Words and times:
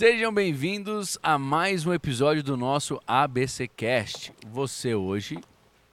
Sejam 0.00 0.32
bem-vindos 0.32 1.18
a 1.22 1.36
mais 1.36 1.84
um 1.84 1.92
episódio 1.92 2.42
do 2.42 2.56
nosso 2.56 2.98
ABC 3.06 3.68
Cast. 3.68 4.32
Você 4.46 4.94
hoje, 4.94 5.38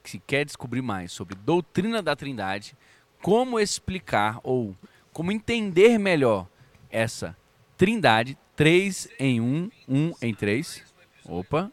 que 0.01 0.17
quer 0.17 0.45
descobrir 0.45 0.81
mais 0.81 1.11
sobre 1.11 1.35
doutrina 1.35 2.01
da 2.01 2.15
Trindade, 2.15 2.73
como 3.21 3.59
explicar 3.59 4.39
ou 4.43 4.73
como 5.11 5.29
entender 5.29 5.97
melhor 5.97 6.47
essa 6.89 7.35
Trindade, 7.75 8.37
três 8.55 9.09
em 9.19 9.41
um, 9.41 9.69
um 9.89 10.13
em 10.21 10.33
três. 10.33 10.81
Opa, 11.25 11.69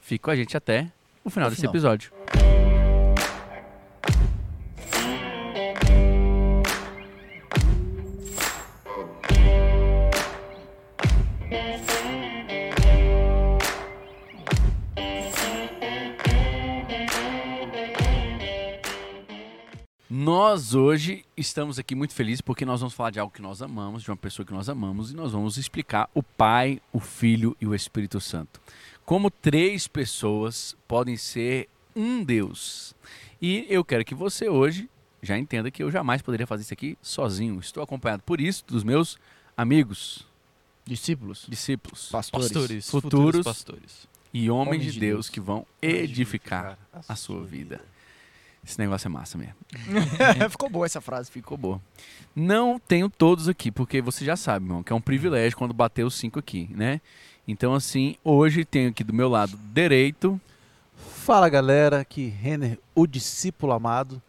fica 0.00 0.24
com 0.24 0.30
a 0.32 0.36
gente 0.36 0.56
até 0.56 0.90
o 1.22 1.30
final 1.30 1.48
desse 1.48 1.60
final. 1.60 1.72
episódio. 1.72 2.12
Nós 20.50 20.74
hoje 20.74 21.24
estamos 21.36 21.78
aqui 21.78 21.94
muito 21.94 22.12
felizes 22.12 22.40
porque 22.40 22.64
nós 22.64 22.80
vamos 22.80 22.92
falar 22.92 23.10
de 23.10 23.20
algo 23.20 23.32
que 23.32 23.40
nós 23.40 23.62
amamos, 23.62 24.02
de 24.02 24.10
uma 24.10 24.16
pessoa 24.16 24.44
que 24.44 24.52
nós 24.52 24.68
amamos, 24.68 25.12
e 25.12 25.14
nós 25.14 25.30
vamos 25.30 25.56
explicar 25.56 26.10
o 26.12 26.24
Pai, 26.24 26.82
o 26.92 26.98
Filho 26.98 27.56
e 27.60 27.68
o 27.68 27.72
Espírito 27.72 28.20
Santo. 28.20 28.60
Como 29.04 29.30
três 29.30 29.86
pessoas 29.86 30.76
podem 30.88 31.16
ser 31.16 31.68
um 31.94 32.24
Deus. 32.24 32.96
E 33.40 33.64
eu 33.70 33.84
quero 33.84 34.04
que 34.04 34.12
você 34.12 34.48
hoje 34.48 34.90
já 35.22 35.38
entenda 35.38 35.70
que 35.70 35.84
eu 35.84 35.88
jamais 35.88 36.20
poderia 36.20 36.48
fazer 36.48 36.62
isso 36.64 36.74
aqui 36.74 36.98
sozinho. 37.00 37.60
Estou 37.60 37.80
acompanhado 37.80 38.24
por 38.24 38.40
isso 38.40 38.64
dos 38.66 38.82
meus 38.82 39.20
amigos, 39.56 40.26
Discípulos, 40.84 41.46
discípulos 41.48 42.08
pastores. 42.10 42.48
Pastores, 42.48 42.90
Futuros 42.90 43.20
futuros 43.20 43.44
pastores. 43.44 44.08
e 44.34 44.50
homens, 44.50 44.66
Homens 44.66 44.84
de, 44.86 44.92
de 44.94 44.98
Deus, 44.98 45.12
Deus. 45.12 45.28
que 45.30 45.38
vão 45.38 45.64
edificar 45.80 46.76
a 47.08 47.14
sua 47.14 47.44
vida. 47.44 47.80
Esse 48.64 48.78
negócio 48.78 49.08
é 49.08 49.10
massa 49.10 49.38
mesmo. 49.38 49.54
Ficou 50.50 50.68
boa 50.68 50.86
essa 50.86 51.00
frase. 51.00 51.30
Ficou 51.30 51.56
boa. 51.56 51.80
Não 52.34 52.78
tenho 52.78 53.08
todos 53.08 53.48
aqui, 53.48 53.70
porque 53.70 54.00
você 54.00 54.24
já 54.24 54.36
sabe, 54.36 54.66
irmão, 54.66 54.82
que 54.82 54.92
é 54.92 54.96
um 54.96 55.00
privilégio 55.00 55.56
quando 55.56 55.74
bater 55.74 56.04
os 56.04 56.14
cinco 56.14 56.38
aqui, 56.38 56.68
né? 56.72 57.00
Então, 57.48 57.74
assim, 57.74 58.16
hoje 58.22 58.64
tenho 58.64 58.90
aqui 58.90 59.02
do 59.02 59.12
meu 59.12 59.28
lado 59.28 59.58
direito. 59.72 60.40
Fala 60.96 61.48
galera, 61.48 62.00
aqui 62.00 62.28
Renner, 62.28 62.78
o 62.94 63.06
discípulo 63.06 63.72
amado, 63.72 64.22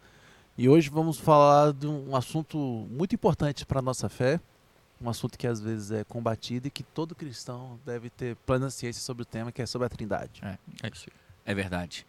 e 0.56 0.68
hoje 0.68 0.88
vamos 0.88 1.18
falar 1.18 1.72
de 1.72 1.86
um 1.86 2.16
assunto 2.16 2.58
muito 2.90 3.14
importante 3.14 3.64
para 3.66 3.78
a 3.78 3.82
nossa 3.82 4.08
fé, 4.08 4.40
um 5.00 5.08
assunto 5.08 5.38
que 5.38 5.46
às 5.46 5.60
vezes 5.60 5.90
é 5.90 6.04
combatido 6.04 6.68
e 6.68 6.70
que 6.70 6.82
todo 6.82 7.14
cristão 7.14 7.78
deve 7.84 8.08
ter 8.08 8.36
plena 8.46 8.70
ciência 8.70 9.02
sobre 9.02 9.22
o 9.22 9.26
tema, 9.26 9.52
que 9.52 9.60
é 9.60 9.66
sobre 9.66 9.86
a 9.86 9.88
Trindade. 9.88 10.40
É 10.44 10.88
isso 10.92 11.06
aí. 11.08 11.20
É 11.44 11.54
verdade. 11.54 12.06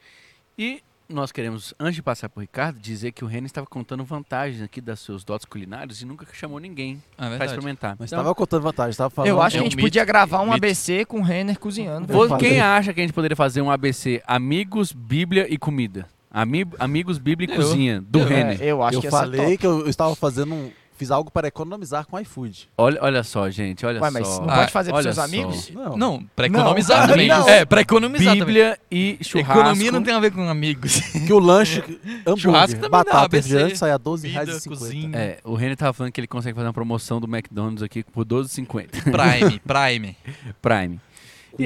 E 0.58 0.84
nós 1.09 1.32
queremos, 1.32 1.73
antes 1.80 1.96
de 1.96 2.02
passar 2.02 2.30
para 2.30 2.40
o 2.40 2.42
Ricardo, 2.42 2.80
dizer 2.80 3.12
que 3.12 3.23
o 3.23 3.28
Renan 3.28 3.46
estava 3.46 3.68
contando 3.68 4.04
vantagens 4.04 4.62
aqui 4.62 4.80
das 4.82 5.00
seus 5.00 5.23
dotes 5.23 5.46
culinários 5.46 6.02
e 6.02 6.06
nunca 6.06 6.26
chamou 6.34 6.59
ninguém 6.59 7.02
É 7.14 7.18
para 7.18 7.30
verdade. 7.30 7.52
experimentar. 7.52 7.96
Mas 8.00 8.09
Então, 8.09 8.20
estava 8.20 8.34
contando 8.36 8.62
vantagem, 8.64 8.92
estava 8.92 9.09
falando. 9.09 9.30
Eu 9.30 9.42
acho 9.42 9.56
é 9.56 9.59
que 9.59 9.59
a 9.59 9.62
um 9.62 9.66
gente 9.66 9.76
mito, 9.76 9.86
podia 9.88 10.06
gravar 10.06 10.40
um 10.42 10.46
mito. 10.46 10.56
ABC 10.56 11.06
com 11.06 11.20
o 11.20 11.22
Renner 11.24 11.59
cozinhando. 11.59 12.12
Eu 12.12 12.18
vo- 12.18 12.28
falei. 12.30 12.50
quem 12.50 12.62
acha 12.62 12.94
que 12.94 13.00
a 13.02 13.04
gente 13.04 13.14
poderia 13.14 13.36
fazer 13.36 13.62
um 13.62 13.70
ABC 13.70 14.22
Amigos, 14.26 14.92
Bíblia 14.92 15.46
e 15.50 15.58
Comida? 15.58 16.08
Ami- 16.31 16.66
amigos, 16.80 17.20
Bíblia 17.20 17.48
e 17.48 17.52
Eu. 17.52 17.58
Cozinha, 17.58 18.02
do 18.02 18.20
Eu. 18.20 18.26
Renner. 18.26 18.62
É, 18.62 18.66
eu 18.66 18.81
acho 18.81 18.98
eu 18.98 19.02
que 19.02 19.08
ser 19.08 19.12
falei 19.12 19.56
que 19.58 19.68
eu, 19.68 19.81
eu 19.81 19.90
estava 19.90 20.16
fazendo 20.16 20.54
um, 20.56 20.72
fiz 21.04 21.12
algo 21.12 21.30
para 21.30 21.48
economizar 21.50 22.06
com 22.08 22.16
o 22.16 22.20
iFood. 22.20 22.70
Olha, 22.78 22.98
olha 23.02 23.23
só, 23.23 23.50
gente, 23.50 23.86
olha 23.86 24.02
Ué, 24.02 24.09
mas 24.09 24.26
só. 24.28 24.42
não 24.42 24.50
Ah, 24.50 24.56
pode 24.59 24.72
fazer 24.72 24.92
pros 24.92 25.06
olha 25.06 25.14
seus 25.14 25.16
só. 25.16 25.23
amigos? 25.23 25.70
Não, 25.72 25.98
Não, 25.98 26.23
pra 26.36 26.48
Não. 26.48 26.59
economizar 26.59 27.04
Ah, 27.04 27.08
também. 27.08 27.28
não. 27.28 27.50
É, 27.50 27.66
pra 27.66 27.82
economizar 27.82 28.26
também. 28.38 28.40
Bíblia 28.46 28.80
e 28.90 29.18
churrasco. 29.22 29.59
Economia 29.59 29.92
não 29.92 30.02
tem 30.04 30.14
a 30.14 30.20
ver 30.20 30.31
com 30.31 30.48
amigos. 30.48 31.00
que 31.00 31.34
o 31.34 31.40
lanche, 31.40 31.81
Churrasco 31.84 32.30
hambúrguer, 32.30 32.68
também 32.68 32.81
dá, 32.81 32.90
batata, 32.90 33.18
ABC, 33.25 33.36
refrigerante 33.50 33.78
sai 33.78 33.91
a 33.91 34.00
comida, 34.00 34.46
12,50. 34.46 34.68
cozinha. 34.69 35.18
É, 35.18 35.38
o 35.44 35.56
Renner 35.56 35.75
tava 35.78 35.94
falando 35.94 36.12
que 36.14 36.19
ele 36.22 36.28
consegue 36.28 36.56
fazer 36.56 36.68
uma 36.68 36.74
promoção 36.74 37.20
do 37.20 37.28
McDonald's 37.28 37.84
aqui 37.84 38.03
por 38.03 38.25
12,50 38.25 38.90
Prime, 39.12 39.59
Prime. 39.59 40.18
Prime. 40.62 41.00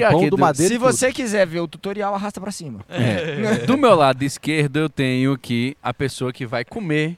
Aqui 0.06 0.30
do 0.30 0.36
Madeira 0.36 0.72
Se 0.74 0.78
tudo. 0.78 0.92
você 0.92 1.12
quiser 1.12 1.46
ver 1.46 1.60
o 1.60 1.68
tutorial, 1.68 2.14
arrasta 2.14 2.40
pra 2.40 2.50
cima. 2.52 2.80
É. 2.88 3.58
Do 3.66 3.76
meu 3.78 3.94
lado 3.94 4.22
esquerdo 4.22 4.76
eu 4.78 4.88
tenho 4.88 5.32
aqui 5.32 5.76
a 5.82 5.94
pessoa 5.94 6.32
que 6.32 6.44
vai 6.46 6.64
comer 6.64 7.16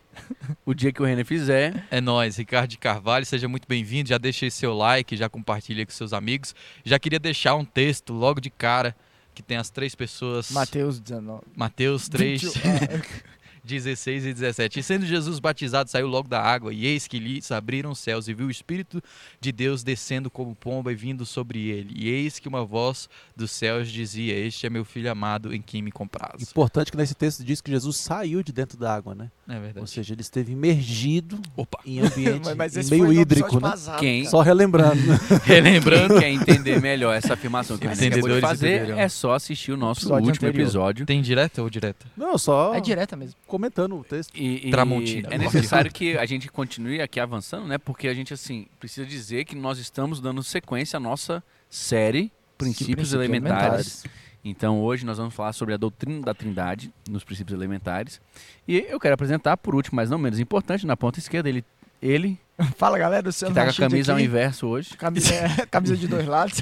o 0.64 0.72
dia 0.72 0.92
que 0.92 1.02
o 1.02 1.04
Renner 1.04 1.24
fizer. 1.24 1.84
É 1.90 2.00
nóis, 2.00 2.36
Ricardo 2.36 2.70
de 2.70 2.78
Carvalho, 2.78 3.26
seja 3.26 3.48
muito 3.48 3.66
bem-vindo. 3.66 4.08
Já 4.08 4.18
deixa 4.18 4.46
aí 4.46 4.50
seu 4.50 4.72
like, 4.74 5.16
já 5.16 5.28
compartilha 5.28 5.84
com 5.84 5.92
seus 5.92 6.12
amigos. 6.12 6.54
Já 6.84 6.98
queria 6.98 7.18
deixar 7.18 7.54
um 7.54 7.64
texto 7.64 8.12
logo 8.12 8.40
de 8.40 8.50
cara 8.50 8.94
que 9.34 9.42
tem 9.42 9.56
as 9.56 9.70
três 9.70 9.94
pessoas. 9.94 10.50
Mateus 10.50 11.00
19. 11.00 11.42
Mateus 11.56 12.08
3, 12.08 12.42
21. 12.42 12.60
16 13.74 14.26
e 14.26 14.32
17. 14.34 14.80
E 14.80 14.82
sendo 14.82 15.06
Jesus 15.06 15.38
batizado, 15.38 15.90
saiu 15.90 16.06
logo 16.06 16.28
da 16.28 16.40
água, 16.40 16.72
e 16.72 16.86
eis 16.86 17.06
que 17.06 17.18
lhe 17.18 17.40
abriram 17.50 17.90
os 17.90 17.98
céus, 17.98 18.28
e 18.28 18.34
viu 18.34 18.46
o 18.46 18.50
Espírito 18.50 19.02
de 19.40 19.52
Deus 19.52 19.82
descendo 19.82 20.30
como 20.30 20.54
pomba 20.54 20.92
e 20.92 20.94
vindo 20.94 21.24
sobre 21.26 21.68
ele. 21.68 21.94
E 21.96 22.08
eis 22.08 22.38
que 22.38 22.48
uma 22.48 22.64
voz 22.64 23.08
dos 23.36 23.50
céus 23.50 23.90
dizia: 23.90 24.34
Este 24.36 24.66
é 24.66 24.70
meu 24.70 24.84
filho 24.84 25.10
amado, 25.10 25.54
em 25.54 25.60
quem 25.62 25.82
me 25.82 25.90
compraz. 25.92 26.42
Importante 26.42 26.90
que 26.90 26.96
nesse 26.96 27.14
texto 27.14 27.44
diz 27.44 27.60
que 27.60 27.70
Jesus 27.70 27.96
saiu 27.96 28.42
de 28.42 28.52
dentro 28.52 28.78
da 28.78 28.94
água, 28.94 29.14
né? 29.14 29.30
É 29.48 29.54
Ou 29.56 29.60
verdade. 29.60 29.90
seja, 29.90 30.14
ele 30.14 30.20
esteve 30.20 30.52
imergido 30.52 31.40
Opa! 31.56 31.78
em 31.84 32.00
ambiente 32.00 32.48
Mas, 32.56 32.74
mas 32.76 32.90
meio 32.90 33.12
hídrico, 33.12 33.56
né? 33.56 33.60
passado, 33.60 33.98
Quem? 34.00 34.24
Só 34.24 34.40
relembrando. 34.40 35.00
Relembrando, 35.44 36.18
quer 36.18 36.30
entender 36.30 36.80
melhor 36.80 37.12
essa 37.14 37.34
afirmação 37.34 37.76
que 37.78 37.86
Renner 37.86 38.12
acabou 38.12 38.30
de 38.34 38.40
fazer, 38.40 38.90
é 38.90 39.08
só 39.08 39.34
assistir 39.34 39.72
o 39.72 39.76
nosso 39.76 40.00
Episódio 40.00 40.26
último 40.26 40.48
anterior. 40.48 40.64
episódio. 40.66 41.06
Tem 41.06 41.20
direta 41.22 41.62
ou 41.62 41.70
direta? 41.70 42.06
Não, 42.16 42.38
só 42.38 42.74
É 42.74 42.80
direta 42.80 43.16
mesmo. 43.16 43.34
Comentando 43.60 43.98
o 43.98 44.02
texto. 44.02 44.34
E, 44.34 44.68
e 44.68 44.70
Tramontina. 44.70 45.28
é 45.30 45.36
necessário 45.36 45.92
que 45.92 46.16
a 46.16 46.24
gente 46.24 46.50
continue 46.50 47.02
aqui 47.02 47.20
avançando, 47.20 47.66
né? 47.66 47.76
Porque 47.76 48.08
a 48.08 48.14
gente, 48.14 48.32
assim, 48.32 48.66
precisa 48.78 49.06
dizer 49.06 49.44
que 49.44 49.54
nós 49.54 49.78
estamos 49.78 50.20
dando 50.20 50.42
sequência 50.42 50.96
à 50.96 51.00
nossa 51.00 51.44
série 51.68 52.32
Princípios, 52.56 52.86
Princípios 52.86 53.12
elementares. 53.12 53.60
Elementares. 53.60 54.04
Então 54.42 54.80
hoje 54.80 55.04
nós 55.04 55.18
vamos 55.18 55.34
falar 55.34 55.52
sobre 55.52 55.74
a 55.74 55.76
doutrina 55.76 56.22
da 56.22 56.32
Trindade 56.32 56.90
nos 57.08 57.22
princípios 57.22 57.54
elementares. 57.54 58.20
E 58.66 58.78
eu 58.88 58.98
quero 58.98 59.12
apresentar, 59.12 59.58
por 59.58 59.74
último, 59.74 59.96
mas 59.96 60.08
não 60.08 60.16
menos 60.16 60.38
importante, 60.38 60.86
na 60.86 60.96
ponta 60.96 61.18
esquerda, 61.18 61.48
ele, 61.50 61.62
ele 62.02 62.38
Fala, 62.76 62.98
galera, 62.98 63.20
o 63.20 63.22
que 63.22 63.28
Luciano 63.28 63.54
tá 63.54 63.64
com 63.64 63.70
a 63.70 63.74
camisa 63.74 64.12
ao 64.12 64.16
aqui. 64.16 64.26
inverso 64.26 64.66
hoje. 64.66 64.96
Camisa, 64.96 65.34
é, 65.34 65.66
camisa 65.70 65.96
de 65.96 66.06
dois 66.06 66.26
lados. 66.26 66.58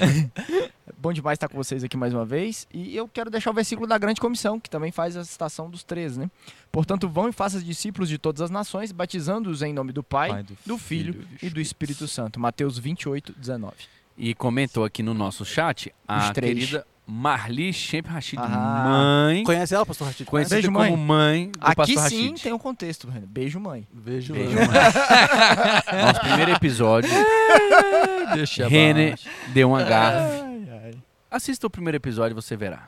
Bom 0.97 1.13
demais 1.13 1.35
estar 1.35 1.47
com 1.47 1.57
vocês 1.57 1.83
aqui 1.83 1.95
mais 1.95 2.13
uma 2.13 2.25
vez. 2.25 2.67
E 2.73 2.95
eu 2.95 3.07
quero 3.07 3.29
deixar 3.29 3.51
o 3.51 3.53
versículo 3.53 3.87
da 3.87 3.97
grande 3.97 4.19
comissão, 4.19 4.59
que 4.59 4.69
também 4.69 4.91
faz 4.91 5.15
a 5.15 5.23
citação 5.23 5.69
dos 5.69 5.83
três, 5.83 6.17
né? 6.17 6.29
Portanto, 6.71 7.07
vão 7.07 7.29
e 7.29 7.31
façam 7.31 7.61
discípulos 7.61 8.09
de 8.09 8.17
todas 8.17 8.41
as 8.41 8.49
nações, 8.49 8.91
batizando-os 8.91 9.61
em 9.61 9.73
nome 9.73 9.93
do 9.93 10.03
Pai, 10.03 10.29
Pai, 10.29 10.45
do 10.65 10.77
Filho 10.77 11.25
e 11.41 11.49
do 11.49 11.61
Espírito 11.61 12.07
Santo. 12.07 12.39
Mateus 12.39 12.77
28, 12.77 13.33
19. 13.37 13.73
E 14.17 14.33
comentou 14.33 14.83
aqui 14.83 15.01
no 15.01 15.13
nosso 15.13 15.45
chat 15.45 15.93
a 16.05 16.33
querida 16.33 16.85
Marli 17.09 17.73
Shemp 17.73 18.07
Rashid, 18.07 18.39
Ah. 18.39 18.83
mãe, 19.27 19.43
Conhece 19.43 19.73
ela, 19.73 19.85
pastor 19.85 20.07
Rachid? 20.07 20.25
conhecida 20.29 20.55
Beijo, 20.57 20.67
como 20.71 20.79
mãe. 20.79 20.95
mãe 20.97 21.51
do 21.51 21.59
Aqui 21.61 21.75
pastor 21.75 22.09
sim 22.09 22.21
Rashid. 22.29 22.43
tem 22.43 22.53
um 22.53 22.59
contexto, 22.59 23.07
Renan. 23.09 23.25
Beijo, 23.27 23.59
mãe. 23.59 23.87
Vejo. 23.93 24.33
Beijo, 24.33 24.55
mãe. 24.55 24.67
Nosso 26.05 26.19
primeiro 26.21 26.51
episódio, 26.51 27.09
Deixa 28.35 28.67
abaixo. 28.67 29.27
deu 29.49 29.69
uma. 29.69 29.81
Ai, 29.81 30.67
ai. 30.85 30.93
Assista 31.31 31.65
o 31.67 31.69
primeiro 31.69 31.97
episódio 31.97 32.33
e 32.33 32.39
você 32.41 32.55
verá. 32.55 32.87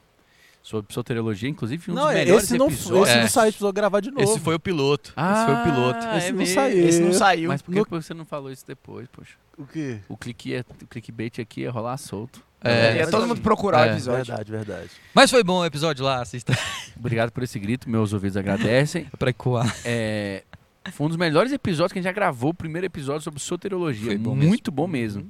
Sobre 0.63 0.93
soteriologia, 0.93 1.49
inclusive 1.49 1.89
um 1.91 1.95
Não, 1.95 2.03
dos 2.05 2.13
melhores 2.13 2.43
esse 2.43 2.57
não, 2.57 2.67
episódios. 2.67 3.09
esse 3.09 3.17
É. 3.17 3.21
não 3.21 3.27
saiu, 3.27 3.47
precisou 3.51 3.73
gravar 3.73 3.99
de 3.99 4.11
novo. 4.11 4.21
Esse 4.23 4.39
foi 4.39 4.53
o 4.55 4.59
piloto. 4.59 5.11
Ah, 5.15 5.33
Esse 5.33 5.45
foi 5.45 5.55
o 5.55 5.63
piloto. 5.63 6.05
é 6.05 6.17
Esse 6.19 6.31
não 6.31 6.37
mesmo. 6.37 6.53
saiu. 6.55 6.87
Esse 6.87 6.99
não 7.01 7.13
saiu. 7.13 7.47
Mas 7.49 7.61
por 7.63 7.73
que 7.73 7.79
No- 7.79 8.01
você 8.01 8.13
não 8.13 8.25
falou 8.25 8.51
isso 8.51 8.63
depois, 8.67 9.07
poxa? 9.11 9.33
O 9.57 9.65
quê? 9.65 9.99
O, 10.07 10.15
clique 10.15 10.49
ia, 10.51 10.63
o 10.81 10.85
clickbait 10.87 11.39
aqui 11.39 11.61
ia 11.61 11.71
rolar 11.71 11.97
solto. 11.97 12.43
É, 12.63 12.97
Ia 12.97 13.09
todo 13.09 13.25
mundo 13.27 13.41
procurar 13.41 13.87
o 13.87 13.89
É, 13.89 13.93
episódio. 13.93 14.25
Verdade, 14.35 14.51
verdade. 14.51 14.89
Mas 15.15 15.31
foi 15.31 15.43
bom 15.43 15.61
o 15.61 15.65
episódio 15.65 16.05
lá, 16.05 16.21
assista. 16.21 16.53
Obrigado 16.95 17.31
por 17.31 17.41
esse 17.41 17.57
grito, 17.57 17.89
meus 17.89 18.13
ouvidos 18.13 18.37
agradecem. 18.37 19.05
pra 19.17 19.31
ecoar. 19.31 19.75
É, 19.83 20.43
foi 20.91 21.05
um 21.07 21.09
dos 21.09 21.17
melhores 21.17 21.51
episódios 21.51 21.91
que 21.91 21.97
a 21.97 22.01
gente 22.03 22.09
já 22.09 22.13
gravou, 22.13 22.51
o 22.51 22.53
primeiro 22.53 22.85
episódio 22.85 23.23
sobre 23.23 23.39
soteriologia. 23.39 24.05
Foi 24.05 24.17
bom 24.19 24.35
Muito 24.35 24.71
bom 24.71 24.85
mesmo. 24.85 25.27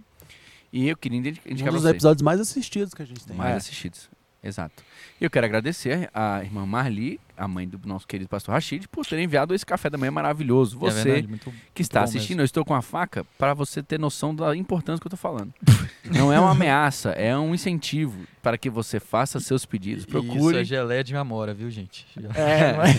E 0.73 0.89
eu 0.89 0.97
queria 0.97 1.17
indi- 1.19 1.41
indicar 1.45 1.71
Um 1.71 1.75
dos 1.75 1.83
você. 1.83 1.91
episódios 1.91 2.21
mais 2.21 2.39
assistidos 2.41 2.93
que 2.93 3.01
a 3.01 3.05
gente 3.05 3.25
tem. 3.25 3.35
mais 3.35 3.53
É. 3.53 3.57
assistidos. 3.57 4.09
Exato. 4.43 4.83
E 5.19 5.23
eu 5.23 5.29
quero 5.29 5.45
agradecer 5.45 6.09
a 6.15 6.41
irmã 6.43 6.65
Marli, 6.65 7.19
a 7.37 7.47
mãe 7.47 7.67
do 7.67 7.79
nosso 7.87 8.07
querido 8.07 8.27
pastor 8.27 8.53
Rachid, 8.53 8.87
por 8.87 9.05
ter 9.05 9.19
enviado 9.19 9.53
esse 9.53 9.63
café 9.63 9.87
da 9.87 9.99
manhã 9.99 10.09
maravilhoso. 10.09 10.77
É 10.77 10.79
Você 10.79 11.03
verdade, 11.03 11.27
muito- 11.27 11.53
que 11.75 11.83
está 11.83 12.01
assistindo, 12.01 12.39
eu 12.39 12.45
estou 12.45 12.65
com 12.65 12.73
a 12.73 12.81
faca 12.81 13.23
para 13.37 13.53
você 13.53 13.83
ter 13.83 13.99
noção 13.99 14.33
da 14.33 14.55
importância 14.55 14.99
que 14.99 15.05
eu 15.05 15.15
estou 15.15 15.19
falando. 15.19 15.53
Não 16.05 16.33
é 16.33 16.39
uma 16.39 16.51
ameaça, 16.51 17.11
é 17.11 17.37
um 17.37 17.53
incentivo 17.53 18.25
para 18.41 18.57
que 18.57 18.67
você 18.67 18.99
faça 18.99 19.39
seus 19.39 19.63
pedidos. 19.63 20.05
Isso 20.05 20.07
Procure 20.11 20.57
é 20.59 20.63
geleia 20.63 21.03
de 21.03 21.13
memória, 21.13 21.53
viu, 21.53 21.69
gente? 21.69 22.07
É, 22.35 22.73
mas... 22.73 22.95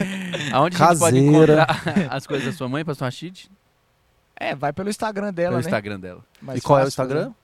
aonde 0.52 0.76
a 0.82 0.88
gente 0.88 0.98
pode 0.98 1.16
Caseira. 1.20 1.62
encontrar 1.62 2.06
as 2.10 2.26
coisas 2.26 2.46
da 2.46 2.52
sua 2.52 2.68
mãe, 2.70 2.84
pastor 2.86 3.04
Rachid? 3.04 3.50
é, 4.38 4.54
vai 4.54 4.72
pelo 4.72 4.88
Instagram 4.88 5.32
dela, 5.32 5.50
Pelo 5.50 5.60
né? 5.62 5.66
Instagram 5.66 6.00
dela. 6.00 6.24
Mais 6.40 6.58
E 6.58 6.62
qual 6.62 6.78
é 6.78 6.84
o 6.84 6.88
Instagram? 6.88 7.28
né? 7.28 7.34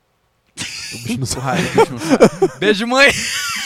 Raio, 0.55 0.93
o 0.93 1.03
bicho 1.03 1.19
não 1.19 1.25
sabe. 1.25 2.59
Beijo, 2.59 2.85
mãe! 2.85 3.09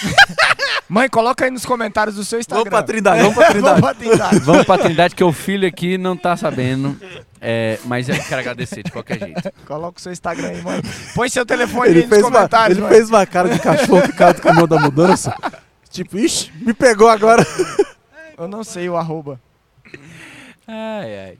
Mãe, 0.90 1.10
coloca 1.10 1.44
aí 1.44 1.52
nos 1.52 1.66
comentários 1.66 2.16
do 2.16 2.24
seu 2.24 2.40
Instagram. 2.40 2.64
Vamos 2.64 2.80
pra 2.80 2.84
Trindade, 2.84 3.22
vamos 3.22 3.36
pra 3.36 3.48
Trindade. 3.48 3.76
Vamos 3.82 3.82
pra 3.82 3.94
Trindade. 3.94 4.40
Vamos 4.40 4.66
pra 4.66 4.78
Trindade, 4.78 5.16
que 5.16 5.24
o 5.24 5.34
filho 5.34 5.68
aqui 5.68 5.98
não 5.98 6.16
tá 6.16 6.38
sabendo. 6.38 6.98
É, 7.42 7.78
mas 7.86 8.08
eu 8.08 8.16
quero 8.16 8.40
agradecer 8.40 8.84
de 8.84 8.92
qualquer 8.92 9.20
jeito. 9.20 9.52
Coloca 9.66 10.00
o 10.00 10.02
seu 10.02 10.12
Instagram 10.12 10.48
aí, 10.48 10.62
mãe. 10.62 10.82
Põe 11.14 11.30
seu 11.30 11.46
telefone 11.46 11.90
Ele, 11.90 12.00
aí 12.00 12.06
nos 12.06 12.10
fez 12.10 12.24
uma, 12.24 12.32
comentários, 12.32 12.78
ele 12.78 12.88
mãe. 12.88 12.96
fez 12.96 13.10
uma 13.10 13.26
cara 13.26 13.50
de 13.50 13.60
cachorro 13.60 14.02
ficado 14.02 14.42
com 14.42 14.50
a 14.50 14.54
mão 14.54 14.68
da 14.68 14.80
mudança. 14.80 15.36
Tipo, 15.90 16.18
ixi, 16.18 16.52
me 16.56 16.74
pegou 16.74 17.10
agora. 17.10 17.46
Eu 18.38 18.48
não 18.48 18.64
sei 18.64 18.88
o 18.88 18.96
arroba. 18.96 19.40
Ai, 20.68 21.20
ai. 21.20 21.38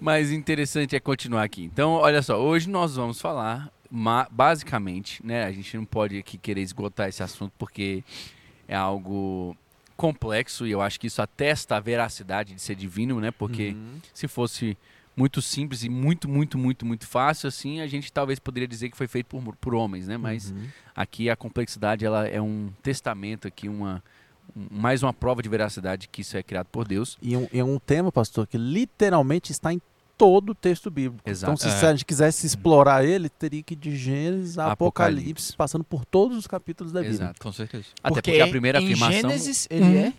Mas 0.00 0.30
interessante 0.30 0.94
é 0.94 1.00
continuar 1.00 1.44
aqui. 1.44 1.64
Então, 1.64 1.92
olha 1.92 2.20
só, 2.20 2.38
hoje 2.38 2.68
nós 2.68 2.96
vamos 2.96 3.20
falar, 3.20 3.70
ma- 3.96 4.26
basicamente, 4.28 5.24
né? 5.24 5.44
A 5.44 5.52
gente 5.52 5.76
não 5.76 5.84
pode 5.84 6.18
aqui 6.18 6.36
querer 6.36 6.60
esgotar 6.62 7.08
esse 7.08 7.22
assunto 7.22 7.52
porque 7.56 8.02
é 8.66 8.74
algo 8.74 9.56
complexo 9.96 10.66
e 10.66 10.72
eu 10.72 10.80
acho 10.82 10.98
que 10.98 11.06
isso 11.06 11.22
atesta 11.22 11.76
a 11.76 11.80
veracidade 11.80 12.54
de 12.54 12.60
ser 12.60 12.74
divino, 12.74 13.20
né? 13.20 13.30
Porque 13.30 13.68
Uhum. 13.68 14.00
se 14.12 14.26
fosse 14.26 14.76
muito 15.16 15.40
simples 15.40 15.84
e 15.84 15.88
muito, 15.88 16.28
muito, 16.28 16.58
muito, 16.58 16.84
muito 16.84 17.06
fácil, 17.06 17.46
assim, 17.46 17.80
a 17.80 17.86
gente 17.86 18.12
talvez 18.12 18.40
poderia 18.40 18.66
dizer 18.66 18.90
que 18.90 18.96
foi 18.96 19.06
feito 19.06 19.26
por, 19.26 19.54
por 19.56 19.74
homens, 19.74 20.08
né? 20.08 20.16
Mas 20.16 20.50
Uhum. 20.50 20.66
aqui 20.96 21.30
a 21.30 21.36
complexidade 21.36 22.04
ela 22.04 22.26
é 22.26 22.40
um 22.42 22.70
testamento 22.82 23.46
aqui, 23.46 23.68
uma 23.68 24.02
um- 24.54 24.66
mais 24.70 25.02
uma 25.02 25.12
prova 25.14 25.40
de 25.42 25.48
veracidade 25.48 26.06
que 26.08 26.20
isso 26.20 26.36
é 26.36 26.42
criado 26.42 26.66
por 26.66 26.86
Deus. 26.86 27.16
E 27.22 27.34
um, 27.36 27.48
é 27.52 27.64
um 27.64 27.78
tema, 27.78 28.12
pastor, 28.12 28.46
que 28.46 28.58
literalmente 28.58 29.52
está 29.52 29.72
em 29.72 29.80
todo 30.16 30.50
o 30.50 30.54
texto 30.54 30.90
bíblico. 30.90 31.28
Exato. 31.28 31.52
Então, 31.54 31.70
se 31.70 31.84
É. 31.84 31.88
a 31.88 31.92
gente 31.92 32.04
quisesse 32.04 32.46
explorar 32.46 33.04
ele, 33.04 33.28
teria 33.28 33.62
que 33.62 33.74
ir 33.74 33.76
de 33.76 33.96
Gênesis 33.96 34.58
a 34.58 34.72
Apocalipse. 34.72 35.20
Apocalipse, 35.22 35.56
passando 35.56 35.84
por 35.84 36.04
todos 36.04 36.38
os 36.38 36.46
capítulos 36.46 36.92
da 36.92 37.00
Bíblia. 37.00 37.16
Exato. 37.16 37.40
Com 37.40 37.52
certeza. 37.52 37.84
Até 38.02 38.22
porque 38.22 38.40
a 38.40 38.48
primeira 38.48 38.80
em 38.80 38.84
afirmação 38.84 39.12
Gênesis 39.20 39.66
ele 39.70 39.98
é. 39.98 40.12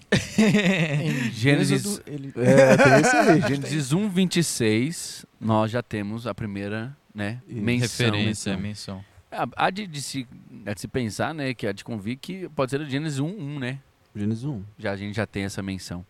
em 1.03 1.31
Gênesis- 1.31 1.85
Êxodo, 1.85 2.03
ele... 2.07 2.33
É, 2.35 2.77
tem 2.77 3.01
isso 3.01 3.15
aí. 3.15 3.41
Gênesis 3.55 3.91
1, 3.93 4.09
26, 4.09 5.25
nós 5.39 5.71
já 5.71 5.81
temos 5.81 6.27
a 6.27 6.33
primeira 6.33 6.95
né, 7.13 7.41
menção. 7.47 7.81
Referência, 8.07 8.57
menção. 8.57 9.03
Há 9.31 9.47
há 9.55 9.69
de, 9.69 9.85
de 9.87 10.01
se, 10.01 10.27
há 10.65 10.73
de 10.73 10.81
se 10.81 10.87
pensar, 10.87 11.33
né, 11.33 11.53
que 11.53 11.67
há 11.67 11.71
de 11.71 11.83
convir 11.83 12.17
que 12.17 12.47
pode 12.49 12.71
ser 12.71 12.79
o 12.81 12.85
Gênesis 12.89 13.19
1, 13.19 13.25
1, 13.27 13.59
né? 13.59 13.79
Gênesis 14.15 14.45
1. 14.45 14.61
Já, 14.77 14.91
a 14.91 14.95
gente 14.95 15.15
já 15.15 15.25
tem 15.25 15.43
essa 15.43 15.61
menção. 15.61 16.05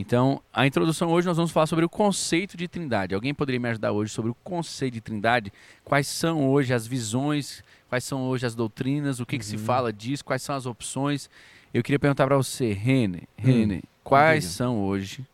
Então, 0.00 0.40
a 0.52 0.64
introdução 0.64 1.10
hoje 1.10 1.26
nós 1.26 1.36
vamos 1.36 1.50
falar 1.50 1.66
sobre 1.66 1.84
o 1.84 1.88
conceito 1.88 2.56
de 2.56 2.68
trindade. 2.68 3.14
Alguém 3.16 3.34
poderia 3.34 3.58
me 3.58 3.68
ajudar 3.68 3.90
hoje 3.90 4.12
sobre 4.12 4.30
o 4.30 4.34
conceito 4.44 4.94
de 4.94 5.00
trindade? 5.00 5.52
Quais 5.84 6.06
são 6.06 6.48
hoje 6.48 6.72
as 6.72 6.86
visões? 6.86 7.64
Quais 7.88 8.04
são 8.04 8.22
hoje 8.22 8.46
as 8.46 8.54
doutrinas? 8.54 9.18
O 9.18 9.26
que, 9.26 9.36
que 9.38 9.44
se 9.44 9.56
Uhum. 9.56 9.62
fala 9.64 9.92
disso? 9.92 10.24
Quais 10.24 10.40
são 10.42 10.54
as 10.54 10.66
opções? 10.66 11.28
Eu 11.74 11.82
queria 11.82 11.98
perguntar 11.98 12.26
para 12.26 12.36
você, 12.36 12.72
Rene, 12.72 13.24
Rene, 13.36 13.82
quais 14.04 14.44
diga. 14.44 14.54
são 14.54 14.78
hoje 14.84 15.26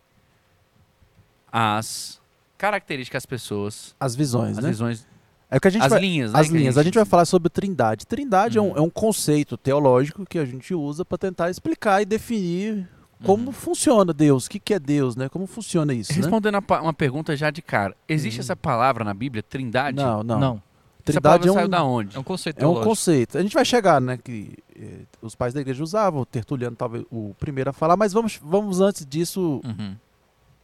as 1.53 2.21
características 2.57 3.23
das 3.23 3.27
pessoas, 3.27 3.95
As 4.01 4.17
visões, 4.17 4.57
as 4.57 4.65
né? 4.65 4.71
visões, 4.71 5.07
É 5.51 5.61
que 5.61 5.69
a 5.69 5.71
gente 5.71 5.83
as 5.83 5.91
vai... 5.91 6.01
linhas, 6.01 6.33
né? 6.33 6.41
As 6.41 6.49
linhas. 6.49 6.79
A 6.79 6.83
gente 6.83 6.95
vai 6.95 7.05
falar 7.05 7.27
sobre 7.27 7.51
trindade. 7.51 8.07
Trindade 8.07 8.57
é, 8.59 8.61
um, 8.63 8.71
Uhum. 8.71 8.77
é 8.79 8.81
um 8.81 8.91
conceito 8.91 9.57
teológico 9.59 10.25
que 10.25 10.39
a 10.39 10.45
gente 10.47 10.75
usa 10.75 11.05
para 11.05 11.19
tentar 11.19 11.51
explicar 11.51 12.01
e 12.01 12.05
definir 12.07 12.89
como 13.23 13.47
Uhum. 13.47 13.53
funciona 13.53 14.13
Deus, 14.13 14.47
o 14.47 14.51
que, 14.51 14.59
que 14.59 14.75
é 14.75 14.79
Deus, 14.79 15.15
né? 15.17 15.29
Como 15.29 15.47
funciona 15.47 15.93
isso, 15.95 16.13
né? 16.13 16.19
Respondendo 16.19 16.57
a 16.57 16.63
pa- 16.63 16.81
uma 16.81 16.93
pergunta 16.93 17.37
já 17.37 17.51
de 17.51 17.63
cara, 17.63 17.95
existe 18.09 18.39
Uhum. 18.39 18.43
essa 18.45 18.57
palavra 18.57 19.05
na 19.05 19.15
Bíblia, 19.15 19.43
trindade? 19.43 19.97
Não, 19.97 20.23
não. 20.23 20.39
Não. 20.41 20.63
Trindade 21.05 21.47
é 21.49 21.51
um, 21.51 21.55
saiu 21.55 21.69
da 21.69 21.85
onde? 21.85 22.17
É 22.17 22.19
um 22.19 22.23
conceito 22.23 22.65
é 22.65 22.67
um 22.67 22.83
conceito. 22.83 23.37
A 23.37 23.43
gente 23.43 23.53
vai 23.53 23.65
chegar, 23.65 24.01
né? 24.01 24.17
Que 24.17 24.57
eh, 24.75 25.01
os 25.21 25.35
pais 25.35 25.53
da 25.53 25.61
igreja 25.61 25.83
usavam, 25.83 26.23
o 26.23 26.27
Tertuliano 26.27 26.75
talvez 26.75 27.05
o 27.11 27.35
primeiro 27.39 27.69
a 27.69 27.73
falar, 27.75 27.95
mas 27.97 28.11
vamos, 28.13 28.41
vamos 28.43 28.81
antes 28.81 29.05
disso. 29.05 29.61
Uhum. 29.63 29.95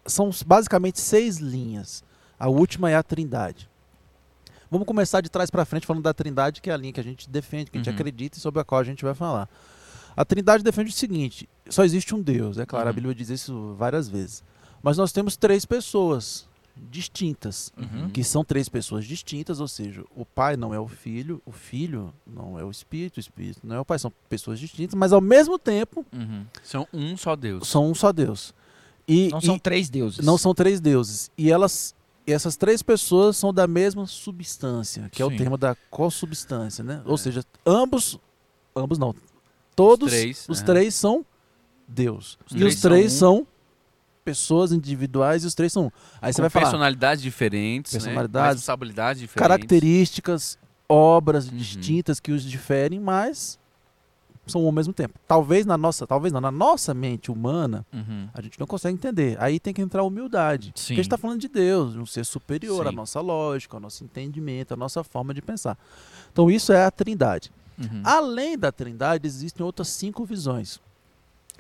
São 0.06 0.30
basicamente 0.46 0.98
seis 0.98 1.36
linhas. 1.36 2.02
A 2.38 2.48
última 2.48 2.90
é 2.90 2.96
a 2.96 3.02
Trindade. 3.02 3.68
Vamos 4.70 4.86
começar 4.86 5.20
de 5.20 5.28
trás 5.28 5.50
para 5.50 5.64
frente 5.66 5.86
falando 5.86 6.02
da 6.04 6.14
Trindade, 6.14 6.62
que 6.62 6.70
é 6.70 6.72
a 6.72 6.76
linha 6.76 6.92
que 6.92 7.00
a 7.00 7.04
gente 7.04 7.28
defende, 7.28 7.70
que 7.70 7.76
a 7.76 7.80
gente 7.80 7.88
Uhum. 7.90 7.94
acredita 7.96 8.38
e 8.38 8.40
sobre 8.40 8.60
a 8.60 8.64
qual 8.64 8.80
a 8.80 8.84
gente 8.84 9.04
vai 9.04 9.14
falar. 9.14 9.46
A 10.16 10.24
Trindade 10.24 10.62
defende 10.64 10.88
o 10.90 10.92
seguinte: 10.92 11.46
só 11.70 11.84
existe 11.84 12.14
um 12.14 12.20
Deus, 12.20 12.58
é 12.58 12.66
claro, 12.66 12.86
a 12.86 12.90
Uhum. 12.90 12.94
Bíblia 12.94 13.14
diz 13.14 13.28
isso 13.30 13.74
várias 13.78 14.08
vezes. 14.08 14.42
Mas 14.82 14.96
nós 14.98 15.12
temos 15.12 15.36
três 15.36 15.64
pessoas 15.64 16.48
distintas, 16.90 17.72
Uhum. 17.76 18.08
que 18.10 18.24
são 18.24 18.44
três 18.44 18.68
pessoas 18.68 19.04
distintas, 19.04 19.60
ou 19.60 19.68
seja, 19.68 20.02
o 20.16 20.24
Pai 20.24 20.56
não 20.56 20.72
é 20.72 20.78
o 20.80 20.88
Filho, 20.88 21.42
o 21.44 21.52
Filho 21.52 22.12
não 22.26 22.58
é 22.58 22.64
o 22.64 22.70
Espírito, 22.70 23.18
o 23.18 23.20
Espírito 23.20 23.60
não 23.64 23.76
é 23.76 23.80
o 23.80 23.84
Pai, 23.84 23.98
são 23.98 24.12
pessoas 24.28 24.58
distintas, 24.58 24.94
mas 24.94 25.12
ao 25.12 25.20
mesmo 25.20 25.58
tempo 25.58 26.04
Uhum. 26.12 26.44
São 26.62 26.88
um 26.92 27.16
só 27.16 27.36
Deus. 27.36 27.68
são 27.68 27.90
um 27.90 27.94
só 27.94 28.12
Deus. 28.12 28.54
E, 29.06 29.28
Não 29.28 29.38
e- 29.38 29.44
são 29.46 29.58
três 29.58 29.90
deuses. 29.90 30.24
não 30.24 30.38
são 30.38 30.54
três 30.54 30.80
deuses. 30.80 31.30
E 31.36 31.50
elas, 31.50 31.94
essas 32.26 32.56
três 32.56 32.80
pessoas 32.82 33.36
são 33.36 33.52
da 33.52 33.66
mesma 33.66 34.06
substância, 34.06 35.08
que 35.10 35.20
é 35.20 35.26
o 35.26 35.30
Sim. 35.30 35.36
termo 35.36 35.58
da 35.58 35.76
consubstância, 35.90 36.82
né? 36.84 37.02
Ou 37.04 37.14
É. 37.14 37.18
seja, 37.18 37.44
ambos, 37.66 38.18
ambos 38.74 38.98
não, 38.98 39.14
todos 39.76 40.06
Os 40.06 40.12
três, 40.18 40.46
os 40.48 40.62
três 40.62 40.94
são 40.94 41.26
Deus. 41.90 42.38
Os 42.46 42.52
e 42.52 42.58
três 42.58 42.74
os 42.74 42.80
três 42.80 43.12
são 43.12 43.32
um. 43.34 43.36
são, 43.38 43.46
pessoas 44.24 44.72
individuais 44.72 45.44
e 45.44 45.46
os 45.46 45.54
três 45.54 45.72
são 45.72 45.86
um. 45.86 45.90
Aí 46.20 46.32
você 46.32 46.36
com 46.36 46.42
vai 46.42 46.50
falar 46.50 46.64
personalidades 46.66 47.22
diferentes, 47.22 47.92
Personalidades, 47.92 48.34
né? 48.46 48.52
responsabilidades 48.52 49.20
diferentes. 49.20 49.48
características, 49.48 50.58
obras 50.88 51.48
Uhum. 51.48 51.56
distintas 51.56 52.20
que 52.20 52.30
os 52.32 52.42
diferem, 52.44 53.00
mas 53.00 53.58
são 54.46 54.64
ao 54.66 54.72
mesmo 54.72 54.92
tempo. 54.92 55.14
Talvez 55.28 55.64
na 55.64 55.78
nossa, 55.78 56.06
talvez 56.06 56.32
não, 56.32 56.40
na 56.40 56.50
nossa 56.50 56.92
mente 56.92 57.30
humana, 57.30 57.86
Uhum. 57.92 58.28
a 58.34 58.42
gente 58.42 58.58
não 58.58 58.66
consegue 58.66 58.94
entender. 58.94 59.36
Aí 59.40 59.60
tem 59.60 59.72
que 59.72 59.80
entrar 59.80 60.00
a 60.00 60.04
humildade. 60.04 60.72
Sim. 60.74 60.82
Porque 60.82 60.92
a 60.92 60.96
gente 60.96 61.06
está 61.06 61.18
falando 61.18 61.40
de 61.40 61.48
Deus, 61.48 61.92
de 61.92 61.98
um 62.00 62.06
ser 62.06 62.24
superior 62.24 62.86
à 62.86 62.90
Sim. 62.90 62.96
nossa 62.96 63.20
lógica, 63.20 63.76
ao 63.76 63.80
nosso 63.80 64.02
entendimento, 64.02 64.74
à 64.74 64.76
nossa 64.76 65.04
forma 65.04 65.32
de 65.32 65.40
pensar. 65.40 65.78
Então 66.32 66.50
isso 66.50 66.72
é 66.72 66.84
a 66.84 66.90
trindade. 66.90 67.52
Uhum. 67.78 68.02
Além 68.04 68.58
da 68.58 68.72
trindade, 68.72 69.26
existem 69.26 69.64
outras 69.64 69.88
cinco 69.88 70.24
visões 70.24 70.80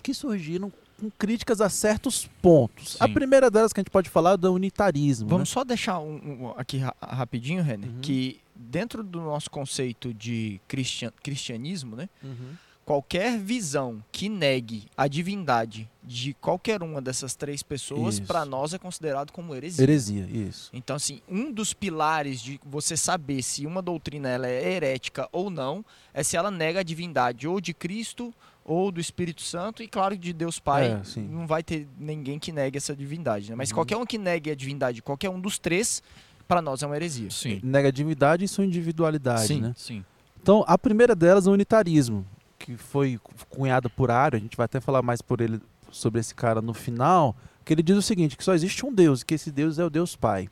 que 0.00 0.12
surgiram 0.14 0.72
com 1.00 1.10
críticas 1.18 1.60
a 1.60 1.68
certos 1.70 2.28
pontos. 2.42 2.96
A 3.00 3.06
Sim. 3.06 3.14
primeira 3.14 3.50
delas 3.50 3.72
que 3.72 3.80
a 3.80 3.82
gente 3.82 3.90
pode 3.90 4.10
falar 4.10 4.32
é 4.32 4.36
do 4.36 4.52
unitarismo. 4.52 5.28
Vamos 5.28 5.48
né? 5.48 5.52
só 5.52 5.64
deixar 5.64 5.98
um, 5.98 6.14
um- 6.46 6.54
aqui 6.56 6.78
ra- 6.78 6.94
rapidinho, 7.00 7.62
René, 7.62 7.86
Uhum. 7.86 8.00
que 8.02 8.40
dentro 8.54 9.02
do 9.02 9.20
nosso 9.20 9.50
conceito 9.50 10.12
de 10.12 10.60
cristian- 10.68 11.12
cristianismo, 11.22 11.96
né, 11.96 12.08
Uhum. 12.22 12.52
qualquer 12.84 13.38
visão 13.38 14.02
que 14.12 14.28
negue 14.28 14.84
a 14.96 15.08
divindade 15.08 15.88
de 16.02 16.34
qualquer 16.34 16.82
uma 16.82 17.00
dessas 17.00 17.34
três 17.34 17.62
pessoas, 17.62 18.20
para 18.20 18.44
nós 18.44 18.74
é 18.74 18.78
considerado 18.78 19.30
como 19.32 19.54
heresia. 19.54 19.82
Heresia, 19.84 20.26
isso. 20.30 20.68
Então, 20.72 20.96
assim, 20.96 21.22
um 21.28 21.50
dos 21.52 21.72
pilares 21.72 22.42
de 22.42 22.60
você 22.66 22.96
saber 22.96 23.42
se 23.42 23.64
uma 23.64 23.80
doutrina 23.80 24.28
ela 24.28 24.46
é 24.48 24.72
herética 24.72 25.28
ou 25.32 25.48
não 25.48 25.82
é 26.12 26.22
se 26.22 26.36
ela 26.36 26.50
nega 26.50 26.80
a 26.80 26.82
divindade 26.82 27.46
ou 27.48 27.60
de 27.60 27.72
Cristo 27.72 28.34
ou 28.70 28.92
do 28.92 29.00
Espírito 29.00 29.42
Santo 29.42 29.82
e, 29.82 29.88
claro, 29.88 30.16
de 30.16 30.32
Deus 30.32 30.60
Pai. 30.60 30.92
É, 30.92 31.02
sim. 31.02 31.22
não 31.26 31.44
vai 31.44 31.60
ter 31.60 31.88
ninguém 31.98 32.38
que 32.38 32.52
negue 32.52 32.76
essa 32.78 32.94
divindade, 32.94 33.50
né? 33.50 33.56
Mas 33.56 33.70
Uhum. 33.70 33.74
qualquer 33.74 33.96
um 33.96 34.06
que 34.06 34.16
negue 34.16 34.48
a 34.48 34.54
divindade, 34.54 35.02
qualquer 35.02 35.28
um 35.28 35.40
dos 35.40 35.58
três, 35.58 36.00
para 36.46 36.62
nós 36.62 36.80
é 36.80 36.86
uma 36.86 36.94
heresia. 36.94 37.30
Sim. 37.32 37.60
Negatividade 37.64 38.44
e 38.44 38.48
sua 38.48 38.64
individualidade, 38.64 39.48
Sim. 39.48 39.60
né? 39.60 39.74
Sim. 39.76 40.04
Então, 40.40 40.64
a 40.68 40.78
primeira 40.78 41.16
delas 41.16 41.48
é 41.48 41.50
o 41.50 41.52
unitarismo, 41.52 42.24
que 42.60 42.76
foi 42.76 43.18
cunhado 43.48 43.90
por 43.90 44.08
Ario, 44.08 44.38
a 44.38 44.40
gente 44.40 44.56
vai 44.56 44.66
até 44.66 44.80
falar 44.80 45.02
mais 45.02 45.20
por 45.20 45.40
ele 45.40 45.60
sobre 45.90 46.20
esse 46.20 46.32
cara 46.32 46.62
no 46.62 46.72
final, 46.72 47.34
que 47.64 47.72
ele 47.72 47.82
diz 47.82 47.96
o 47.96 48.02
seguinte, 48.02 48.36
que 48.36 48.44
só 48.44 48.54
existe 48.54 48.86
um 48.86 48.94
Deus, 48.94 49.24
que 49.24 49.34
esse 49.34 49.50
Deus 49.50 49.80
é 49.80 49.84
o 49.84 49.90
Deus 49.90 50.14
Pai. 50.14 50.48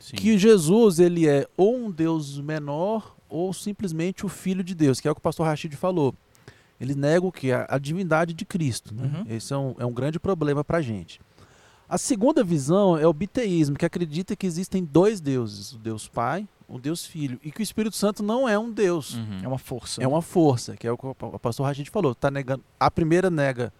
Sim. 0.00 0.16
Que 0.16 0.38
Jesus, 0.38 0.98
ele 0.98 1.28
é 1.28 1.46
ou 1.58 1.76
um 1.76 1.90
Deus 1.90 2.40
menor 2.40 3.14
ou 3.28 3.52
simplesmente 3.52 4.24
o 4.24 4.28
Filho 4.30 4.64
de 4.64 4.74
Deus, 4.74 4.98
que 4.98 5.06
é 5.06 5.10
o 5.10 5.14
que 5.14 5.18
o 5.18 5.22
pastor 5.22 5.46
Rashid 5.46 5.74
falou. 5.76 6.14
Ele 6.80 6.94
nega 6.94 7.24
o 7.26 7.32
que? 7.32 7.52
A, 7.52 7.66
a 7.68 7.78
divindade 7.78 8.34
de 8.34 8.44
Cristo. 8.44 8.94
Né? 8.94 9.04
Uhum. 9.04 9.24
Esse 9.36 9.52
é 9.52 9.56
um, 9.56 9.74
é 9.78 9.86
um 9.86 9.92
grande 9.92 10.18
problema 10.18 10.64
para 10.64 10.78
a 10.78 10.82
gente. 10.82 11.20
A 11.88 11.98
segunda 11.98 12.42
visão 12.42 12.96
é 12.96 13.06
o 13.06 13.12
biteísmo, 13.12 13.76
que 13.76 13.84
acredita 13.84 14.34
que 14.34 14.46
existem 14.46 14.84
dois 14.84 15.20
deuses, 15.20 15.72
o 15.72 15.78
Deus 15.78 16.08
Pai, 16.08 16.48
o 16.66 16.78
Deus 16.78 17.04
Filho, 17.06 17.38
e 17.44 17.52
que 17.52 17.60
o 17.60 17.62
Espírito 17.62 17.94
Santo 17.94 18.22
não 18.22 18.48
é 18.48 18.58
um 18.58 18.70
Deus. 18.72 19.14
Uhum. 19.14 19.40
É 19.42 19.48
uma 19.48 19.58
força. 19.58 20.02
É 20.02 20.08
uma 20.08 20.22
força, 20.22 20.76
que 20.76 20.86
é 20.86 20.90
o 20.92 20.96
que 20.96 21.06
o 21.06 21.14
pastor 21.38 21.66
Rashid 21.66 21.88
falou. 21.90 22.14
Tá 22.14 22.30
negando, 22.30 22.64
a 22.80 22.90
primeira 22.90 23.30
nega. 23.30 23.72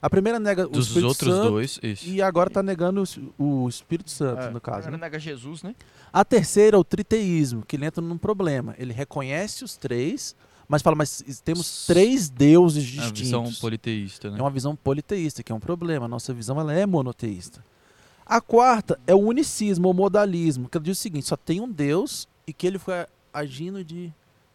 A 0.00 0.08
primeira 0.08 0.40
nega 0.40 0.64
o 0.66 0.70
Dos 0.70 0.86
Espírito 0.86 1.08
outros 1.08 1.34
Santo 1.34 1.50
dois, 1.50 1.78
isso. 1.82 2.08
e 2.08 2.22
agora 2.22 2.48
está 2.48 2.62
negando 2.62 3.04
o, 3.38 3.64
o 3.64 3.68
Espírito 3.68 4.10
Santo, 4.10 4.40
É, 4.44 4.50
no 4.50 4.58
caso. 4.58 4.78
agora 4.78 4.92
né? 4.96 4.98
nega 5.04 5.18
Jesus, 5.18 5.62
né? 5.62 5.74
A 6.10 6.24
terceira 6.24 6.78
é 6.78 6.80
o 6.80 6.82
triteísmo, 6.82 7.62
que 7.66 7.76
ele 7.76 7.84
entra 7.84 8.02
num 8.02 8.16
problema. 8.16 8.74
Ele 8.78 8.94
reconhece 8.94 9.62
os 9.62 9.76
três, 9.76 10.34
mas 10.68 10.82
fala, 10.82 10.96
mas 10.96 11.22
temos 11.44 11.86
três 11.86 12.28
deuses 12.28 12.96
É 12.98 13.02
a 13.02 13.10
visão 13.10 13.42
distintos. 13.42 13.60
politeísta, 13.60 14.30
né? 14.30 14.38
É 14.38 14.42
uma 14.42 14.50
visão 14.50 14.74
politeísta, 14.74 15.42
que 15.42 15.52
é 15.52 15.54
um 15.54 15.60
problema. 15.60 16.06
A 16.06 16.08
nossa 16.08 16.32
visão 16.32 16.58
ela 16.60 16.72
é 16.72 16.86
monoteísta. 16.86 17.64
A 18.26 18.40
quarta 18.40 18.98
é 19.06 19.14
o 19.14 19.18
unicismo, 19.18 19.88
ou 19.88 19.94
modalismo, 19.94 20.68
que 20.68 20.78
diz 20.80 20.98
o 20.98 21.00
seguinte: 21.00 21.26
só 21.26 21.36
tem 21.36 21.60
um 21.60 21.70
Deus 21.70 22.26
e 22.46 22.52
que 22.52 22.66
ele 22.66 22.78
foi 22.78 23.06
agindo 23.32 23.84
de 23.84 24.12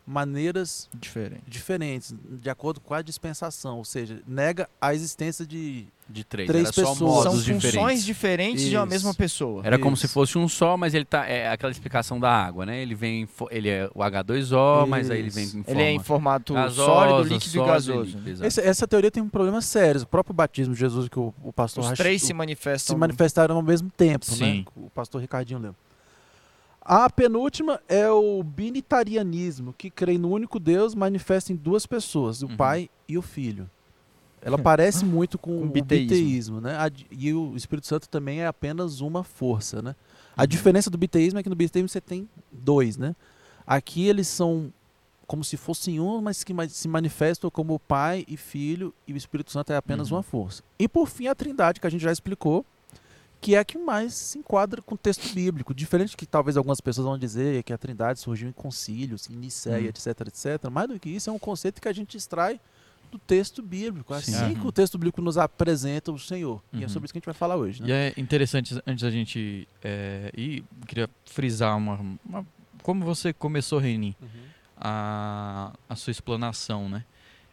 maneiras 0.09 0.89
Diferente. 0.99 1.43
diferentes, 1.47 2.13
de 2.41 2.49
acordo 2.49 2.79
com 2.79 2.93
a 2.95 3.01
dispensação, 3.01 3.77
ou 3.77 3.85
seja, 3.85 4.19
nega 4.27 4.67
a 4.81 4.93
existência 4.93 5.45
de 5.45 5.85
De 6.11 6.23
três. 6.23 6.47
Três 6.47 6.63
Era 6.65 6.73
só 6.73 6.81
pessoas. 6.93 6.97
São 7.23 7.31
funções 7.33 7.45
diferentes. 7.45 8.03
diferentes 8.05 8.63
de 8.63 8.75
uma 8.75 8.81
Isso. 8.85 8.89
mesma 8.89 9.13
pessoa. 9.13 9.61
Era 9.63 9.77
como 9.77 9.95
se 9.95 10.05
Isso. 10.05 10.13
fosse 10.15 10.39
um 10.39 10.47
só, 10.49 10.75
mas 10.75 10.95
ele 10.95 11.05
tá. 11.05 11.27
É 11.27 11.51
aquela 11.51 11.71
explicação 11.71 12.19
da 12.19 12.31
água, 12.31 12.65
né? 12.65 12.81
Ele 12.81 12.95
vem. 12.95 13.29
Ele 13.51 13.69
é 13.69 13.87
o 13.93 13.99
H2O, 13.99 14.87
mas 14.87 15.11
aí 15.11 15.19
ele 15.19 15.29
vem 15.29 15.43
Isso. 15.43 15.57
em 15.57 15.59
Ele 15.59 15.65
forma 15.67 15.81
é 15.83 15.91
em 15.91 15.99
formato 15.99 16.53
gasosa, 16.55 16.85
sólido, 16.91 17.29
líquido 17.29 17.45
e 17.45 17.49
sólido 17.51 17.71
gasoso. 17.71 18.01
líquido, 18.05 18.29
exato. 18.31 18.47
Esse- 18.47 18.61
essa 18.61 18.87
teoria 18.87 19.11
tem 19.11 19.21
um 19.21 19.29
problema 19.29 19.61
sério. 19.61 20.01
O 20.01 20.07
próprio 20.07 20.33
batismo 20.33 20.73
de 20.73 20.79
Jesus 20.79 21.07
que 21.07 21.19
o, 21.19 21.31
o 21.43 21.53
pastor 21.53 21.83
Os 21.83 21.91
três 21.91 22.23
o- 22.23 22.25
se 22.25 22.33
manifestam. 22.33 22.95
se 22.95 22.99
manifestaram 22.99 23.55
ao 23.55 23.61
mesmo 23.61 23.91
tempo, 23.95 24.25
Sim. 24.25 24.59
né? 24.61 24.65
O 24.75 24.89
pastor 24.89 25.21
Ricardinho 25.21 25.59
leu. 25.59 25.75
A 26.91 27.08
penúltima 27.08 27.79
é 27.88 28.10
o 28.10 28.41
binitarianismo, 28.41 29.74
que 29.77 29.91
crê 29.91 30.17
no 30.17 30.31
único 30.31 30.60
Deus, 30.60 30.96
manifesta 30.96 31.53
em 31.53 31.55
duas 31.55 31.86
pessoas, 31.86 32.41
o 32.41 32.48
Uhum. 32.48 32.58
Pai 32.58 32.89
e 33.08 33.15
o 33.15 33.22
Filho. 33.22 33.69
Ela 34.41 34.58
parece 34.58 35.05
muito 35.05 35.38
com, 35.38 35.62
o 35.62 35.67
biteísmo. 35.67 36.08
biteísmo, 36.15 36.62
né? 36.62 36.75
A 36.77 36.89
e 37.12 37.31
o 37.31 37.55
Espírito 37.55 37.86
Santo 37.86 38.10
também 38.10 38.41
é 38.41 38.48
apenas 38.48 39.01
uma 39.01 39.24
força, 39.24 39.84
né? 39.84 39.96
A 40.36 40.48
diferença 40.48 40.89
do 40.89 40.98
biteísmo 40.98 41.39
é 41.39 41.43
que 41.43 41.50
no 41.50 41.55
biteísmo 41.55 41.88
você 41.89 42.01
tem 42.01 42.27
dois, 42.51 42.98
né? 42.98 43.15
Aqui 43.67 44.08
eles 44.08 44.27
são 44.27 44.74
como 45.27 45.43
se 45.43 45.58
fossem 45.58 46.00
um, 46.00 46.19
mas 46.22 46.43
que 46.43 46.55
se 46.69 46.88
manifestam 46.88 47.51
como 47.51 47.77
Pai 47.77 48.25
e 48.27 48.36
Filho, 48.36 48.91
e 49.08 49.13
o 49.13 49.17
Espírito 49.17 49.51
Santo 49.51 49.72
é 49.72 49.75
apenas 49.75 50.10
Uhum. 50.10 50.17
uma 50.17 50.24
força. 50.24 50.63
E 50.79 50.88
por 50.88 51.08
fim 51.08 51.27
a 51.27 51.36
Trindade, 51.36 51.79
que 51.79 51.86
a 51.86 51.89
gente 51.91 52.01
já 52.01 52.12
explicou, 52.12 52.65
que 53.41 53.55
é 53.55 53.60
a 53.60 53.65
que 53.65 53.77
mais 53.77 54.13
se 54.13 54.38
enquadra 54.38 54.81
com 54.81 54.96
o 54.96 54.98
texto 54.98 55.34
bíblico. 55.34 55.74
Diferente 55.74 56.17
que 56.17 56.25
talvez 56.25 56.58
algumas 56.58 56.81
pessoas 56.81 57.05
vão 57.08 57.17
dizer 57.17 57.63
que 57.63 57.72
a 57.72 57.77
Trindade 57.77 58.19
surgiu 58.19 58.50
em 58.50 58.51
concílios, 58.51 59.29
em 59.29 59.36
Nicéia, 59.36 59.86
Hum. 59.86 59.89
etc, 59.89 60.08
etc. 60.27 60.69
Mais 60.69 60.88
do 60.89 61.00
que 61.00 61.10
isso, 61.10 61.29
é 61.29 61.34
um 61.34 61.39
conceito 61.39 61.81
que 61.81 61.88
a 61.88 61.93
gente 61.93 62.17
extrai 62.17 62.60
do 63.12 63.17
texto 63.17 63.63
bíblico. 63.63 64.13
Sim. 64.22 64.36
Assim 64.36 64.53
que 64.53 64.62
Uhum. 64.62 64.67
o 64.67 64.72
texto 64.72 64.98
bíblico 64.98 65.22
nos 65.22 65.38
apresenta 65.38 66.12
o 66.12 66.19
Senhor. 66.19 66.62
E 66.74 66.77
é 66.77 66.81
Uhum. 66.81 66.89
sobre 66.89 67.05
isso 67.05 67.13
que 67.13 67.17
a 67.17 67.22
gente 67.22 67.25
vai 67.25 67.34
falar 67.34 67.55
hoje. 67.55 67.81
E 67.81 67.88
Né? 67.88 68.10
é 68.10 68.13
interessante, 68.17 68.79
antes 68.86 69.01
da 69.03 69.10
gente 69.10 69.67
é, 69.84 70.31
ir, 70.36 70.63
queria 70.86 71.10
frisar 71.25 71.75
uma, 71.77 72.00
uma- 72.25 72.46
Como 72.84 73.03
você 73.05 73.31
começou, 73.34 73.79
Reni, 73.79 74.15
a, 74.77 75.74
a 75.88 75.96
sua 75.96 76.12
explanação, 76.12 76.88
né? 76.89 77.03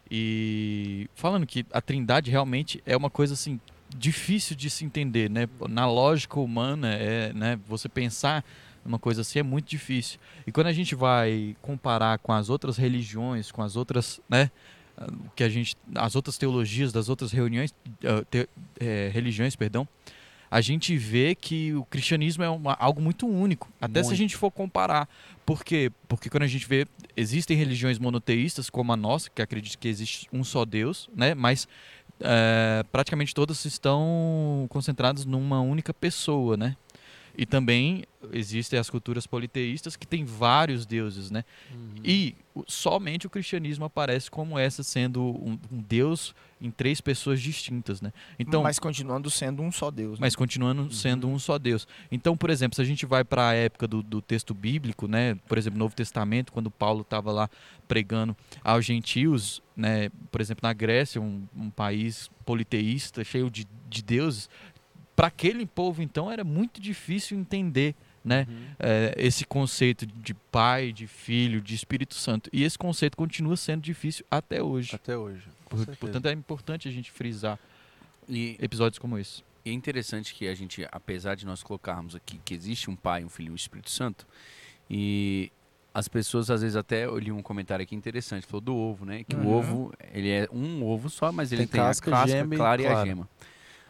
E 0.09 1.09
falando 1.15 1.45
que 1.45 1.65
a 1.71 1.81
trindade 1.81 2.31
realmente 2.31 2.81
é 2.85 2.95
uma 2.95 3.09
coisa 3.09 3.33
assim 3.33 3.59
difícil 3.95 4.55
de 4.55 4.69
se 4.69 4.83
entender, 4.85 5.29
né? 5.29 5.47
Na 5.69 5.85
lógica 5.89 6.39
humana, 6.39 6.93
é, 6.93 7.31
né? 7.33 7.59
Você 7.67 7.87
pensar 7.89 8.43
uma 8.85 8.97
coisa 8.99 9.21
assim 9.21 9.39
é 9.39 9.43
muito 9.43 9.67
difícil. 9.69 10.19
E 10.45 10.51
quando 10.51 10.67
a 10.67 10.73
gente 10.73 10.95
vai 10.95 11.55
comparar 11.61 12.17
com 12.19 12.31
as 12.31 12.49
outras 12.49 12.77
religiões, 12.77 13.51
com 13.51 13.61
as 13.61 13.75
outras, 13.75 14.21
né? 14.29 14.49
Que 15.35 15.43
a 15.43 15.49
gente, 15.49 15.75
as 15.93 16.15
outras 16.15 16.37
teologias 16.37 16.91
das 16.91 17.07
outras 17.09 17.31
reuniões, 17.31 17.73
ah, 18.03 18.23
te- 18.29 18.49
eh, 18.79 19.11
religiões, 19.13 19.55
perdão, 19.55 19.87
a 20.49 20.59
gente 20.61 20.95
vê 20.97 21.35
que 21.35 21.73
o 21.73 21.83
cristianismo 21.85 22.43
é 22.43 22.49
uma- 22.49 22.73
algo 22.79 23.01
muito 23.01 23.27
único. 23.27 23.69
Até 23.79 24.01
se 24.01 24.07
a 24.07 24.09
Muito. 24.11 24.17
gente 24.17 24.35
for 24.37 24.49
comparar. 24.49 25.07
Por 25.45 25.63
quê? 25.63 25.91
Porque 26.07 26.29
quando 26.29 26.43
a 26.43 26.47
gente 26.47 26.65
vê, 26.67 26.87
existem 27.15 27.55
religiões 27.57 27.99
monoteístas, 27.99 28.69
como 28.69 28.91
a 28.93 28.97
nossa, 28.97 29.29
que 29.29 29.41
acredita 29.41 29.77
que 29.77 29.87
existe 29.89 30.27
um 30.31 30.43
só 30.43 30.63
Deus, 30.65 31.09
né? 31.15 31.35
Mas 31.35 31.67
eh, 32.19 32.83
praticamente 32.91 33.33
todas 33.33 33.65
estão 33.65 34.65
concentradas 34.69 35.25
numa 35.25 35.59
única 35.61 35.93
pessoa, 35.93 36.57
né? 36.57 36.75
E 37.37 37.45
também 37.45 38.03
existem 38.33 38.79
as 38.79 38.89
culturas 38.89 39.27
politeístas 39.27 39.95
que 39.95 40.07
têm 40.07 40.25
vários 40.25 40.85
deuses, 40.87 41.29
né? 41.29 41.45
Uhum. 41.71 41.93
E 42.03 42.35
somente 42.65 43.27
o 43.27 43.29
cristianismo 43.29 43.85
aparece 43.85 44.31
como 44.31 44.57
essa, 44.57 44.81
sendo 44.81 45.21
um, 45.21 45.59
um 45.71 45.81
Deus 45.87 46.33
em 46.59 46.71
três 46.71 46.99
pessoas 46.99 47.39
distintas, 47.39 48.01
né? 48.01 48.11
Então, 48.39 48.63
mas 48.63 48.79
continuando 48.79 49.29
sendo 49.29 49.61
um 49.61 49.71
só 49.71 49.91
Deus. 49.91 50.13
né? 50.13 50.25
mas 50.25 50.35
continuando 50.35 50.91
sendo 50.91 51.27
um 51.27 51.37
só 51.37 51.59
Deus. 51.59 51.87
Então, 52.11 52.35
por 52.35 52.49
exemplo, 52.49 52.75
se 52.75 52.81
a 52.81 52.85
gente 52.85 53.05
vai 53.05 53.23
para 53.23 53.49
a 53.49 53.53
época 53.53 53.87
do, 53.87 54.01
do 54.01 54.19
texto 54.19 54.55
bíblico, 54.55 55.07
né, 55.07 55.35
por 55.47 55.59
exemplo, 55.59 55.77
Novo 55.77 55.95
Testamento, 55.95 56.51
quando 56.51 56.71
Paulo 56.71 57.01
estava 57.01 57.31
lá 57.31 57.47
pregando 57.87 58.35
aos 58.63 58.83
gentios, 58.83 59.61
né, 59.75 60.09
por 60.31 60.41
exemplo, 60.41 60.67
na 60.67 60.73
Grécia, 60.73 61.21
um, 61.21 61.43
um 61.55 61.69
país 61.69 62.31
politeísta, 62.43 63.23
cheio 63.23 63.51
de, 63.51 63.67
de 63.87 64.01
deuses, 64.01 64.49
para 65.17 65.27
aquele 65.27 65.65
povo, 65.65 66.01
então, 66.01 66.31
era 66.31 66.43
muito 66.45 66.79
difícil 66.79 67.37
entender 67.37 67.93
né, 68.23 68.45
Uhum. 68.49 68.65
é, 68.79 69.13
esse 69.17 69.45
conceito 69.45 70.05
de 70.05 70.33
pai, 70.33 70.91
de 70.93 71.07
filho, 71.07 71.59
de 71.61 71.73
Espírito 71.73 72.13
Santo. 72.13 72.49
E 72.53 72.63
esse 72.63 72.77
conceito 72.77 73.15
continua 73.17 73.55
sendo 73.57 73.81
difícil 73.81 74.25
até 74.29 74.61
hoje. 74.61 74.93
Até 74.95 75.17
hoje. 75.17 75.43
Por-. 75.69 75.85
Portanto, 75.97 76.25
é 76.27 76.33
importante 76.33 76.87
a 76.87 76.91
gente 76.91 77.09
frisar 77.09 77.57
E, 78.29 78.57
episódios 78.61 78.99
como 78.99 79.17
esse. 79.17 79.41
e 79.65 79.69
é 79.69 79.73
interessante 79.73 80.33
que 80.33 80.45
a 80.47 80.53
gente, 80.53 80.85
apesar 80.91 81.35
de 81.35 81.45
nós 81.45 81.63
colocarmos 81.63 82.15
aqui 82.15 82.37
que 82.45 82.53
existe 82.53 82.89
um 82.89 82.95
Pai, 82.97 83.23
um 83.23 83.29
Filho 83.29 83.47
e 83.47 83.51
um 83.51 83.55
Espírito 83.55 83.89
Santo, 83.89 84.27
e 84.89 85.49
as 85.93 86.07
pessoas 86.09 86.49
às 86.51 86.61
vezes 86.61 86.75
até 86.75 87.05
eu 87.05 87.17
li 87.17 87.31
um 87.31 87.41
comentário 87.41 87.81
aqui 87.83 87.95
interessante, 87.95 88.45
falou 88.45 88.61
do 88.61 88.75
ovo, 88.75 89.05
né? 89.05 89.23
Que 89.23 89.35
o 89.35 89.39
Uhum. 89.39 89.47
ovo, 89.57 89.93
ele 90.13 90.29
é 90.29 90.47
um 90.51 90.83
ovo 90.83 91.09
só, 91.09 91.31
mas 91.31 91.51
ele 91.53 91.61
Tem 91.61 91.67
tem, 91.69 91.81
casca, 91.81 92.09
a 92.11 92.13
casca 92.13 92.27
gema 92.37 92.53
e 92.53 92.57
clara 92.57 92.81
e 92.81 92.85
a 92.85 92.89
clara. 92.91 93.07
gema. 93.09 93.29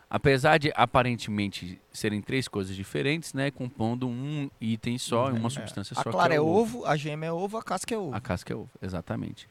Apesar 0.10 0.58
de 0.58 0.72
aparentemente 0.74 1.80
serem 1.92 2.22
três 2.22 2.48
coisas 2.48 2.76
diferentes, 2.76 3.34
né? 3.34 3.52
Compondo 3.52 4.08
um 4.08 4.50
item 4.62 4.98
só, 4.98 5.30
uma 5.32 5.48
É. 5.48 5.50
substância 5.50 5.94
A 6.00 6.04
só. 6.04 6.10
clara 6.12 6.30
que 6.30 6.38
é 6.38 6.42
o 6.42 6.46
ovo, 6.48 6.86
a 6.86 6.96
gema 6.96 7.26
é 7.26 7.32
ovo, 7.32 7.58
a 7.58 7.64
casca 7.64 7.94
é 7.94 7.98
ovo. 7.98 8.16
A 8.16 8.22
casca 8.22 8.54
é 8.54 8.56
ovo, 8.56 8.70
exatamente. 8.82 9.50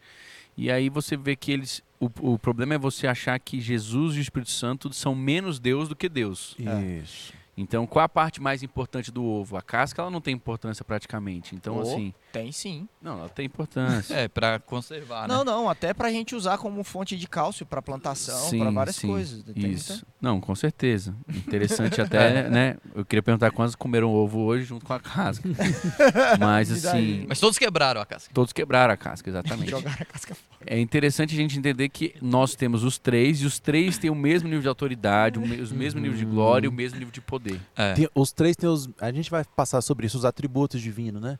E 0.57 0.71
aí 0.71 0.89
você 0.89 1.15
vê 1.17 1.37
que 1.37 1.53
eles. 1.53 1.83
O, 2.01 2.07
o 2.33 2.39
problema 2.39 2.75
é 2.75 2.79
você 2.79 3.07
achar 3.07 3.39
que 3.39 3.61
Jesus 3.61 4.17
e 4.17 4.19
o 4.19 4.23
Espírito 4.23 4.51
Santo 4.51 4.91
são 4.95 5.15
menos 5.15 5.59
Deus 5.59 5.89
do 5.91 5.95
que 5.97 6.09
Deus. 6.09 6.57
Isso. 7.03 7.35
Então, 7.59 7.87
qual 7.87 8.05
a 8.05 8.09
parte 8.09 8.41
mais 8.41 8.63
importante 8.63 9.11
do 9.11 9.25
ovo? 9.25 9.57
A 9.57 9.63
casca 9.63 10.01
ela 10.03 10.11
não 10.11 10.21
tem 10.21 10.35
importância 10.35 10.85
praticamente. 10.85 11.55
Então, 11.55 11.77
Oh. 11.79 11.81
assim. 11.83 12.15
Tem 12.37 12.53
sim. 12.53 12.89
Não, 13.01 13.19
ela 13.21 13.29
tem 13.29 13.47
importância. 13.47 14.15
É, 14.15 14.29
para 14.29 14.59
conservar, 14.59 15.27
né? 15.27 15.35
Não, 15.35 15.45
não, 15.45 15.69
até 15.71 15.95
pra 15.95 16.11
gente 16.11 16.35
usar 16.35 16.59
como 16.59 16.83
fonte 16.85 17.17
de 17.17 17.27
cálcio 17.27 17.65
pra 17.65 17.81
plantação, 17.81 18.51
pra 18.59 18.71
várias 18.71 18.97
sim, 18.97 19.07
coisas. 19.09 19.43
Tem 19.43 19.71
Isso. 19.71 19.93
muita- 19.93 20.07
Não, 20.21 20.41
com 20.41 20.55
certeza. 20.55 21.15
Interessante 21.29 22.01
até, 22.03 22.49
né? 22.51 22.77
Eu 22.95 23.05
queria 23.05 23.23
perguntar 23.23 23.51
quantos 23.53 23.75
comeram 23.75 24.13
ovo 24.13 24.41
hoje 24.41 24.65
junto 24.65 24.85
com 24.85 24.93
a 24.93 25.01
casca. 25.01 25.49
Mas 26.39 26.71
assim, 26.71 27.25
Mas 27.29 27.41
todos 27.41 27.59
quebraram 27.59 28.01
a 28.01 28.07
casca. 28.07 28.33
todos 28.35 28.53
quebraram 28.53 28.93
a 28.93 28.97
casca, 28.97 29.29
exatamente. 29.31 29.71
Jogar 29.71 29.97
a 30.01 30.05
casca 30.05 30.35
fora. 30.35 30.47
É 30.67 30.79
interessante 30.79 31.33
a 31.35 31.37
gente 31.37 31.59
entender 31.59 31.89
que 31.89 32.15
nós 32.21 32.55
temos 32.55 32.83
os 32.85 32.99
três 32.99 33.41
e 33.41 33.47
os 33.47 33.59
três 33.59 33.99
têm 33.99 34.11
o 34.11 34.15
mesmo 34.15 34.49
nível 34.49 34.63
de 34.63 34.69
autoridade, 34.69 35.39
me- 35.39 35.61
os 35.61 35.71
mesmos 35.73 36.03
níveis 36.03 36.19
de 36.19 36.25
glória 36.27 36.67
e 36.67 36.69
o 36.69 36.73
mesmo 36.73 36.99
nível 36.99 37.13
de 37.13 37.21
poder. 37.21 37.61
É. 37.77 37.95
Tem- 37.95 38.09
os 38.15 38.33
três 38.33 38.57
têm 38.57 38.69
os. 38.69 38.89
A 39.01 39.13
gente 39.13 39.31
vai 39.31 39.45
passar 39.45 39.81
sobre 39.81 40.07
isso, 40.07 40.19
os 40.19 40.25
atributos 40.25 40.81
divinos, 40.81 41.23
né? 41.23 41.39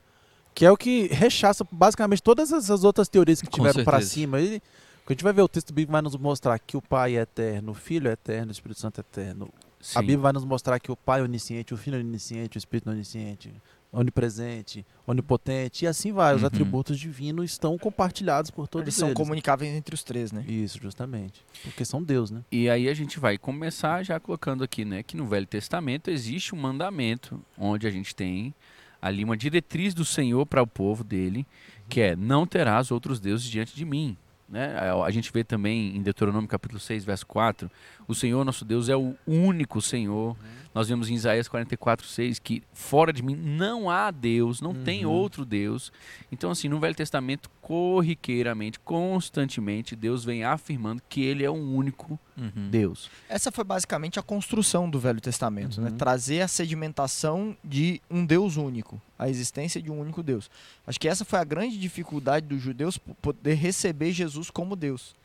Que 0.57 0.65
é 0.65 0.71
o 0.71 0.75
que 0.75 1.05
rechaça 1.11 1.63
basicamente 1.71 2.23
todas 2.23 2.51
essas 2.51 2.83
outras 2.83 3.07
teorias 3.07 3.39
que 3.39 3.47
tiveram 3.47 3.83
para 3.83 4.01
cima. 4.01 4.41
E, 4.41 4.59
a 5.05 5.11
gente 5.13 5.23
vai 5.23 5.31
ver 5.31 5.43
o 5.43 5.47
texto 5.47 5.71
bíblico 5.71 5.91
vai 5.91 6.01
nos 6.01 6.15
mostrar 6.17 6.57
que 6.57 6.75
o 6.75 6.81
Pai 6.81 7.15
é 7.15 7.21
eterno, 7.21 7.73
o 7.73 7.75
Filho 7.75 8.09
é 8.09 8.13
eterno, 8.13 8.47
o 8.47 8.51
Espírito 8.51 8.79
Santo 8.81 8.97
é 8.99 9.01
eterno. 9.01 9.53
Sim. 9.79 9.99
A 9.99 10.01
Bíblia 10.01 10.17
vai 10.17 10.33
nos 10.33 10.43
mostrar 10.43 10.79
que 10.79 10.91
o 10.91 10.95
Pai 10.95 11.19
é 11.19 11.23
onisciente, 11.23 11.75
o 11.75 11.77
Filho 11.77 11.97
é 11.97 11.99
onisciente, 11.99 12.57
o 12.57 12.59
Espírito 12.59 12.89
é 12.89 12.93
onisciente, 12.93 13.53
onipresente, 13.93 14.83
onipotente, 15.05 15.85
e 15.85 15.87
assim 15.87 16.11
vai. 16.11 16.33
Os 16.35 16.41
Uhum. 16.41 16.47
atributos 16.47 16.99
divinos 16.99 17.51
estão 17.51 17.77
compartilhados 17.77 18.49
por 18.49 18.67
todos 18.67 18.85
Eles 18.85 18.97
eles. 18.97 19.07
são 19.09 19.13
comunicáveis 19.13 19.71
entre 19.75 19.93
os 19.93 20.01
três, 20.03 20.31
né? 20.31 20.43
Isso, 20.47 20.79
justamente. 20.81 21.45
Porque 21.63 21.85
são 21.85 22.01
Deus, 22.01 22.31
né? 22.31 22.41
E 22.51 22.67
aí 22.67 22.89
a 22.89 22.93
gente 22.95 23.19
vai 23.19 23.37
começar 23.37 24.01
já 24.03 24.19
colocando 24.19 24.63
aqui, 24.63 24.83
né, 24.83 25.03
que 25.03 25.15
no 25.15 25.27
Velho 25.27 25.45
Testamento 25.45 26.09
existe 26.09 26.55
um 26.55 26.57
mandamento 26.57 27.39
onde 27.55 27.85
a 27.85 27.91
gente 27.91 28.15
tem 28.15 28.55
ali 29.01 29.23
uma 29.23 29.37
diretriz 29.37 29.93
do 29.93 30.03
Senhor 30.05 30.45
para 30.45 30.61
o 30.61 30.67
povo 30.67 31.03
dele, 31.03 31.45
que 31.89 32.01
é 32.01 32.15
não 32.15 32.45
terás 32.45 32.91
outros 32.91 33.19
deuses 33.19 33.47
diante 33.49 33.75
de 33.75 33.85
mim. 33.85 34.17
Né? 34.49 34.75
A- 34.77 35.03
A 35.05 35.11
gente 35.11 35.31
vê 35.31 35.43
também 35.43 35.95
em 35.95 36.01
Deuteronômio 36.01 36.47
capítulo 36.47 36.79
6, 36.79 37.03
verso 37.03 37.25
4, 37.27 37.69
o 38.07 38.15
Senhor 38.15 38.43
nosso 38.45 38.63
Deus 38.63 38.87
é 38.89 38.95
o 38.95 39.15
único 39.27 39.81
Senhor. 39.81 40.35
Nós 40.77 40.87
vemos 40.89 41.09
em 41.09 41.15
Isaías 41.15 41.47
44, 41.47 42.05
6 42.05 42.37
que 42.37 42.61
fora 42.71 43.11
de 43.11 43.23
mim 43.23 43.35
não 43.35 43.89
há 43.89 44.11
Deus, 44.11 44.61
não 44.61 44.75
tem 44.75 45.07
Uhum. 45.07 45.11
outro 45.11 45.43
Deus. 45.43 45.91
Então, 46.31 46.51
assim, 46.51 46.69
no 46.69 46.79
Velho 46.79 46.93
Testamento, 46.93 47.49
corriqueiramente, 47.61 48.79
constantemente, 48.81 49.95
Deus 49.95 50.23
vem 50.23 50.43
afirmando 50.43 51.01
que 51.09 51.21
ele 51.23 51.43
é 51.43 51.49
o 51.49 51.53
único 51.55 52.19
Uhum. 52.37 52.69
Deus. 52.69 53.09
Essa 53.27 53.51
foi 53.51 53.63
basicamente 53.63 54.19
a 54.19 54.21
construção 54.21 54.87
do 54.87 54.99
Velho 54.99 55.19
Testamento, 55.19 55.81
né? 55.81 55.89
Uhum. 55.89 55.97
Trazer 55.97 56.41
a 56.41 56.47
sedimentação 56.47 57.57
de 57.63 57.99
um 58.11 58.23
Deus 58.23 58.57
único, 58.57 59.01
a 59.17 59.27
existência 59.27 59.81
de 59.81 59.89
um 59.89 59.99
único 59.99 60.21
Deus. 60.21 60.47
Acho 60.85 60.99
que 60.99 61.07
essa 61.07 61.25
foi 61.25 61.39
a 61.39 61.43
grande 61.43 61.79
dificuldade 61.79 62.45
dos 62.45 62.61
judeus 62.61 62.95
po- 62.99 63.15
poder 63.15 63.55
receber 63.55 64.11
Jesus 64.11 64.51
como 64.51 64.75
Deus. 64.75 65.15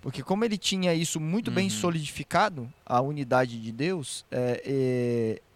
Porque 0.00 0.22
como 0.22 0.46
ele 0.46 0.56
tinha 0.56 0.94
isso 0.94 1.20
muito 1.20 1.50
bem 1.50 1.64
Uhum. 1.64 1.70
solidificado, 1.70 2.72
a 2.86 3.02
unidade 3.02 3.60
de 3.60 3.70
Deus, 3.70 4.24
é, 4.30 4.62
é, 4.64 4.85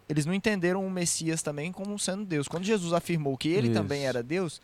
eles 0.07 0.25
não 0.25 0.33
entenderam 0.33 0.85
o 0.85 0.91
Messias 0.91 1.41
também 1.41 1.71
como 1.71 1.97
sendo 1.97 2.25
Deus. 2.25 2.47
Quando 2.47 2.65
Jesus 2.65 2.91
afirmou 2.91 3.37
que 3.37 3.47
ele 3.47 3.67
Isso. 3.67 3.73
também 3.73 4.05
era 4.05 4.21
Deus, 4.21 4.61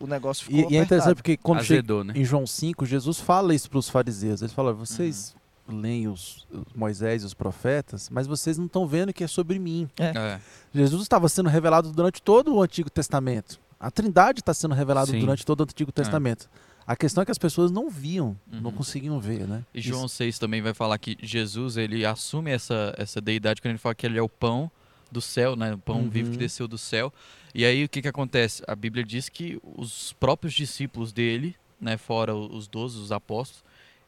o 0.00 0.06
negócio 0.06 0.46
ficou 0.46 0.70
E, 0.70 0.74
e 0.74 0.76
é 0.78 0.82
interessante 0.82 1.16
porque 1.16 1.36
quando 1.36 1.62
chega 1.62 1.80
Azedou, 1.80 2.04
né? 2.04 2.14
em 2.16 2.24
João 2.24 2.46
5, 2.46 2.86
Jesus 2.86 3.20
fala 3.20 3.54
isso 3.54 3.68
para 3.68 3.78
os 3.78 3.88
fariseus. 3.88 4.40
Ele 4.40 4.52
fala: 4.52 4.72
vocês 4.72 5.34
leem 5.68 6.08
os, 6.08 6.46
os 6.50 6.72
Moisés 6.74 7.22
e 7.22 7.26
os 7.26 7.34
profetas, 7.34 8.08
mas 8.08 8.26
vocês 8.26 8.56
não 8.56 8.66
estão 8.66 8.86
vendo 8.86 9.12
que 9.12 9.24
é 9.24 9.26
sobre 9.26 9.58
mim. 9.58 9.88
É. 9.98 10.40
Jesus 10.74 11.02
estava 11.02 11.28
sendo 11.28 11.48
revelado 11.48 11.92
durante 11.92 12.22
todo 12.22 12.54
o 12.54 12.62
Antigo 12.62 12.88
Testamento. 12.88 13.60
A 13.78 13.90
Trindade 13.90 14.40
está 14.40 14.54
sendo 14.54 14.74
revelada 14.74 15.12
durante 15.12 15.44
todo 15.44 15.60
o 15.60 15.62
Antigo 15.64 15.92
Testamento. 15.92 16.48
A 16.86 16.94
questão 16.94 17.22
é 17.22 17.24
que 17.24 17.32
as 17.32 17.38
pessoas 17.38 17.70
não 17.70 17.90
viam, 17.90 18.36
não 18.50 18.70
Uhum. 18.70 18.76
conseguiam 18.76 19.18
ver, 19.20 19.46
né? 19.46 19.64
E 19.74 19.80
João 19.80 20.06
6 20.06 20.38
também 20.38 20.62
vai 20.62 20.72
falar 20.72 20.96
que 20.98 21.16
Jesus, 21.20 21.76
ele 21.76 22.06
assume 22.06 22.50
essa, 22.50 22.94
essa 22.96 23.20
deidade 23.20 23.60
quando 23.60 23.70
ele 23.70 23.78
fala 23.78 23.94
que 23.94 24.06
ele 24.06 24.18
é 24.18 24.22
o 24.22 24.28
pão 24.28 24.70
do 25.10 25.20
céu, 25.20 25.56
né? 25.56 25.74
O 25.74 25.78
pão 25.78 26.02
Uhum. 26.02 26.08
vivo 26.10 26.30
que 26.30 26.36
desceu 26.38 26.68
do 26.68 26.78
céu. 26.78 27.12
E 27.54 27.64
aí 27.64 27.84
o 27.84 27.88
que 27.88 28.02
que 28.02 28.08
acontece? 28.08 28.62
A 28.68 28.74
Bíblia 28.76 29.04
diz 29.04 29.28
que 29.28 29.58
os 29.62 30.12
próprios 30.14 30.54
discípulos 30.54 31.12
dele, 31.12 31.56
né, 31.80 31.96
fora 31.96 32.34
os 32.34 32.68
doze, 32.68 32.98
os 32.98 33.10
apóstolos, 33.10 33.64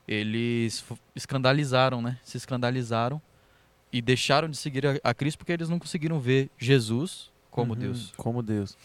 eles 0.07 0.85
escandalizaram, 1.15 2.01
né? 2.01 2.19
Se 2.23 2.37
escandalizaram 2.37 3.21
e 3.93 4.01
deixaram 4.01 4.49
de 4.49 4.57
seguir 4.57 4.87
a, 4.87 4.99
a 5.03 5.15
Cristo 5.15 5.39
porque 5.39 5.53
eles 5.53 5.69
não 5.69 5.79
conseguiram 5.79 6.21
ver 6.21 6.51
Jesus 6.59 7.31
como 7.51 7.75
Uhum, 7.75 7.81
Deus. 7.81 8.13
Como 8.17 8.43
Deus. 8.43 8.77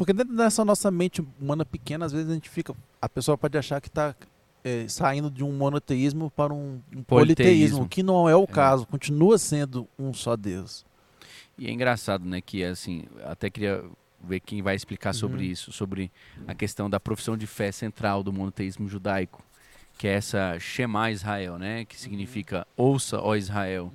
Porque 0.00 0.14
dentro 0.14 0.34
dessa 0.34 0.64
nossa 0.64 0.90
mente 0.90 1.22
humana 1.38 1.62
pequena, 1.62 2.06
às 2.06 2.12
vezes 2.12 2.30
a 2.30 2.32
gente 2.32 2.48
fica. 2.48 2.74
A 3.02 3.06
pessoa 3.06 3.36
pode 3.36 3.58
achar 3.58 3.82
que 3.82 3.88
está 3.88 4.14
saindo 4.88 5.30
de 5.30 5.44
um 5.44 5.52
monoteísmo 5.52 6.30
para 6.30 6.54
um, 6.54 6.80
um 6.96 7.02
politeísmo, 7.02 7.06
Politeísmo. 7.06 7.88
que 7.88 8.02
não 8.02 8.26
é 8.26 8.34
o 8.34 8.44
É. 8.44 8.46
caso. 8.46 8.86
Continua 8.86 9.36
sendo 9.36 9.86
um 9.98 10.14
só 10.14 10.36
Deus. 10.36 10.86
E 11.58 11.66
é 11.66 11.70
engraçado, 11.70 12.24
né, 12.24 12.40
que 12.40 12.64
assim, 12.64 13.04
até 13.24 13.50
queria 13.50 13.84
ver 14.24 14.40
quem 14.40 14.62
vai 14.62 14.74
explicar 14.74 15.12
sobre 15.12 15.44
Uhum. 15.44 15.52
isso, 15.52 15.70
sobre 15.70 16.10
a 16.48 16.54
questão 16.54 16.88
da 16.88 16.98
profissão 16.98 17.36
de 17.36 17.46
fé 17.46 17.70
central 17.70 18.22
do 18.22 18.32
monoteísmo 18.32 18.88
judaico, 18.88 19.42
que 20.00 20.08
é 20.08 20.12
essa 20.14 20.58
Shema 20.58 21.10
Israel, 21.10 21.58
né, 21.58 21.84
que 21.84 21.94
significa 22.00 22.66
ouça, 22.74 23.20
ó 23.20 23.36
Israel. 23.36 23.92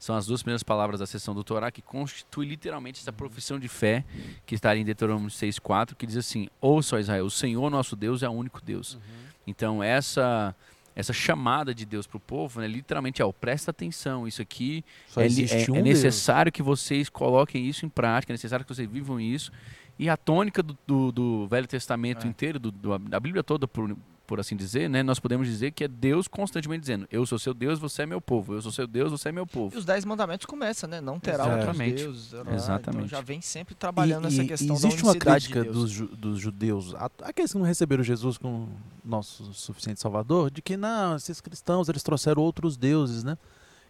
São 0.00 0.16
as 0.16 0.26
duas 0.26 0.42
primeiras 0.42 0.64
palavras 0.64 0.98
da 0.98 1.06
seção 1.06 1.32
do 1.32 1.44
Torá 1.44 1.70
que 1.70 1.80
constitui 1.80 2.44
literalmente 2.44 3.00
essa 3.00 3.12
profissão 3.12 3.56
de 3.56 3.68
fé 3.68 4.04
que 4.44 4.56
está 4.56 4.76
em 4.76 4.84
Deuteronômio 4.84 5.30
6:4, 5.30 5.94
que 5.94 6.06
diz 6.08 6.16
assim: 6.16 6.48
Ouça, 6.60 6.96
ó 6.96 6.98
Israel, 6.98 7.24
o 7.24 7.30
Senhor 7.30 7.70
nosso 7.70 7.94
Deus 7.94 8.24
é 8.24 8.28
o 8.28 8.32
único 8.32 8.60
Deus. 8.60 8.98
Então 9.46 9.80
essa 9.80 10.56
essa 10.96 11.12
chamada 11.12 11.72
de 11.72 11.84
Deus 11.86 12.04
para 12.06 12.16
o 12.16 12.20
povo, 12.20 12.60
né, 12.60 12.66
literalmente 12.66 13.22
é, 13.22 13.32
presta 13.32 13.70
atenção, 13.70 14.26
isso 14.26 14.42
aqui 14.42 14.84
é, 15.16 15.20
é- 15.20 15.70
um 15.70 15.76
é 15.76 15.82
Deus. 15.82 15.84
necessário 15.84 16.50
que 16.50 16.62
vocês 16.64 17.08
coloquem 17.08 17.64
isso 17.64 17.86
em 17.86 17.88
prática, 17.88 18.32
é 18.32 18.34
necessário 18.34 18.64
que 18.66 18.74
vocês 18.74 18.88
vivam 18.90 19.20
isso. 19.20 19.52
E 19.98 20.08
a 20.08 20.16
tônica 20.16 20.62
do, 20.64 20.76
do- 20.84 21.12
do 21.12 21.46
Velho 21.46 21.68
Testamento 21.68 22.26
É. 22.26 22.28
inteiro, 22.28 22.58
do- 22.58 22.72
do- 22.72 22.98
da 22.98 23.20
Bíblia 23.20 23.42
toda, 23.44 23.66
por, 23.68 23.96
por 24.26 24.40
assim 24.40 24.56
dizer, 24.56 24.88
né, 24.88 25.02
nós 25.02 25.18
podemos 25.18 25.46
dizer 25.46 25.70
que 25.72 25.84
é 25.84 25.88
Deus 25.88 26.26
constantemente 26.26 26.80
dizendo: 26.80 27.06
Eu 27.10 27.26
sou 27.26 27.38
seu 27.38 27.52
Deus, 27.52 27.78
você 27.78 28.02
é 28.02 28.06
meu 28.06 28.20
povo. 28.20 28.54
Eu 28.54 28.62
sou 28.62 28.72
seu 28.72 28.86
Deus, 28.86 29.10
você 29.12 29.28
é 29.28 29.32
meu 29.32 29.44
E 29.44 29.46
povo. 29.46 29.76
os 29.76 29.84
Dez 29.84 30.04
Mandamentos 30.04 30.46
começam, 30.46 30.88
né? 30.88 31.00
Não 31.00 31.20
terá 31.20 31.44
outros 31.44 31.62
Exatamente. 31.64 31.94
deuses. 31.96 32.32
né? 32.32 32.54
Exatamente. 32.54 33.04
Então 33.04 33.08
já 33.08 33.20
vem 33.20 33.40
sempre 33.40 33.74
trabalhando 33.74 34.24
E- 34.24 34.28
essa 34.28 34.42
e- 34.42 34.46
questão 34.48 34.76
existe 34.76 35.02
da 35.02 35.08
uma 35.08 35.16
crítica 35.16 35.58
de 35.60 35.64
Deus. 35.64 35.76
dos, 35.76 35.90
ju- 35.90 36.06
dos 36.16 36.38
judeus, 36.40 36.94
aqueles 37.22 37.52
que 37.52 37.58
não 37.58 37.66
receberam 37.66 38.02
Jesus 38.02 38.38
como 38.38 38.68
nosso 39.04 39.52
suficiente 39.52 40.00
salvador, 40.00 40.50
de 40.50 40.62
que 40.62 40.76
não, 40.76 41.16
esses 41.16 41.40
cristãos 41.40 41.88
eles 41.90 42.02
trouxeram 42.02 42.40
outros 42.42 42.76
deuses, 42.76 43.22
né? 43.24 43.36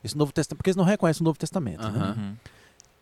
Esse 0.02 0.16
Novo 0.18 0.32
Testamento, 0.32 0.58
porque 0.58 0.70
eles 0.70 0.76
não 0.76 0.84
reconhecem 0.84 1.22
o 1.22 1.24
Novo 1.24 1.38
Testamento. 1.38 1.88
né? 1.88 2.14
Uhum. 2.18 2.34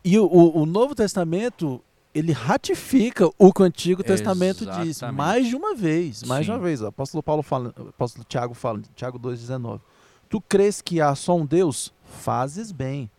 E 0.05 0.19
o, 0.19 0.25
o- 0.27 0.63
o 0.63 0.67
Novo 0.67 0.95
Testamento 0.95 1.83
ele 2.15 2.33
ratifica 2.33 3.29
o 3.39 3.53
que 3.53 3.63
o 3.63 3.65
Antigo 3.65 4.03
Testamento 4.03 4.67
diz 4.67 4.99
Exatamente. 4.99 5.17
mais 5.17 5.49
de 5.49 5.57
uma 5.57 5.75
vez, 5.75 6.23
mais 6.25 6.45
de 6.45 6.53
Sim. 6.53 6.59
uma 6.59 6.63
vez. 6.63 6.83
O 6.83 6.87
apóstolo 6.87 7.23
Paulo 7.23 7.43
fala, 7.43 7.75
o 7.79 7.89
apóstolo 7.89 8.25
Tiago 8.29 8.55
fala, 8.55 8.83
Tiago 8.95 9.19
2:19. 9.19 9.81
Tu 10.29 10.41
crês 10.41 10.81
que 10.81 11.01
há 11.01 11.15
só 11.15 11.37
um 11.37 11.47
Deus? 11.47 11.93
Fazes 12.05 12.73
bem. 12.73 13.11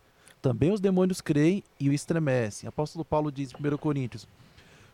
Também 0.41 0.71
os 0.71 0.79
demônios 0.79 1.21
creem 1.21 1.63
e 1.79 1.89
o 1.89 1.93
estremecem. 1.93 2.67
O 2.67 2.69
apóstolo 2.69 3.06
Paulo 3.06 3.32
diz 3.32 3.51
em 3.51 3.56
1 3.56 3.77
Coríntios: 3.77 4.27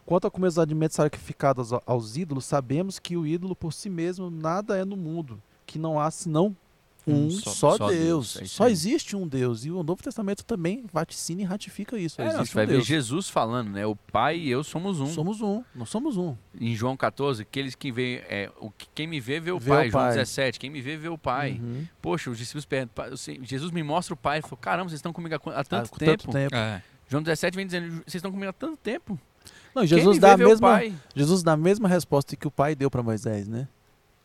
Quanto 0.05 0.27
a 0.27 0.31
comer 0.31 0.47
os 0.47 0.59
alimentos 0.59 0.95
sacrificados 0.95 1.71
aos 1.85 2.17
ídolos, 2.17 2.45
sabemos 2.45 2.99
que 2.99 3.17
o 3.17 3.25
ídolo 3.25 3.55
por 3.55 3.73
si 3.73 3.89
mesmo 3.89 4.29
nada 4.29 4.77
é 4.77 4.85
no 4.85 4.95
mundo, 4.95 5.41
que 5.65 5.79
não 5.79 5.99
há 5.99 6.09
senão 6.09 6.55
um 7.13 7.29
só, 7.29 7.49
só- 7.51 7.77
só 7.77 7.87
Deus. 7.89 8.33
Deus, 8.35 8.37
é 8.41 8.45
só 8.45 8.67
existe 8.67 9.15
um 9.15 9.27
Deus. 9.27 9.65
E 9.65 9.71
o 9.71 9.81
Novo 9.83 10.01
Testamento 10.03 10.43
também 10.45 10.85
vaticina 10.91 11.41
e 11.41 11.43
ratifica 11.45 11.97
isso. 11.97 12.21
É, 12.21 12.25
não, 12.25 12.31
existe 12.35 12.49
você 12.49 12.55
vai 12.55 12.63
um 12.65 12.67
ver 12.67 12.73
Deus. 12.75 12.85
Jesus 12.87 13.29
falando, 13.29 13.69
né? 13.71 13.85
O 13.85 13.95
Pai 13.95 14.37
e 14.37 14.49
eu 14.49 14.63
somos 14.63 14.99
um. 14.99 15.07
Somos 15.07 15.41
um, 15.41 15.63
nós 15.75 15.89
somos 15.89 16.17
um. 16.17 16.35
Em 16.59 16.75
João 16.75 16.95
14, 16.97 17.41
aqueles 17.41 17.75
que 17.75 17.91
vê, 17.91 18.23
é, 18.29 18.51
o, 18.59 18.69
que- 18.71 18.87
quem 18.93 19.07
me 19.07 19.19
vê, 19.19 19.39
vê 19.39 19.51
o 19.51 19.59
Vê 19.59 19.69
Pai. 19.69 19.87
o 19.87 19.91
João 19.91 20.03
Pai. 20.03 20.13
17, 20.15 20.59
quem 20.59 20.69
me 20.69 20.81
vê, 20.81 20.97
vê 20.97 21.09
o 21.09 21.17
Pai. 21.17 21.59
Uhum. 21.61 21.85
Poxa, 22.01 22.29
os 22.29 22.37
discípulos 22.37 22.65
perguntam, 22.65 22.93
"Pai, 22.95 23.09
você- 23.09 23.39
Jesus 23.43 23.71
me 23.71 23.83
mostra 23.83 24.13
o 24.13 24.17
Pai. 24.17 24.37
Ele 24.37 24.43
falou, 24.43 24.57
caramba, 24.57 24.89
vocês 24.89 24.99
estão 24.99 25.13
comigo 25.13 25.35
há, 25.35 25.51
há 25.51 25.59
Há 25.59 25.63
tanto 25.63 25.91
tempo. 25.97 26.31
tempo. 26.31 26.55
É. 26.55 26.81
João 27.07 27.23
17 27.23 27.55
vem 27.55 27.65
dizendo, 27.65 27.89
vocês 28.05 28.15
estão 28.15 28.31
comigo 28.31 28.49
há 28.49 28.53
tanto 28.53 28.77
tempo. 28.77 29.19
Não, 29.73 29.85
Jesus 29.85 30.15
me 30.17 30.19
dá, 30.19 30.35
vê, 30.35 30.43
a 30.43 30.47
mesma, 30.47 30.67
Pai. 30.69 30.93
Jesus 31.15 31.43
dá 31.43 31.53
a 31.53 31.57
mesma 31.57 31.87
resposta 31.87 32.35
que 32.35 32.47
o 32.47 32.51
pai 32.51 32.75
deu 32.75 32.89
para 32.89 33.01
Moisés, 33.03 33.47
né? 33.47 33.67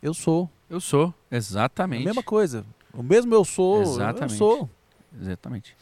Eu 0.03 0.12
sou. 0.14 0.51
Eu 0.68 0.81
sou, 0.81 1.14
A 1.31 1.37
exatamente. 1.37 2.05
mesma 2.05 2.23
coisa. 2.23 2.64
O 2.97 3.03
mesmo 3.03 3.35
eu 3.35 3.45
sou. 3.45 3.83
Exatamente. 3.83 4.33
Eu 4.33 4.39
sou. 4.39 4.71
Exatamente. 5.21 5.77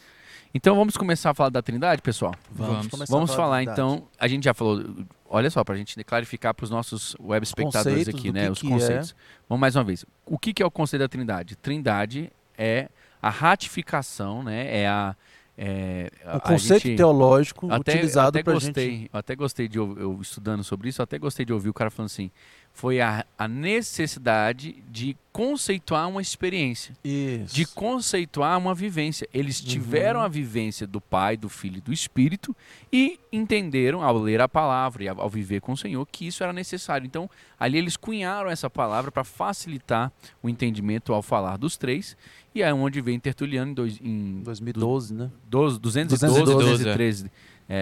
Então 0.54 0.76
vamos 0.76 0.96
começar 0.96 1.30
a 1.30 1.34
falar 1.34 1.48
da 1.48 1.62
Trindade, 1.62 2.02
pessoal? 2.02 2.34
Vamos. 2.50 2.86
começar 2.88 3.12
Vamos 3.12 3.30
a 3.30 3.36
falar 3.36 3.62
então, 3.62 4.06
a 4.18 4.28
gente 4.28 4.44
já 4.44 4.52
falou, 4.52 4.84
olha 5.28 5.50
só, 5.50 5.64
para 5.64 5.74
a 5.74 5.78
gente 5.78 6.02
clarificar 6.04 6.52
para 6.52 6.64
os 6.64 6.70
nossos 6.70 7.16
web 7.18 7.42
espectadores 7.42 8.04
conceitos 8.04 8.20
aqui, 8.20 8.32
né, 8.32 8.46
que 8.46 8.50
os 8.50 8.60
que 8.60 8.68
conceitos. 8.68 9.14
Vamos 9.48 9.60
mais 9.60 9.76
uma 9.76 9.84
vez. 9.84 10.04
O 10.26 10.38
que, 10.38 10.52
que 10.52 10.62
é 10.62 10.66
o 10.66 10.70
conceito 10.70 11.00
da 11.00 11.08
Trindade? 11.08 11.56
Trindade 11.56 12.30
é 12.56 12.88
a 13.20 13.30
ratificação, 13.30 14.42
né? 14.42 14.82
É 14.82 14.88
a 14.88 15.16
é, 15.56 16.10
O 16.24 16.36
a 16.36 16.40
conceito 16.40 16.82
gente- 16.82 16.96
teológico 16.96 17.70
até, 17.70 17.92
utilizado 17.92 18.28
até 18.38 18.42
para 18.42 18.58
gente. 18.58 19.10
eu 19.12 19.18
até 19.18 19.36
gostei 19.36 19.68
de 19.68 19.78
ouvir, 19.78 20.00
eu 20.00 20.18
estudando 20.20 20.64
sobre 20.64 20.88
isso, 20.88 21.00
eu 21.00 21.04
até 21.04 21.18
gostei 21.18 21.44
de 21.44 21.52
ouvir 21.52 21.68
o 21.68 21.74
cara 21.74 21.90
falando 21.90 22.06
assim, 22.06 22.30
foi 22.72 23.00
a, 23.00 23.24
a 23.38 23.46
necessidade 23.46 24.82
de 24.90 25.16
conceituar 25.32 26.08
uma 26.08 26.20
experiência 26.20 26.94
Isso. 27.04 27.54
de 27.54 27.64
conceituar 27.66 28.58
uma 28.58 28.74
vivência. 28.74 29.28
Eles 29.32 29.60
Uhum. 29.60 29.66
tiveram 29.66 30.20
a 30.20 30.28
vivência 30.28 30.86
do 30.86 31.00
Pai, 31.00 31.36
do 31.36 31.48
Filho 31.48 31.78
e 31.78 31.80
do 31.80 31.92
Espírito 31.92 32.54
e 32.92 33.18
entenderam, 33.32 34.02
ao 34.02 34.18
ler 34.18 34.40
a 34.40 34.48
palavra 34.48 35.04
e 35.04 35.08
ao 35.08 35.28
viver 35.28 35.60
com 35.60 35.72
o 35.72 35.76
Senhor, 35.76 36.06
que 36.10 36.26
isso 36.26 36.42
era 36.42 36.52
necessário. 36.52 37.06
Então, 37.06 37.28
ali 37.58 37.78
eles 37.78 37.96
cunharam 37.96 38.50
essa 38.50 38.68
palavra 38.68 39.10
para 39.10 39.24
facilitar 39.24 40.12
o 40.42 40.48
entendimento 40.48 41.12
ao 41.14 41.22
falar 41.22 41.56
dos 41.56 41.76
três. 41.76 42.16
E 42.54 42.62
é 42.62 42.72
onde 42.74 43.00
vem 43.00 43.18
Tertuliano 43.18 43.70
em, 43.70 43.74
dois, 43.74 43.98
em 44.02 44.42
2012, 44.42 45.14
né? 45.14 45.30
12, 45.48 45.78
212, 45.80 46.28
212, 46.44 46.84
213 46.84 47.26
é, 47.26 47.30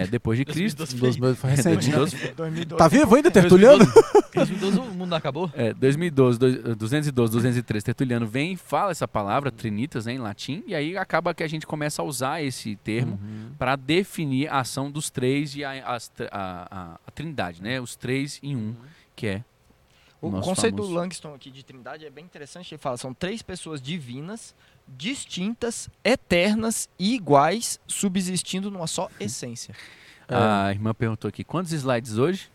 depois 0.09 0.37
de 0.37 0.45
Cristo. 0.45 0.77
2012 0.77 1.37
foi 1.37 1.49
recente. 1.49 1.89
2012, 1.91 2.33
2012. 2.35 2.77
Tá 2.77 2.87
vivo 2.87 3.15
ainda, 3.15 3.29
Tertuliano? 3.31 3.85
2012 4.33 4.79
o 4.79 4.83
mundo 4.93 5.13
acabou? 5.15 5.51
É, 5.53 5.73
2012, 5.73 6.39
dois- 6.39 6.55
212, 6.77 7.33
213, 7.33 7.83
Tertuliano 7.85 8.25
vem 8.25 8.53
e 8.53 8.57
fala 8.57 8.91
essa 8.91 9.07
palavra, 9.07 9.51
trinitas, 9.51 10.05
né, 10.05 10.13
em 10.13 10.17
latim, 10.19 10.63
e 10.65 10.73
aí 10.75 10.95
acaba 10.97 11.33
que 11.33 11.43
a 11.43 11.47
gente 11.47 11.65
começa 11.67 12.01
a 12.01 12.05
usar 12.05 12.41
esse 12.41 12.75
termo 12.77 13.19
Uhum. 13.21 13.51
para 13.57 13.75
definir 13.75 14.47
a 14.49 14.59
ação 14.59 14.89
dos 14.89 15.09
três 15.09 15.55
e 15.55 15.63
a, 15.63 15.71
a- 15.71 15.97
a- 16.31 16.99
a 17.05 17.11
trindade, 17.11 17.61
né? 17.61 17.79
Os 17.81 17.95
três 17.95 18.39
em 18.41 18.55
um, 18.55 18.75
que 19.15 19.27
é 19.27 19.43
O 20.21 20.29
nosso 20.29 20.47
conceito 20.49 20.75
famoso- 20.75 20.93
do 20.93 20.95
Langston 20.99 21.33
aqui 21.33 21.49
de 21.49 21.63
trindade 21.65 22.05
é 22.05 22.09
bem 22.09 22.23
interessante. 22.23 22.73
Ele 22.73 22.79
fala, 22.81 22.95
são 22.95 23.13
três 23.13 23.41
pessoas 23.41 23.81
divinas, 23.81 24.53
distintas, 24.97 25.89
eternas 26.03 26.89
e 26.97 27.15
iguais, 27.15 27.79
subsistindo 27.87 28.69
numa 28.69 28.87
só 28.87 29.09
essência. 29.19 29.73
É. 30.27 30.35
A 30.35 30.71
irmã 30.71 30.93
perguntou 30.93 31.29
aqui, 31.29 31.43
quantos 31.43 31.71
slides 31.71 32.17
hoje? 32.17 32.49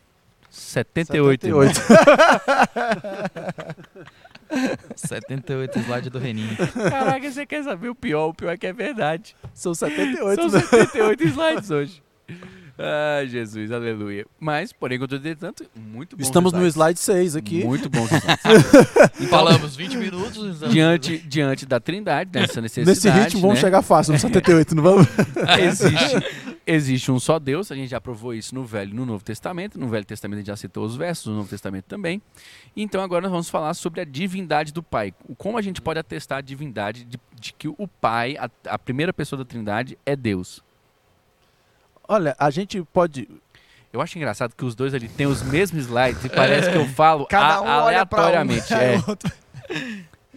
78. 0.50 1.46
irmão. 1.46 1.62
78 4.94 5.78
slide 5.80 6.10
do 6.10 6.18
Reninho. 6.18 6.56
Caraca, 6.88 7.30
você 7.30 7.44
quer 7.44 7.64
saber 7.64 7.88
o 7.88 7.94
pior? 7.94 8.28
O 8.28 8.34
pior 8.34 8.52
é 8.52 8.56
que 8.56 8.66
é 8.66 8.72
verdade. 8.72 9.36
São 9.52 9.74
78, 9.74 10.40
São 10.40 10.50
né? 10.50 10.60
78 10.60 11.24
slides 11.24 11.70
hoje. 11.70 12.02
Ai, 12.78 13.26
Jesus, 13.26 13.72
aleluia. 13.72 14.26
Mas, 14.38 14.70
porém, 14.70 14.98
contudo, 14.98 15.16
entretanto, 15.16 15.64
muito 15.74 16.14
bom. 16.14 16.22
Estamos 16.22 16.52
no 16.52 16.66
slide 16.66 17.00
6 17.00 17.34
aqui. 17.34 17.64
Muito 17.64 17.88
bom. 17.88 18.06
Falamos 19.30 19.74
20 19.74 19.96
minutos. 19.96 20.60
diante, 20.70 21.18
diante 21.18 21.64
da 21.64 21.80
trindade, 21.80 22.30
dessa 22.30 22.60
necessidade. 22.60 22.90
Nesse 22.90 23.08
ritmo, 23.08 23.40
vamos 23.40 23.56
né? 23.56 23.60
chegar 23.62 23.80
fácil 23.80 24.12
no 24.12 24.18
78, 24.18 24.74
não 24.74 24.82
vamos? 24.82 25.06
existe, 25.58 26.16
existe 26.66 27.10
um 27.10 27.18
só 27.18 27.38
Deus, 27.38 27.72
a 27.72 27.74
gente 27.74 27.88
já 27.88 28.00
provou 28.00 28.34
isso 28.34 28.54
no 28.54 28.62
Velho 28.62 28.90
e 28.90 28.94
no 28.94 29.06
Novo 29.06 29.24
Testamento. 29.24 29.78
No 29.78 29.88
Velho 29.88 30.04
Testamento 30.04 30.36
a 30.36 30.40
gente 30.40 30.48
já 30.48 30.56
citou 30.56 30.84
os 30.84 30.96
versos, 30.96 31.26
no 31.26 31.36
Novo 31.36 31.48
Testamento 31.48 31.86
também. 31.86 32.20
Então 32.76 33.00
agora 33.00 33.22
nós 33.22 33.30
vamos 33.30 33.48
falar 33.48 33.72
sobre 33.72 34.02
a 34.02 34.04
divindade 34.04 34.70
do 34.70 34.82
Pai. 34.82 35.14
Como 35.38 35.56
a 35.56 35.62
gente 35.62 35.80
pode 35.80 35.98
atestar 35.98 36.38
a 36.38 36.42
divindade 36.42 37.04
de, 37.04 37.18
de 37.40 37.54
que 37.54 37.68
o 37.68 37.88
Pai, 37.88 38.36
a, 38.36 38.50
a 38.68 38.78
primeira 38.78 39.14
pessoa 39.14 39.38
da 39.38 39.44
Trindade, 39.46 39.96
é 40.04 40.14
Deus. 40.14 40.65
Olha, 42.08 42.34
a 42.38 42.50
gente 42.50 42.82
pode. 42.92 43.28
Eu 43.92 44.00
acho 44.00 44.18
engraçado 44.18 44.54
que 44.54 44.64
os 44.64 44.74
dois 44.74 44.92
ali 44.94 45.08
têm 45.08 45.26
os 45.26 45.42
mesmos 45.42 45.84
slides 45.86 46.24
e 46.24 46.28
parece 46.28 46.70
que 46.70 46.76
eu 46.76 46.86
falo 46.88 47.26
Cada 47.26 47.62
um 47.62 47.68
a- 47.68 47.84
olha 47.84 48.04
pra 48.06 48.18
um, 48.18 48.22
aleatoriamente. 48.24 48.74
aí 48.74 48.94
é. 48.96 49.02
outro- 49.08 49.32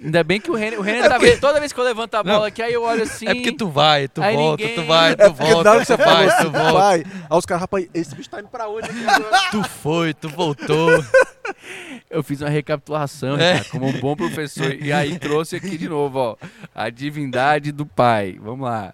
Ainda 0.01 0.23
bem 0.23 0.39
que 0.39 0.49
o 0.49 0.55
Renner, 0.55 0.79
o 0.79 0.81
Renner 0.81 1.09
tá 1.09 1.17
vendo. 1.17 1.41
Toda 1.41 1.59
vez 1.59 1.73
que 1.73 1.79
eu 1.79 1.83
levanto 1.83 2.15
a 2.15 2.23
bola 2.23 2.47
aqui, 2.47 2.61
aí 2.61 2.71
eu 2.73 2.83
olho 2.83 3.03
assim. 3.03 3.27
É 3.27 3.33
porque 3.35 3.51
tu 3.51 3.67
vai, 3.67 4.07
tu 4.07 4.23
Aí 4.23 4.33
volta, 4.33 4.63
ninguém- 4.63 4.75
tu 4.81 4.87
vai, 4.87 5.13
tu 5.13 5.21
É 5.23 5.29
porque 5.29 5.53
volta, 5.53 5.71
que 5.79 5.85
você 5.85 5.97
tu 5.97 6.03
falou 6.03 6.15
vai, 6.15 6.25
assim, 6.27 6.43
tu 6.45 6.51
volta. 6.51 6.73
pai, 6.79 7.03
aí 7.29 7.37
os 7.37 7.45
caras, 7.45 7.61
rapaz, 7.61 7.89
esse 7.93 8.15
bicho 8.15 8.29
tá 8.29 8.39
indo 8.39 8.47
pra 8.47 8.69
onde? 8.69 8.87
Tu 9.51 9.61
foi, 9.67 10.13
tu 10.13 10.29
voltou. 10.29 11.03
Eu 12.09 12.23
fiz 12.23 12.39
uma 12.39 12.49
recapitulação, 12.49 13.37
É. 13.37 13.55
cara, 13.55 13.65
como 13.71 13.87
um 13.87 13.99
bom 13.99 14.15
professor. 14.15 14.73
E 14.73 14.93
aí 14.93 15.19
trouxe 15.19 15.57
aqui 15.57 15.77
de 15.77 15.89
novo, 15.89 16.17
ó. 16.17 16.35
A 16.73 16.89
divindade 16.89 17.73
do 17.73 17.85
Pai. 17.85 18.37
Vamos 18.41 18.65
lá. 18.69 18.93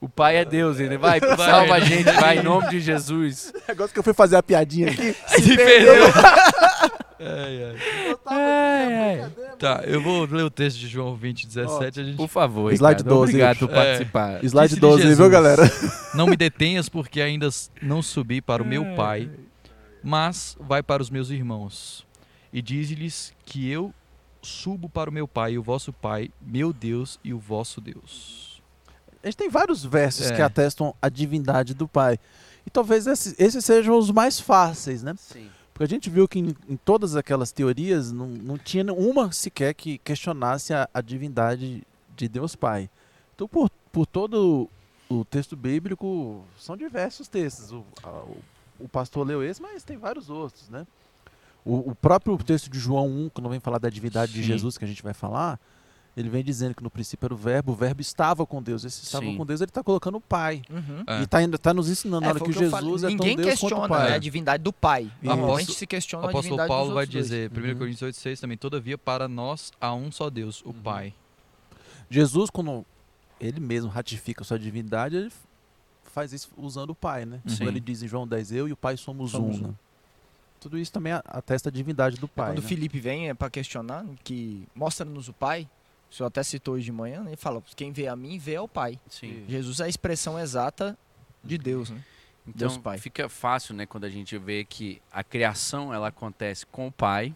O 0.00 0.08
Pai 0.08 0.36
é 0.36 0.44
Deus, 0.44 0.78
ele 0.78 0.98
vai, 0.98 1.18
salva 1.20 1.74
a 1.74 1.80
gente, 1.80 2.04
vai 2.04 2.38
em 2.38 2.42
nome 2.42 2.68
de 2.68 2.80
Jesus. 2.80 3.52
O 3.66 3.68
negócio 3.68 3.92
que 3.92 3.98
eu 3.98 4.02
fui 4.04 4.14
fazer 4.14 4.36
a 4.36 4.42
piadinha 4.42 4.88
aqui. 4.90 5.12
Se 5.26 5.56
perdeu. 5.56 6.04
Ai, 7.18 7.64
ai. 7.64 7.76
Ai, 8.26 9.20
ai. 9.22 9.30
Tá, 9.58 9.82
eu 9.86 10.02
vou 10.02 10.26
ler 10.26 10.42
o 10.42 10.50
texto 10.50 10.76
de 10.76 10.86
João 10.86 11.16
20, 11.16 11.46
17. 11.46 12.00
A 12.00 12.04
gente... 12.04 12.16
Por 12.16 12.28
favor, 12.28 12.70
Slide 12.72 12.98
Ricardo, 12.98 13.08
12, 13.08 13.32
obrigado 13.32 13.58
por 13.58 13.70
É. 13.70 13.74
participar. 13.74 14.44
Slide 14.44 14.68
Disse-lhe 14.68 14.80
12, 14.82 15.02
Jesus, 15.02 15.18
viu, 15.18 15.30
galera? 15.30 15.62
Não 16.14 16.26
me 16.26 16.36
detenhas, 16.36 16.90
porque 16.90 17.22
ainda 17.22 17.48
não 17.80 18.02
subi 18.02 18.42
para 18.42 18.62
o 18.62 18.66
meu 18.66 18.84
pai, 18.94 19.30
mas 20.04 20.58
vai 20.60 20.82
para 20.82 21.02
os 21.02 21.08
meus 21.08 21.30
irmãos. 21.30 22.06
E 22.52 22.60
diz-lhes 22.60 23.32
que 23.46 23.68
eu 23.68 23.94
subo 24.42 24.86
para 24.88 25.08
o 25.08 25.12
meu 25.12 25.26
pai 25.26 25.52
e 25.52 25.58
o 25.58 25.62
vosso 25.62 25.94
pai, 25.94 26.30
meu 26.40 26.70
Deus 26.70 27.18
e 27.24 27.32
o 27.32 27.38
vosso 27.38 27.80
Deus. 27.80 28.45
A 29.26 29.30
gente 29.30 29.36
tem 29.38 29.48
vários 29.48 29.84
versos 29.84 30.30
É. 30.30 30.36
que 30.36 30.40
atestam 30.42 30.94
a 31.02 31.08
divindade 31.08 31.74
do 31.74 31.88
pai. 31.88 32.18
E 32.64 32.70
talvez 32.70 33.06
esses, 33.06 33.34
esses 33.38 33.64
sejam 33.64 33.98
os 33.98 34.10
mais 34.10 34.38
fáceis, 34.38 35.02
né? 35.02 35.14
Sim. 35.18 35.48
Porque 35.74 35.84
a 35.84 35.88
gente 35.88 36.08
viu 36.08 36.26
que 36.28 36.38
em, 36.38 36.54
em 36.68 36.76
todas 36.76 37.16
aquelas 37.16 37.50
teorias 37.52 38.12
não, 38.12 38.26
não 38.28 38.56
tinha 38.56 38.84
uma 38.92 39.30
sequer 39.32 39.74
que 39.74 39.98
questionasse 39.98 40.72
a, 40.72 40.88
a 40.94 41.00
divindade 41.00 41.82
de 42.16 42.28
Deus 42.28 42.54
Pai. 42.56 42.88
Então, 43.34 43.46
por, 43.48 43.68
por 43.92 44.06
todo 44.06 44.70
o 45.08 45.24
texto 45.24 45.54
bíblico, 45.56 46.44
são 46.58 46.76
diversos 46.76 47.28
textos. 47.28 47.72
O, 47.72 47.84
a- 48.02 48.08
o, 48.08 48.36
o 48.80 48.88
pastor 48.88 49.26
leu 49.26 49.42
esse, 49.42 49.60
mas 49.60 49.82
tem 49.84 49.96
vários 49.96 50.30
outros, 50.30 50.68
né? 50.70 50.86
O, 51.64 51.90
o 51.90 51.94
próprio 51.96 52.38
texto 52.38 52.70
de 52.70 52.78
João 52.78 53.08
1, 53.08 53.30
quando 53.34 53.48
vem 53.50 53.58
falar 53.60 53.78
da 53.78 53.90
divindade 53.90 54.32
de 54.32 54.40
Sim. 54.40 54.46
Jesus, 54.46 54.78
que 54.78 54.84
a 54.84 54.88
gente 54.88 55.02
vai 55.02 55.12
falar, 55.12 55.58
ele 56.16 56.30
vem 56.30 56.42
dizendo 56.42 56.74
que 56.74 56.82
no 56.82 56.88
princípio 56.90 57.26
era 57.26 57.34
o 57.34 57.36
verbo, 57.36 57.72
o 57.72 57.74
verbo 57.74 58.00
estava 58.00 58.46
com 58.46 58.62
Deus. 58.62 58.84
Esse 58.84 59.02
estava 59.04 59.24
Sim. 59.26 59.36
com 59.36 59.44
Deus, 59.44 59.60
ele 59.60 59.68
está 59.70 59.82
colocando 59.82 60.16
o 60.16 60.20
Pai. 60.20 60.62
Uhum. 60.70 61.04
É. 61.06 61.20
E 61.20 61.24
está 61.24 61.38
tá 61.60 61.74
nos 61.74 61.90
ensinando 61.90 62.24
É, 62.24 62.28
na 62.28 62.34
hora 62.34 62.40
que 62.40 62.52
falei. 62.52 62.68
Jesus 62.70 63.02
é 63.04 63.08
tão 63.08 63.16
Ninguém 63.16 63.36
Deus 63.36 63.46
quanto 63.48 63.56
o 63.56 63.60
questiona 63.60 63.88
Pai. 63.88 64.10
né, 64.10 64.14
a 64.16 64.18
divindade 64.18 64.62
do 64.64 64.72
pai. 64.72 65.10
Normalmente 65.22 65.52
Apóstolo- 65.54 65.78
se 65.78 65.86
questiona 65.86 66.24
O 66.24 66.26
a 66.26 66.30
apóstolo 66.30 66.42
divindade 66.56 66.68
Paulo 66.68 66.84
dos 66.86 66.94
vai 66.94 67.02
outros 67.04 67.14
dois. 67.14 67.24
dizer, 67.26 67.50
1 67.52 67.72
Uhum. 67.72 67.78
Coríntios 67.78 68.02
8,6 68.02 68.40
também, 68.40 68.56
todavia 68.56 68.96
para 68.96 69.28
nós 69.28 69.70
há 69.80 69.92
um 69.94 70.10
só 70.10 70.30
Deus, 70.30 70.62
o 70.62 70.68
Uhum. 70.68 70.72
Pai. 70.82 71.12
Jesus, 72.10 72.50
quando 72.50 72.84
ele 73.40 73.60
mesmo 73.60 73.90
ratifica 73.90 74.44
sua 74.44 74.58
divindade, 74.58 75.16
ele 75.16 75.32
faz 76.04 76.32
isso 76.32 76.48
usando 76.56 76.90
o 76.90 76.94
Pai, 76.94 77.26
né? 77.26 77.40
Sim. 77.46 77.58
Quando 77.58 77.68
ele 77.68 77.80
diz 77.80 78.02
em 78.02 78.08
João 78.08 78.26
10, 78.26 78.52
eu 78.52 78.66
e 78.68 78.72
o 78.72 78.76
Pai 78.76 78.96
somos, 78.96 79.32
Somos 79.32 79.60
um. 79.60 79.66
um. 79.68 79.74
Tudo 80.60 80.78
isso 80.78 80.90
também 80.90 81.12
a- 81.12 81.22
atesta 81.26 81.68
a 81.68 81.72
divindade 81.72 82.16
do 82.16 82.26
Pai. 82.26 82.52
Quando 82.52 82.58
o 82.58 82.62
né? 82.62 82.68
Felipe 82.68 82.98
vem 82.98 83.28
é 83.28 83.34
para 83.34 83.50
questionar, 83.50 84.04
que 84.24 84.66
mostra-nos 84.74 85.28
o 85.28 85.32
pai, 85.32 85.68
senhor 86.16 86.28
até 86.28 86.42
citou 86.42 86.74
hoje 86.74 86.84
de 86.84 86.92
manhã, 86.92 87.22
né, 87.22 87.30
ele 87.30 87.36
fala, 87.36 87.62
quem 87.74 87.92
vê 87.92 88.08
a 88.08 88.16
mim, 88.16 88.38
vê 88.38 88.56
ao 88.56 88.68
pai. 88.68 88.98
Sim. 89.08 89.44
Jesus 89.48 89.80
é 89.80 89.84
a 89.84 89.88
expressão 89.88 90.38
exata 90.38 90.98
de 91.42 91.58
Deus, 91.58 91.90
né? 91.90 92.02
Então 92.46 92.68
Deus 92.68 92.78
Pai. 92.78 92.98
fica 92.98 93.28
fácil, 93.28 93.74
né, 93.74 93.86
quando 93.86 94.04
a 94.04 94.08
gente 94.08 94.38
vê 94.38 94.64
que 94.64 95.02
a 95.10 95.24
criação 95.24 95.92
ela 95.92 96.08
acontece 96.08 96.64
com 96.64 96.86
o 96.86 96.92
Pai, 96.92 97.34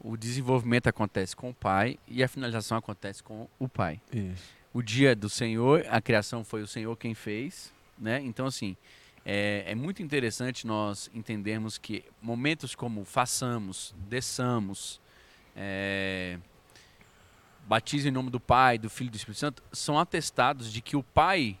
o 0.00 0.16
desenvolvimento 0.16 0.88
acontece 0.88 1.36
com 1.36 1.50
o 1.50 1.54
Pai 1.54 1.98
e 2.08 2.22
a 2.22 2.28
finalização 2.28 2.78
acontece 2.78 3.22
com 3.22 3.48
o 3.58 3.68
Pai. 3.68 4.00
Isso. 4.12 4.42
O 4.72 4.82
dia 4.82 5.14
do 5.14 5.28
Senhor, 5.28 5.84
a 5.90 6.00
criação 6.00 6.42
foi 6.42 6.62
o 6.62 6.66
Senhor 6.66 6.96
quem 6.96 7.14
fez, 7.14 7.72
né? 7.98 8.20
Então 8.22 8.46
assim 8.46 8.76
é, 9.24 9.64
é 9.66 9.74
muito 9.74 10.02
interessante 10.02 10.66
nós 10.66 11.10
entendermos 11.14 11.78
que 11.78 12.04
momentos 12.20 12.74
como 12.74 13.04
façamos, 13.04 13.94
desçamos, 14.08 15.00
é, 15.54 16.38
batismo 17.66 18.08
em 18.08 18.12
nome 18.12 18.30
do 18.30 18.40
Pai, 18.40 18.78
do 18.78 18.90
Filho 18.90 19.08
e 19.08 19.10
do 19.10 19.16
Espírito 19.16 19.38
Santo, 19.40 19.62
são 19.72 19.98
atestados 19.98 20.72
de 20.72 20.80
que 20.80 20.96
o 20.96 21.02
Pai, 21.02 21.56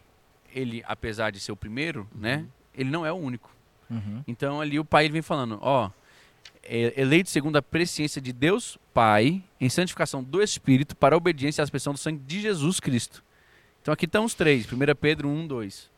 ele, 0.54 0.82
apesar 0.86 1.30
de 1.30 1.40
ser 1.40 1.52
o 1.52 1.56
primeiro, 1.56 2.08
né? 2.14 2.44
Ele 2.74 2.90
não 2.90 3.04
é 3.06 3.12
o 3.12 3.16
único. 3.16 3.50
Então 4.26 4.60
ali 4.60 4.78
o 4.78 4.84
Pai 4.84 5.04
ele 5.04 5.12
vem 5.12 5.22
falando, 5.22 5.58
ó, 5.60 5.90
é, 6.62 6.94
eleito 6.98 7.28
segundo 7.28 7.56
a 7.56 7.62
presciência 7.62 8.22
de 8.22 8.32
Deus 8.32 8.78
Pai, 8.94 9.42
em 9.60 9.68
santificação 9.68 10.22
do 10.24 10.42
Espírito, 10.42 10.96
para 10.96 11.14
a 11.14 11.18
obediência 11.18 11.62
à 11.62 11.64
expressão 11.64 11.92
do 11.92 11.98
sangue 11.98 12.22
de 12.26 12.40
Jesus 12.40 12.80
Cristo. 12.80 13.22
Então 13.82 13.92
aqui 13.92 14.06
estão 14.06 14.24
os 14.24 14.32
três, 14.34 14.64
1 14.70 14.76
Pedro 14.98 15.28
1, 15.28 15.46
2. 15.46 15.90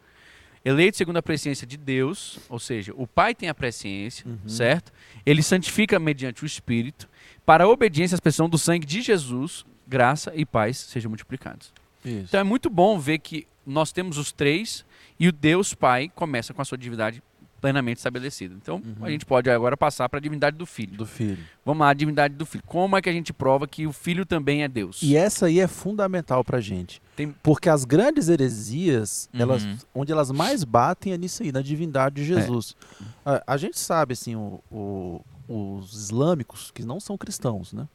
Eleito 0.64 0.96
segundo 0.96 1.18
a 1.18 1.22
presciência 1.22 1.66
de 1.66 1.76
Deus, 1.76 2.38
ou 2.48 2.58
seja, 2.58 2.92
o 2.96 3.06
Pai 3.06 3.34
tem 3.34 3.48
a 3.48 3.54
presciência, 3.54 4.26
Uhum. 4.26 4.48
certo? 4.48 4.90
Ele 5.24 5.42
santifica 5.42 5.98
mediante 5.98 6.42
o 6.42 6.46
Espírito, 6.46 7.08
para 7.44 7.64
a 7.64 7.68
obediência 7.68 8.14
à 8.14 8.16
expressão 8.16 8.48
do 8.48 8.56
sangue 8.58 8.86
de 8.86 9.02
Jesus, 9.02 9.64
graça 9.86 10.32
e 10.34 10.44
paz 10.44 10.76
sejam 10.78 11.08
multiplicados. 11.10 11.72
Isso. 12.04 12.26
Então 12.28 12.40
é 12.40 12.44
muito 12.44 12.68
bom 12.70 12.98
ver 12.98 13.18
que 13.18 13.46
nós 13.66 13.92
temos 13.92 14.18
os 14.18 14.30
três 14.32 14.84
e 15.18 15.26
o 15.28 15.32
Deus 15.32 15.72
Pai 15.74 16.10
começa 16.14 16.52
com 16.52 16.60
a 16.60 16.64
sua 16.64 16.76
divindade 16.76 17.22
plenamente 17.60 17.96
estabelecida. 17.96 18.54
Então 18.60 18.76
Uhum. 18.84 19.06
a 19.06 19.10
gente 19.10 19.24
pode 19.24 19.48
agora 19.48 19.74
passar 19.74 20.06
para 20.10 20.18
a 20.18 20.20
divindade 20.20 20.54
do 20.58 20.66
Filho. 20.66 20.98
do 20.98 21.06
Filho. 21.06 21.42
Vamos 21.64 21.80
lá, 21.80 21.88
a 21.88 21.94
divindade 21.94 22.34
do 22.34 22.44
Filho. 22.44 22.62
Como 22.66 22.94
é 22.94 23.00
que 23.00 23.08
a 23.08 23.12
gente 23.12 23.32
prova 23.32 23.66
que 23.66 23.86
o 23.86 23.92
Filho 23.92 24.26
também 24.26 24.62
é 24.62 24.68
Deus? 24.68 25.00
E 25.02 25.16
essa 25.16 25.46
aí 25.46 25.60
é 25.60 25.66
fundamental 25.66 26.44
pra 26.44 26.60
gente. 26.60 27.00
Tem- 27.16 27.34
Porque 27.42 27.70
as 27.70 27.86
grandes 27.86 28.28
heresias, 28.28 29.30
Uhum. 29.32 29.40
elas, 29.40 29.66
onde 29.94 30.12
elas 30.12 30.30
mais 30.30 30.62
batem 30.62 31.14
é 31.14 31.16
nisso 31.16 31.42
aí, 31.42 31.50
na 31.52 31.62
divindade 31.62 32.16
de 32.16 32.24
Jesus. 32.26 32.76
A, 33.24 33.42
a 33.46 33.56
gente 33.56 33.78
sabe, 33.78 34.12
assim, 34.12 34.36
o- 34.36 34.60
o- 34.70 35.22
os 35.48 35.94
islâmicos, 35.94 36.70
que 36.70 36.82
não 36.84 37.00
são 37.00 37.16
cristãos, 37.16 37.72
né? 37.72 37.88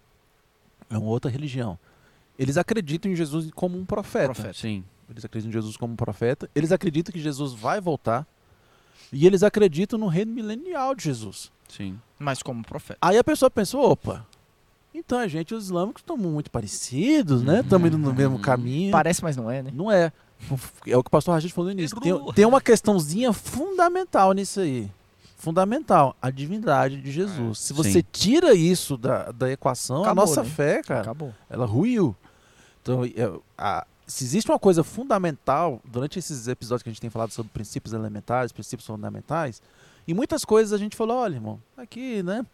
É 0.89 0.97
uma 0.97 1.07
outra 1.07 1.29
religião. 1.29 1.77
Eles 2.37 2.57
acreditam 2.57 3.11
em 3.11 3.15
Jesus 3.15 3.49
como 3.53 3.77
um 3.77 3.85
profeta. 3.85 4.33
Profeta. 4.33 4.53
Sim. 4.53 4.83
Eles 5.09 5.25
acreditam 5.25 5.49
em 5.49 5.53
Jesus 5.53 5.75
como 5.77 5.93
um 5.93 5.95
profeta. 5.95 6.49
Eles 6.55 6.71
acreditam 6.71 7.11
que 7.11 7.19
Jesus 7.19 7.53
vai 7.53 7.81
voltar. 7.81 8.25
E 9.11 9.25
eles 9.25 9.43
acreditam 9.43 9.97
no 9.99 10.07
reino 10.07 10.31
milenial 10.31 10.93
de 10.95 11.03
Jesus. 11.03 11.51
Sim. 11.67 11.99
Mas 12.17 12.41
como 12.43 12.63
profeta. 12.63 12.97
Aí 13.01 13.17
a 13.17 13.23
pessoa 13.23 13.49
pensou, 13.49 13.81
opa, 13.91 14.25
então 14.93 15.17
a 15.19 15.27
gente, 15.27 15.53
os 15.53 15.65
islâmicos, 15.65 16.01
estamos 16.01 16.25
muito 16.31 16.49
parecidos, 16.51 17.41
né? 17.43 17.61
Estamos 17.61 17.87
indo 17.87 17.97
no 17.97 18.13
mesmo 18.13 18.35
Uhum. 18.35 18.41
caminho. 18.41 18.91
Parece, 18.91 19.23
mas 19.23 19.35
não 19.35 19.49
é, 19.49 19.63
né? 19.63 19.71
Não 19.73 19.91
é. 19.91 20.11
É 20.87 20.95
o 20.95 21.03
que 21.03 21.07
o 21.07 21.11
pastor 21.11 21.33
Rajid 21.33 21.53
falou 21.53 21.67
no 21.73 21.79
início. 21.79 21.99
Tem, 21.99 22.13
tem 22.33 22.45
uma 22.45 22.61
questãozinha 22.61 23.33
fundamental 23.33 24.31
nisso 24.31 24.59
aí. 24.61 24.89
Fundamental. 25.39 26.15
A 26.21 26.29
divindade 26.29 27.01
de 27.01 27.11
Jesus. 27.11 27.59
Se 27.59 27.71
você 27.73 27.93
Sim. 27.93 28.03
tira 28.11 28.53
isso 28.53 28.97
da, 28.97 29.31
da 29.31 29.49
equação, 29.49 30.01
Acabou, 30.03 30.23
a 30.23 30.27
nossa 30.27 30.43
né? 30.43 30.49
fé, 30.49 30.81
cara, 30.83 31.01
Acabou. 31.01 31.33
ela 31.49 31.65
ruiu. 31.65 32.13
Então, 32.81 33.05
é, 33.05 33.39
a- 33.57 33.87
se 34.05 34.25
existe 34.25 34.51
uma 34.51 34.59
coisa 34.59 34.83
fundamental, 34.83 35.79
durante 35.85 36.19
esses 36.19 36.47
episódios 36.49 36.83
que 36.83 36.89
a 36.89 36.91
gente 36.91 36.99
tem 37.01 37.09
falado 37.09 37.31
sobre 37.31 37.51
princípios 37.53 37.93
elementares, 37.93 38.51
princípios 38.51 38.85
fundamentais, 38.85 39.61
e 40.05 40.13
muitas 40.13 40.43
coisas 40.43 40.73
a 40.73 40.77
gente 40.77 40.95
falou, 40.97 41.15
olha, 41.17 41.35
irmão, 41.35 41.59
aqui, 41.77 42.21
né? 42.21 42.45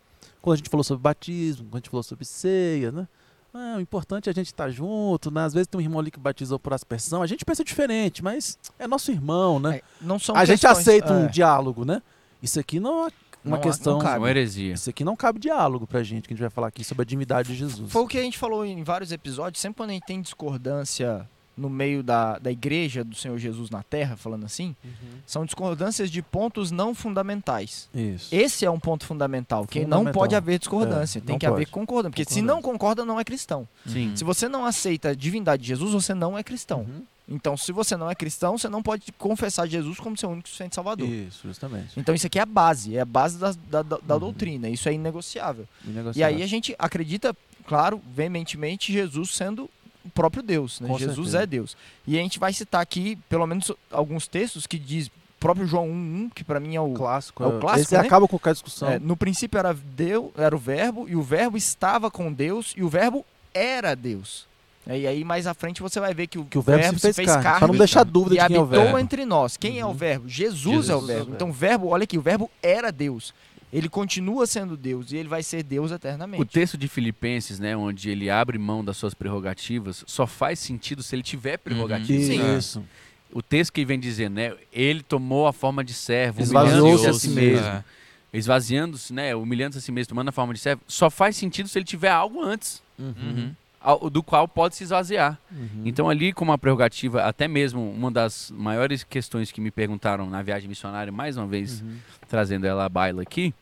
Quando 0.41 0.53
a 0.53 0.57
gente 0.57 0.69
falou 0.69 0.83
sobre 0.83 1.01
batismo, 1.01 1.65
quando 1.65 1.75
a 1.75 1.77
gente 1.79 1.89
falou 1.89 2.03
sobre 2.03 2.23
ceia, 2.25 2.91
né? 2.91 3.07
Ah, 3.51 3.75
o 3.77 3.81
importante 3.81 4.27
é 4.29 4.31
a 4.31 4.35
gente 4.35 4.47
estar 4.47 4.69
junto, 4.69 5.31
né? 5.31 5.43
Às 5.45 5.53
vezes 5.53 5.65
tem 5.67 5.79
um 5.79 5.81
irmão 5.81 5.99
ali 6.01 6.11
que 6.11 6.19
batizou 6.19 6.59
por 6.59 6.73
aspersão, 6.73 7.23
a 7.23 7.27
gente 7.27 7.43
pensa 7.45 7.63
diferente, 7.63 8.21
mas 8.23 8.59
é 8.77 8.85
nosso 8.85 9.09
irmão, 9.11 9.59
né? 9.59 9.77
É, 9.77 9.83
não 10.01 10.19
são 10.19 10.35
a 10.35 10.43
gente 10.45 10.59
questões- 10.61 10.77
aceita 10.79 11.13
um 11.13 11.25
é, 11.25 11.29
diálogo, 11.29 11.83
né? 11.85 12.01
Isso 12.45 12.59
aqui 12.59 12.79
não 12.79 13.07
é 13.07 13.11
uma 13.43 13.57
Não 13.57 13.61
questão. 13.61 13.93
não 13.93 14.01
É 14.01 14.03
cabe. 14.03 14.17
uma 14.19 14.29
heresia. 14.29 14.73
Isso 14.73 14.89
aqui 14.89 15.03
não 15.03 15.15
cabe 15.15 15.39
diálogo 15.39 15.85
pra 15.85 16.01
gente, 16.03 16.27
que 16.27 16.33
a 16.33 16.35
gente 16.35 16.41
vai 16.41 16.49
falar 16.49 16.67
aqui 16.67 16.83
sobre 16.83 17.01
a 17.03 17.05
divindade 17.05 17.49
de 17.49 17.55
Jesus. 17.55 17.91
Foi 17.91 18.01
o 18.03 18.07
que 18.07 18.17
a 18.17 18.21
gente 18.23 18.37
falou 18.37 18.65
em 18.65 18.83
vários 18.83 19.11
episódios. 19.11 19.61
Sempre 19.61 19.77
quando 19.77 19.89
a 19.89 19.93
gente 19.93 20.05
tem 20.05 20.21
discordância 20.21 21.27
no 21.57 21.69
meio 21.69 22.03
da, 22.03 22.37
da 22.37 22.51
igreja 22.51 23.01
do 23.01 23.15
Senhor 23.15 23.37
Jesus 23.37 23.69
na 23.69 23.81
Terra, 23.81 24.17
falando 24.17 24.43
assim, 24.45 24.75
Uhum. 24.83 24.91
são 25.25 25.45
discordâncias 25.45 26.11
de 26.11 26.21
pontos 26.21 26.69
não 26.69 26.93
fundamentais. 26.93 27.87
Isso. 27.93 28.27
Esse 28.35 28.65
é 28.65 28.69
um 28.69 28.79
ponto 28.79 29.05
fundamental, 29.05 29.65
que 29.65 29.79
não 29.85 29.99
Fundamental. 29.99 30.13
pode 30.21 30.35
haver 30.35 30.59
discordância, 30.59 31.19
É, 31.19 31.21
tem 31.21 31.37
que 31.39 31.45
haver 31.45 31.59
pode. 31.65 31.71
concordância. 31.71 32.11
Porque 32.11 32.23
se 32.25 32.41
Concordância. 32.41 32.55
não 32.55 32.61
concorda, 32.61 33.05
não 33.05 33.19
é 33.19 33.23
cristão. 33.23 33.65
Sim. 33.87 34.11
Se 34.17 34.25
você 34.25 34.49
não 34.49 34.65
aceita 34.65 35.09
a 35.09 35.15
divindade 35.15 35.61
de 35.61 35.69
Jesus, 35.69 35.93
você 35.93 36.13
não 36.13 36.37
é 36.37 36.43
cristão. 36.43 36.79
Uhum. 36.81 37.03
Então, 37.27 37.57
se 37.57 37.71
você 37.71 37.97
não 37.97 38.09
é 38.09 38.13
cristão, 38.13 38.57
você 38.57 38.69
não 38.69 38.83
pode 38.83 39.11
confessar 39.17 39.65
Jesus 39.67 39.99
como 39.99 40.15
seu 40.15 40.29
único 40.29 40.47
e 40.47 40.49
suficiente 40.49 40.75
salvador. 40.75 41.07
Isso, 41.09 41.47
justamente. 41.47 41.99
Então, 41.99 42.13
isso 42.13 42.27
aqui 42.27 42.37
é 42.37 42.43
a 42.43 42.45
base, 42.45 42.95
é 42.95 43.01
a 43.01 43.05
base 43.05 43.37
da, 43.39 43.51
da, 43.51 43.81
da- 43.81 44.13
Uhum. 44.13 44.19
doutrina. 44.19 44.69
Isso 44.69 44.87
é 44.87 44.93
inegociável. 44.93 45.67
E 45.83 45.89
Inegociável. 45.89 46.37
aí 46.37 46.43
a 46.43 46.47
gente 46.47 46.75
acredita, 46.77 47.35
claro, 47.65 47.99
veementemente, 48.13 48.93
Jesus 48.93 49.31
sendo 49.31 49.67
o 50.03 50.09
próprio 50.11 50.43
Deus. 50.43 50.79
Né? 50.79 50.87
Jesus 50.99 51.15
certeza. 51.31 51.41
é 51.41 51.45
Deus. 51.47 51.75
E 52.05 52.15
a 52.19 52.21
gente 52.21 52.37
vai 52.37 52.53
citar 52.53 52.79
aqui, 52.81 53.15
pelo 53.27 53.47
menos, 53.47 53.71
alguns 53.89 54.27
textos 54.27 54.67
que 54.67 54.77
diz 54.77 55.09
próprio 55.39 55.65
João 55.65 55.87
1:1, 55.89 56.29
que 56.29 56.43
pra 56.43 56.59
mim 56.59 56.75
é 56.75 56.81
o 56.81 56.93
Clássico. 56.93 57.43
É 57.43 57.47
o 57.47 57.59
clássico, 57.59 57.81
Esse 57.81 57.93
né? 57.97 58.01
acaba 58.01 58.27
com 58.27 58.37
qualquer 58.37 58.53
discussão. 58.53 58.87
É, 58.89 58.99
no 58.99 59.17
princípio 59.17 59.57
era 59.57 59.73
Deus, 59.73 60.31
era 60.37 60.55
o 60.55 60.59
verbo, 60.59 61.09
e 61.09 61.15
o 61.15 61.23
verbo 61.23 61.57
estava 61.57 62.11
com 62.11 62.31
Deus, 62.31 62.73
e 62.77 62.83
o 62.83 62.87
verbo 62.89 63.25
era 63.51 63.95
Deus. 63.95 64.47
É, 64.87 64.99
E 64.99 65.07
aí 65.07 65.23
mais 65.23 65.47
à 65.47 65.53
frente 65.53 65.81
você 65.81 65.99
vai 65.99 66.13
ver 66.13 66.27
que 66.27 66.37
o, 66.37 66.45
que 66.45 66.57
o 66.57 66.61
verbo, 66.61 66.99
se 66.99 67.13
fez, 67.13 67.27
carne. 67.27 67.41
Pra 67.41 67.51
não 67.53 67.59
carne 67.59 67.77
deixar 67.77 68.03
dúvida 68.03 68.35
e 68.35 68.37
de 68.39 68.47
quem 68.47 68.55
é 68.55 68.59
o 68.59 68.63
habitou 68.63 68.83
verbo. 68.83 68.99
entre 68.99 69.25
nós. 69.25 69.57
Quem 69.57 69.79
é 69.79 69.85
o 69.85 69.89
Uhum. 69.89 69.93
verbo? 69.93 70.29
Jesus, 70.29 70.61
Jesus 70.63 70.89
é 70.89 70.93
o 70.93 70.95
é 70.95 70.97
o 70.97 71.01
verbo. 71.05 71.15
verbo. 71.23 71.35
Então 71.35 71.49
o 71.49 71.53
verbo, 71.53 71.87
olha 71.87 72.03
aqui, 72.03 72.17
o 72.17 72.21
verbo 72.21 72.49
era 72.61 72.91
Deus. 72.91 73.33
Ele 73.73 73.89
continua 73.89 74.45
sendo 74.47 74.77
Deus 74.77 75.11
e 75.11 75.17
ele 75.17 75.27
vai 75.27 75.43
ser 75.43 75.61
Deus 75.63 75.91
eternamente. 75.91 76.41
O 76.41 76.45
texto 76.45 76.77
de 76.77 76.87
Filipenses, 76.87 77.59
né, 77.59 77.75
onde 77.75 78.09
ele 78.09 78.29
abre 78.29 78.57
mão 78.57 78.85
das 78.85 78.95
suas 78.95 79.13
prerrogativas, 79.13 80.03
só 80.07 80.25
faz 80.25 80.59
sentido 80.59 81.03
se 81.03 81.13
ele 81.15 81.23
tiver 81.23 81.57
prerrogativas. 81.57 82.25
Sim. 82.25 82.41
É. 82.41 82.57
Isso. 82.57 82.83
O 83.33 83.41
texto 83.41 83.73
que 83.73 83.83
vem 83.83 83.99
dizendo, 83.99 84.35
né, 84.35 84.53
ele 84.71 85.01
tomou 85.03 85.45
a 85.47 85.51
forma 85.51 85.83
de 85.83 85.93
servo, 85.93 86.41
Esvaziou-se 86.41 86.81
humilhando-se 86.81 87.07
a 87.09 87.13
si 87.13 87.29
mesmo. 87.29 87.65
mesmo, 87.65 87.83
esvaziando-se, 88.31 89.13
né, 89.13 89.35
humilhando-se 89.35 89.79
a 89.79 89.81
si 89.81 89.91
mesmo, 89.91 90.09
tomando 90.09 90.29
a 90.29 90.31
forma 90.31 90.53
de 90.53 90.59
servo, 90.59 90.81
só 90.87 91.09
faz 91.09 91.35
sentido 91.35 91.67
se 91.67 91.77
ele 91.77 91.85
tiver 91.85 92.09
algo 92.11 92.41
antes, 92.41 92.81
Uhum. 92.97 93.13
Uhum. 93.21 93.55
Ao- 93.85 94.09
do 94.09 94.21
qual 94.23 94.47
pode 94.47 94.75
se 94.75 94.83
esvaziar. 94.83 95.37
Uhum. 95.51 95.83
Então 95.85 96.09
ali 96.09 96.33
como 96.33 96.51
uma 96.51 96.57
prerrogativa, 96.57 97.23
até 97.23 97.47
mesmo 97.47 97.89
uma 97.91 98.09
das 98.11 98.51
maiores 98.51 99.03
questões 99.03 99.51
que 99.51 99.61
me 99.61 99.71
perguntaram 99.71 100.29
na 100.29 100.41
viagem 100.41 100.67
missionária, 100.67 101.11
mais 101.11 101.37
uma 101.37 101.45
vez 101.47 101.81
Uhum. 101.81 101.97
trazendo 102.27 102.65
ela 102.65 102.85
à 102.85 102.89
baila 102.89 103.21
aqui, 103.21 103.53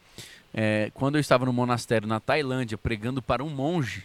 é, 0.53 0.89
quando 0.93 1.15
eu 1.15 1.21
estava 1.21 1.45
no 1.45 1.51
monastério 1.53 2.07
na 2.07 2.19
Tailândia 2.19 2.77
pregando 2.77 3.21
para 3.21 3.43
um 3.43 3.49
monge, 3.49 4.03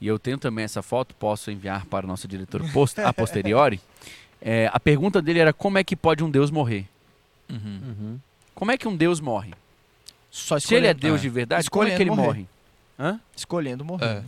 e 0.00 0.06
eu 0.06 0.18
tenho 0.18 0.36
também 0.36 0.64
essa 0.64 0.82
foto, 0.82 1.14
posso 1.14 1.50
enviar 1.50 1.86
para 1.86 2.04
o 2.04 2.08
nosso 2.08 2.28
diretor 2.28 2.62
post, 2.72 3.00
a 3.00 3.12
posteriori, 3.12 3.80
é, 4.42 4.68
a 4.72 4.78
pergunta 4.78 5.22
dele 5.22 5.38
era 5.38 5.52
como 5.52 5.78
é 5.78 5.84
que 5.84 5.96
pode 5.96 6.22
um 6.22 6.30
Deus 6.30 6.50
morrer? 6.50 6.86
Uhum. 7.48 7.80
Uhum. 7.88 8.18
Como 8.54 8.70
é 8.70 8.76
que 8.76 8.86
um 8.88 8.96
Deus 8.96 9.20
morre? 9.20 9.52
Só 10.30 10.58
Se 10.58 10.74
ele 10.74 10.86
é 10.86 10.90
escolhendo, 10.90 11.00
Deus 11.00 11.18
é. 11.20 11.22
de 11.22 11.28
verdade, 11.30 11.70
como 11.70 11.84
é 11.84 11.86
que 11.96 12.02
ele 12.02 12.10
Escolhendo 12.10 12.26
morre? 12.26 12.46
Hã? 12.98 13.20
escolhendo 13.36 13.84
morrer. 13.84 14.06
É. 14.06 14.24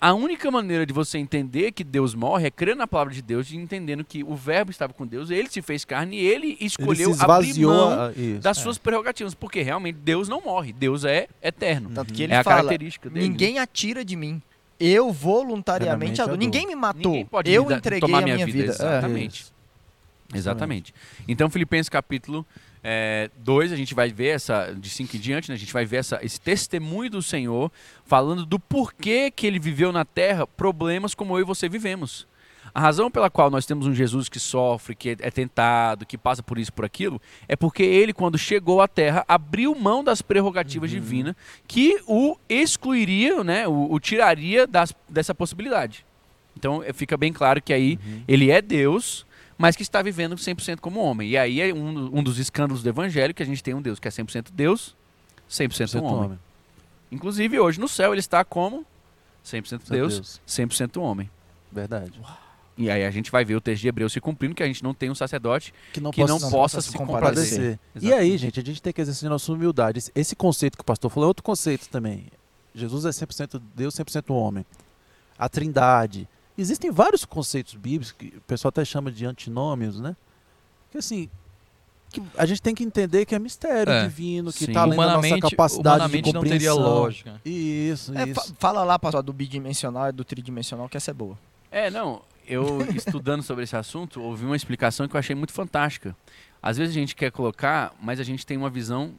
A 0.00 0.12
única 0.12 0.50
maneira 0.50 0.84
de 0.84 0.92
você 0.92 1.16
entender 1.16 1.72
que 1.72 1.82
Deus 1.82 2.14
morre 2.14 2.46
é 2.46 2.50
crer 2.50 2.76
na 2.76 2.86
palavra 2.86 3.14
de 3.14 3.22
Deus 3.22 3.50
e 3.50 3.56
entendendo 3.56 4.04
que 4.04 4.22
o 4.22 4.34
verbo 4.34 4.70
estava 4.70 4.92
com 4.92 5.06
Deus, 5.06 5.30
ele 5.30 5.48
se 5.48 5.62
fez 5.62 5.82
carne 5.84 6.16
e 6.16 6.20
ele 6.26 6.48
Ele 6.48 6.56
escolheu 6.60 7.10
abrir 7.18 7.48
esvaziou. 7.48 7.72
mão 7.72 8.02
a- 8.08 8.12
isso. 8.12 8.40
das 8.40 8.58
suas 8.58 8.76
prerrogativas, 8.76 9.34
porque 9.34 9.62
realmente 9.62 9.96
Deus 9.96 10.28
não 10.28 10.42
morre, 10.42 10.72
Deus 10.74 11.04
é 11.04 11.26
eterno. 11.42 11.90
Tanto 11.94 12.12
que 12.12 12.20
Uhum. 12.20 12.24
ele 12.24 12.32
é 12.34 12.36
a 12.36 12.44
fala, 12.44 12.56
característica 12.56 13.08
dele. 13.08 13.24
né? 13.26 13.30
ninguém 13.30 13.58
atira 13.58 14.04
de 14.04 14.14
mim. 14.14 14.42
Eu 14.78 15.10
voluntariamente 15.10 16.20
adoro. 16.20 16.36
Ninguém 16.36 16.66
me 16.66 16.74
matou. 16.74 17.12
Ninguém 17.12 17.24
pode 17.26 17.50
eu 17.50 17.64
me 17.64 17.74
entreguei 17.74 18.00
tomar 18.00 18.18
a 18.18 18.22
minha 18.22 18.34
minha 18.34 18.46
vida, 18.46 18.58
vida. 18.58 18.72
É. 18.72 18.74
exatamente. 18.74 19.46
Exatamente. 20.34 20.94
Então, 21.28 21.48
Filipenses 21.48 21.88
capítulo 21.88 22.44
2, 23.38 23.72
a 23.72 23.76
gente 23.76 23.94
vai 23.94 24.10
ver 24.10 24.28
essa, 24.28 24.72
de 24.72 24.90
5 24.90 25.16
em 25.16 25.20
diante, 25.20 25.48
né, 25.48 25.54
a 25.54 25.58
gente 25.58 25.72
vai 25.72 25.84
ver 25.84 25.98
essa, 25.98 26.18
esse 26.22 26.40
testemunho 26.40 27.10
do 27.10 27.22
Senhor 27.22 27.72
falando 28.04 28.44
do 28.44 28.58
porquê 28.58 29.30
que 29.30 29.46
ele 29.46 29.58
viveu 29.58 29.90
na 29.90 30.04
terra 30.04 30.46
problemas 30.46 31.14
como 31.14 31.36
eu 31.36 31.40
e 31.40 31.44
você 31.44 31.68
vivemos. 31.68 32.26
A 32.74 32.80
razão 32.80 33.10
pela 33.10 33.30
qual 33.30 33.50
nós 33.50 33.66
temos 33.66 33.86
um 33.86 33.94
Jesus 33.94 34.28
que 34.28 34.40
sofre, 34.40 34.94
que 34.94 35.10
é 35.10 35.30
tentado, 35.30 36.04
que 36.04 36.18
passa 36.18 36.42
por 36.42 36.58
isso, 36.58 36.72
por 36.72 36.84
aquilo, 36.84 37.20
é 37.46 37.54
porque 37.54 37.82
ele, 37.82 38.12
quando 38.12 38.36
chegou 38.36 38.80
à 38.80 38.88
terra, 38.88 39.24
abriu 39.28 39.74
mão 39.74 40.02
das 40.02 40.20
prerrogativas 40.20 40.90
divinas 40.90 41.36
que 41.68 42.00
o 42.06 42.36
excluiria, 42.48 43.44
né, 43.44 43.68
o, 43.68 43.92
o 43.92 44.00
tiraria 44.00 44.66
das, 44.66 44.94
dessa 45.08 45.34
possibilidade. 45.34 46.04
Então 46.56 46.82
eh, 46.82 46.92
fica 46.92 47.16
bem 47.16 47.32
claro 47.32 47.62
que 47.62 47.72
aí 47.72 47.98
ele 48.26 48.50
é 48.50 48.60
Deus, 48.60 49.26
mas 49.64 49.76
que 49.76 49.82
está 49.82 50.02
vivendo 50.02 50.36
100% 50.36 50.78
como 50.80 51.00
homem. 51.00 51.30
E 51.30 51.36
aí 51.38 51.60
é 51.60 51.72
um, 51.72 52.18
um 52.18 52.22
dos 52.22 52.38
escândalos 52.38 52.82
do 52.82 52.88
evangelho 52.88 53.32
que 53.32 53.42
a 53.42 53.46
gente 53.46 53.62
tem 53.62 53.72
um 53.74 53.80
Deus 53.80 53.98
que 53.98 54.06
é 54.06 54.10
100% 54.10 54.48
Deus, 54.52 54.94
100%, 55.50 55.72
Certo 55.88 56.04
homem. 56.04 56.24
homem. 56.26 56.38
Inclusive 57.10 57.58
hoje 57.58 57.80
no 57.80 57.88
céu 57.88 58.12
ele 58.12 58.20
está 58.20 58.44
como 58.44 58.84
100% 59.44 59.80
Deus, 59.88 60.14
Deus. 60.14 60.40
100% 60.46 61.00
homem. 61.00 61.30
Verdade. 61.72 62.12
E 62.76 62.90
aí 62.90 63.04
a 63.04 63.10
gente 63.10 63.30
vai 63.30 63.44
ver 63.44 63.54
o 63.54 63.60
texto 63.60 63.82
de 63.82 63.88
Hebreus 63.88 64.12
se 64.12 64.20
cumprindo, 64.20 64.54
que 64.54 64.62
a 64.62 64.66
gente 64.66 64.82
não 64.82 64.92
tem 64.92 65.08
um 65.10 65.14
sacerdote 65.14 65.72
Que 65.92 66.00
não 66.00 66.10
que 66.10 66.20
possa 66.20 66.32
não 66.32 66.40
possa 66.40 66.76
possa 66.76 66.80
se 66.82 66.96
compadecer. 66.98 67.78
E 68.00 68.12
aí, 68.12 68.36
gente, 68.36 68.58
a 68.58 68.64
gente 68.64 68.82
tem 68.82 68.92
que 68.92 69.00
exercer 69.00 69.30
nossa 69.30 69.52
humildade. 69.52 69.98
Esse- 69.98 70.12
Esse 70.14 70.34
conceito 70.36 70.76
que 70.76 70.82
o 70.82 70.84
pastor 70.84 71.10
falou 71.10 71.26
é 71.26 71.28
outro 71.28 71.42
conceito 71.44 71.88
também. 71.88 72.26
Jesus 72.74 73.04
é 73.04 73.10
100% 73.10 73.62
Deus, 73.76 73.94
100% 73.94 74.34
homem. 74.34 74.66
A 75.38 75.48
trindade. 75.48 76.28
Existem 76.56 76.90
vários 76.90 77.24
conceitos 77.24 77.74
bíblicos 77.74 78.12
que 78.12 78.26
o 78.36 78.40
pessoal 78.42 78.68
até 78.70 78.84
chama 78.84 79.10
de 79.10 79.26
antinômios, 79.26 79.98
né? 79.98 80.14
Que 80.92 80.98
assim, 80.98 81.28
que 82.10 82.22
a 82.38 82.46
gente 82.46 82.62
tem 82.62 82.74
que 82.74 82.84
entender 82.84 83.26
que 83.26 83.34
é 83.34 83.38
mistério 83.40 83.92
É. 83.92 84.04
divino, 84.04 84.52
que 84.52 84.64
está 84.66 84.82
além 84.82 84.96
da 84.96 85.04
nossa 85.04 85.18
Humanamente, 85.18 85.40
capacidade 85.40 85.96
humanamente 85.96 86.24
de 86.28 86.32
não 86.32 86.42
teria 86.42 86.70
compreensão. 86.70 86.94
lógica. 87.02 87.40
Isso, 87.44 88.16
É, 88.16 88.24
isso. 88.28 88.34
fa- 88.34 88.54
fala 88.58 88.84
lá, 88.84 88.96
pastor, 88.98 89.22
do 89.22 89.32
bidimensional 89.32 90.08
e 90.08 90.12
do 90.12 90.24
tridimensional, 90.24 90.88
que 90.88 90.96
essa 90.96 91.10
é 91.10 91.14
boa. 91.14 91.36
É, 91.72 91.90
não, 91.90 92.22
eu 92.46 92.78
estudando 92.94 93.42
sobre 93.42 93.64
esse 93.64 93.74
assunto, 93.76 94.22
ouvi 94.22 94.44
uma 94.46 94.54
explicação 94.54 95.08
que 95.08 95.16
eu 95.16 95.18
achei 95.18 95.34
muito 95.34 95.52
fantástica. 95.52 96.14
Às 96.62 96.76
vezes 96.78 96.94
a 96.94 96.98
gente 97.00 97.16
quer 97.16 97.32
colocar, 97.32 97.92
mas 98.00 98.20
a 98.20 98.22
gente 98.22 98.46
tem 98.46 98.56
uma 98.56 98.70
visão 98.70 99.12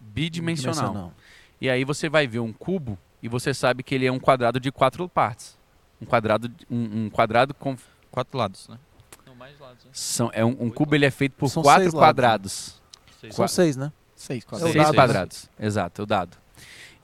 bidimensional. 0.00 1.12
E 1.60 1.68
aí 1.68 1.84
você 1.84 2.08
vai 2.08 2.26
ver 2.26 2.40
um 2.40 2.52
cubo 2.52 2.98
e 3.22 3.28
você 3.28 3.52
sabe 3.54 3.82
que 3.82 3.94
ele 3.94 4.06
é 4.06 4.12
um 4.12 4.18
quadrado 4.18 4.58
de 4.58 4.70
quatro 4.72 5.08
partes. 5.08 5.56
Um 6.00 6.04
quadrado, 6.06 6.48
de- 6.48 6.66
um, 6.70 7.04
um 7.06 7.10
quadrado 7.10 7.54
com 7.54 7.76
Quatro 8.10 8.38
lados, 8.38 8.68
né? 8.68 8.78
Não, 9.26 9.34
mais 9.34 9.58
lados, 9.60 9.84
né? 9.84 9.90
são, 9.92 10.30
é 10.32 10.42
um, 10.44 10.56
um 10.58 10.70
cubo 10.70 10.94
ele 10.94 11.04
é 11.04 11.10
feito 11.10 11.32
por 11.32 11.48
São 11.50 11.62
quatro 11.62 11.82
seis 11.82 11.92
lados. 11.92 12.06
quadrados. 12.06 12.82
São 13.30 13.46
seis, 13.48 13.76
né? 13.76 13.92
Seis, 14.14 14.44
o 14.50 14.56
Seis 14.56 14.74
né? 14.74 14.92
quadrados. 14.92 15.50
Exato, 15.60 16.00
é 16.00 16.04
o 16.04 16.06
dado. 16.06 16.36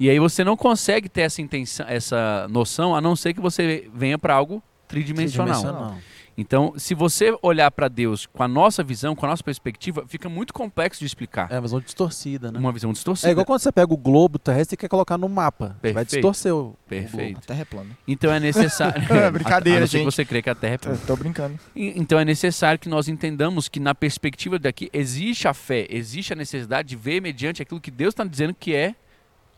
E 0.00 0.08
aí 0.08 0.18
você 0.18 0.42
não 0.42 0.56
consegue 0.56 1.08
ter 1.08 1.20
essa 1.22 1.42
intenção, 1.42 1.86
essa 1.86 2.46
noção, 2.48 2.94
a 2.96 3.00
não 3.00 3.14
ser 3.14 3.34
que 3.34 3.40
você 3.40 3.90
venha 3.94 4.18
para 4.18 4.34
algo 4.34 4.62
tridimensional. 4.88 5.60
Tridimensional. 5.60 5.98
Então, 6.36 6.72
se 6.78 6.94
você 6.94 7.36
olhar 7.42 7.70
para 7.70 7.88
Deus 7.88 8.24
com 8.24 8.42
a 8.42 8.48
nossa 8.48 8.82
visão, 8.82 9.14
com 9.14 9.26
a 9.26 9.28
nossa 9.28 9.44
perspectiva, 9.44 10.04
fica 10.08 10.28
muito 10.30 10.54
complexo 10.54 11.00
de 11.00 11.06
explicar. 11.06 11.48
É 11.50 11.56
uma 11.56 11.60
visão 11.62 11.78
distorcida, 11.80 12.50
né? 12.50 12.58
Uma 12.58 12.72
visão 12.72 12.90
distorcida. 12.92 13.28
É 13.28 13.32
igual 13.32 13.44
quando 13.44 13.60
você 13.60 13.70
pega 13.70 13.92
o 13.92 13.96
globo 13.98 14.38
terrestre 14.38 14.74
e 14.74 14.76
quer 14.78 14.88
colocar 14.88 15.18
no 15.18 15.28
mapa. 15.28 15.76
Vai 15.82 15.92
Perfeito. 15.92 16.10
distorcer 16.12 16.54
o. 16.54 16.74
Perfeito. 16.88 17.38
A 17.38 17.40
terra 17.42 17.60
é 17.60 17.64
plana. 17.66 17.90
Então 18.08 18.32
é 18.32 18.40
necessário. 18.40 19.02
É, 19.12 19.30
brincadeira, 19.30 19.78
a, 19.78 19.80
a 19.80 19.80
não 19.82 19.86
ser 19.86 19.98
que 19.98 20.04
gente. 20.04 20.14
você 20.14 20.24
crê 20.24 20.40
que 20.42 20.48
a 20.48 20.54
Terra 20.54 20.74
é 20.74 20.78
plana. 20.78 20.98
Tô 21.06 21.16
brincando. 21.16 21.58
E- 21.76 21.92
Então 22.00 22.18
é 22.18 22.24
necessário 22.24 22.78
que 22.78 22.88
nós 22.88 23.08
entendamos 23.08 23.68
que 23.68 23.78
na 23.78 23.94
perspectiva 23.94 24.58
daqui 24.58 24.88
existe 24.92 25.46
a 25.46 25.52
fé, 25.52 25.86
existe 25.90 26.32
a 26.32 26.36
necessidade 26.36 26.88
de 26.88 26.96
ver 26.96 27.20
mediante 27.20 27.60
aquilo 27.60 27.80
que 27.80 27.90
Deus 27.90 28.12
está 28.12 28.24
dizendo 28.24 28.54
que 28.54 28.74
é 28.74 28.94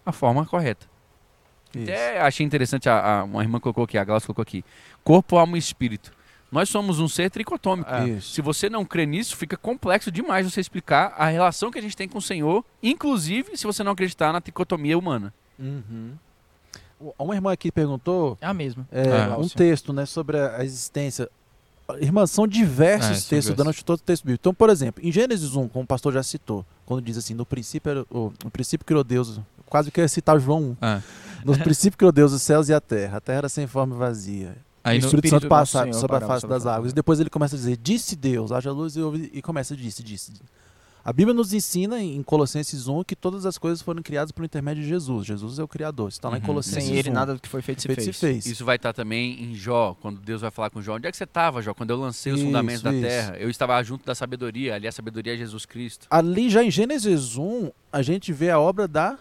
a 0.05 0.11
forma 0.13 0.45
correta. 0.45 0.87
Isso. 1.75 1.85
Até 1.85 2.21
achei 2.21 2.45
interessante, 2.45 2.89
a, 2.89 3.21
a- 3.21 3.25
uma 3.25 3.43
irmã 3.43 3.61
colocou 3.61 3.85
aqui, 3.85 3.97
a 3.97 4.05
Glaucia 4.05 4.27
colocou 4.27 4.43
aqui. 4.43 4.65
Corpo, 5.05 5.37
alma 5.37 5.57
e 5.57 5.59
espírito. 5.61 6.13
Nós 6.55 6.69
somos 6.69 7.01
um 7.01 7.09
ser 7.09 7.31
tricotômico. 7.31 7.91
Isso. 8.07 8.33
Se 8.33 8.41
você 8.41 8.71
não 8.71 8.85
crê 8.85 9.05
nisso, 9.05 9.37
fica 9.37 9.57
complexo 9.57 10.11
demais 10.11 10.49
você 10.51 10.61
explicar 10.61 11.13
a 11.19 11.27
relação 11.27 11.69
que 11.71 11.79
a 11.81 11.83
gente 11.83 11.97
tem 11.97 12.09
com 12.09 12.19
o 12.19 12.23
Senhor, 12.23 12.65
inclusive 12.81 13.57
se 13.57 13.67
você 13.67 13.83
não 13.83 13.91
acreditar 13.93 14.33
na 14.33 14.41
tricotomia 14.41 14.97
humana. 14.97 15.35
Uhum. 15.59 16.13
O- 17.01 17.13
Uma 17.19 17.35
irmã 17.35 17.53
aqui 17.53 17.73
perguntou 17.73 18.39
É 18.41 18.47
a 18.47 18.55
mesma. 18.55 18.87
é, 18.93 19.03
Ah. 19.33 19.37
um 19.37 19.49
texto 19.49 19.93
né, 19.93 20.07
sobre 20.07 20.39
a 20.39 20.65
existência. 20.65 21.29
Irmã, 22.01 22.25
são 22.27 22.47
diversos 22.47 23.27
É, 23.27 23.31
textos 23.31 23.55
durante 23.57 23.85
todo 23.85 23.99
o 23.99 24.03
texto 24.03 24.23
bíblico. 24.23 24.41
Então, 24.41 24.55
por 24.55 24.71
exemplo, 24.71 25.05
em 25.05 25.11
Gênesis 25.13 25.55
1, 25.57 25.69
como 25.69 25.83
o 25.85 25.87
pastor 25.87 26.13
já 26.15 26.23
citou, 26.23 26.65
quando 26.87 27.03
diz 27.03 27.19
assim, 27.19 27.35
no 27.35 27.45
princípio, 27.45 27.91
era, 27.91 28.07
o, 28.11 28.33
no 28.45 28.51
princípio 28.51 28.87
criou 28.87 29.03
Deus, 29.05 29.39
quase 29.67 29.91
que 29.91 30.01
eu 30.01 30.05
ia 30.05 30.09
citar 30.09 30.39
João 30.41 30.63
1. 30.63 30.77
Ah. 30.81 31.03
No 31.45 31.59
princípio 31.59 31.99
criou 31.99 32.13
Deus 32.13 32.33
os 32.33 32.41
céus 32.41 32.69
e 32.71 32.73
a 32.73 32.81
terra. 32.81 33.19
A 33.19 33.21
terra 33.21 33.39
era 33.39 33.49
sem 33.51 33.67
forma 33.67 33.95
e 33.97 33.99
vazia. 33.99 34.57
Aí 34.85 34.99
o 34.99 35.01
no, 35.01 35.07
Espírito 35.07 35.31
Santo 35.31 35.43
do 35.43 35.49
passa 35.49 35.83
Senhor 35.83 35.95
sobre 35.95 36.17
a 36.17 36.21
face 36.21 36.41
sobre 36.43 36.55
a 36.55 36.59
das 36.59 36.67
águas. 36.67 36.93
E 36.93 36.95
depois 36.95 37.19
ele 37.19 37.31
começa 37.31 37.57
a 37.57 37.59
dizer, 37.59 37.77
disse 37.79 38.15
Deus, 38.15 38.53
haja 38.53 38.71
luz 38.71 38.95
e, 38.97 39.01
ouve, 39.01 39.31
e 39.33 39.41
começa, 39.41 39.75
disse, 39.75 40.03
disse. 40.03 40.33
A 41.03 41.13
Bíblia 41.13 41.35
nos 41.35 41.53
ensina 41.53 42.01
em 42.01 42.23
Colossenses 42.23 42.87
1 42.89 43.05
que 43.05 43.15
todas 43.15 43.45
as 43.45 43.59
coisas 43.59 43.83
foram 43.83 44.03
criadas 44.03 44.33
por 44.33 44.43
intermédio 44.43 44.83
de 44.83 44.89
Jesus. 44.89 45.27
Jesus 45.27 45.59
é 45.59 45.63
o 45.63 45.69
Criador. 45.69 46.09
Isso 46.09 46.17
está 46.19 46.31
lá 46.31 46.37
em 46.39 46.41
Uhum. 46.41 46.47
Colossenses 46.47 46.85
Sem 46.89 46.97
ele, 46.97 47.11
1. 47.11 47.13
nada 47.13 47.35
do 47.35 47.41
que 47.41 47.49
foi 47.49 47.61
feito 47.61 47.83
se 47.83 47.89
feito 47.89 48.03
fez. 48.03 48.17
se 48.17 48.21
fez. 48.27 48.47
Isso 48.47 48.65
vai 48.65 48.77
estar 48.77 48.95
também 48.95 49.43
em 49.43 49.55
Jó, 49.55 49.95
quando 50.01 50.19
Deus 50.19 50.41
vai 50.41 50.51
falar 50.51 50.71
com 50.71 50.81
Jó. 50.81 50.95
Onde 50.97 51.07
é 51.07 51.11
que 51.11 51.17
você 51.17 51.25
estava, 51.25 51.61
Jó? 51.61 51.75
Quando 51.75 51.91
eu 51.91 51.99
lancei 51.99 52.33
os 52.33 52.39
Isso, 52.39 52.47
fundamentos 52.47 52.83
da 52.83 52.91
isso. 52.91 53.03
terra. 53.03 53.37
Eu 53.37 53.51
estava 53.51 53.83
junto 53.83 54.07
da 54.07 54.15
sabedoria. 54.15 54.75
Ali 54.77 54.89
a 54.89 54.93
sabedoria 54.93 55.35
é 55.35 55.37
Jesus 55.37 55.67
Cristo. 55.67 56.07
Ali 56.11 56.49
já 56.49 56.65
em 56.65 56.71
Gênesis 56.71 57.37
1, 57.37 57.71
a 57.93 58.01
gente 58.01 58.33
vê 58.33 58.49
a 58.51 58.59
obra 58.59 58.89
da 58.89 59.19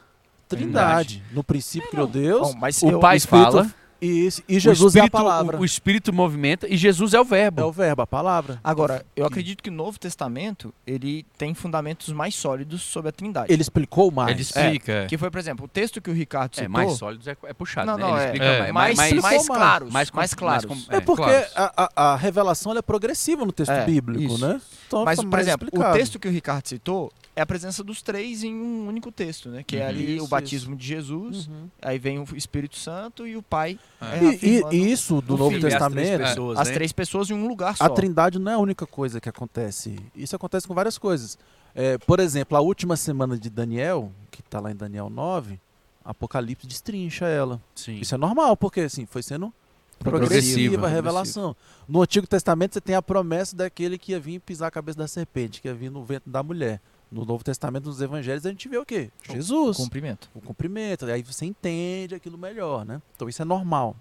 Trindade. 0.48 1.24
No 1.34 1.44
princípio 1.44 1.90
criou 1.90 2.08
Deus. 2.08 2.54
Bom, 2.54 2.60
mas 2.60 2.82
O 2.82 2.92
eu- 2.92 3.00
Pai 3.00 3.18
Espírito- 3.18 3.52
fala, 3.52 3.74
E, 4.04 4.26
esse- 4.26 4.44
e 4.50 4.58
O 4.58 4.60
Jesus 4.60 4.96
é 4.96 5.00
a 5.00 5.06
espírito- 5.06 5.12
palavra. 5.24 5.58
O, 5.58 5.62
o 5.62 5.66
espírito 5.66 6.12
movimenta 6.12 6.68
e 6.68 6.76
Jesus 6.76 7.14
é 7.14 7.20
o 7.22 7.24
verbo. 7.24 7.62
É 7.62 7.66
o 7.66 7.72
verbo, 7.72 8.02
a 8.02 8.08
palavra. 8.08 8.60
Agora, 8.64 9.06
eu 9.16 9.26
acredito 9.26 9.64
que 9.64 9.70
o 9.70 9.74
Novo 9.74 9.98
Testamento, 9.98 10.74
ele 10.86 11.26
tem 11.38 11.54
fundamentos 11.54 12.10
mais 12.12 12.36
sólidos 12.36 12.82
sobre 12.82 13.10
a 13.10 13.12
Trindade. 13.12 13.52
Ele 13.52 13.62
explicou 13.62 14.12
mais. 14.12 14.32
Ele 14.32 14.42
explica. 14.42 14.92
é. 14.92 15.06
Que 15.08 15.18
foi, 15.18 15.32
por 15.32 15.38
exemplo, 15.40 15.66
o 15.66 15.68
texto 15.68 16.02
que 16.02 16.10
o 16.10 16.14
Ricardo 16.14 16.52
É, 16.54 16.56
citou... 16.56 16.70
mais 16.70 16.92
sólidos 16.94 17.28
é, 17.28 17.38
é 17.46 17.54
puxado, 17.54 17.88
Não, 17.88 17.98
né? 17.98 18.04
não, 18.04 18.10
Ele 18.18 18.20
é. 18.20 18.26
explica 18.26 18.46
É. 18.46 18.72
mais, 18.72 18.98
mais, 18.98 18.98
mais, 18.98 19.22
mais 19.24 19.48
claros, 19.48 19.92
mais 19.94 20.12
mais, 20.12 20.34
claros. 20.34 20.66
mais 20.66 20.86
com- 20.86 20.92
É 20.94 20.98
É, 20.98 21.00
porque 21.02 21.24
claro. 21.24 21.46
a, 21.56 21.90
a- 21.96 22.14
a 22.14 22.16
revelação 22.18 22.72
ela 22.72 22.80
é 22.80 22.82
progressiva 22.84 23.46
no 23.46 23.52
texto 23.52 23.72
É, 23.72 23.86
bíblico, 23.86 24.34
isso. 24.34 24.46
né? 24.46 24.60
Então 24.88 25.06
Mas, 25.06 25.18
fica 25.20 25.30
por 25.32 25.40
exemplo, 25.40 25.66
o 25.66 25.68
explicado. 25.70 25.98
texto 25.98 26.20
que 26.20 26.28
o 26.28 26.32
Ricardo 26.32 26.68
citou 26.68 27.12
é 27.36 27.42
a 27.42 27.46
presença 27.46 27.84
dos 27.84 28.02
três 28.02 28.44
em 28.44 28.54
um 28.54 28.88
único 28.88 29.12
texto, 29.12 29.50
né? 29.50 29.64
Que 29.66 29.78
é 29.78 29.84
Uhum. 29.84 29.88
ali 29.90 30.16
Isso, 30.18 30.26
o 30.26 30.28
batismo 30.28 30.76
de 30.76 30.86
Jesus, 30.86 31.48
Uhum. 31.48 31.68
aí 31.82 31.98
vem 31.98 32.20
o 32.20 32.26
Espírito 32.36 32.78
Santo 32.78 33.26
e 33.26 33.36
o 33.36 33.42
Pai. 33.42 33.80
É. 34.12 34.26
é, 34.26 34.40
E, 34.42 34.64
e 34.72 34.92
isso 34.92 35.22
do 35.22 35.38
Novo 35.38 35.52
Filho. 35.52 35.68
E 35.68 35.74
as 35.74 35.80
três 35.80 35.94
Testamento, 35.94 36.20
pessoas, 36.30 36.60
as 36.60 36.68
né? 36.68 36.74
três 36.74 36.92
pessoas 36.92 37.30
em 37.30 37.34
um 37.34 37.48
lugar 37.48 37.78
só. 37.78 37.84
a 37.86 37.90
Trindade 37.90 38.40
não 38.40 38.52
é 38.52 38.56
a 38.56 38.60
única 38.60 38.86
coisa 38.86 39.22
que 39.22 39.30
acontece. 39.30 39.96
Isso 40.16 40.36
acontece 40.36 40.68
com 40.68 40.74
várias 40.74 40.98
coisas. 40.98 41.38
É, 41.76 41.98
por 41.98 42.20
exemplo, 42.20 42.58
a 42.58 42.62
última 42.62 42.96
semana 42.96 43.38
de 43.38 43.50
Daniel, 43.50 44.12
que 44.30 44.42
está 44.42 44.60
lá 44.60 44.72
em 44.72 44.76
Daniel 44.76 45.10
9, 45.10 45.60
Apocalipse 46.04 46.68
destrincha 46.68 47.26
ela. 47.26 47.62
Sim. 47.76 47.96
Isso 48.00 48.14
é 48.14 48.18
normal, 48.18 48.58
porque 48.58 48.82
assim, 48.82 49.06
foi 49.06 49.24
sendo 49.24 49.54
Progressiva. 50.00 50.38
progressiva 50.44 50.88
a 50.88 50.90
revelação. 50.90 51.56
No 51.88 52.02
Antigo 52.02 52.28
Testamento 52.28 52.74
você 52.74 52.82
tem 52.82 52.96
a 52.96 53.02
promessa 53.02 53.56
daquele 53.56 53.98
que 53.98 54.12
ia 54.12 54.20
vir 54.20 54.40
pisar 54.40 54.68
a 54.68 54.72
cabeça 54.72 54.98
da 54.98 55.08
serpente, 55.08 55.62
que 55.62 55.68
ia 55.68 55.74
vir 55.74 55.90
no 55.90 56.04
vento 56.04 56.30
da 56.30 56.44
mulher. 56.44 56.82
No 57.14 57.26
Novo 57.26 57.44
Testamento, 57.44 57.86
nos 57.86 58.02
Evangelhos, 58.02 58.46
a 58.46 58.50
gente 58.50 58.68
vê 58.68 58.78
o 58.78 58.86
quê? 58.86 59.12
Jesus. 59.30 59.78
Cumprimento. 59.78 60.30
o 60.34 60.42
cumprimento, 60.42 61.06
aí 61.06 61.22
você 61.22 61.46
entende 61.46 62.16
aquilo 62.16 62.38
melhor, 62.38 62.86
né? 62.86 63.02
Então 63.16 63.30
isso 63.30 63.42
é 63.42 63.46
normal. 63.46 63.96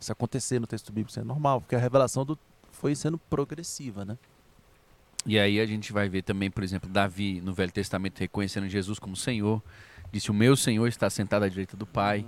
Isso 0.00 0.12
acontecer 0.12 0.60
no 0.60 0.66
texto 0.66 0.92
bíblico, 0.92 1.10
isso 1.10 1.20
é 1.20 1.24
normal, 1.24 1.60
porque 1.60 1.74
a 1.74 1.78
revelação 1.78 2.24
do, 2.24 2.38
foi 2.72 2.94
sendo 2.94 3.16
progressiva, 3.16 4.04
né? 4.04 4.18
E 5.24 5.38
aí 5.38 5.60
a 5.60 5.66
gente 5.66 5.92
vai 5.92 6.08
ver 6.08 6.22
também, 6.22 6.50
por 6.50 6.62
exemplo, 6.62 6.88
Davi 6.88 7.40
no 7.40 7.52
Velho 7.52 7.72
Testamento 7.72 8.18
reconhecendo 8.18 8.68
Jesus 8.68 8.98
como 8.98 9.16
Senhor. 9.16 9.60
Disse: 10.12 10.30
O 10.30 10.34
meu 10.34 10.56
Senhor 10.56 10.86
está 10.86 11.10
sentado 11.10 11.44
à 11.44 11.48
direita 11.48 11.76
do 11.76 11.84
Pai. 11.84 12.24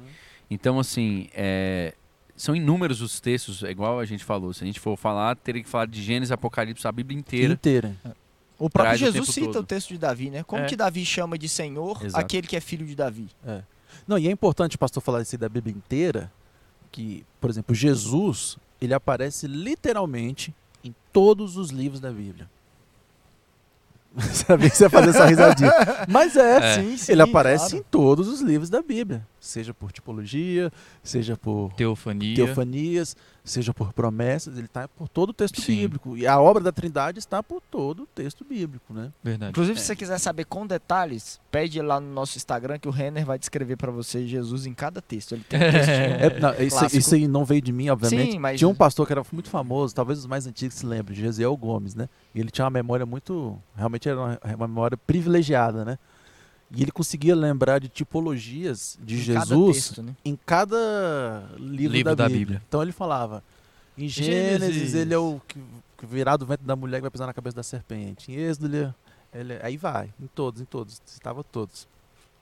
Então, 0.51 0.81
assim, 0.81 1.29
é, 1.33 1.95
são 2.35 2.57
inúmeros 2.57 3.01
os 3.01 3.21
textos, 3.21 3.63
é 3.63 3.71
igual 3.71 4.01
a 4.01 4.05
gente 4.05 4.25
falou. 4.25 4.53
Se 4.53 4.65
a 4.65 4.67
gente 4.67 4.81
for 4.81 4.97
falar, 4.97 5.37
teria 5.37 5.63
que 5.63 5.69
falar 5.69 5.87
de 5.87 6.03
Gênesis, 6.03 6.33
Apocalipse, 6.33 6.87
a 6.87 6.93
Bíblia 6.93 7.19
inteira. 7.19 7.53
Inteira. 7.53 7.97
O 8.59 8.69
próprio 8.69 8.99
Traz 8.99 9.01
o 9.03 9.05
Jesus 9.13 9.27
tempo 9.27 9.33
cita 9.33 9.53
todo. 9.53 9.63
o 9.63 9.67
texto 9.67 9.89
de 9.91 9.99
Davi, 9.99 10.31
né? 10.31 10.43
Como 10.43 10.63
É. 10.63 10.67
que 10.67 10.75
Davi 10.77 11.05
chama 11.07 11.39
de 11.39 11.49
Senhor 11.49 12.05
Exato. 12.05 12.25
aquele 12.25 12.47
que 12.47 12.57
é 12.57 12.61
filho 12.61 12.85
de 12.87 12.95
Davi? 12.97 13.29
Não, 14.07 14.19
e 14.19 14.27
é 14.27 14.31
importante 14.31 14.75
o 14.77 14.79
pastor 14.79 15.03
falar 15.03 15.23
isso 15.23 15.35
aí 15.35 15.39
da 15.39 15.49
Bíblia 15.49 15.75
inteira, 15.75 16.31
que, 16.91 17.25
por 17.41 17.49
exemplo, 17.51 17.75
Jesus, 17.75 18.59
ele 18.81 18.93
aparece 18.95 19.47
literalmente 19.47 20.53
em 20.83 20.95
todos 21.13 21.57
os 21.57 21.71
livros 21.71 22.01
da 22.01 22.11
Bíblia. 22.11 22.49
Sabia 24.33 24.69
que 24.71 24.77
você 24.77 24.85
ia 24.85 24.91
fazer 24.91 25.11
essa 25.11 25.27
risadinha. 25.27 25.73
Mas 26.09 26.35
é, 26.37 26.57
É. 26.57 26.75
Sim, 26.75 26.97
sim, 26.97 27.13
ele 27.13 27.23
aparece 27.23 27.71
claro. 27.71 27.77
em 27.77 27.83
todos 27.91 28.27
os 28.29 28.41
livros 28.41 28.69
da 28.71 28.83
Bíblia. 28.83 29.27
Seja 29.41 29.73
por 29.73 29.93
tipologia, 29.93 30.73
seja 31.03 31.37
por 31.37 31.73
Teofania. 31.75 32.35
teofanias, 32.35 33.17
seja 33.45 33.73
por 33.73 33.93
promessas, 33.93 34.57
ele 34.59 34.67
está 34.67 34.89
por 34.89 35.09
todo 35.09 35.31
o 35.31 35.33
texto 35.33 35.61
Sim. 35.61 35.77
bíblico. 35.77 36.17
E 36.17 36.27
a 36.27 36.41
obra 36.41 36.63
da 36.63 36.73
Trindade 36.73 37.19
está 37.21 37.43
por 37.43 37.61
todo 37.71 38.03
o 38.03 38.07
texto 38.07 38.45
bíblico, 38.45 38.93
né? 38.93 39.13
Verdade. 39.23 39.51
Inclusive, 39.51 39.79
É. 39.79 39.81
se 39.81 39.87
você 39.87 39.97
quiser 39.97 40.19
saber 40.19 40.45
com 40.45 40.67
detalhes, 40.67 41.41
pede 41.51 41.81
lá 41.81 42.01
no 42.01 42.13
nosso 42.13 42.37
Instagram 42.37 42.79
que 42.79 42.89
o 42.89 42.91
Renner 42.91 43.25
vai 43.25 43.39
descrever 43.39 43.77
pra 43.77 43.91
você 43.93 44.27
Jesus 44.27 44.67
em 44.67 44.75
cada 44.75 45.01
texto. 45.01 45.33
Ele 45.37 45.45
tem 45.49 45.59
um 45.59 45.71
textinho. 45.71 45.89
É, 46.19 46.41
não, 46.41 46.55
isso, 46.55 46.97
isso 46.99 47.15
aí 47.15 47.29
não 47.29 47.45
veio 47.45 47.63
de 47.63 47.73
mim, 47.73 47.89
obviamente. 47.91 48.33
Sim, 48.33 48.39
mas- 48.39 48.59
Tinha 48.59 48.69
um 48.69 48.75
pastor 48.75 49.07
que 49.07 49.13
era 49.13 49.23
muito 49.33 49.49
famoso, 49.49 49.95
talvez 49.95 50.19
os 50.19 50.27
mais 50.27 50.47
antigos 50.47 50.75
se 50.77 50.85
lembrem, 50.85 51.17
Gesiel 51.17 51.57
Gomes, 51.57 51.95
né? 51.95 52.09
E 52.35 52.41
ele 52.41 52.51
tinha 52.51 52.65
uma 52.65 52.71
memória 52.71 53.07
muito. 53.07 53.57
Realmente 53.77 54.09
era 54.09 54.19
uma, 54.19 54.39
uma 54.57 54.67
memória 54.69 54.97
privilegiada, 54.97 55.85
né? 55.85 55.99
E 56.71 56.83
ele 56.83 56.91
conseguia 56.93 57.35
lembrar 57.35 57.79
de 57.79 57.89
tipologias 57.89 58.99
de 59.03 59.17
Em 59.31 59.35
cada 59.35 59.47
Jesus 59.47 59.75
texto, 59.77 60.03
né? 60.03 60.15
em 60.25 60.37
cada 60.45 61.49
livro, 61.59 61.93
Livro 61.95 62.15
da, 62.15 62.25
da 62.25 62.29
Bíblia. 62.29 62.39
Bíblia. 62.45 62.63
Então 62.69 62.83
ele 62.83 62.93
falava: 62.93 63.43
em 63.97 64.07
Gênesis, 64.09 64.75
Gênesis. 64.75 64.95
ele 64.95 65.15
é 65.15 65.19
o 65.19 65.41
que, 65.49 65.59
virá 66.07 66.37
do 66.37 66.45
ventre 66.47 66.67
da 66.67 66.77
mulher 66.77 66.99
que 66.99 67.03
vai 67.03 67.11
pisar 67.11 67.27
na 67.27 67.33
cabeça 67.33 67.57
da 67.57 67.63
serpente. 67.63 68.31
Em 68.31 68.35
Êxodo, 68.37 68.67
ele, 68.67 68.85
é- 68.85 68.95
ele 69.41 69.53
é- 69.55 69.61
aí 69.65 69.77
vai, 69.79 70.13
em 70.21 70.27
todos, 70.27 70.61
em 70.61 70.65
todos, 70.67 71.01
citava 71.07 71.43
todos. 71.43 71.89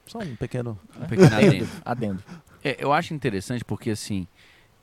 Só 0.07 0.19
um 0.19 0.37
pequeno. 0.37 0.79
Um 1.01 1.07
pequeno 1.07 1.35
adendo. 1.37 1.69
Adendo. 1.85 2.25
É, 2.65 2.77
eu 2.79 2.93
acho 2.93 3.15
interessante 3.15 3.65
porque, 3.65 3.91
assim, 3.91 4.27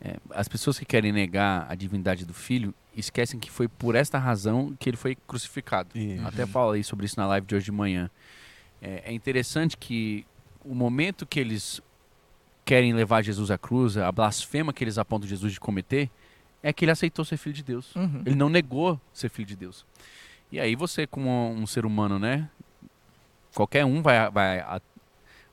é, 0.01 0.17
as 0.31 0.47
pessoas 0.47 0.79
que 0.79 0.85
querem 0.85 1.11
negar 1.11 1.65
a 1.69 1.75
divindade 1.75 2.25
do 2.25 2.33
filho 2.33 2.73
esquecem 2.95 3.39
que 3.39 3.49
foi 3.51 3.67
por 3.67 3.95
esta 3.95 4.17
razão 4.17 4.73
que 4.79 4.89
ele 4.89 4.97
foi 4.97 5.15
crucificado. 5.27 5.89
Isso. 5.97 6.25
Até 6.27 6.45
falei 6.45 6.81
sobre 6.83 7.05
isso 7.05 7.19
na 7.19 7.25
live 7.27 7.45
de 7.47 7.55
hoje 7.55 7.65
de 7.65 7.71
manhã. 7.71 8.09
É, 8.85 9.03
é 9.05 9.13
interessante 9.13 9.77
que 9.77 10.25
o 10.65 10.75
momento 10.75 11.25
que 11.25 11.39
eles 11.39 11.81
querem 12.65 12.93
levar 12.93 13.21
Jesus 13.21 13.49
à 13.49 13.57
cruz, 13.57 13.95
a 13.97 14.11
blasfema 14.11 14.73
que 14.73 14.83
eles 14.83 14.97
apontam 14.97 15.27
Jesus 15.27 15.53
de 15.53 15.59
cometer, 15.59 16.09
é 16.61 16.71
que 16.73 16.83
ele 16.85 16.91
aceitou 16.91 17.23
ser 17.25 17.37
filho 17.37 17.55
de 17.55 17.63
Deus. 17.63 17.95
Uhum. 17.95 18.21
Ele 18.25 18.35
não 18.35 18.49
negou 18.49 18.99
ser 19.13 19.29
filho 19.29 19.47
de 19.47 19.55
Deus. 19.55 19.85
E 20.51 20.59
aí 20.59 20.75
você, 20.75 21.07
como 21.07 21.51
um 21.51 21.65
ser 21.65 21.85
humano, 21.85 22.19
né? 22.19 22.49
Qualquer 23.55 23.85
um 23.85 24.01
vai, 24.01 24.29
vai, 24.31 24.59
a- 24.59 24.81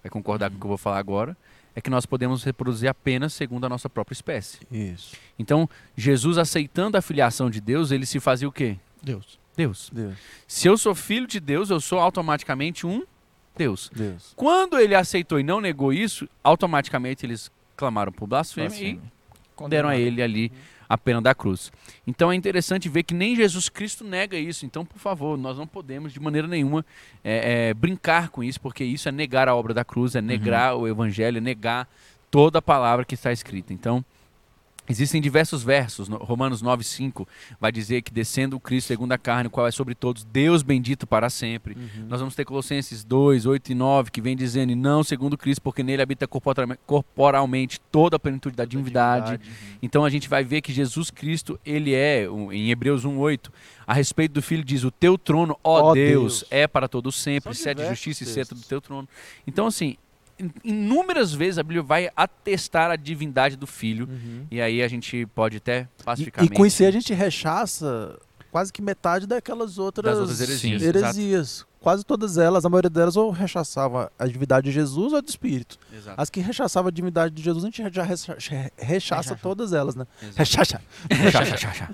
vai 0.03 0.11
concordar 0.11 0.51
com 0.51 0.57
o 0.57 0.59
que 0.59 0.65
eu 0.65 0.69
vou 0.69 0.79
falar 0.79 0.99
agora. 0.99 1.37
É 1.75 1.81
que 1.81 1.91
nós 1.91 2.05
podemos 2.05 2.43
reproduzir 2.43 2.89
apenas 2.89 3.33
segundo 3.33 3.65
a 3.65 3.69
nossa 3.69 3.89
própria 3.89 4.13
espécie. 4.15 4.59
Isso. 4.71 5.17
Então, 5.39 5.69
Jesus 5.97 6.37
aceitando 6.37 6.97
a 6.97 7.03
filiação 7.03 7.49
de 7.49 7.61
Deus, 7.61 7.91
ele 7.93 8.05
se 8.07 8.19
fazia 8.19 8.49
o 8.49 8.53
quê? 8.53 8.77
Deus. 9.03 9.39
Deus. 9.57 9.91
Deus. 9.93 10.17
Se 10.49 10.69
eu 10.69 10.77
sou 10.77 10.95
filho 10.95 11.27
de 11.27 11.39
Deus, 11.41 11.71
eu 11.71 11.81
sou 11.81 11.99
automaticamente 12.01 12.87
um 12.87 13.05
Deus. 13.57 13.91
Deus. 13.95 14.33
Quando 14.37 14.79
ele 14.79 14.95
aceitou 14.95 15.39
e 15.39 15.43
não 15.43 15.61
negou 15.61 15.93
isso, 15.93 16.29
automaticamente 16.43 17.27
eles 17.27 17.51
clamaram 17.77 18.13
por 18.13 18.27
blasfêmia 18.27 18.69
e 18.77 18.95
Blasfêmia. 18.95 19.69
deram 19.69 19.89
a 19.89 19.97
ele 19.97 20.23
ali 20.23 20.53
a 20.89 20.99
pena 20.99 21.23
da 21.23 21.33
cruz. 21.35 21.71
Então 22.05 22.33
é 22.33 22.35
interessante 22.35 22.89
ver 22.89 23.05
que 23.05 23.15
nem 23.15 23.37
Jesus 23.37 23.69
Cristo 23.69 24.03
nega 24.03 24.37
isso. 24.37 24.67
Então, 24.67 24.85
por 24.85 24.99
favor, 24.99 25.39
nós 25.39 25.57
não 25.57 25.67
podemos 25.67 26.13
de 26.13 26.19
maneira 26.19 26.49
nenhuma 26.49 26.85
é, 27.23 27.69
é, 27.69 27.75
brincar 27.75 28.29
com 28.31 28.43
isso, 28.43 28.61
porque 28.61 28.83
isso 28.83 29.09
é 29.09 29.13
negar 29.13 29.49
a 29.49 29.55
obra 29.55 29.73
da 29.73 29.85
cruz, 29.85 30.17
é 30.17 30.21
negar 30.21 30.75
o 30.75 30.89
evangelho, 30.89 31.39
é 31.39 31.41
negar 31.41 31.89
toda 32.29 32.59
a 32.59 32.63
palavra 32.63 33.05
que 33.05 33.15
está 33.15 33.31
escrita. 33.31 33.73
Então, 33.73 34.05
Existem 34.91 35.21
diversos 35.21 35.63
versos, 35.63 36.09
no- 36.09 36.17
Romanos 36.17 36.61
9,5 36.63 37.27
vai 37.61 37.71
dizer 37.71 38.03
que 38.03 38.13
descendo 38.13 38.57
o 38.57 38.61
Cristo 38.61 38.89
segundo 38.89 39.13
a 39.13 39.19
carne, 39.19 39.47
o 39.47 39.51
qual 39.51 39.67
é 39.67 39.71
sobre 39.71 39.95
todos, 39.95 40.25
Deus 40.25 40.63
bendito 40.63 41.07
para 41.07 41.31
sempre. 41.31 41.77
Nós 42.09 42.19
vamos 42.19 42.35
ter 42.35 42.45
Colossenses 42.45 43.05
2, 43.05 43.47
8 43.47 43.71
e 43.71 43.75
9, 43.75 44.11
que 44.11 44.21
vem 44.21 44.37
dizendo, 44.37 44.73
e 44.73 44.75
não 44.75 45.05
segundo 45.05 45.39
Cristo, 45.39 45.63
porque 45.63 45.83
nele 45.83 46.03
habita 46.03 46.27
corporalme- 46.27 46.77
corporalmente 46.87 47.81
toda 47.93 48.17
a 48.17 48.19
plenitude 48.19 48.57
da 48.57 48.65
divindade. 48.65 49.41
Então 49.81 50.05
a 50.05 50.11
gente 50.11 50.29
vai 50.29 50.43
ver 50.43 50.61
que 50.61 50.73
Jesus 50.73 51.11
Cristo, 51.11 51.59
ele 51.65 51.95
é, 51.95 52.25
em 52.51 52.71
Hebreus 52.71 53.05
1:8, 53.05 53.51
a 53.87 53.95
respeito 53.95 54.33
do 54.33 54.43
filho 54.43 54.65
diz: 54.65 54.83
"O 54.83 54.91
teu 54.91 55.17
trono, 55.17 55.57
ó 55.63 55.93
Deus, 55.95 56.41
Deus. 56.41 56.45
é 56.51 56.67
para 56.67 56.89
todo 56.89 57.13
sempre, 57.13 57.55
sede 57.55 57.81
justiça 57.91 58.25
e 58.25 58.27
cetro 58.27 58.57
do 58.57 58.63
teu 58.67 58.81
trono". 58.81 59.09
Então 59.47 59.67
assim, 59.67 59.97
inúmeras 60.65 61.33
vezes 61.33 61.59
a 61.59 61.63
Bíblia 61.63 61.83
vai 61.83 62.11
atestar 62.17 62.91
a 62.91 62.97
divindade 62.97 63.57
do 63.57 63.67
filho, 63.67 64.09
Uhum. 64.09 64.47
e 64.51 64.61
aí 64.61 64.83
a 64.83 64.89
gente 64.89 65.27
pode 65.35 65.59
até 65.59 65.89
E, 66.01 66.03
pacificamente 66.05 66.53
e 66.53 66.57
com 66.57 66.65
isso 66.67 66.85
a 66.85 66.91
gente 66.91 67.13
rechaça 67.15 68.19
quase 68.51 68.73
que 68.73 68.83
metade 68.83 69.27
daquelas 69.27 69.79
outras, 69.79 70.19
outras 70.19 70.41
heresias. 70.41 70.81
Sim. 70.83 70.89
Heresias. 70.89 71.67
Quase 71.81 72.05
todas 72.05 72.37
elas, 72.37 72.67
a 72.67 72.69
maioria 72.69 72.91
delas, 72.91 73.17
ou 73.17 73.31
rechaçava 73.31 74.13
a 74.19 74.27
divindade 74.27 74.67
de 74.67 74.73
Jesus 74.73 75.15
ou 75.15 75.23
do 75.23 75.29
Espírito. 75.31 75.79
Exato. 75.91 76.21
As 76.21 76.29
que 76.29 76.39
rechaçavam 76.41 76.89
a 76.89 76.93
divindade 76.93 77.35
de 77.35 77.43
Jesus, 77.43 77.65
a 77.65 77.69
gente 77.69 77.95
já 77.95 78.03
recha- 78.03 78.35
rechaça 78.35 78.71
Rechaça. 78.87 79.37
todas 79.37 79.73
elas, 79.73 79.95
né? 79.97 80.07
Rechaça. 80.37 80.79
Chá, 81.33 81.73
chá. 81.73 81.91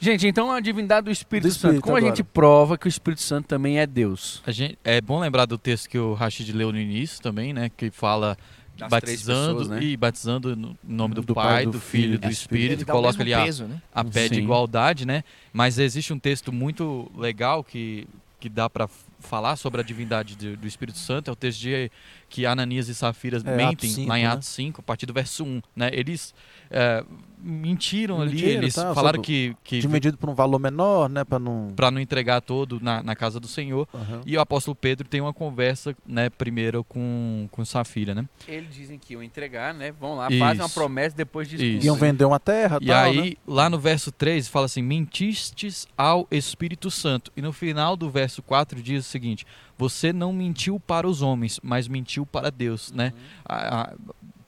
Gente, 0.00 0.26
então 0.26 0.50
a 0.50 0.60
divindade 0.60 1.04
do 1.04 1.10
Espírito, 1.10 1.48
Do 1.48 1.52
Santo. 1.52 1.58
Espírito 1.66 1.82
Como 1.82 1.96
a 1.96 1.98
agora. 1.98 2.16
gente 2.16 2.24
prova 2.24 2.78
que 2.78 2.86
o 2.86 2.88
Espírito 2.88 3.20
Santo 3.20 3.46
também 3.46 3.78
é 3.78 3.86
Deus? 3.86 4.42
A 4.46 4.50
gente, 4.50 4.78
é 4.82 4.98
bom 5.00 5.20
lembrar 5.20 5.44
do 5.44 5.58
texto 5.58 5.90
que 5.90 5.98
o 5.98 6.14
Rashid 6.14 6.50
leu 6.52 6.72
no 6.72 6.78
início 6.78 7.22
também, 7.22 7.52
né? 7.52 7.70
Que 7.76 7.90
fala 7.90 8.36
Das 8.78 8.88
batizando 8.88 9.58
pessoas, 9.58 9.68
né? 9.68 9.82
e 9.82 9.96
batizando 9.98 10.56
no 10.56 10.76
nome 10.82 11.14
do, 11.14 11.20
Do 11.20 11.34
Pai, 11.34 11.46
Pai, 11.46 11.64
do, 11.66 11.72
do 11.72 11.80
Filho 11.80 12.02
e 12.02 12.06
Filho 12.06 12.18
do 12.18 12.30
Espírito, 12.30 12.86
coloca 12.86 13.22
ali 13.22 13.34
a, 13.34 13.44
peso, 13.44 13.64
né? 13.64 13.82
a 13.94 14.02
pé 14.02 14.26
de 14.28 14.36
Sim. 14.36 14.42
igualdade, 14.42 15.06
né? 15.06 15.22
Mas 15.52 15.78
existe 15.78 16.14
um 16.14 16.18
texto 16.18 16.50
muito 16.50 17.12
legal 17.14 17.62
que, 17.62 18.08
que 18.40 18.48
dá 18.48 18.70
para 18.70 18.88
falar 19.18 19.56
sobre 19.56 19.82
a 19.82 19.84
divindade 19.84 20.34
do, 20.34 20.56
do 20.56 20.66
Espírito 20.66 20.96
Santo 20.96 21.28
é 21.28 21.32
o 21.32 21.36
texto 21.36 21.60
de 21.60 21.90
que 22.30 22.46
Ananias 22.46 22.88
e 22.88 22.94
Safira 22.94 23.36
É, 23.44 23.54
mentem 23.54 23.66
Atos 23.66 23.92
5, 23.92 24.08
lá 24.08 24.18
em 24.18 24.22
né? 24.22 24.28
Atos 24.28 24.48
5, 24.48 24.80
a 24.80 24.82
partir 24.82 25.04
do 25.04 25.12
verso 25.12 25.44
1. 25.44 25.60
Né? 25.76 25.90
Eles 25.92 26.32
é, 26.70 27.04
mentiram 27.42 28.20
ali, 28.20 28.44
eles 28.44 28.74
tá, 28.74 28.94
falaram 28.94 29.20
que, 29.22 29.56
que 29.64 29.78
Dividido 29.80 30.18
por 30.18 30.28
um 30.28 30.34
valor 30.34 30.58
menor, 30.58 31.08
né? 31.08 31.24
Pra 31.24 31.38
não. 31.38 31.72
para 31.74 31.90
não 31.90 31.98
entregar 32.00 32.40
todo 32.42 32.78
na, 32.80 33.02
na 33.02 33.16
casa 33.16 33.40
do 33.40 33.48
Senhor. 33.48 33.88
Aham. 33.94 34.20
E 34.26 34.36
o 34.36 34.40
apóstolo 34.40 34.74
Pedro 34.74 35.08
tem 35.08 35.20
uma 35.20 35.32
conversa, 35.32 35.96
né, 36.06 36.28
primeiro 36.28 36.84
com, 36.84 37.48
com 37.50 37.64
Safira, 37.64 38.14
né? 38.14 38.28
Eles 38.46 38.74
dizem 38.74 38.98
que 38.98 39.14
iam 39.14 39.22
entregar, 39.22 39.72
né? 39.72 39.90
Vão 39.92 40.16
lá, 40.16 40.28
Isso. 40.30 40.38
fazem 40.38 40.62
uma 40.62 40.68
promessa 40.68 41.16
depois 41.16 41.48
de 41.48 41.56
Isso. 41.56 41.86
Iam 41.86 41.96
vender 41.96 42.24
uma 42.26 42.38
terra 42.38 42.78
E 42.80 42.86
tal, 42.86 43.04
aí, 43.04 43.30
né? 43.30 43.36
lá 43.46 43.70
no 43.70 43.78
verso 43.78 44.12
3, 44.12 44.46
fala 44.48 44.66
assim: 44.66 44.82
mentistes 44.82 45.86
ao 45.96 46.28
Espírito 46.30 46.90
Santo. 46.90 47.32
E 47.36 47.42
no 47.42 47.52
final 47.52 47.96
do 47.96 48.10
verso 48.10 48.42
4 48.42 48.82
diz 48.82 49.06
o 49.06 49.08
seguinte: 49.08 49.46
Você 49.78 50.12
não 50.12 50.32
mentiu 50.32 50.78
para 50.78 51.08
os 51.08 51.22
homens, 51.22 51.58
mas 51.62 51.88
mentiu 51.88 52.26
para 52.26 52.50
Deus, 52.50 52.92
né? 52.92 53.12
A, 53.44 53.80
a- 53.82 53.94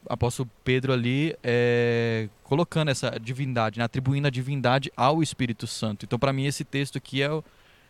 apóstolo 0.08 0.48
Pedro 0.64 0.92
ali 0.92 1.36
é, 1.42 2.28
colocando 2.44 2.88
essa 2.90 3.18
divindade, 3.20 3.78
né? 3.78 3.84
atribuindo 3.84 4.26
a 4.26 4.30
divindade 4.30 4.90
ao 4.96 5.22
Espírito 5.22 5.66
Santo. 5.66 6.04
Então, 6.04 6.18
para 6.18 6.32
mim, 6.32 6.44
esse 6.44 6.64
texto 6.64 6.96
aqui 6.98 7.22
é, 7.22 7.28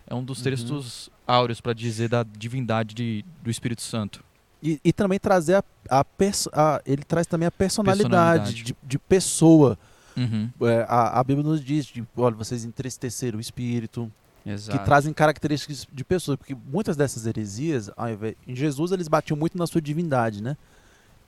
é 0.07 0.15
um 0.15 0.23
dos 0.25 0.39
Uhum. 0.39 0.45
textos 0.45 1.11
áureos 1.27 1.61
para 1.61 1.73
dizer 1.73 2.09
da 2.09 2.23
divindade 2.23 2.95
de- 2.95 3.25
do 3.43 3.51
Espírito 3.51 3.83
Santo. 3.83 4.23
E, 4.63 4.81
e 4.85 4.93
também 4.93 5.19
trazer 5.19 5.55
a, 5.57 5.65
a, 5.91 6.05
a- 6.53 6.83
Ele 6.87 7.03
traz 7.03 7.27
também 7.27 7.47
a 7.47 7.51
personalidade, 7.51 8.09
Personalidade. 8.11 8.63
De, 8.63 8.77
de 8.83 8.99
pessoa. 8.99 9.77
Uhum. 10.17 10.51
É, 10.63 10.85
a, 10.89 11.19
a 11.19 11.25
Bíblia 11.25 11.47
nos 11.49 11.65
diz: 11.65 11.87
de, 11.87 12.05
olha, 12.17 12.37
vocês 12.37 12.65
entristeceram 12.65 13.39
o 13.39 13.41
espírito. 13.41 14.11
Exato. 14.45 14.77
que 14.77 14.85
trazem 14.85 15.13
características 15.13 15.87
de 15.93 16.03
pessoas, 16.05 16.37
porque 16.37 16.53
muitas 16.53 16.97
dessas 16.97 17.27
heresias, 17.27 17.89
ao 17.97 18.11
invés, 18.11 18.35
em 18.45 18.57
Jesus 18.57 18.91
eles 18.91 19.07
batiam 19.07 19.37
muito 19.37 19.57
na 19.57 19.69
sua 19.69 19.81
divindade, 19.81 20.43
né? 20.43 20.57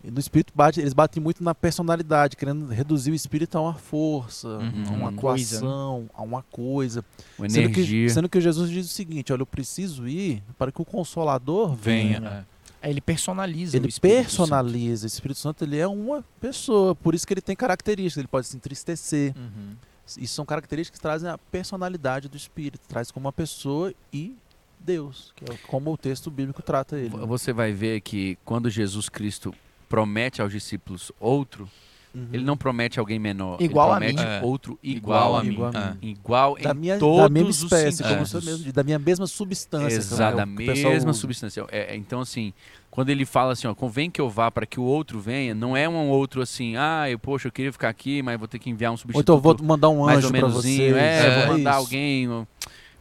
E 0.07 0.11
no 0.11 0.21
espírito 0.21 0.53
bate, 0.55 0.81
eles 0.81 0.93
batem 0.93 1.23
muito 1.23 1.43
na 1.43 1.55
personalidade, 1.55 2.37
querendo 2.37 2.67
reduzir 2.67 3.11
o 3.11 3.15
espírito 3.15 3.57
a 3.57 3.61
uma 3.63 3.75
força, 3.75 4.49
Uhum. 4.49 4.85
a 4.87 4.91
uma 4.91 5.09
Uma 5.09 5.13
coisa, 5.13 5.61
né? 5.63 6.07
a 6.15 6.23
uma 6.23 6.43
coisa. 6.43 7.03
Uma 7.39 7.49
Sendo 7.49 7.71
que, 7.73 7.81
energia. 7.81 8.11
sendo 8.11 8.29
que 8.29 8.41
Jesus 8.41 8.71
diz 8.71 8.87
o 8.87 8.91
seguinte: 8.91 9.33
olha, 9.33 9.41
eu 9.43 9.47
preciso 9.47 10.07
ir 10.07 10.43
para 10.59 10.71
que 10.71 10.83
o 10.83 10.85
Consolador 10.85 11.75
Venha. 11.75 12.21
venha. 12.21 12.31
é. 12.51 12.55
Aí 12.83 12.91
ele 12.91 13.01
personaliza 13.01 13.79
o 13.79 13.81
Ele 13.81 13.89
Espírito 13.89 14.17
personaliza. 14.25 15.07
O 15.07 15.09
Espírito 15.09 15.39
Santo 15.41 15.65
ele 15.65 15.79
é 15.79 15.87
uma 15.89 16.23
pessoa, 16.39 16.95
por 16.95 17.15
isso 17.15 17.27
que 17.27 17.33
ele 17.33 17.41
tem 17.41 17.57
características. 17.57 18.19
Ele 18.19 18.29
pode 18.29 18.47
se 18.47 18.55
entristecer. 18.59 19.33
Uhum. 19.35 19.75
Isso 20.19 20.35
são 20.35 20.45
características 20.45 20.99
que 20.99 21.03
trazem 21.03 21.31
a 21.31 21.39
personalidade 21.39 22.29
do 22.29 22.37
Espírito, 22.37 22.87
traz 22.87 23.11
como 23.11 23.25
uma 23.25 23.33
pessoa 23.33 23.95
e 24.13 24.37
Deus, 24.79 25.33
que 25.35 25.51
é 25.51 25.57
como 25.67 25.91
o 25.95 25.97
texto 25.97 26.31
bíblico 26.31 26.61
trata 26.61 26.99
ele. 26.99 27.09
Você 27.09 27.55
vai 27.55 27.73
ver 27.73 28.03
que 28.03 28.37
quando 28.45 28.69
Jesus 28.69 29.09
Cristo 29.09 29.55
promete 29.89 30.41
aos 30.43 30.53
discípulos 30.53 31.11
outro, 31.21 31.69
Uhum. 32.15 32.29
ele 32.33 32.45
não 32.45 32.57
promete 32.57 33.01
alguém 33.01 33.19
menor. 33.19 33.61
Igual 33.61 33.93
a 33.93 33.97
ele 33.97 34.15
promete 34.15 34.31
mim. 34.31 34.37
É. 34.37 34.41
outro 34.45 34.79
igual, 34.81 35.35
a 35.35 35.43
mim. 35.43 35.51
Igual 35.53 35.71
a 35.75 35.79
É. 35.81 35.95
mim. 36.01 36.11
Igual 36.11 36.57
da 36.63 36.71
em 36.71 36.75
minha, 36.75 36.97
todos 36.99 37.23
da 37.23 37.29
mesma 37.29 37.51
os 37.51 37.63
espécie, 37.65 38.03
como 38.05 38.09
sentidos. 38.25 38.31
você 38.45 38.51
mesmo, 38.51 38.73
da 38.73 38.83
minha 38.85 38.99
mesma 39.01 39.27
substância. 39.27 39.97
Exato, 39.97 40.35
é 40.35 40.37
da 40.37 40.47
mesma 40.47 41.13
substância. 41.13 41.67
É, 41.73 41.93
é, 41.93 41.97
então, 41.97 42.21
assim, 42.21 42.53
quando 42.89 43.09
ele 43.11 43.25
fala 43.25 43.53
assim, 43.53 43.67
ó, 43.67 43.75
convém 43.75 44.09
que 44.13 44.21
eu 44.21 44.31
vá 44.31 44.49
para 44.49 44.65
que 44.65 44.79
o 44.79 44.85
outro 44.85 45.19
venha, 45.19 45.57
não 45.57 45.77
é 45.77 45.89
um 45.89 46.09
outro 46.09 46.41
assim, 46.41 46.77
ah, 46.77 47.11
eu, 47.11 47.19
poxa, 47.19 47.49
eu 47.49 47.53
queria 47.53 47.73
ficar 47.73 47.89
aqui, 47.89 48.23
mas 48.23 48.39
vou 48.39 48.47
ter 48.47 48.61
que 48.61 48.71
enviar 48.71 48.93
um 48.93 48.95
Ou 48.95 48.99
substituto 48.99 49.21
então 49.25 49.35
eu 49.35 49.41
vou 49.41 49.57
mandar 49.61 49.89
um 49.89 50.05
mais 50.05 50.19
anjo 50.19 50.29
ou 50.29 50.33
para 50.33 50.47
você. 50.47 50.93
É, 50.95 51.27
É 51.27 51.47
vou 51.47 51.57
mandar 51.59 51.75
alguém, 51.75 52.29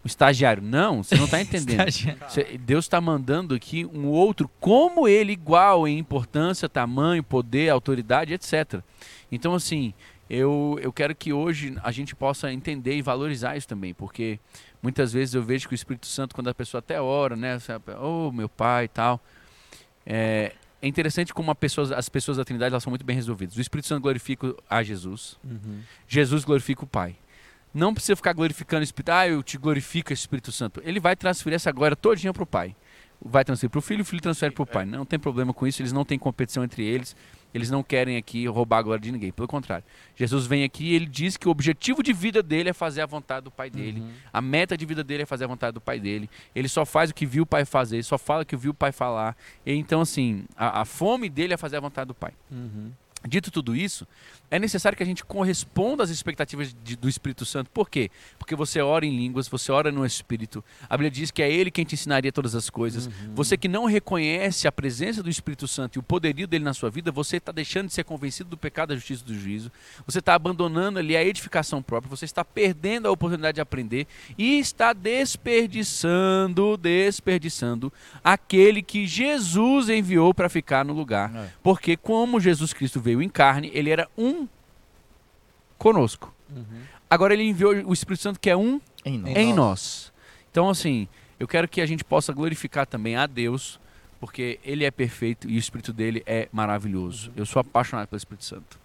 um, 0.03 0.05
um 0.05 0.07
estagiário. 0.07 0.61
Não, 0.63 1.03
você 1.03 1.15
não 1.15 1.25
está 1.25 1.39
entendendo. 1.41 1.83
Deus 2.59 2.85
está 2.85 2.99
mandando 3.01 3.55
aqui 3.55 3.85
um 3.85 4.07
outro, 4.07 4.49
como 4.59 5.07
ele, 5.07 5.31
igual 5.33 5.87
em 5.87 5.97
importância, 5.97 6.67
tamanho, 6.69 7.23
poder, 7.23 7.69
autoridade, 7.69 8.33
etc. 8.33 8.81
Então, 9.31 9.53
assim, 9.55 9.93
eu, 10.29 10.77
eu 10.81 10.91
quero 10.93 11.13
que 11.15 11.31
hoje 11.33 11.75
a 11.83 11.91
gente 11.91 12.15
possa 12.15 12.51
entender 12.51 12.95
e 12.95 13.01
valorizar 13.01 13.57
isso 13.57 13.67
também, 13.67 13.93
porque 13.93 14.39
muitas 14.81 15.11
vezes 15.13 15.35
eu 15.35 15.43
vejo 15.43 15.67
que 15.67 15.73
o 15.73 15.75
Espírito 15.75 16.07
Santo, 16.07 16.33
quando 16.35 16.49
a 16.49 16.53
pessoa 16.53 16.79
até 16.79 17.01
ora, 17.01 17.35
né, 17.35 17.57
oh, 18.01 18.31
meu 18.31 18.49
pai 18.49 18.85
e 18.85 18.87
tal, 18.87 19.19
é, 20.05 20.53
é 20.81 20.87
interessante 20.87 21.33
como 21.33 21.49
a 21.51 21.55
pessoa- 21.55 21.95
as 21.95 22.09
pessoas 22.09 22.37
da 22.37 22.43
Trindade 22.43 22.73
elas 22.73 22.83
são 22.83 22.91
muito 22.91 23.05
bem 23.05 23.15
resolvidas. 23.15 23.55
O 23.57 23.61
Espírito 23.61 23.87
Santo 23.87 24.01
glorifica 24.01 24.53
a 24.69 24.83
Jesus, 24.83 25.37
Uhum. 25.43 25.79
Jesus 26.07 26.43
glorifica 26.43 26.83
o 26.83 26.87
Pai. 26.87 27.15
Não 27.73 27.93
precisa 27.93 28.15
ficar 28.15 28.33
glorificando 28.33 28.81
o 28.81 28.83
Espírito. 28.83 29.09
Ah, 29.09 29.27
eu 29.27 29.41
te 29.41 29.57
glorifico, 29.57 30.13
Espírito 30.13 30.51
Santo. 30.51 30.81
Ele 30.85 30.99
vai 30.99 31.15
transferir 31.15 31.55
essa 31.55 31.71
glória 31.71 31.95
todinha 31.95 32.31
para 32.31 32.43
o 32.43 32.45
Pai. 32.45 32.75
Vai 33.19 33.43
transferir 33.43 33.71
para 33.71 33.79
o 33.79 33.81
Filho, 33.81 34.01
o 34.01 34.05
Filho 34.05 34.21
transfere 34.21 34.53
para 34.53 34.63
o 34.63 34.67
Pai. 34.67 34.85
Não 34.85 35.05
tem 35.05 35.17
problema 35.17 35.53
com 35.53 35.65
isso, 35.65 35.81
eles 35.81 35.93
não 35.93 36.03
têm 36.03 36.19
competição 36.19 36.63
entre 36.63 36.83
eles. 36.83 37.15
Eles 37.53 37.69
não 37.69 37.83
querem 37.83 38.17
aqui 38.17 38.47
roubar 38.47 38.79
a 38.79 38.81
glória 38.81 39.01
de 39.01 39.11
ninguém. 39.11 39.31
Pelo 39.31 39.47
contrário. 39.47 39.85
Jesus 40.15 40.47
vem 40.47 40.63
aqui 40.63 40.85
e 40.85 40.95
ele 40.95 41.05
diz 41.05 41.37
que 41.37 41.47
o 41.47 41.51
objetivo 41.51 42.01
de 42.01 42.11
vida 42.11 42.41
dele 42.41 42.69
é 42.69 42.73
fazer 42.73 43.01
a 43.01 43.05
vontade 43.05 43.43
do 43.43 43.51
Pai 43.51 43.69
dele. 43.69 44.01
Uhum. 44.01 44.11
A 44.31 44.41
meta 44.41 44.75
de 44.75 44.85
vida 44.85 45.03
dele 45.03 45.23
é 45.23 45.25
fazer 45.25 45.43
a 45.43 45.47
vontade 45.47 45.73
do 45.73 45.81
Pai 45.81 45.99
dele. 45.99 46.29
Ele 46.55 46.67
só 46.67 46.83
faz 46.83 47.11
o 47.11 47.13
que 47.13 47.25
viu 47.25 47.43
o 47.43 47.45
Pai 47.45 47.63
fazer, 47.63 47.97
ele 47.97 48.03
só 48.03 48.17
fala 48.17 48.41
o 48.41 48.45
que 48.45 48.55
viu 48.55 48.71
o 48.71 48.73
Pai 48.73 48.91
falar. 48.91 49.37
E 49.63 49.71
então, 49.73 50.01
assim, 50.01 50.45
a, 50.57 50.81
a 50.81 50.85
fome 50.85 51.29
dele 51.29 51.53
é 51.53 51.57
fazer 51.57 51.77
a 51.77 51.79
vontade 51.79 52.07
do 52.07 52.15
Pai. 52.15 52.33
Uhum. 52.51 52.91
Dito 53.25 53.49
tudo 53.49 53.73
isso, 53.73 54.05
é 54.51 54.59
necessário 54.59 54.97
que 54.97 55.03
a 55.03 55.05
gente 55.05 55.23
corresponda 55.23 56.03
às 56.03 56.09
expectativas 56.09 56.75
de- 56.83 56.97
do 56.97 57.07
Espírito 57.07 57.45
Santo. 57.45 57.69
Por 57.71 57.89
quê? 57.89 58.11
Porque 58.37 58.53
você 58.55 58.81
ora 58.81 59.05
em 59.05 59.15
línguas, 59.15 59.47
você 59.47 59.71
ora 59.71 59.91
no 59.93 60.05
Espírito. 60.05 60.61
A 60.89 60.97
Bíblia 60.97 61.09
diz 61.09 61.31
que 61.31 61.41
é 61.41 61.49
Ele 61.49 61.71
quem 61.71 61.85
te 61.85 61.95
ensinaria 61.95 62.31
todas 62.33 62.53
as 62.53 62.69
coisas. 62.69 63.07
Uhum. 63.07 63.33
Você 63.33 63.55
que 63.55 63.69
não 63.69 63.85
reconhece 63.85 64.67
a 64.67 64.71
presença 64.73 65.23
do 65.23 65.29
Espírito 65.29 65.67
Santo 65.69 65.95
e 65.95 65.99
o 65.99 66.03
poderio 66.03 66.45
dele 66.47 66.65
na 66.65 66.73
sua 66.73 66.89
vida, 66.89 67.11
você 67.13 67.37
está 67.37 67.51
deixando 67.53 67.87
de 67.87 67.93
ser 67.93 68.03
convencido 68.03 68.49
do 68.49 68.57
pecado, 68.57 68.89
da 68.89 68.95
justiça 68.95 69.23
e 69.23 69.27
do 69.27 69.39
juízo. 69.39 69.71
Você 70.05 70.19
está 70.19 70.35
abandonando 70.35 70.99
ali 70.99 71.15
a 71.15 71.23
edificação 71.23 71.81
própria. 71.81 72.09
Você 72.09 72.25
está 72.25 72.43
perdendo 72.43 73.07
a 73.07 73.11
oportunidade 73.11 73.55
de 73.55 73.61
aprender 73.61 74.05
e 74.37 74.59
está 74.59 74.91
desperdiçando, 74.93 76.77
desperdiçando 76.77 77.91
aquele 78.23 78.81
que 78.81 79.07
Jesus 79.07 79.89
enviou 79.89 80.33
para 80.33 80.49
ficar 80.49 80.83
no 80.85 80.93
lugar. 80.93 81.33
É. 81.35 81.49
Porque 81.63 81.95
como 81.97 82.39
Jesus 82.39 82.73
Cristo 82.73 82.99
veio 82.99 83.12
em 83.21 83.29
carne, 83.29 83.69
ele 83.73 83.89
era 83.89 84.07
um 84.17 84.47
conosco. 85.77 86.33
Uhum. 86.49 86.81
Agora 87.09 87.33
ele 87.33 87.43
enviou 87.43 87.73
o 87.85 87.93
Espírito 87.93 88.21
Santo 88.21 88.39
que 88.39 88.49
é 88.49 88.55
um 88.57 88.79
Em 89.05 89.17
nós. 89.17 89.37
em 89.37 89.53
nós. 89.53 90.13
Então 90.51 90.69
assim, 90.69 91.07
eu 91.39 91.47
quero 91.47 91.67
que 91.67 91.81
a 91.81 91.85
gente 91.85 92.03
possa 92.03 92.31
glorificar 92.31 92.85
também 92.87 93.15
a 93.15 93.27
Deus, 93.27 93.79
porque 94.19 94.59
ele 94.63 94.85
é 94.85 94.91
perfeito 94.91 95.49
e 95.49 95.55
o 95.55 95.59
Espírito 95.59 95.91
dele 95.91 96.23
é 96.25 96.47
maravilhoso. 96.51 97.31
Eu 97.35 97.45
sou 97.45 97.59
apaixonado 97.59 98.07
pelo 98.07 98.17
Espírito 98.17 98.45
Santo. 98.45 98.79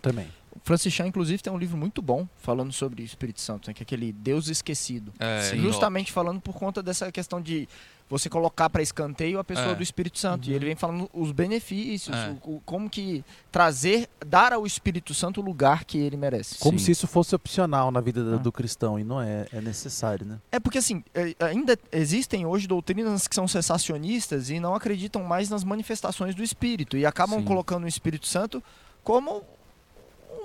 Também. 0.00 0.28
O 0.54 0.60
Francis 0.62 0.92
Chan, 0.92 1.06
inclusive, 1.06 1.42
tem 1.42 1.52
um 1.52 1.58
livro 1.58 1.76
muito 1.76 2.00
bom 2.00 2.26
falando 2.36 2.72
sobre 2.72 3.02
o 3.02 3.04
Espírito 3.04 3.40
Santo, 3.40 3.68
né, 3.68 3.74
que 3.74 3.82
é 3.82 3.84
aquele 3.84 4.12
Deus 4.12 4.48
esquecido. 4.48 5.12
É. 5.18 5.42
Justamente 5.56 6.12
falando 6.12 6.40
por 6.40 6.54
conta 6.54 6.82
dessa 6.82 7.10
questão 7.12 7.40
de 7.42 7.68
você 8.08 8.28
colocar 8.30 8.70
para 8.70 8.82
escanteio 8.82 9.38
a 9.38 9.44
pessoa 9.44 9.72
É. 9.72 9.74
do 9.74 9.82
Espírito 9.82 10.18
Santo. 10.18 10.46
E 10.46 10.50
Uhum. 10.50 10.56
ele 10.56 10.66
vem 10.66 10.76
falando 10.76 11.10
os 11.12 11.32
benefícios, 11.32 12.16
É. 12.16 12.36
o- 12.44 12.56
o- 12.56 12.62
como 12.64 12.88
que 12.88 13.24
trazer, 13.50 14.08
dar 14.24 14.52
ao 14.52 14.64
Espírito 14.66 15.12
Santo 15.14 15.40
o 15.40 15.44
lugar 15.44 15.84
que 15.84 15.98
ele 15.98 16.16
merece. 16.16 16.58
Como 16.58 16.78
Sim. 16.78 16.84
se 16.86 16.90
isso 16.92 17.06
fosse 17.06 17.34
opcional 17.34 17.90
na 17.90 18.00
vida 18.00 18.22
do, 18.22 18.34
Ah. 18.34 18.38
do 18.38 18.52
cristão, 18.52 18.98
e 18.98 19.02
não 19.04 19.20
é, 19.20 19.46
é 19.52 19.60
necessário, 19.60 20.24
né? 20.26 20.38
É 20.52 20.60
porque 20.60 20.78
assim, 20.78 21.02
é, 21.14 21.34
ainda 21.44 21.76
existem 21.90 22.46
hoje 22.46 22.66
doutrinas 22.68 23.26
que 23.26 23.34
são 23.34 23.48
sensacionistas 23.48 24.50
e 24.50 24.60
não 24.60 24.74
acreditam 24.74 25.22
mais 25.24 25.48
nas 25.50 25.64
manifestações 25.64 26.34
do 26.34 26.42
Espírito 26.42 26.96
e 26.96 27.04
acabam 27.04 27.40
Sim. 27.40 27.44
colocando 27.44 27.84
o 27.84 27.88
Espírito 27.88 28.26
Santo 28.26 28.62
como 29.02 29.42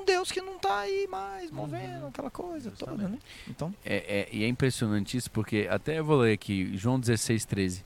um 0.02 0.06
Deus 0.06 0.32
que 0.32 0.42
não 0.42 0.56
está 0.56 0.80
aí 0.80 1.08
mais 1.10 1.50
movendo 1.52 2.02
Uhum. 2.02 2.08
aquela 2.08 2.30
coisa 2.32 2.72
toda, 2.72 3.08
né? 3.08 3.18
Então, 3.48 3.74
É, 3.86 3.96
é- 3.96 4.30
e 4.32 4.44
é 4.44 4.48
impressionante 4.48 5.16
isso, 5.18 5.30
porque 5.32 5.68
até 5.70 6.00
eu 6.00 6.06
vou 6.06 6.18
ler 6.20 6.34
aqui, 6.34 6.76
João 6.78 7.00
16, 7.00 7.46
13. 7.46 7.84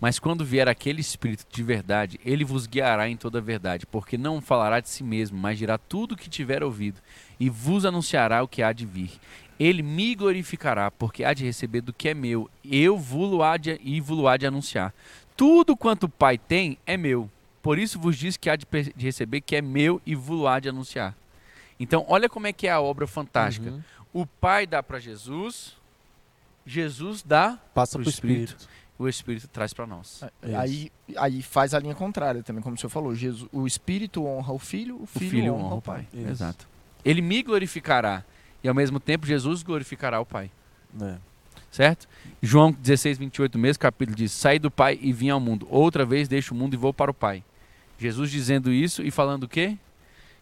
Mas 0.00 0.18
quando 0.18 0.44
vier 0.44 0.68
aquele 0.68 1.00
Espírito 1.00 1.46
de 1.50 1.62
verdade, 1.62 2.20
ele 2.24 2.44
vos 2.44 2.66
guiará 2.66 3.08
em 3.08 3.16
toda 3.16 3.38
a 3.38 3.40
verdade, 3.40 3.86
porque 3.86 4.18
não 4.18 4.40
falará 4.40 4.80
de 4.80 4.88
si 4.90 5.02
mesmo, 5.02 5.38
mas 5.38 5.56
dirá 5.56 5.78
tudo 5.78 6.12
o 6.12 6.16
que 6.16 6.28
tiver 6.28 6.62
ouvido, 6.62 7.00
e 7.40 7.48
vos 7.48 7.84
anunciará 7.86 8.42
o 8.42 8.48
que 8.48 8.62
há 8.62 8.72
de 8.72 8.84
vir. 8.84 9.12
Ele 9.58 9.82
me 9.82 10.14
glorificará, 10.14 10.90
porque 10.90 11.24
há 11.24 11.32
de 11.32 11.44
receber 11.44 11.80
do 11.80 11.92
que 11.92 12.08
é 12.08 12.14
meu, 12.14 12.50
eu 12.64 12.98
vulo 12.98 13.42
há 13.42 13.56
de, 13.56 13.80
e 13.82 14.00
vulo 14.00 14.26
há 14.28 14.36
de 14.36 14.46
anunciar. 14.46 14.92
Tudo 15.36 15.76
quanto 15.76 16.04
o 16.04 16.08
Pai 16.08 16.36
tem 16.36 16.76
é 16.84 16.96
meu, 16.96 17.30
por 17.62 17.78
isso 17.78 17.98
vos 17.98 18.16
diz 18.18 18.36
que 18.36 18.50
há 18.50 18.56
de, 18.56 18.66
de 18.94 19.04
receber 19.06 19.40
que 19.40 19.56
é 19.56 19.62
meu 19.62 20.02
e 20.04 20.14
vulo 20.14 20.46
há 20.46 20.58
de 20.60 20.68
anunciar. 20.68 21.16
Então, 21.84 22.04
olha 22.08 22.28
como 22.28 22.46
é 22.46 22.52
que 22.52 22.66
é 22.66 22.70
a 22.72 22.80
obra 22.80 23.06
fantástica. 23.06 23.70
Uhum. 23.70 23.82
O 24.12 24.26
Pai 24.26 24.66
dá 24.66 24.82
para 24.82 24.98
Jesus, 24.98 25.76
Jesus 26.66 27.22
dá, 27.22 27.58
Passa 27.74 27.98
O 27.98 28.00
pro 28.00 28.10
Espírito. 28.10 28.56
Espírito. 28.56 28.68
o 28.98 29.08
Espírito 29.08 29.48
traz 29.48 29.72
para 29.74 29.86
nós. 29.86 30.22
Isso. 30.42 30.56
aí, 30.56 30.92
aí 31.16 31.42
faz 31.42 31.74
a 31.74 31.78
linha 31.78 31.94
contrária 31.94 32.42
também, 32.42 32.62
como 32.62 32.74
o 32.76 32.78
senhor 32.78 32.90
falou. 32.90 33.14
Jesus, 33.14 33.48
o 33.52 33.66
Espírito 33.66 34.24
honra 34.24 34.52
o 34.52 34.58
Filho, 34.58 34.96
o 34.96 35.02
O 35.02 35.06
Filho, 35.06 35.30
Filho 35.30 35.54
honra, 35.54 35.74
o 35.74 35.82
Pai. 35.82 36.06
Isso. 36.12 36.28
Exato. 36.28 36.66
Ele 37.04 37.20
me 37.20 37.42
glorificará 37.42 38.24
e 38.62 38.68
ao 38.68 38.74
mesmo 38.74 38.98
tempo 38.98 39.26
Jesus 39.26 39.62
glorificará 39.62 40.20
o 40.20 40.24
Pai. 40.26 40.50
É. 41.02 41.16
certo? 41.70 42.08
João 42.40 42.70
16, 42.72 43.18
28, 43.18 43.58
mesmo 43.58 43.80
capítulo 43.80 44.16
diz: 44.16 44.30
Saí 44.32 44.58
do 44.60 44.70
Pai 44.70 44.98
e 45.02 45.12
vim 45.12 45.28
ao 45.28 45.40
mundo. 45.40 45.66
Outra 45.68 46.06
vez 46.06 46.28
deixo 46.28 46.54
o 46.54 46.56
mundo 46.56 46.72
e 46.74 46.76
vou 46.76 46.94
para 46.94 47.10
o 47.10 47.14
Pai. 47.14 47.42
Jesus 47.98 48.30
dizendo 48.30 48.72
isso 48.72 49.02
e 49.02 49.10
falando 49.10 49.44
o 49.44 49.48
quê? 49.48 49.76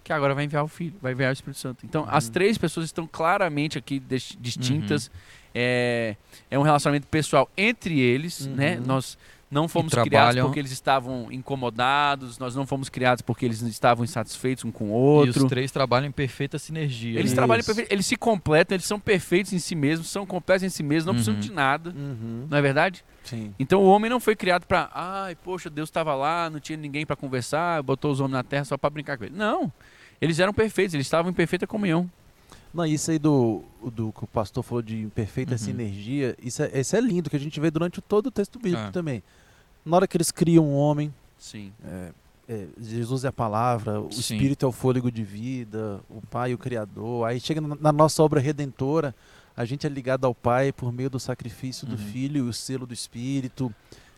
Que 0.05 0.13
agora 0.13 0.35
vai 0.35 0.45
enviar 0.45 0.65
o 0.65 0.69
Filho, 0.69 0.95
vai 1.01 1.13
enviar 1.13 1.31
o 1.31 1.33
Espírito 1.33 1.59
Santo. 1.61 1.85
Então, 1.87 2.05
as 2.09 2.27
Uhum. 2.27 2.33
três 2.33 2.59
pessoas 2.59 2.87
estão 2.87 3.07
claramente 3.07 3.79
aqui 3.79 4.01
dis- 4.01 4.37
distintas. 4.41 5.11
É, 5.55 6.17
é 6.51 6.59
um 6.59 6.63
relacionamento 6.63 7.07
pessoal 7.07 7.49
entre 7.57 8.01
eles, 8.01 8.47
Uhum. 8.47 8.55
né? 8.55 8.81
Nós 8.85 9.17
não 9.53 9.69
fomos 9.69 9.93
criados 9.93 10.11
trabalham- 10.11 10.47
porque 10.47 10.59
eles 10.59 10.73
estavam 10.73 11.31
incomodados, 11.31 12.39
nós 12.39 12.55
não 12.57 12.67
fomos 12.67 12.89
criados 12.89 13.23
porque 13.23 13.45
eles 13.45 13.61
estavam 13.63 14.05
insatisfeitos 14.05 14.65
um 14.65 14.73
com 14.73 14.87
o 14.87 15.25
E 15.25 15.29
outro. 15.29 15.45
os 15.45 15.49
três 15.49 15.71
trabalham 15.71 16.09
em 16.09 16.11
perfeita 16.11 16.59
sinergia. 16.59 17.19
Eles 17.21 17.33
trabalham 17.33 17.61
Isso. 17.61 17.67
perfeito, 17.67 17.93
eles 17.93 18.07
se 18.07 18.17
completam, 18.17 18.75
eles 18.75 18.87
são 18.87 18.99
perfeitos 18.99 19.53
em 19.53 19.59
si 19.59 19.75
mesmos, 19.75 20.09
são 20.09 20.25
completos 20.27 20.63
em 20.65 20.69
si 20.69 20.83
mesmos, 20.83 21.05
não 21.07 21.13
precisam 21.15 21.35
Uhum. 21.35 21.41
de 21.41 21.53
nada, 21.53 21.91
Uhum. 21.91 22.47
não 22.51 22.59
é 22.59 22.63
verdade? 22.63 23.05
Sim. 23.25 23.55
Então 23.59 23.81
o 23.83 23.87
homem 23.87 24.11
não 24.11 24.19
foi 24.19 24.35
criado 24.35 24.65
para, 24.67 24.91
ai, 24.95 25.35
poxa, 25.37 25.71
Deus 25.71 25.89
estava 25.89 26.15
lá, 26.15 26.49
não 26.51 26.59
tinha 26.59 26.77
ninguém 26.77 27.05
para 27.07 27.15
conversar, 27.15 27.83
botou 27.83 28.11
os 28.11 28.21
homens 28.21 28.33
na 28.33 28.43
terra 28.43 28.65
só 28.65 28.77
para 28.77 28.91
brincar 28.91 29.17
com 29.19 29.25
ele. 29.25 29.37
Não. 29.37 29.71
Eles 30.21 30.39
eram 30.41 30.53
perfeitos, 30.55 30.95
eles 30.95 31.07
estavam 31.07 31.31
em 31.31 31.35
perfeita 31.35 31.67
comunhão. 31.67 32.11
Não, 32.73 32.87
isso 32.87 33.11
aí 33.11 33.19
do, 33.19 33.63
do 33.93 34.13
que 34.13 34.25
o 34.25 34.27
pastor 34.27 34.63
falou 34.63 34.81
de 34.81 35.07
perfeita 35.15 35.53
Uhum. 35.53 35.59
sinergia, 35.59 36.35
isso 36.43 36.63
é, 36.63 36.81
isso 36.81 36.97
é 36.97 37.01
lindo, 37.03 37.29
que 37.29 37.37
a 37.37 37.39
gente 37.39 37.61
vê 37.61 37.71
durante 37.71 38.01
todo 38.01 38.29
o 38.29 38.31
texto 38.31 38.59
bíblico 38.59 38.87
É. 38.87 38.91
também. 38.91 39.23
Na 39.85 39.97
hora 39.97 40.07
que 40.09 40.17
eles 40.17 40.31
criam 40.31 40.65
um 40.67 40.75
homem, 40.75 41.13
Sim. 41.39 41.73
é, 41.85 42.13
é, 42.49 42.67
Jesus 42.81 43.25
é 43.25 43.29
a 43.29 43.33
palavra, 43.33 44.01
o 44.01 44.13
Sim. 44.13 44.21
Espírito 44.21 44.65
é 44.65 44.69
o 44.69 44.73
fôlego 44.73 45.11
de 45.11 45.25
vida, 45.25 46.01
o 46.09 46.21
Pai 46.21 46.53
é 46.53 46.55
o 46.55 46.59
Criador. 46.59 47.27
Aí 47.27 47.41
chega 47.41 47.61
na, 47.61 47.75
na 47.75 47.93
nossa 47.93 48.23
obra 48.23 48.41
redentora, 48.41 49.15
a 49.57 49.65
gente 49.65 49.87
é 49.87 49.91
ligado 49.91 50.25
ao 50.25 50.35
Pai 50.35 50.73
por 50.73 50.93
meio 50.93 51.11
do 51.11 51.19
sacrifício 51.21 51.87
do 51.87 51.93
Uhum. 51.93 51.99
Filho 52.11 52.39
e 52.47 52.49
o 52.49 52.53
selo 52.53 52.87
do 52.87 52.95
Espírito. 52.95 53.75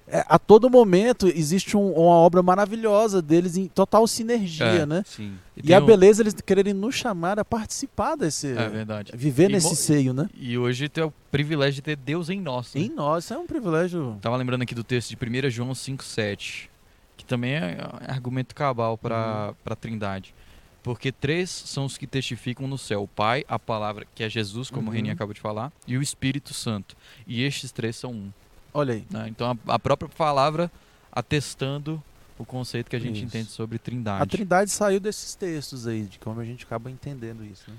É, 0.06 0.22
a 0.28 0.38
todo 0.38 0.68
momento 0.68 1.26
existe 1.26 1.76
um- 1.78 1.92
uma 1.92 2.14
obra 2.16 2.42
maravilhosa 2.42 3.22
deles 3.22 3.56
em 3.56 3.66
total 3.68 4.06
sinergia, 4.06 4.64
É. 4.66 4.86
né? 4.86 5.02
Sim. 5.06 5.34
E, 5.56 5.62
tem 5.62 5.74
a 5.74 5.80
um- 5.80 5.86
beleza 5.86 6.22
eles 6.22 6.34
quererem 6.34 6.74
nos 6.74 6.94
chamar 6.94 7.38
a 7.38 7.44
participar 7.44 8.14
desse. 8.14 8.48
É 8.48 8.68
verdade. 8.68 9.12
Viver 9.14 9.48
E 9.48 9.54
nesse 9.54 9.74
seio, 9.74 10.12
né? 10.12 10.28
E 10.34 10.58
hoje 10.58 10.90
tem 10.90 11.02
o 11.04 11.12
privilégio 11.30 11.76
de 11.76 11.82
ter 11.82 11.96
Deus 11.96 12.28
em 12.28 12.38
nós. 12.40 12.74
né? 12.74 12.82
Em 12.82 12.90
nós, 12.90 13.24
isso 13.24 13.32
é 13.34 13.38
um 13.38 13.46
privilégio. 13.46 14.18
Tava 14.20 14.36
lembrando 14.36 14.60
aqui 14.62 14.74
do 14.74 14.84
texto 14.84 15.08
de 15.08 15.16
1 15.16 15.48
João 15.50 15.74
5,7, 15.74 16.68
que 17.16 17.24
também 17.24 17.52
é 17.54 17.78
é 18.06 18.10
argumento 18.12 18.54
cabal 18.54 18.98
para 18.98 19.54
a 19.64 19.74
Trindade. 19.76 20.34
Porque 20.82 21.10
três 21.10 21.48
são 21.48 21.86
os 21.86 21.96
que 21.96 22.06
testificam 22.06 22.66
no 22.68 22.76
céu: 22.76 23.04
o 23.04 23.08
Pai, 23.08 23.42
a 23.48 23.58
palavra, 23.58 24.06
que 24.14 24.22
é 24.22 24.28
Jesus, 24.28 24.68
como 24.68 24.82
Uhum. 24.82 24.88
o 24.90 24.92
Reni 24.92 25.10
acabou 25.10 25.32
de 25.32 25.40
falar, 25.40 25.72
e 25.88 25.96
o 25.96 26.02
Espírito 26.02 26.52
Santo. 26.52 26.94
E 27.26 27.42
estes 27.42 27.72
três 27.72 27.96
são 27.96 28.12
um. 28.12 28.30
Olha 28.74 28.94
aí. 28.94 29.06
né? 29.10 29.26
Então 29.28 29.56
a, 29.68 29.74
a 29.74 29.78
própria 29.78 30.08
palavra 30.08 30.70
atestando 31.12 32.02
o 32.36 32.44
conceito 32.44 32.90
que 32.90 32.96
a 32.96 32.98
gente 32.98 33.16
Isso. 33.18 33.24
entende 33.26 33.48
sobre 33.50 33.78
Trindade. 33.78 34.22
A 34.22 34.26
Trindade 34.26 34.70
saiu 34.70 34.98
desses 34.98 35.34
textos 35.36 35.86
aí, 35.86 36.02
de 36.02 36.18
como 36.18 36.40
a 36.40 36.44
gente 36.44 36.64
acaba 36.64 36.90
entendendo 36.90 37.44
isso. 37.44 37.70
Né? 37.70 37.76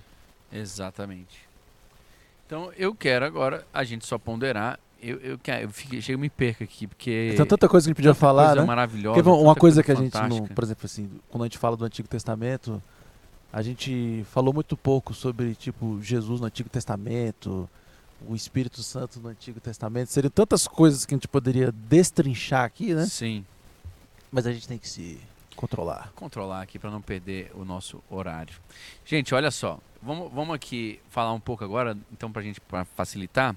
Exatamente. 0.54 1.42
Então 2.48 2.72
eu 2.78 2.96
quero 2.96 3.26
agora 3.26 3.66
a 3.74 3.84
gente 3.84 4.06
só 4.06 4.18
ponderar. 4.18 4.80
Eu, 5.02 5.18
eu, 5.20 5.38
quero- 5.38 5.64
eu 5.64 5.70
fiquei, 5.70 6.02
chego 6.02 6.20
me 6.20 6.30
perco 6.30 6.64
aqui, 6.64 6.88
porque. 6.88 7.34
Tem 7.36 7.46
tanta 7.46 7.68
coisa 7.68 7.86
que 7.86 7.90
a 7.90 7.92
gente 7.92 7.96
podia 7.98 8.12
tanta 8.12 8.20
falar, 8.20 8.46
coisa 8.48 8.62
né? 8.62 8.68
maravilhosa. 8.68 9.16
Porque 9.22 9.30
uma 9.30 9.50
tanta 9.50 9.60
coisa 9.60 9.84
que 9.84 9.92
a 9.92 9.96
gente, 9.96 10.14
não, 10.30 10.48
por 10.48 10.64
exemplo, 10.64 10.86
assim, 10.86 11.12
quando 11.30 11.44
a 11.44 11.46
gente 11.48 11.58
fala 11.58 11.76
do 11.76 11.84
Antigo 11.86 12.08
Testamento, 12.08 12.82
a 13.52 13.62
gente 13.62 14.26
falou 14.32 14.54
muito 14.54 14.76
pouco 14.78 15.14
sobre, 15.14 15.54
tipo, 15.54 16.02
Jesus 16.02 16.40
no 16.40 16.48
Antigo 16.48 16.70
Testamento, 16.70 17.70
o 18.28 18.36
Espírito 18.36 18.82
Santo 18.84 19.20
no 19.20 19.30
Antigo 19.30 19.60
Testamento. 19.60 20.12
Seriam 20.12 20.32
tantas 20.32 20.68
coisas 20.68 21.06
que 21.06 21.14
a 21.14 21.18
gente 21.18 21.28
poderia 21.28 21.72
destrinchar 21.72 22.64
aqui, 22.64 22.94
né? 22.94 23.06
Sim. 23.06 23.46
Mas 24.32 24.48
a 24.48 24.54
gente 24.54 24.68
tem 24.68 24.78
que 24.78 24.88
se 24.88 25.20
controlar. 25.56 26.12
controlar 26.16 26.62
aqui 26.62 26.78
para 26.78 26.92
não 26.92 27.02
perder 27.02 27.52
o 27.56 27.64
nosso 27.64 28.04
horário. 28.10 28.56
Gente, 29.06 29.34
olha 29.34 29.50
só, 29.50 29.80
vamos, 30.02 30.32
vamos 30.32 30.56
aqui 30.56 31.00
falar 31.10 31.34
um 31.34 31.40
pouco 31.40 31.64
agora, 31.64 31.98
então 32.12 32.32
para 32.32 32.42
gente 32.42 32.60
pra 32.60 32.86
facilitar, 32.86 33.56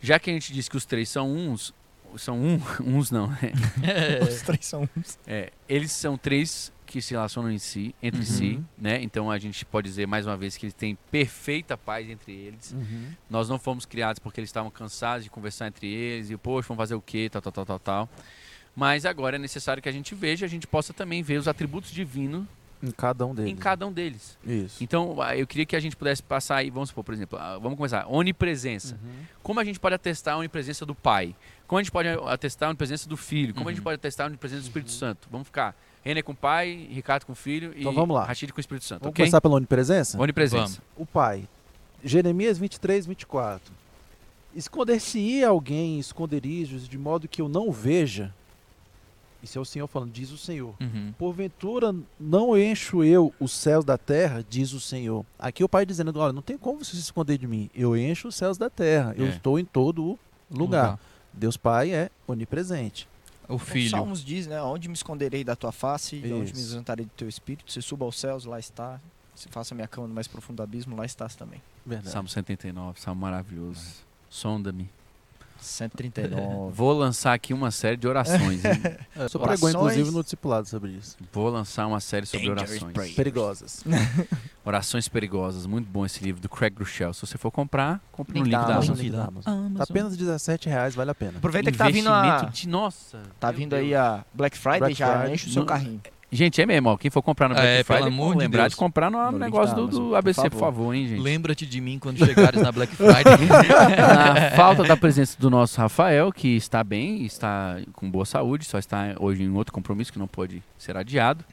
já 0.00 0.18
que 0.18 0.30
a 0.30 0.32
gente 0.32 0.52
disse 0.52 0.68
que 0.68 0.76
os 0.76 0.84
três 0.84 1.08
são 1.08 1.32
uns, 1.32 1.72
são 2.16 2.38
um, 2.38 2.60
uns 2.84 3.10
não, 3.10 3.28
né? 3.28 3.52
Os 4.28 4.42
três 4.42 4.66
são 4.66 4.88
uns. 4.96 5.18
É, 5.26 5.52
eles 5.68 5.92
são 5.92 6.16
três 6.16 6.72
que 6.86 7.02
se 7.02 7.12
relacionam 7.12 7.50
em 7.50 7.58
si, 7.58 7.94
entre 8.02 8.20
Uhum. 8.20 8.26
si, 8.26 8.64
né? 8.78 9.02
Então 9.02 9.30
a 9.30 9.38
gente 9.38 9.64
pode 9.66 9.88
dizer 9.88 10.06
mais 10.06 10.26
uma 10.26 10.36
vez 10.36 10.56
que 10.56 10.64
eles 10.64 10.74
têm 10.74 10.96
perfeita 11.10 11.76
paz 11.76 12.08
entre 12.08 12.32
eles. 12.32 12.74
Nós 13.28 13.48
não 13.48 13.58
fomos 13.58 13.84
criados 13.84 14.18
porque 14.18 14.40
eles 14.40 14.48
estavam 14.48 14.70
cansados 14.70 15.24
de 15.24 15.30
conversar 15.30 15.66
entre 15.68 15.86
eles 15.86 16.30
e, 16.30 16.36
poxa, 16.36 16.68
vamos 16.68 16.80
fazer 16.80 16.94
o 16.94 17.02
quê, 17.02 17.28
tal, 17.30 17.42
tal, 17.42 17.52
tal, 17.52 17.66
tal, 17.66 17.78
tal. 17.78 18.08
Mas 18.74 19.04
agora 19.04 19.36
é 19.36 19.38
necessário 19.38 19.82
que 19.82 19.88
a 19.88 19.92
gente 19.92 20.14
veja, 20.14 20.46
a 20.46 20.48
gente 20.48 20.66
possa 20.66 20.92
também 20.92 21.22
ver 21.22 21.38
os 21.38 21.48
atributos 21.48 21.90
divinos 21.90 22.44
Em 22.82 22.90
cada 22.90 23.24
um 23.24 23.34
deles. 23.34 23.50
em 23.50 23.56
cada 23.56 23.86
um 23.86 23.92
deles. 23.92 24.36
Isso. 24.44 24.84
Então, 24.84 25.20
ah, 25.22 25.34
eu 25.34 25.46
queria 25.46 25.64
que 25.64 25.74
a 25.74 25.80
gente 25.80 25.96
pudesse 25.96 26.22
passar 26.22 26.56
aí, 26.56 26.68
vamos 26.68 26.90
supor, 26.90 27.02
por 27.02 27.14
exemplo, 27.14 27.38
ah, 27.38 27.58
vamos 27.58 27.78
começar, 27.78 28.06
onipresença. 28.06 28.94
Uhum. 29.02 29.12
Como 29.42 29.58
a 29.60 29.64
gente 29.64 29.80
pode 29.80 29.94
atestar 29.94 30.34
a 30.34 30.36
onipresença 30.38 30.84
do 30.84 30.94
Pai? 30.94 31.34
Como 31.66 31.78
a 31.78 31.82
gente 31.82 31.90
pode 31.90 32.06
atestar 32.08 32.66
a 32.66 32.70
onipresença 32.70 33.08
do 33.08 33.16
Filho? 33.16 33.54
Como 33.54 33.66
a 33.68 33.72
gente 33.72 33.78
Uhum. 33.80 33.84
pode 33.84 33.94
atestar 33.94 34.26
a 34.26 34.28
onipresença 34.28 34.60
do 34.60 34.66
Espírito 34.66 34.90
Santo? 34.90 35.26
Vamos 35.30 35.46
ficar 35.48 35.74
Renner 36.06 36.22
com 36.24 36.32
o 36.32 36.36
Pai, 36.36 36.88
Ricardo 36.90 37.24
com 37.26 37.32
o 37.32 37.34
Filho 37.34 37.72
e 37.76 37.80
Então 37.80 37.92
vamos 37.92 38.14
lá. 38.14 38.24
Rachid 38.24 38.52
com 38.52 38.58
o 38.58 38.60
Espírito 38.60 38.84
Santo, 38.84 39.00
Vamos 39.00 39.10
ok? 39.12 39.24
começar 39.24 39.40
pela 39.40 39.54
onipresença? 39.56 40.20
Onipresença. 40.20 40.80
o 40.96 41.04
pai. 41.04 41.48
Jeremias 42.04 42.58
23, 42.58 43.06
24. 43.06 43.72
Esconder-se-ia 44.54 45.48
alguém 45.48 45.96
em 45.96 45.98
esconderijos 45.98 46.88
de 46.88 46.96
modo 46.96 47.28
que 47.28 47.42
eu 47.42 47.48
não 47.48 47.68
o 47.68 47.72
veja. 47.72 48.32
Isso 49.42 49.58
é 49.58 49.60
o 49.60 49.64
Senhor 49.64 49.86
falando, 49.86 50.10
diz 50.10 50.30
o 50.30 50.38
Senhor. 50.38 50.74
Uhum. 50.80 51.12
Porventura 51.18 51.94
não 52.18 52.56
encho 52.58 53.04
eu 53.04 53.32
os 53.38 53.52
céus 53.52 53.84
da 53.84 53.98
terra, 53.98 54.44
diz 54.48 54.72
o 54.72 54.80
Senhor. 54.80 55.24
Aqui 55.38 55.62
o 55.62 55.68
pai 55.68 55.84
dizendo, 55.84 56.18
olha, 56.18 56.32
não 56.32 56.40
tem 56.42 56.56
como 56.56 56.82
você 56.84 56.92
se 56.92 57.02
esconder 57.02 57.36
de 57.38 57.46
mim. 57.46 57.68
Eu 57.74 57.96
encho 57.96 58.28
os 58.28 58.34
céus 58.34 58.56
da 58.56 58.70
terra. 58.70 59.14
Eu 59.16 59.26
É. 59.26 59.28
estou 59.28 59.58
em 59.58 59.64
todo 59.64 60.02
o 60.04 60.18
lugar. 60.50 60.98
Deus 61.32 61.56
Pai 61.56 61.92
é 61.92 62.08
onipresente. 62.26 63.06
O 63.48 63.54
O 63.54 63.58
filho. 63.58 63.90
Salmos 63.90 64.24
diz, 64.24 64.46
né? 64.46 64.60
Onde 64.62 64.88
me 64.88 64.94
esconderei 64.94 65.44
da 65.44 65.54
tua 65.54 65.72
face, 65.72 66.16
e 66.16 66.32
onde 66.32 66.52
me 66.52 66.60
Isso. 66.60 66.72
exaltarei 66.72 67.06
do 67.06 67.12
teu 67.16 67.28
espírito. 67.28 67.70
Se 67.72 67.80
suba 67.80 68.04
aos 68.04 68.18
céus, 68.18 68.44
lá 68.44 68.58
está. 68.58 69.00
Se 69.34 69.48
faça 69.48 69.74
minha 69.74 69.86
cama 69.86 70.08
no 70.08 70.14
mais 70.14 70.26
profundo 70.26 70.62
abismo, 70.62 70.96
lá 70.96 71.04
estás 71.04 71.36
também. 71.36 71.60
Verdade. 71.84 72.10
Salmo 72.10 72.28
79, 72.28 73.00
salmo 73.00 73.20
maravilhoso. 73.20 74.04
Sonda-me. 74.30 74.88
139. 75.60 76.72
Vou 76.74 76.92
lançar 76.92 77.32
aqui 77.34 77.52
uma 77.54 77.70
série 77.70 77.96
de 77.96 78.06
orações, 78.06 78.64
hein? 78.64 78.72
É, 79.16 79.28
só 79.28 79.38
pregou, 79.38 79.68
Orações. 79.68 79.74
inclusive, 79.74 80.10
no 80.10 80.22
discipulado 80.22 80.68
sobre 80.68 80.92
isso. 80.92 81.16
Vou 81.32 81.48
lançar 81.48 81.86
uma 81.86 82.00
série 82.00 82.26
sobre 82.26 82.48
Dangerous 82.48 82.70
orações. 82.70 82.92
prayer. 82.92 83.14
Perigosas. 83.14 83.84
Orações 84.64 85.08
perigosas, 85.08 85.64
muito 85.66 85.88
bom 85.88 86.04
esse 86.04 86.22
livro 86.24 86.40
do 86.40 86.48
Craig 86.48 86.74
Groeschel. 86.74 87.14
Se 87.14 87.20
você 87.20 87.38
for 87.38 87.50
comprar, 87.52 88.00
compre 88.10 88.38
no 88.38 88.44
Link 88.44 88.52
link 88.54 88.66
da 88.66 88.74
Amazon. 88.74 88.88
Amazon. 88.88 89.04
Link 89.04 89.12
da 89.16 89.24
Amazon. 89.24 89.74
Tá 89.76 89.84
apenas 89.84 90.16
17 90.16 90.68
reais, 90.68 90.94
vale 90.94 91.10
a 91.10 91.14
pena. 91.14 91.38
Aproveita 91.38 91.70
que 91.70 91.78
tá 91.78 91.88
vindo 91.88 92.08
a. 92.08 92.42
De 92.52 92.68
nossa. 92.68 93.20
Tá 93.38 93.50
vindo 93.52 93.70
Deus. 93.70 93.82
aí 93.82 93.94
a 93.94 94.24
Black 94.34 94.58
Friday, 94.58 94.80
Black 94.80 94.94
já 94.94 95.12
Friday. 95.18 95.34
enche 95.34 95.48
o 95.48 95.52
seu 95.52 95.60
Não- 95.60 95.66
carrinho. 95.66 96.00
Gente, 96.30 96.60
é 96.60 96.66
mesmo, 96.66 96.88
ó, 96.88 96.96
quem 96.96 97.08
for 97.10 97.22
comprar 97.22 97.48
no 97.48 97.54
Black 97.54 97.68
É, 97.68 97.84
pelo 97.84 97.98
Friday, 97.98 98.08
amor 98.12 98.26
pô, 98.28 98.32
de 98.34 98.38
lembrar 98.40 98.62
Deus. 98.62 98.72
de 98.72 98.76
comprar 98.76 99.10
no, 99.10 99.30
No 99.32 99.38
negócio 99.38 99.76
do, 99.76 99.86
do 99.86 100.00
por 100.08 100.14
ABC, 100.16 100.42
por 100.42 100.50
favor. 100.50 100.60
favor, 100.60 100.94
hein, 100.94 101.06
gente. 101.08 101.20
Lembra-te 101.20 101.64
de 101.64 101.80
mim 101.80 101.98
quando 102.00 102.18
chegares 102.18 102.60
na 102.60 102.72
Black 102.72 102.94
Friday. 102.96 103.22
Na 103.96 104.50
falta 104.56 104.82
da 104.82 104.96
presença 104.96 105.36
do 105.38 105.48
nosso 105.48 105.80
Rafael, 105.80 106.32
que 106.32 106.48
está 106.56 106.82
bem, 106.82 107.24
está 107.24 107.78
com 107.92 108.10
boa 108.10 108.24
saúde, 108.26 108.64
só 108.64 108.76
está 108.78 109.14
hoje 109.20 109.44
em 109.44 109.50
outro 109.50 109.72
compromisso 109.72 110.12
que 110.12 110.18
não 110.18 110.26
pode 110.26 110.62
ser 110.76 110.96
adiado. 110.96 111.44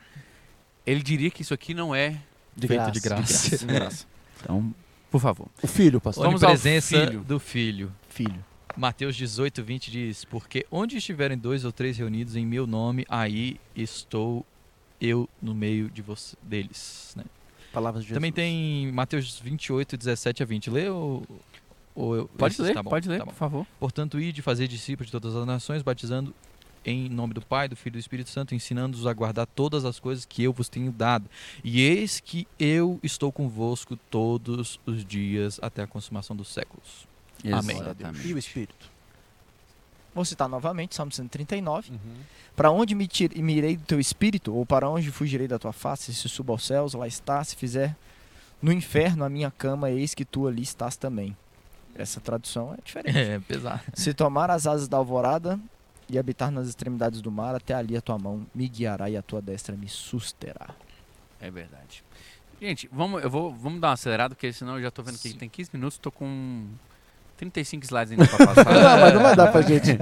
Ele 0.86 1.02
diria 1.04 1.30
que 1.30 1.44
isso 1.44 1.54
aqui 1.54 1.74
não 1.74 1.94
é 1.94 2.16
De 2.56 2.68
Feito 2.68 2.80
graça. 2.82 2.92
de 2.92 3.00
graça. 3.00 3.58
de 3.58 3.66
graça. 3.66 4.06
Então, 4.42 4.74
por 5.12 5.22
favor. 5.22 5.48
O 5.62 5.68
filho, 5.68 6.02
pastor. 6.02 6.26
Vamos 6.26 6.44
ao 6.44 6.50
Onipresença 6.50 7.00
filho. 7.06 7.20
do 7.22 7.40
filho. 7.40 7.92
Filho. 8.10 8.44
Mateus 8.76 9.16
18, 9.16 9.64
20 9.64 9.92
diz: 9.92 10.26
Porque 10.26 10.66
onde 10.72 10.98
estiverem 10.98 11.38
dois 11.38 11.64
ou 11.64 11.72
três 11.72 11.96
reunidos 11.96 12.36
em 12.36 12.44
meu 12.46 12.66
nome, 12.66 13.06
aí 13.08 13.58
estou 13.76 14.44
eu 15.06 15.30
no 15.42 15.54
meio 15.54 15.90
de 15.90 16.02
você, 16.02 16.36
deles. 16.42 17.14
né? 17.18 17.24
Palavras 17.72 18.04
de 18.04 18.10
Jesus. 18.10 18.18
Também 18.18 18.32
tem 18.32 18.92
Mateus 18.92 19.40
28, 19.40 19.98
17 19.98 20.44
a 20.44 20.46
20. 20.46 20.70
Lê 20.70 20.90
ou. 20.90 21.24
ou 21.96 22.16
eu- 22.16 22.28
Pode 22.30 22.54
esses? 22.54 22.66
ler, 22.66 22.74
Tá 22.74 22.84
bom, 22.84 22.90
pode 22.90 23.10
ler, 23.10 23.20
tá 23.20 23.26
por 23.26 23.34
favor. 23.34 23.68
Portanto, 23.80 24.20
ide 24.20 24.42
fazer 24.42 24.68
discípulos 24.68 25.08
de 25.08 25.12
todas 25.12 25.36
as 25.36 25.46
nações, 25.46 25.82
batizando 25.82 26.34
em 26.86 27.08
nome 27.10 27.34
do 27.34 27.42
Pai, 27.42 27.68
do 27.70 27.76
Filho 27.76 27.94
e 27.94 27.98
do 27.98 28.00
Espírito 28.00 28.30
Santo, 28.30 28.54
ensinando-os 28.54 29.08
a 29.08 29.14
guardar 29.14 29.48
todas 29.48 29.86
as 29.86 30.00
coisas 30.00 30.26
que 30.26 30.44
eu 30.44 30.52
vos 30.54 30.68
tenho 30.70 30.92
dado. 30.92 31.30
E 31.64 31.82
eis 31.82 32.20
que 32.20 32.46
eu 32.60 33.00
estou 33.02 33.32
convosco 33.32 33.96
todos 34.12 34.80
os 34.86 35.04
dias 35.06 35.60
até 35.62 35.82
a 35.84 35.88
consumação 35.88 36.36
dos 36.36 36.50
séculos. 36.50 37.08
Amém. 37.52 37.78
Exatamente. 37.80 38.28
E 38.28 38.34
o 38.34 38.38
Espírito. 38.38 38.93
Vou 40.14 40.24
citar 40.24 40.48
novamente, 40.48 40.94
Salmo 40.96 41.12
139. 41.12 41.92
Uhum. 41.92 41.98
Para 42.56 42.70
onde 42.72 42.94
me, 42.94 43.08
tir- 43.08 43.30
do 43.78 43.84
teu 43.86 44.00
espírito? 44.00 44.54
Ou 44.54 44.66
para 44.66 44.88
onde 44.90 45.10
fugirei 45.12 45.48
da 45.48 45.58
tua 45.58 45.74
face? 45.74 46.14
Se 46.14 46.30
subo 46.30 46.52
aos 46.54 46.66
céus, 46.66 46.94
lá 46.94 47.08
está. 47.08 47.44
Se 47.44 47.56
fizer 47.56 47.96
no 48.62 48.72
inferno 48.72 49.24
a 49.26 49.30
minha 49.30 49.50
cama, 49.52 49.90
eis 49.90 50.14
que 50.14 50.24
tu 50.24 50.48
ali 50.48 50.62
estás 50.62 50.96
também. 50.96 51.36
Essa 51.96 52.20
tradução 52.22 52.74
é 52.74 52.78
diferente. 52.84 53.18
É, 53.18 53.40
pesado. 53.40 53.82
Se 53.94 54.14
tomar 54.14 54.50
as 54.52 54.68
asas 54.68 54.88
da 54.88 54.98
alvorada 54.98 55.60
e 56.10 56.18
habitar 56.20 56.52
nas 56.52 56.68
extremidades 56.68 57.22
do 57.22 57.32
mar, 57.32 57.56
até 57.56 57.74
ali 57.74 57.98
a 57.98 58.02
tua 58.02 58.18
mão 58.20 58.46
me 58.54 58.68
guiará 58.68 59.10
e 59.10 59.18
a 59.18 59.22
tua 59.22 59.42
destra 59.42 59.76
me 59.76 59.88
susterá. 59.90 60.70
É 61.42 61.50
verdade. 61.50 62.04
Gente, 62.62 62.88
vamos, 62.92 63.22
eu 63.24 63.30
vou, 63.30 63.54
vamos 63.54 63.82
dar 63.82 63.88
uma 63.90 63.94
acelerada, 63.94 64.36
porque 64.36 64.54
senão 64.54 64.78
eu 64.78 64.84
já 64.84 64.92
tô 64.92 65.02
vendo 65.04 65.18
que 65.18 65.30
Sim. 65.30 65.38
tem 65.38 65.50
15 65.50 65.72
minutos, 65.74 65.98
tô 65.98 66.12
com 66.12 66.68
35 67.38 67.84
slides 67.86 68.12
ainda 68.12 68.28
pra 68.28 68.48
passar. 68.48 68.66
Não, 68.74 69.00
mas 69.02 69.14
não 69.14 69.22
vai 69.22 69.36
dar 69.36 69.52
pra 69.52 69.62
gente. 69.68 69.98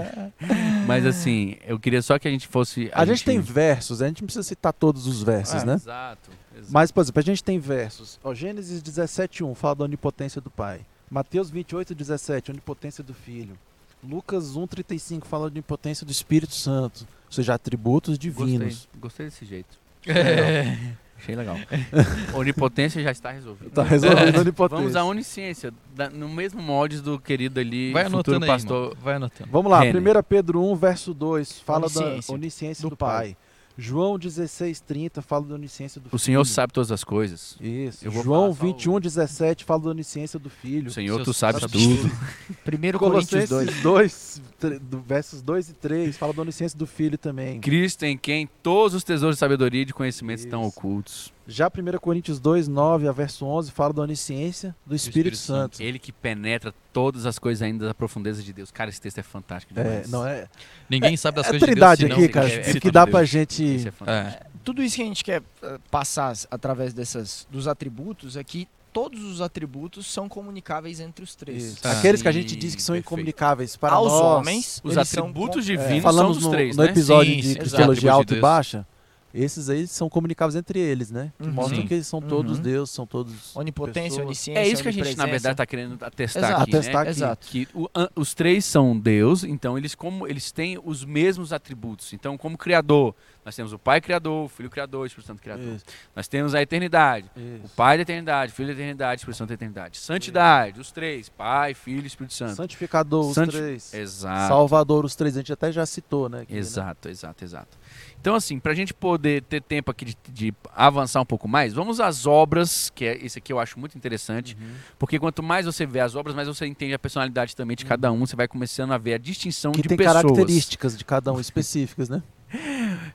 Mas 0.85 1.05
assim, 1.05 1.55
eu 1.65 1.79
queria 1.79 2.01
só 2.01 2.19
que 2.19 2.27
a 2.27 2.31
gente 2.31 2.47
fosse. 2.47 2.89
A 2.93 3.05
gente 3.05 3.23
tem 3.23 3.39
versos, 3.39 4.01
a 4.01 4.07
gente 4.07 4.21
não 4.21 4.27
precisa 4.27 4.43
citar 4.43 4.73
todos 4.73 5.07
os 5.07 5.23
versos, 5.23 5.61
Ah, 5.63 5.65
né? 5.65 5.73
Exato. 5.75 6.31
exato. 6.55 6.71
Mas, 6.71 6.91
por 6.91 7.01
exemplo, 7.01 7.19
a 7.19 7.23
gente 7.23 7.43
tem 7.43 7.57
versos. 7.59 8.19
Ó, 8.23 8.33
Gênesis 8.33 8.81
17:1 8.81 9.55
fala 9.55 9.75
da 9.75 9.83
onipotência 9.85 10.41
do 10.41 10.49
Pai. 10.49 10.81
Mateus 11.09 11.51
28:17, 11.51 12.51
onipotência 12.51 13.03
do 13.03 13.13
Filho. 13.13 13.57
Lucas 14.03 14.55
1:35 14.55 15.25
fala 15.25 15.49
da 15.49 15.53
onipotência 15.53 16.05
do 16.05 16.11
Espírito 16.11 16.55
Santo, 16.55 17.07
ou 17.27 17.31
seja, 17.31 17.53
atributos 17.53 18.17
Gostei, 18.17 18.31
divinos. 18.31 18.89
gostei 18.99 19.25
desse 19.27 19.45
jeito. 19.45 19.77
É. 20.07 20.75
Achei 21.17 21.35
legal. 21.35 21.55
Onipotência 22.33 23.01
já 23.01 23.11
está 23.11 23.31
resolvida. 23.31 23.69
Tá 23.71 23.83
resolvendo 23.83 24.37
a 24.37 24.41
onipotência. 24.41 24.77
Vamos 24.83 24.95
à 24.95 25.03
onisciência, 25.03 25.71
da- 25.95 26.09
no 26.09 26.27
mesmo 26.27 26.61
molde 26.61 26.99
do 27.01 27.19
querido 27.19 27.59
ali, 27.59 27.91
Vai 27.91 28.05
futuro 28.05 28.17
anotando 28.37 28.45
aí, 28.45 28.49
pastor. 28.51 28.87
irmão. 28.89 29.03
Vai 29.03 29.13
anotando. 29.15 29.49
Vamos 29.51 29.71
lá, 29.71 29.81
Renner. 29.81 30.17
1 30.17 30.23
Pedro 30.23 30.63
1, 30.71 30.75
verso 30.75 31.13
2, 31.13 31.59
fala 31.59 31.85
Onisciência 31.85 32.27
da 32.27 32.33
onisciência 32.33 32.81
do, 32.83 32.89
do 32.91 32.97
pai. 32.97 33.11
Pai. 33.27 33.37
João 33.81 34.17
16:30 34.19 35.21
fala 35.23 35.45
da 35.45 35.55
onisciência 35.55 35.99
do 35.99 36.05
O 36.05 36.09
Filho. 36.11 36.19
Senhor 36.19 36.45
sabe 36.45 36.71
todas 36.71 36.91
as 36.91 37.03
coisas. 37.03 37.57
Isso. 37.59 38.09
João 38.11 38.23
falar 38.23 38.45
só 38.45 38.49
o- 38.49 38.53
21:17 38.53 39.63
fala 39.65 39.81
da 39.83 39.89
onisciência 39.89 40.37
do 40.37 40.49
Filho. 40.49 40.87
O 40.87 40.91
Senhor, 40.91 41.15
Seu 41.15 41.25
tu 41.25 41.33
sabes 41.33 41.61
sabe 41.61 41.73
tudo. 41.73 42.11
Primeiro 42.63 42.99
Coríntios 42.99 43.49
2. 43.49 43.81
Colossenses 43.81 43.81
2, 43.83 44.41
tre- 44.59 44.79
do 44.79 44.99
versos 45.01 45.41
2 45.41 45.69
e 45.69 45.73
3 45.73 46.15
fala 46.15 46.31
da 46.33 46.41
onisciência 46.43 46.77
do 46.77 46.85
Filho 46.85 47.17
também. 47.17 47.59
Cristo 47.59 48.03
em 48.03 48.15
quem 48.17 48.47
todos 48.61 48.93
os 48.93 49.03
tesouros 49.03 49.37
de 49.37 49.39
sabedoria 49.39 49.81
e 49.81 49.85
de 49.85 49.93
conhecimento 49.93 50.39
estão 50.39 50.61
Isso. 50.61 50.69
ocultos. 50.69 51.33
Já 51.47 51.67
1 51.67 51.97
Coríntios 51.99 52.39
2, 52.39 52.67
9 52.67 53.07
a 53.07 53.11
verso 53.11 53.45
11 53.45 53.71
fala 53.71 53.91
da 53.93 54.01
onisciência 54.03 54.75
do 54.85 54.95
Espírito, 54.95 55.33
Espírito 55.33 55.37
Santo. 55.37 55.77
Santo. 55.77 55.83
Ele 55.87 55.97
que 55.99 56.11
penetra 56.11 56.73
todas 56.93 57.25
as 57.25 57.39
coisas 57.39 57.61
ainda 57.61 57.87
da 57.87 57.93
profundeza 57.93 58.41
de 58.43 58.53
Deus. 58.53 58.69
Cara, 58.71 58.89
esse 58.89 59.01
texto 59.01 59.17
é 59.17 59.23
fantástico 59.23 59.73
É, 59.77 59.83
demais. 59.83 60.09
não 60.09 60.25
é, 60.25 60.47
Ninguém 60.89 61.17
sabe 61.17 61.37
das 61.37 61.47
é 61.47 61.49
coisas 61.49 61.67
trindade 61.67 62.01
de 62.01 62.07
Deus. 62.07 62.19
aqui, 62.19 62.29
cara. 62.29 62.47
é- 62.49 62.57
o 62.73 62.77
é 62.77 62.79
que 62.79 62.91
dá 62.91 63.01
tudo 63.01 63.11
pra 63.11 63.19
Deus. 63.21 63.29
gente... 63.29 63.75
Isso 63.75 63.87
é 63.87 63.91
fantástico. 63.91 64.43
É. 64.45 64.51
Tudo 64.63 64.83
isso 64.83 64.95
que 64.95 65.01
a 65.01 65.05
gente 65.05 65.23
quer 65.23 65.41
eh, 65.63 65.79
passar 65.89 66.33
através 66.51 66.93
dessas, 66.93 67.47
dos 67.49 67.67
atributos 67.67 68.37
é 68.37 68.43
que 68.43 68.67
todos 68.93 69.23
os 69.23 69.41
atributos 69.41 70.05
são 70.05 70.29
comunicáveis 70.29 70.99
entre 70.99 71.23
os 71.23 71.33
três. 71.33 71.63
Isso. 71.63 71.79
Ah. 71.83 71.93
Aqueles 71.97 72.21
que 72.21 72.27
a 72.27 72.31
Sim, 72.33 72.41
gente 72.41 72.55
diz 72.55 72.75
que 72.75 72.81
são 72.83 72.93
perfeito. 72.93 73.07
incomunicáveis 73.07 73.75
para 73.75 73.95
Aos 73.95 74.11
nós. 74.11 74.21
homens, 74.21 74.81
Os 74.83 74.95
eles 74.95 75.09
são 75.09 75.23
atributos 75.23 75.65
divinos 75.65 75.89
é, 75.91 76.01
são 76.01 76.11
Falamos 76.11 76.37
dos 76.37 76.45
no, 76.45 76.51
três, 76.51 76.77
no 76.77 76.83
né? 76.83 76.89
episódio 76.91 77.33
Sim, 77.33 77.39
de 77.41 77.47
sim, 77.47 77.55
Cristologia 77.55 78.11
alta 78.11 78.35
e 78.35 78.39
baixa. 78.39 78.85
Esses 79.33 79.69
aí 79.69 79.87
são 79.87 80.09
comunicáveis 80.09 80.55
entre 80.55 80.79
eles, 80.79 81.09
né? 81.11 81.31
Que 81.39 81.47
Uhum. 81.47 81.53
mostram 81.53 81.81
Sim. 81.81 81.87
que 81.87 81.93
eles 81.93 82.07
são 82.07 82.21
todos 82.21 82.57
Uhum. 82.57 82.63
Deus, 82.63 82.89
são 82.89 83.05
todos. 83.07 83.55
Onipotência, 83.55 84.03
pessoas. 84.09 84.25
onisciência, 84.25 84.59
É 84.61 84.67
isso 84.67 84.83
que 84.83 84.89
a 84.89 84.91
gente, 84.91 85.15
na 85.17 85.25
verdade, 85.25 85.53
está 85.53 85.65
querendo 85.65 85.97
atestar 86.03 86.43
Exato. 86.43 86.61
aqui, 86.63 86.75
Atestar 86.75 86.93
né? 86.95 87.01
aqui. 87.01 87.09
Exato. 87.11 87.47
Que 87.47 87.67
o- 87.73 87.89
an- 87.95 88.09
os 88.15 88.33
três 88.33 88.65
são 88.65 88.97
Deus, 88.97 89.43
então 89.43 89.77
eles 89.77 89.95
como 89.95 90.27
eles 90.27 90.51
têm 90.51 90.79
os 90.83 91.05
mesmos 91.05 91.53
atributos. 91.53 92.11
Então, 92.13 92.37
como 92.37 92.57
Criador, 92.57 93.15
nós 93.45 93.55
temos 93.55 93.73
o 93.73 93.79
Pai 93.79 94.01
Criador, 94.01 94.45
o 94.45 94.49
Filho 94.49 94.69
Criador, 94.69 95.01
o 95.01 95.05
Espírito 95.05 95.27
Santo 95.27 95.41
Criador. 95.41 95.75
Isso, 95.75 95.85
Nós 96.15 96.27
temos 96.27 96.53
a 96.53 96.61
eternidade, 96.61 97.29
o 97.35 97.39
isso. 97.65 97.73
Pai 97.75 97.97
da 97.97 98.01
eternidade, 98.03 98.51
o 98.51 98.55
Filho 98.55 98.67
da 98.67 98.73
eternidade, 98.73 99.19
o 99.19 99.21
Espírito 99.21 99.37
Santo 99.37 99.47
da 99.49 99.53
eternidade. 99.55 99.97
Santidade, 99.97 100.79
os 100.79 100.91
três, 100.91 101.29
Pai, 101.29 101.73
Filho 101.73 102.03
e 102.03 102.07
Espírito 102.07 102.33
Santo. 102.33 102.55
Santificador, 102.55 103.27
os 103.27 103.33
Santi- 103.35 103.51
três. 103.57 103.93
Exato. 103.93 104.47
Salvador, 104.47 105.05
os 105.05 105.15
três. 105.15 105.35
A 105.35 105.39
gente 105.39 105.53
até 105.53 105.71
já 105.71 105.85
citou, 105.85 106.27
né? 106.29 106.41
aqui, 106.41 106.53
né? 106.53 106.59
Exato, 106.59 107.09
exato, 107.09 107.43
exato. 107.43 107.77
Então, 108.21 108.35
assim, 108.35 108.59
pra 108.59 108.75
gente 108.75 108.93
poder 108.93 109.41
ter 109.41 109.63
tempo 109.63 109.89
aqui 109.89 110.05
de, 110.05 110.15
de 110.29 110.53
avançar 110.75 111.19
um 111.21 111.25
pouco 111.25 111.47
mais, 111.47 111.73
vamos 111.73 111.99
às 111.99 112.27
obras, 112.27 112.91
que 112.93 113.03
é 113.03 113.17
esse 113.25 113.39
aqui 113.39 113.51
eu 113.51 113.59
acho 113.59 113.79
muito 113.79 113.97
interessante, 113.97 114.55
Uhum. 114.61 114.73
porque 114.99 115.17
quanto 115.17 115.41
mais 115.41 115.65
você 115.65 115.87
vê 115.87 116.01
as 116.01 116.13
obras, 116.15 116.35
mais 116.35 116.47
você 116.47 116.67
entende 116.67 116.93
a 116.93 116.99
personalidade 116.99 117.55
também 117.55 117.75
de 117.75 117.83
cada 117.83 118.11
um, 118.11 118.19
você 118.19 118.35
vai 118.35 118.47
começando 118.47 118.91
a 118.91 118.97
ver 118.99 119.15
a 119.15 119.17
distinção 119.17 119.71
Que 119.71 119.81
de 119.81 119.87
tem 119.89 119.97
pessoas. 119.97 120.21
características 120.21 120.95
de 120.95 121.03
cada 121.03 121.33
um 121.33 121.39
específicas, 121.39 122.09
né? 122.09 122.21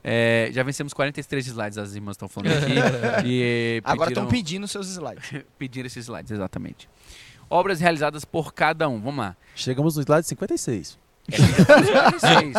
É, 0.02 0.50
já 0.52 0.62
vencemos 0.62 0.92
43 0.94 1.46
slides, 1.48 1.78
as 1.78 1.94
irmãs 1.94 2.12
estão 2.14 2.28
falando 2.28 2.52
aqui. 2.52 2.72
e 3.26 3.80
Agora 3.84 4.10
estão 4.10 4.24
pediram, 4.26 4.42
pedindo 4.44 4.68
seus 4.68 4.88
slides. 4.88 5.30
pediram 5.58 5.86
esses 5.86 6.04
slides, 6.04 6.30
exatamente. 6.32 6.88
Obras 7.50 7.80
realizadas 7.80 8.24
por 8.24 8.54
cada 8.54 8.88
um, 8.88 9.00
vamos 9.00 9.18
lá. 9.24 9.36
Chegamos 9.54 9.96
no 9.96 10.02
slide 10.02 10.26
56. 10.26 10.98
É, 11.30 11.36
46. 11.64 12.54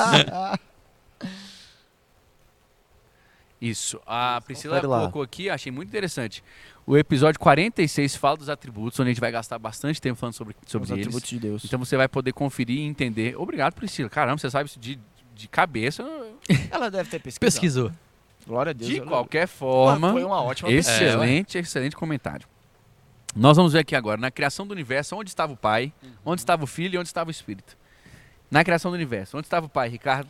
Isso. 3.59 3.99
A 4.05 4.39
Priscila 4.45 4.75
Confere 4.75 4.87
lá. 4.91 4.99
colocou 4.99 5.21
aqui, 5.23 5.49
achei 5.49 5.71
muito 5.71 5.89
interessante. 5.89 6.43
O 6.85 6.95
episódio 6.95 7.39
46 7.39 8.15
fala 8.15 8.37
dos 8.37 8.49
atributos, 8.49 8.99
onde 8.99 9.09
a 9.09 9.13
gente 9.13 9.19
vai 9.19 9.31
gastar 9.31 9.57
bastante 9.57 9.99
tempo 9.99 10.17
falando 10.19 10.35
sobre, 10.35 10.55
sobre 10.65 10.85
Os 10.85 10.91
eles. 10.91 11.05
atributos 11.07 11.29
de 11.29 11.39
Deus. 11.39 11.65
Então 11.65 11.79
você 11.79 11.97
vai 11.97 12.07
poder 12.07 12.33
conferir 12.33 12.77
e 12.77 12.83
entender. 12.83 13.35
Obrigado, 13.37 13.73
Priscila. 13.73 14.09
Caramba, 14.09 14.37
você 14.37 14.49
sabe 14.49 14.69
isso 14.69 14.79
de, 14.79 14.99
de 15.35 15.47
cabeça. 15.47 16.03
Ela 16.71 16.89
deve 16.91 17.09
ter 17.09 17.19
pesquisado. 17.19 17.51
Pesquisou. 17.51 17.91
Glória 18.45 18.69
a 18.69 18.73
Deus. 18.73 18.89
De 18.89 18.99
ela- 18.99 19.07
qualquer 19.07 19.47
forma. 19.47 20.11
Foi 20.13 20.23
uma 20.23 20.41
ótima 20.41 20.69
pesquisa. 20.69 21.03
Excelente, 21.03 21.57
excelente 21.57 21.95
comentário. 21.95 22.47
Nós 23.35 23.57
vamos 23.57 23.73
ver 23.73 23.79
aqui 23.79 23.95
agora, 23.95 24.19
na 24.19 24.31
criação 24.31 24.65
do 24.65 24.71
universo, 24.71 25.15
onde 25.15 25.29
estava 25.29 25.51
o 25.51 25.57
Pai, 25.57 25.91
onde 26.25 26.41
estava 26.41 26.63
o 26.63 26.67
Filho 26.67 26.95
e 26.95 26.97
onde 26.97 27.07
estava 27.09 27.27
o 27.27 27.31
Espírito. 27.31 27.77
Na 28.49 28.63
criação 28.63 28.89
do 28.89 28.95
universo, 28.95 29.37
onde 29.37 29.45
estava 29.45 29.65
o 29.65 29.69
Pai, 29.69 29.89
Ricardo? 29.89 30.29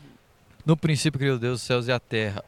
No 0.66 0.76
princípio 0.76 1.20
criou 1.20 1.38
Deus 1.38 1.62
os 1.62 1.66
céus 1.68 1.88
e 1.88 1.92
a 1.92 2.00
terra. 2.00 2.44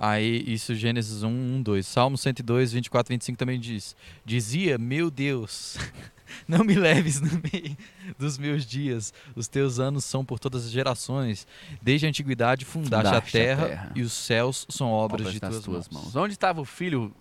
Aí, 0.00 0.44
isso 0.46 0.74
Gênesis 0.76 1.24
1, 1.24 1.28
1, 1.28 1.62
2. 1.62 1.84
Salmo 1.86 2.16
102, 2.16 2.72
24, 2.72 3.12
25 3.12 3.36
também 3.36 3.58
diz. 3.58 3.96
Dizia, 4.24 4.78
meu 4.78 5.10
Deus, 5.10 5.76
não 6.46 6.62
me 6.64 6.74
leves 6.74 7.20
no 7.20 7.30
meio 7.52 7.76
dos 8.16 8.38
meus 8.38 8.64
dias. 8.64 9.12
Os 9.34 9.48
teus 9.48 9.80
anos 9.80 10.04
são 10.04 10.24
por 10.24 10.38
todas 10.38 10.66
as 10.66 10.70
gerações. 10.70 11.48
Desde 11.82 12.06
a 12.06 12.08
antiguidade 12.10 12.64
fundaste, 12.64 13.08
a, 13.08 13.10
Fundaste 13.14 13.36
a 13.36 13.40
terra, 13.40 13.66
terra. 13.68 13.92
e 13.96 14.02
os 14.02 14.12
céus 14.12 14.66
são 14.68 14.88
obras, 14.92 15.22
Obras 15.26 15.34
de 15.34 15.40
tuas, 15.40 15.64
tuas 15.64 15.88
mãos. 15.88 16.04
mãos. 16.04 16.16
Onde 16.16 16.34
estava 16.34 16.60
o 16.60 16.64
Filho? 16.64 17.12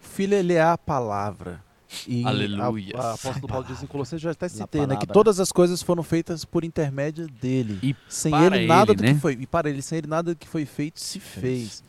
O 0.00 0.04
filho, 0.04 0.34
ele 0.34 0.54
é 0.54 0.62
a 0.62 0.78
palavra. 0.78 1.60
E 2.06 2.24
Aleluias. 2.24 2.98
A, 2.98 3.10
a 3.10 3.14
apóstolo 3.14 3.48
Paulo 3.48 3.66
diz 3.66 3.82
em 3.82 3.86
Colossenses, 3.86 4.22
já 4.22 4.30
até 4.30 4.48
citei, 4.48 4.86
né? 4.86 4.96
Que 4.96 5.06
todas 5.06 5.40
as 5.40 5.52
coisas 5.52 5.82
foram 5.82 6.02
feitas 6.02 6.44
por 6.44 6.64
intermédio 6.64 7.26
dele. 7.28 7.78
E 7.82 7.94
sem 8.08 8.30
para 8.30 8.56
ele, 8.56 8.66
nada 8.66 8.92
ele, 8.92 8.96
do 8.96 9.02
né? 9.02 9.14
que 9.14 9.20
foi. 9.20 9.32
E 9.40 9.46
para 9.46 9.70
ele, 9.70 9.82
sem 9.82 9.98
ele, 9.98 10.06
nada 10.06 10.34
do 10.34 10.36
que 10.36 10.48
foi 10.48 10.64
feito 10.64 11.00
se 11.00 11.20
fez. 11.20 11.82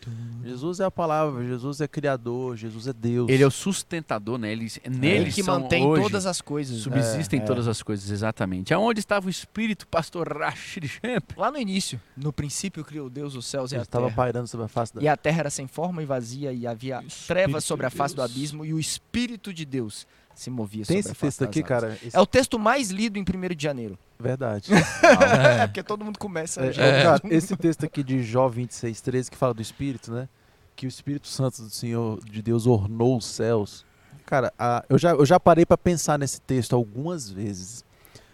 Jesus 0.43 0.79
é 0.79 0.85
a 0.85 0.91
palavra, 0.91 1.45
Jesus 1.45 1.81
é 1.81 1.87
criador, 1.87 2.55
Jesus 2.57 2.87
é 2.87 2.93
Deus. 2.93 3.29
Ele 3.29 3.43
é 3.43 3.47
o 3.47 3.51
sustentador, 3.51 4.37
né? 4.37 4.51
Ele, 4.51 4.71
nele 4.89 5.15
Ele 5.23 5.31
que 5.31 5.43
são 5.43 5.59
mantém 5.59 5.85
hoje, 5.85 6.03
todas 6.03 6.25
as 6.25 6.41
coisas. 6.41 6.81
subsistem 6.81 7.39
É, 7.39 7.43
é. 7.43 7.45
todas 7.45 7.67
as 7.67 7.81
coisas, 7.81 8.09
exatamente. 8.09 8.73
Aonde 8.73 8.99
estava 8.99 9.27
o 9.27 9.29
Espírito, 9.29 9.87
pastor 9.87 10.27
Rashid? 10.37 11.01
Lá 11.37 11.51
no 11.51 11.57
início, 11.57 11.99
no 12.15 12.33
princípio 12.33 12.83
criou 12.83 13.09
Deus 13.09 13.35
os 13.35 13.45
céus 13.45 13.71
e 13.71 13.75
Ele 13.75 13.81
a 13.81 13.83
estava 13.83 14.05
terra. 14.05 14.15
pairando 14.15 14.47
sobre 14.47 14.65
a 14.65 14.69
face 14.69 14.93
da 14.93 15.01
E 15.01 15.07
a 15.07 15.15
terra 15.15 15.39
era 15.39 15.49
sem 15.49 15.67
forma 15.67 16.01
e 16.01 16.05
vazia, 16.05 16.51
e 16.51 16.67
havia 16.67 17.01
E 17.03 17.27
trevas 17.27 17.63
sobre 17.63 17.85
a 17.85 17.89
de 17.89 17.95
face 17.95 18.15
do 18.15 18.21
abismo, 18.21 18.65
e 18.65 18.73
o 18.73 18.79
Espírito 18.79 19.53
de 19.53 19.65
Deus 19.65 19.92
se 20.35 20.49
movia 20.49 20.83
Tem 20.85 21.01
sobre 21.01 21.11
esse 21.11 21.19
texto 21.21 21.43
aqui, 21.43 21.59
águas. 21.59 21.69
cara? 21.69 21.97
Esse- 22.03 22.15
É 22.17 22.19
o 22.19 22.25
texto 22.25 22.57
mais 22.57 22.89
lido 22.89 23.17
em 23.19 23.23
1 23.23 23.55
de 23.55 23.63
janeiro. 23.63 23.97
Verdade. 24.19 24.71
É, 25.61 25.67
porque 25.67 25.83
todo 25.83 26.03
mundo 26.03 26.17
começa 26.17 26.61
É, 26.65 26.71
já. 26.71 26.81
cara, 27.03 27.21
esse 27.29 27.55
texto 27.55 27.85
aqui 27.85 28.03
de 28.03 28.23
Jó 28.23 28.47
26, 28.47 28.99
13, 29.01 29.29
que 29.31 29.37
fala 29.37 29.53
do 29.53 29.61
Espírito, 29.61 30.11
né? 30.11 30.27
Que 30.75 30.85
o 30.85 30.89
Espírito 30.89 31.27
Santo 31.27 31.61
do 31.61 31.69
Senhor, 31.69 32.19
de 32.25 32.41
Deus, 32.41 32.65
ornou 32.65 33.17
os 33.17 33.25
céus. 33.25 33.85
Cara, 34.25 34.51
a- 34.57 34.83
eu, 34.89 34.97
já, 34.97 35.11
eu 35.11 35.25
já 35.25 35.39
parei 35.39 35.65
pra 35.65 35.77
pensar 35.77 36.17
nesse 36.17 36.41
texto 36.41 36.73
algumas 36.75 37.29
vezes. 37.29 37.83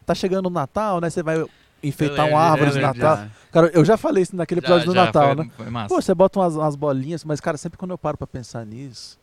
Tá 0.06 0.16
chegando 0.16 0.46
o 0.46 0.50
Natal, 0.50 1.02
né? 1.02 1.10
Você 1.10 1.22
vai 1.22 1.44
enfeitar 1.84 2.26
lembro, 2.26 2.32
uma 2.40 2.42
árvore 2.44 2.72
de 2.72 2.80
Natal. 2.80 3.28
Cara, 3.52 3.68
eu 3.74 3.84
já 3.84 3.98
falei 3.98 4.24
isso 4.24 4.36
naquele 4.36 4.60
episódio 4.60 4.86
do 4.86 4.94
Já, 4.94 5.00
já, 5.02 5.06
Natal, 5.08 5.36
foi- 5.36 5.46
né? 5.46 5.52
Foi 5.58 5.70
massa. 5.70 5.88
Pô, 5.96 6.02
você 6.02 6.14
bota 6.16 6.40
umas, 6.40 6.56
umas 6.56 6.76
bolinhas, 6.76 7.24
mas, 7.26 7.40
cara, 7.42 7.58
sempre 7.58 7.78
quando 7.78 7.92
eu 7.92 7.98
paro 7.98 8.18
pra 8.18 8.28
pensar 8.28 8.66
nisso. 8.66 9.18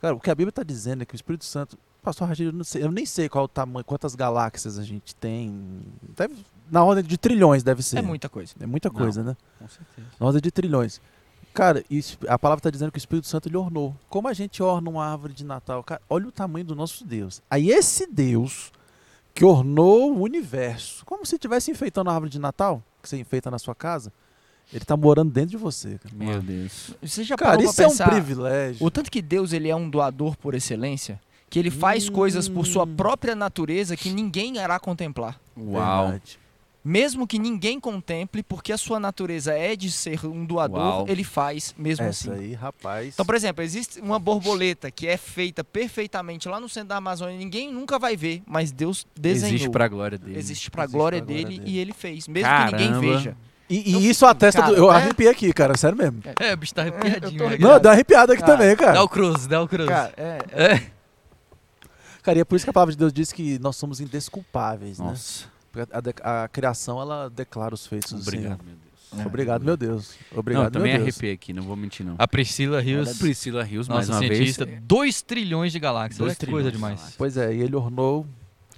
Cara, 0.00 0.14
o 0.14 0.20
que 0.20 0.30
a 0.30 0.34
Bíblia 0.34 0.52
tá 0.52 0.62
dizendo 0.62 1.02
é 1.02 1.04
que 1.06 1.14
o 1.14 1.16
Espírito 1.16 1.44
Santo. 1.44 1.78
Pastor 2.02 2.26
Ragir, 2.28 2.46
eu, 2.46 2.52
não 2.52 2.64
eu 2.76 2.90
nem 2.90 3.04
sei 3.04 3.28
qual 3.28 3.44
o 3.44 3.48
tamanho, 3.48 3.84
quantas 3.84 4.14
galáxias 4.14 4.78
a 4.78 4.82
gente 4.82 5.14
tem. 5.14 5.82
Deve, 6.16 6.34
na 6.70 6.82
ordem 6.82 7.04
de 7.04 7.18
trilhões, 7.18 7.62
deve 7.62 7.82
ser. 7.82 7.98
É 7.98 8.02
muita 8.02 8.26
coisa. 8.28 8.54
É 8.58 8.64
muita 8.66 8.88
Não. 8.88 8.96
coisa, 8.96 9.22
né? 9.22 9.36
Com 9.58 9.68
certeza. 9.68 10.08
Na 10.18 10.26
ordem 10.26 10.40
de 10.40 10.50
trilhões. 10.50 11.00
Cara, 11.52 11.84
isso- 11.90 12.16
a 12.26 12.38
palavra 12.38 12.60
está 12.60 12.70
dizendo 12.70 12.90
que 12.90 12.96
o 12.96 12.98
Espírito 12.98 13.26
Santo 13.26 13.48
lhe 13.50 13.56
ornou. 13.56 13.94
Como 14.08 14.28
a 14.28 14.32
gente 14.32 14.62
orna 14.62 14.88
uma 14.88 15.04
árvore 15.04 15.34
de 15.34 15.44
Natal? 15.44 15.82
Cara, 15.84 16.00
olha 16.08 16.28
o 16.28 16.32
tamanho 16.32 16.64
do 16.64 16.74
nosso 16.74 17.04
Deus. 17.04 17.42
Aí 17.50 17.70
esse 17.70 18.06
Deus 18.06 18.72
que 19.34 19.44
ornou 19.44 20.12
o 20.16 20.22
universo, 20.22 21.04
como 21.04 21.26
se 21.26 21.34
estivesse 21.34 21.70
enfeitando 21.70 22.08
a 22.08 22.14
árvore 22.14 22.30
de 22.30 22.38
Natal, 22.38 22.82
que 23.02 23.08
você 23.08 23.18
enfeita 23.18 23.50
na 23.50 23.58
sua 23.58 23.74
casa, 23.74 24.10
ele 24.72 24.82
está 24.82 24.96
morando 24.96 25.30
dentro 25.32 25.50
de 25.50 25.56
você. 25.56 25.98
Cara, 26.02 26.14
Meu 26.14 26.40
Deus. 26.42 26.90
Você 27.02 27.24
já 27.24 27.36
Cara, 27.36 27.50
parou 27.52 27.64
isso 27.64 27.74
pra 27.74 27.84
é 27.84 27.86
um 27.86 27.90
pensar 27.90 28.10
privilégio. 28.10 28.86
o 28.86 28.90
tanto 28.90 29.10
que 29.10 29.20
Deus 29.22 29.52
ele 29.52 29.68
é 29.68 29.76
um 29.76 29.88
doador 29.90 30.36
por 30.36 30.54
excelência? 30.54 31.20
que 31.48 31.58
ele 31.58 31.68
faz 31.70 32.08
coisas 32.08 32.48
por 32.48 32.64
sua 32.64 32.84
Hum. 32.84 32.94
própria 32.94 33.34
natureza 33.34 33.96
que 33.96 34.08
ninguém 34.10 34.56
irá 34.58 34.78
contemplar. 34.78 35.36
Uau. 35.58 36.02
Verdade. 36.10 36.38
Mesmo 36.84 37.26
que 37.26 37.40
ninguém 37.40 37.80
contemple, 37.80 38.42
porque 38.44 38.72
a 38.72 38.78
sua 38.78 39.00
natureza 39.00 39.52
é 39.52 39.74
de 39.74 39.90
ser 39.90 40.24
um 40.24 40.46
doador, 40.46 40.78
Uau. 40.78 41.04
ele 41.08 41.24
faz 41.24 41.74
mesmo 41.76 42.06
Essa 42.06 42.30
assim. 42.32 42.40
aí, 42.40 42.54
rapaz. 42.54 43.08
Então, 43.14 43.26
por 43.26 43.34
exemplo, 43.34 43.64
existe 43.64 44.00
uma 44.00 44.20
borboleta 44.20 44.92
que 44.92 45.08
é 45.08 45.16
feita 45.16 45.64
perfeitamente 45.64 46.48
lá 46.48 46.60
no 46.60 46.68
centro 46.68 46.90
da 46.90 46.96
Amazônia, 46.98 47.36
ninguém 47.36 47.70
nunca 47.72 47.98
vai 47.98 48.16
ver, 48.16 48.42
mas 48.46 48.70
Deus 48.70 49.04
desenhou. 49.18 49.56
Existe 49.56 49.70
pra 49.70 49.88
glória 49.88 50.16
dele. 50.16 50.38
Existe 50.38 50.70
pra 50.70 50.84
Existe 50.84 50.96
glória, 50.96 51.20
dele, 51.20 51.58
dele. 51.58 51.62
e 51.66 51.78
ele 51.78 51.92
fez, 51.92 52.28
mesmo 52.28 52.48
que 52.48 52.64
ninguém 52.72 52.88
Caramba. 52.90 53.00
veja. 53.12 53.36
E, 53.70 53.94
e 53.96 54.10
isso 54.10 54.26
atesta. 54.26 54.60
cara, 54.62 54.72
do- 54.74 54.78
eu 54.78 54.92
é- 54.92 54.96
arrepiei 54.96 55.30
aqui, 55.30 55.52
cara. 55.52 55.76
Sério 55.76 55.96
mesmo. 55.96 56.20
É, 56.40 56.52
o 56.52 56.56
bicho 56.56 56.74
tá 56.74 56.82
arrepiadinho. 56.82 57.38
Tô 57.38 57.48
né, 57.48 57.56
Não, 57.58 57.78
deu 57.78 57.88
uma 57.88 57.92
arrepiada 57.92 58.32
aqui 58.32 58.42
Cara, 58.42 58.56
também, 58.58 58.76
cara. 58.76 58.92
Dá 58.94 59.02
o 59.04 59.08
cruz, 59.08 59.46
dá 59.46 59.62
o 59.62 59.68
cruz. 59.68 59.88
Cara, 59.88 60.12
é, 60.16 60.38
É. 60.52 60.82
Cara, 62.22 62.38
e 62.38 62.40
é 62.40 62.44
por 62.44 62.56
isso 62.56 62.64
que 62.66 62.70
a 62.70 62.72
palavra 62.72 62.92
de 62.92 62.98
Deus 62.98 63.12
diz 63.12 63.32
que 63.32 63.58
nós 63.60 63.76
somos 63.76 64.00
indesculpáveis, 64.00 64.98
né? 64.98 65.06
Nossa. 65.06 65.44
Porque 65.72 65.88
A, 65.96 66.00
de- 66.00 66.14
a 66.22 66.48
criação, 66.48 67.00
ela 67.00 67.30
declara 67.30 67.72
os 67.74 67.86
feitos 67.86 68.12
do 68.12 68.20
Obrigado, 68.20 68.58
Senhor. 68.60 68.64
meu 68.64 68.74
Deus. 68.74 68.90
É. 69.18 69.26
Obrigado, 69.26 69.64
meu 69.64 69.76
Deus. 69.76 70.14
Obrigado, 70.36 70.64
não, 70.64 70.70
também 70.70 70.92
meu 70.92 71.02
Deus. 71.04 71.14
arrepiei 71.14 71.32
aqui, 71.34 71.52
não 71.52 71.62
vou 71.62 71.76
mentir 71.76 72.04
não. 72.04 72.14
A 72.18 72.28
Priscila 72.28 72.80
Rios, 72.80 73.18
Priscila 73.18 73.62
Rios, 73.64 73.88
mais 73.88 74.08
nossa 74.08 74.20
uma 74.20 74.26
cientista, 74.34 74.64
vez. 74.66 74.80
2 74.82 75.22
trilhões 75.22 75.72
de 75.72 75.78
galáxias. 75.78 76.18
Dois 76.18 76.36
que 76.36 76.46
coisa 76.46 76.70
demais. 76.70 76.94
galáxias. 76.96 77.16
Pois 77.16 77.36
é, 77.36 77.54
e 77.54 77.60
ele 77.60 77.74
ornou 77.74 78.26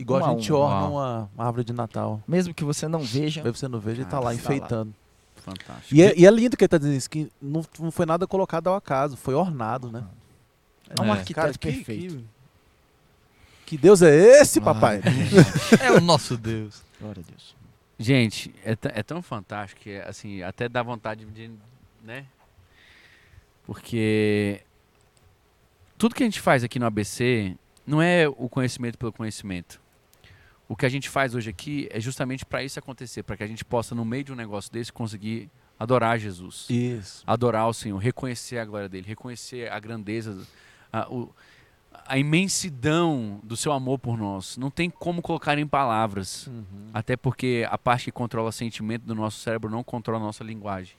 igual 0.03 0.21
Um 0.21 0.25
a 0.25 0.29
a 0.29 0.31
gente 0.33 0.53
um. 0.53 0.57
orna 0.57 0.87
uma, 0.89 1.31
uma 1.35 1.45
árvore 1.47 1.65
de 1.65 1.73
Natal. 1.73 2.23
mesmo 2.29 2.53
que 2.53 2.65
você 2.65 2.87
não 2.89 3.01
veja, 3.01 3.43
Aí 3.45 3.51
você 3.51 3.67
não 3.69 3.81
veja, 3.81 4.03
ele 4.03 4.11
tá 4.11 4.17
lá 4.19 4.25
tá 4.25 4.27
lá. 4.29 4.35
enfeitando. 4.35 4.95
Fantástico. 5.37 5.95
E 5.95 6.03
é, 6.03 6.17
e 6.19 6.27
é 6.27 6.31
lindo 6.31 6.57
que 6.57 6.63
ele 6.65 6.69
tá 6.69 6.79
dizendo 6.79 6.95
isso, 6.97 7.11
que 7.11 7.31
não, 7.41 7.65
não 7.81 7.91
foi 7.91 8.07
nada 8.07 8.27
colocado 8.27 8.69
ao 8.69 8.75
acaso, 8.77 9.17
foi 9.17 9.35
ornado, 9.35 9.91
né? 9.91 10.05
é 10.91 11.01
um 11.01 11.07
É. 11.07 11.11
arquiteto 11.11 11.35
Cara, 11.35 11.53
que- 11.53 11.59
perfeito. 11.73 12.17
Que, 12.17 13.77
que 13.77 13.79
Deus 13.79 14.03
é 14.03 14.15
esse, 14.41 14.61
papai? 14.61 15.01
É 15.81 15.91
o 15.93 16.01
nosso 16.01 16.37
Deus. 16.37 16.83
Glória 17.01 17.23
a 17.27 17.29
Deus. 17.31 17.57
Gente, 17.99 18.55
é, 18.65 18.77
é 18.83 19.03
tão 19.03 19.23
fantástico 19.23 19.81
que, 19.81 19.97
assim, 19.99 20.43
até 20.43 20.69
dá 20.69 20.83
vontade 20.83 21.25
de, 21.25 21.51
né? 22.05 22.25
Porque 23.65 24.61
tudo 25.99 26.15
que 26.15 26.23
a 26.23 26.27
gente 26.27 26.41
faz 26.41 26.65
aqui 26.65 26.79
no 26.79 26.87
ABC 26.87 27.57
não 27.87 28.01
é 28.03 28.29
o 28.29 28.49
conhecimento 28.49 28.99
pelo 28.99 29.13
conhecimento. 29.13 29.81
O 30.69 30.77
que 30.77 30.87
a 30.87 30.89
gente 30.89 31.09
faz 31.09 31.35
hoje 31.35 31.51
aqui 31.51 31.87
é 31.91 32.01
justamente 32.01 32.47
para 32.47 32.63
isso 32.63 32.79
acontecer, 32.79 33.23
para 33.23 33.37
que 33.37 33.43
a 33.43 33.47
gente 33.47 33.65
possa, 33.65 33.95
no 33.95 34.05
meio 34.05 34.25
de 34.25 34.33
um 34.33 34.37
negócio 34.37 34.73
desse, 34.73 34.93
conseguir 34.93 35.51
adorar 35.79 36.19
Jesus. 36.19 36.67
Isso. 36.71 37.25
adorar 37.27 37.69
o 37.69 37.75
Senhor, 37.75 37.99
reconhecer 37.99 38.59
a 38.59 38.65
glória 38.65 38.89
dele, 38.89 39.07
reconhecer 39.07 39.71
a 39.71 39.79
grandeza, 39.81 40.47
a, 40.93 41.09
o- 41.13 41.35
a 42.07 42.17
imensidão 42.19 43.41
do 43.43 43.57
seu 43.57 43.73
amor 43.73 43.99
por 43.99 44.17
nós. 44.17 44.57
Não 44.57 44.71
tem 44.71 44.89
como 44.89 45.21
colocar 45.21 45.59
em 45.59 45.67
palavras, 45.67 46.47
Uhum. 46.47 46.65
até 46.95 47.17
porque 47.17 47.67
a 47.69 47.77
parte 47.77 48.05
que 48.05 48.13
controla 48.13 48.49
o 48.49 48.53
sentimento 48.53 49.03
do 49.05 49.15
nosso 49.15 49.41
cérebro 49.41 49.69
não 49.71 49.83
controla 49.85 50.21
a 50.21 50.27
nossa 50.27 50.43
linguagem. 50.45 50.95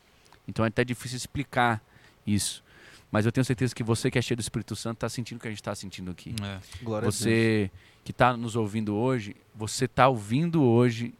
Então 0.47 0.65
é 0.65 0.67
até 0.67 0.83
difícil 0.83 1.15
explicar 1.17 1.81
isso. 2.27 2.62
Mas 3.13 3.27
eu 3.27 3.31
tenho 3.31 3.45
certeza 3.45 3.75
que 3.75 3.83
você 3.83 4.09
que 4.09 4.17
é 4.17 4.21
cheio 4.23 4.35
do 4.35 4.41
Espírito 4.41 4.75
Santo 4.75 4.97
está 4.97 5.07
sentindo 5.07 5.37
o 5.37 5.41
que 5.41 5.47
a 5.47 5.51
gente 5.51 5.61
está 5.61 5.75
sentindo 5.75 6.09
aqui. 6.09 6.33
É. 6.41 6.59
Glória 6.83 7.07
a 7.07 7.11
Deus. 7.11 7.17
Você 7.19 7.69
que 8.03 8.09
está 8.09 8.35
nos 8.35 8.55
ouvindo 8.55 8.95
hoje, 8.95 9.35
você 9.53 9.85
está 9.85 10.07
ouvindo 10.07 10.63
hoje 10.63 11.13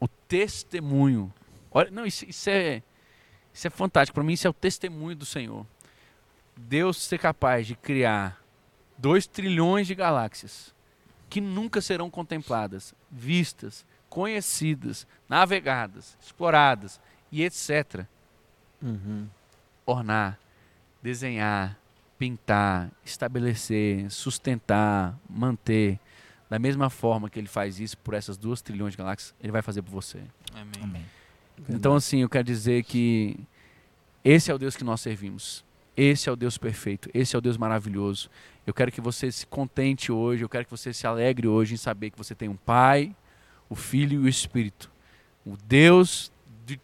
o 0.00 0.08
testemunho. 0.08 1.32
Olha, 1.70 1.92
não, 1.92 2.04
isso, 2.04 2.24
isso 2.28 2.50
é 2.50 2.82
isso 3.54 3.68
é 3.68 3.70
fantástico. 3.70 4.16
Para 4.16 4.24
mim, 4.24 4.32
isso 4.32 4.48
é 4.48 4.50
o 4.50 4.52
testemunho 4.52 5.14
do 5.14 5.24
Senhor. 5.24 5.64
Deus 6.56 6.96
ser 6.96 7.20
capaz 7.20 7.68
de 7.68 7.76
criar 7.76 8.42
dois 8.98 9.24
trilhões 9.24 9.86
de 9.86 9.94
galáxias 9.94 10.74
que 11.30 11.40
nunca 11.40 11.80
serão 11.80 12.10
contempladas, 12.10 12.92
vistas, 13.08 13.86
conhecidas, 14.08 15.06
navegadas, 15.28 16.18
exploradas 16.20 17.00
e 17.30 17.44
etc. 17.44 18.06
Uhum. 18.82 19.28
Ornar, 19.86 20.41
desenhar, 21.02 21.78
pintar, 22.18 22.90
estabelecer, 23.04 24.10
sustentar, 24.10 25.18
manter. 25.28 25.98
Da 26.48 26.58
mesma 26.58 26.88
forma 26.88 27.28
que 27.28 27.38
ele 27.38 27.48
faz 27.48 27.80
isso 27.80 27.96
por 27.98 28.14
essas 28.14 28.36
duas 28.36 28.60
trilhões 28.60 28.92
de 28.92 28.98
galáxias, 28.98 29.34
ele 29.40 29.50
vai 29.50 29.62
fazer 29.62 29.82
por 29.82 29.90
você. 29.90 30.22
Amém. 30.54 30.82
Amém. 30.82 31.04
Então, 31.68 31.94
assim, 31.94 32.18
eu 32.18 32.28
quero 32.28 32.44
dizer 32.44 32.84
que 32.84 33.38
esse 34.24 34.50
é 34.50 34.54
o 34.54 34.58
Deus 34.58 34.76
que 34.76 34.84
nós 34.84 35.00
servimos. 35.00 35.64
Esse 35.96 36.28
é 36.28 36.32
o 36.32 36.36
Deus 36.36 36.56
perfeito. 36.56 37.10
Esse 37.12 37.34
é 37.34 37.38
o 37.38 37.42
Deus 37.42 37.56
maravilhoso. 37.56 38.30
Eu 38.66 38.72
quero 38.72 38.92
que 38.92 39.00
você 39.00 39.30
se 39.30 39.46
contente 39.46 40.12
hoje. 40.12 40.44
Eu 40.44 40.48
quero 40.48 40.64
que 40.64 40.70
você 40.70 40.92
se 40.92 41.06
alegre 41.06 41.48
hoje 41.48 41.74
em 41.74 41.76
saber 41.76 42.10
que 42.10 42.18
você 42.18 42.34
tem 42.34 42.48
um 42.48 42.56
Pai, 42.56 43.14
o 43.68 43.74
Filho 43.74 44.20
e 44.20 44.24
o 44.24 44.28
Espírito. 44.28 44.90
O 45.44 45.56
Deus 45.56 46.32
de, 46.64 46.76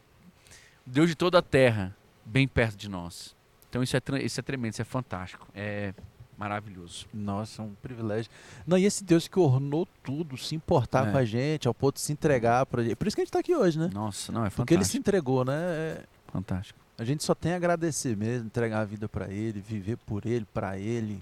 o 0.86 0.90
Deus 0.90 1.08
de 1.08 1.14
toda 1.14 1.38
a 1.38 1.42
terra, 1.42 1.96
bem 2.24 2.48
perto 2.48 2.76
de 2.76 2.88
nós. 2.88 3.37
Então, 3.68 3.82
isso 3.82 3.96
é, 3.96 4.00
isso 4.22 4.40
é 4.40 4.42
tremendo, 4.42 4.72
isso 4.72 4.82
é 4.82 4.84
fantástico. 4.84 5.46
É 5.54 5.92
maravilhoso. 6.36 7.06
Nossa, 7.12 7.62
é 7.62 7.64
um 7.64 7.74
privilégio. 7.82 8.30
Não, 8.66 8.78
e 8.78 8.84
esse 8.84 9.02
Deus 9.04 9.26
que 9.28 9.38
ornou 9.38 9.86
tudo, 10.04 10.36
se 10.38 10.54
importar 10.54 11.08
É. 11.08 11.10
com 11.12 11.18
a 11.18 11.24
gente, 11.24 11.66
ao 11.68 11.74
ponto 11.74 11.96
de 11.96 12.00
se 12.00 12.12
entregar 12.12 12.64
pra 12.66 12.82
gente. 12.82 12.94
Por 12.96 13.06
isso 13.08 13.16
que 13.16 13.22
a 13.22 13.24
gente 13.24 13.32
tá 13.32 13.40
aqui 13.40 13.54
hoje, 13.54 13.78
né? 13.78 13.90
Nossa, 13.92 14.30
não, 14.32 14.46
é 14.46 14.50
Porque 14.50 14.72
ele 14.74 14.84
se 14.84 14.92
fantástico. 14.92 15.00
entregou, 15.08 15.44
né? 15.44 15.54
É- 15.54 16.04
Fantástico. 16.32 16.78
A 16.96 17.04
gente 17.04 17.24
só 17.24 17.34
tem 17.34 17.52
a 17.52 17.56
agradecer 17.56 18.16
mesmo, 18.16 18.46
entregar 18.46 18.80
a 18.80 18.84
vida 18.84 19.08
pra 19.08 19.28
ele, 19.32 19.60
viver 19.60 19.96
por 19.98 20.26
ele, 20.26 20.44
pra 20.52 20.78
ele, 20.78 21.20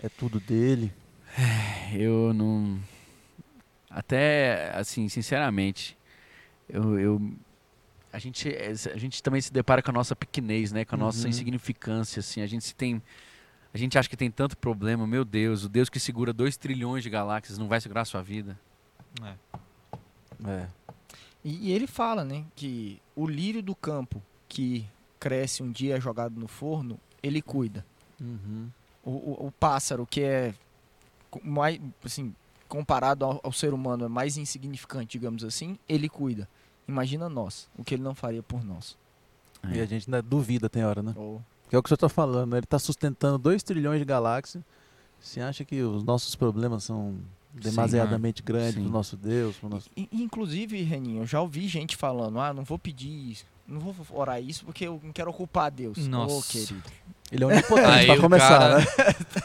É. 0.00 0.06
é 0.06 0.08
tudo 0.08 0.38
dele. 0.40 0.92
Eu 1.94 2.32
não. 2.34 2.78
Até, 3.90 4.70
assim, 4.74 5.08
sinceramente, 5.08 5.96
eu. 6.68 6.98
eu- 6.98 7.32
a, 8.12 8.18
gente, 8.18 8.48
a 8.48 8.96
gente 8.98 9.22
também 9.22 9.40
se 9.40 9.52
depara 9.52 9.82
com 9.82 9.90
a 9.90 9.94
nossa 9.94 10.14
pequenez, 10.16 10.72
né? 10.72 10.84
Com 10.84 10.94
a 10.94 10.98
nossa 10.98 11.22
Uhum. 11.24 11.28
insignificância, 11.30 12.20
assim. 12.20 12.40
A 12.40 12.46
gente 12.46 12.64
se 12.64 12.74
tem. 12.74 13.02
A 13.74 13.78
gente 13.78 13.98
acha 13.98 14.08
que 14.08 14.16
tem 14.16 14.30
tanto 14.30 14.56
problema, 14.56 15.06
meu 15.06 15.24
Deus, 15.24 15.64
o 15.64 15.68
Deus 15.68 15.90
que 15.90 16.00
segura 16.00 16.32
2 16.32 16.56
trilhões 16.56 17.02
de 17.02 17.10
galáxias 17.10 17.58
não 17.58 17.68
vai 17.68 17.80
segurar 17.80 18.02
a 18.02 18.04
sua 18.06 18.22
vida. 18.22 18.58
É. 19.22 19.34
É. 20.50 20.68
E, 21.44 21.68
e 21.68 21.72
ele 21.72 21.86
fala, 21.86 22.24
né, 22.24 22.44
que 22.54 23.00
o 23.14 23.26
lírio 23.26 23.62
do 23.62 23.74
campo 23.74 24.22
que 24.48 24.86
cresce 25.20 25.62
um 25.62 25.70
dia 25.70 26.00
jogado 26.00 26.38
no 26.40 26.48
forno, 26.48 26.98
ele 27.22 27.42
cuida. 27.42 27.84
Uhum. 28.20 28.68
O, 29.04 29.10
o- 29.10 29.46
o 29.48 29.52
pássaro 29.52 30.06
que 30.06 30.22
é 30.22 30.54
mais, 31.42 31.78
assim, 32.02 32.34
comparado 32.68 33.24
ao, 33.26 33.40
ao 33.42 33.52
ser 33.52 33.74
humano 33.74 34.06
é 34.06 34.08
mais 34.08 34.36
insignificante, 34.38 35.18
digamos 35.18 35.44
assim, 35.44 35.78
ele 35.88 36.08
cuida. 36.08 36.48
Imagina 36.88 37.28
nós, 37.28 37.68
o 37.76 37.82
que 37.84 37.94
ele 37.94 38.02
não 38.02 38.14
faria 38.14 38.42
por 38.42 38.64
nós. 38.64 38.96
E 39.72 39.80
a 39.80 39.86
gente 39.86 40.08
ainda 40.08 40.22
duvida, 40.22 40.68
tem 40.68 40.84
hora, 40.84 41.02
né? 41.02 41.12
Ou 41.16 41.42
Que 41.68 41.74
é 41.74 41.78
o 41.78 41.82
que 41.82 41.88
o 41.88 41.90
senhor 41.90 41.98
tá 41.98 42.08
falando, 42.08 42.52
né? 42.52 42.58
Ele 42.58 42.66
tá 42.66 42.78
sustentando 42.78 43.38
2 43.38 43.62
trilhões 43.62 43.98
de 43.98 44.04
galáxias. 44.04 44.62
Você 45.20 45.40
acha 45.40 45.64
que 45.64 45.82
os 45.82 46.04
nossos 46.04 46.36
problemas 46.36 46.84
são 46.84 47.16
demasiadamente 47.52 48.42
grandes 48.42 48.74
Sim. 48.74 48.82
pro 48.82 48.90
nosso 48.92 49.16
Deus? 49.16 49.56
Pro 49.56 49.68
nosso... 49.68 49.90
E- 49.96 50.08
inclusive, 50.12 50.82
Reninho, 50.82 51.22
eu 51.22 51.26
já 51.26 51.40
ouvi 51.40 51.66
gente 51.66 51.96
falando: 51.96 52.38
ah, 52.38 52.52
não 52.52 52.62
vou 52.62 52.78
pedir 52.78 53.30
isso, 53.32 53.44
não 53.66 53.80
vou 53.80 53.94
orar 54.16 54.40
isso 54.40 54.64
porque 54.64 54.86
eu 54.86 55.00
não 55.02 55.12
quero 55.12 55.30
ocupar 55.30 55.70
Deus. 55.70 56.06
Nossa. 56.06 56.34
Ô, 56.34 56.42
querido. 56.42 56.82
Ele 57.32 57.42
é 57.42 57.46
onipotente, 57.48 57.88
Aí 57.88 58.06
pra 58.06 58.14
o 58.14 58.20
começar, 58.20 58.58
cara- 58.58 58.78
né? 58.78 58.86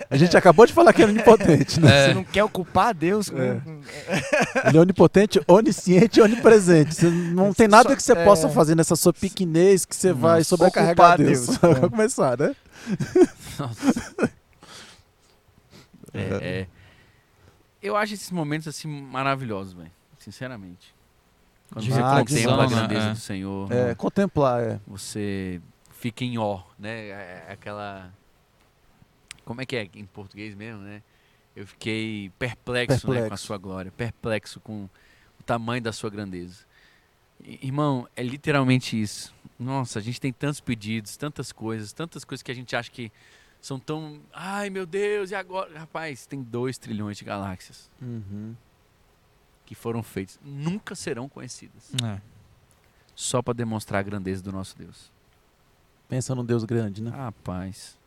A 0.09 0.15
gente 0.15 0.37
acabou 0.37 0.67
de 0.67 0.73
falar 0.73 0.93
que 0.93 1.01
ele 1.01 1.11
é 1.11 1.15
onipotente, 1.15 1.79
né? 1.79 1.89
É. 1.89 2.07
Você 2.07 2.13
não 2.13 2.23
quer 2.23 2.43
ocupar 2.43 2.93
Deus. 2.93 3.31
É. 3.31 3.59
Ele 4.67 4.77
é 4.77 4.79
onipotente, 4.81 5.41
onisciente 5.47 6.19
e 6.19 6.21
onipresente. 6.23 6.93
Você 6.93 7.09
não 7.09 7.51
tem 7.53 7.67
nada 7.67 7.89
Só- 7.89 7.95
que 7.95 8.03
você 8.03 8.11
é. 8.13 8.23
possa 8.23 8.47
fazer 8.49 8.75
nessa 8.75 8.95
sua 8.95 9.11
pequenez 9.11 9.83
que 9.85 9.95
você 9.95 10.13
vai 10.13 10.37
Nossa. 10.39 10.49
sobrecarregar 10.49 11.17
Deus. 11.17 11.47
Deus. 11.47 11.57
Pra 11.57 11.89
começar, 11.89 12.37
né? 12.37 12.55
É, 16.13 16.19
é. 16.41 16.67
Eu 17.81 17.95
acho 17.95 18.13
esses 18.13 18.31
momentos 18.31 18.67
assim 18.67 18.87
maravilhosos, 18.87 19.73
velho. 19.73 19.91
Sinceramente. 20.19 20.93
Quando 21.71 21.85
De 21.85 21.91
você 21.91 22.01
reflexão, 22.01 22.51
contempla 22.51 22.63
a 22.63 22.67
né? 22.69 22.75
grandeza 22.75 23.05
É. 23.07 23.11
do 23.13 23.17
Senhor, 23.19 23.71
É, 23.71 23.95
contemplar, 23.95 24.61
é. 24.61 24.79
você 24.85 25.61
fica 26.01 26.23
em 26.25 26.37
ó, 26.37 26.63
né? 26.77 27.07
É- 27.07 27.45
é 27.49 27.51
Aquela. 27.53 28.11
Como 29.45 29.61
é 29.61 29.65
que 29.65 29.75
é 29.75 29.87
em 29.95 30.05
português 30.05 30.55
mesmo, 30.55 30.81
né? 30.81 31.01
Eu 31.55 31.65
fiquei 31.67 32.31
perplexo, 32.39 32.95
né, 32.95 33.01
com 33.01 33.11
a 33.11 33.15
Perplexo. 33.21 33.45
sua 33.45 33.57
glória, 33.57 33.91
perplexo 33.91 34.59
com 34.61 34.85
o 35.39 35.43
tamanho 35.45 35.81
da 35.81 35.91
sua 35.91 36.09
grandeza. 36.09 36.63
Irmão, 37.43 38.07
é 38.15 38.23
literalmente 38.23 38.99
isso. 38.99 39.33
Nossa, 39.59 39.99
a 39.99 40.01
gente 40.01 40.21
tem 40.21 40.31
tantos 40.31 40.59
pedidos, 40.61 41.17
tantas 41.17 41.51
coisas, 41.51 41.91
tantas 41.91 42.23
coisas 42.23 42.41
que 42.43 42.51
a 42.51 42.55
gente 42.55 42.75
acha 42.75 42.89
que 42.89 43.11
são 43.59 43.79
tão. 43.79 44.21
Ai 44.31 44.69
meu 44.69 44.85
Deus, 44.85 45.31
e 45.31 45.35
agora? 45.35 45.77
Rapaz, 45.79 46.25
tem 46.25 46.41
dois 46.41 46.77
trilhões 46.77 47.17
de 47.17 47.25
galáxias 47.25 47.89
Uhum. 48.01 48.55
que 49.65 49.75
foram 49.75 50.01
feitas. 50.03 50.39
Nunca 50.43 50.95
serão 50.95 51.27
conhecidas. 51.27 51.91
É. 52.03 52.21
Só 53.13 53.41
para 53.41 53.53
demonstrar 53.55 53.99
a 53.99 54.03
grandeza 54.03 54.41
do 54.41 54.51
nosso 54.51 54.77
Deus. 54.77 55.10
Pensa 56.11 56.35
num 56.35 56.43
Deus 56.43 56.65
grande, 56.65 57.01
né? 57.01 57.09
Rapaz. 57.09 57.97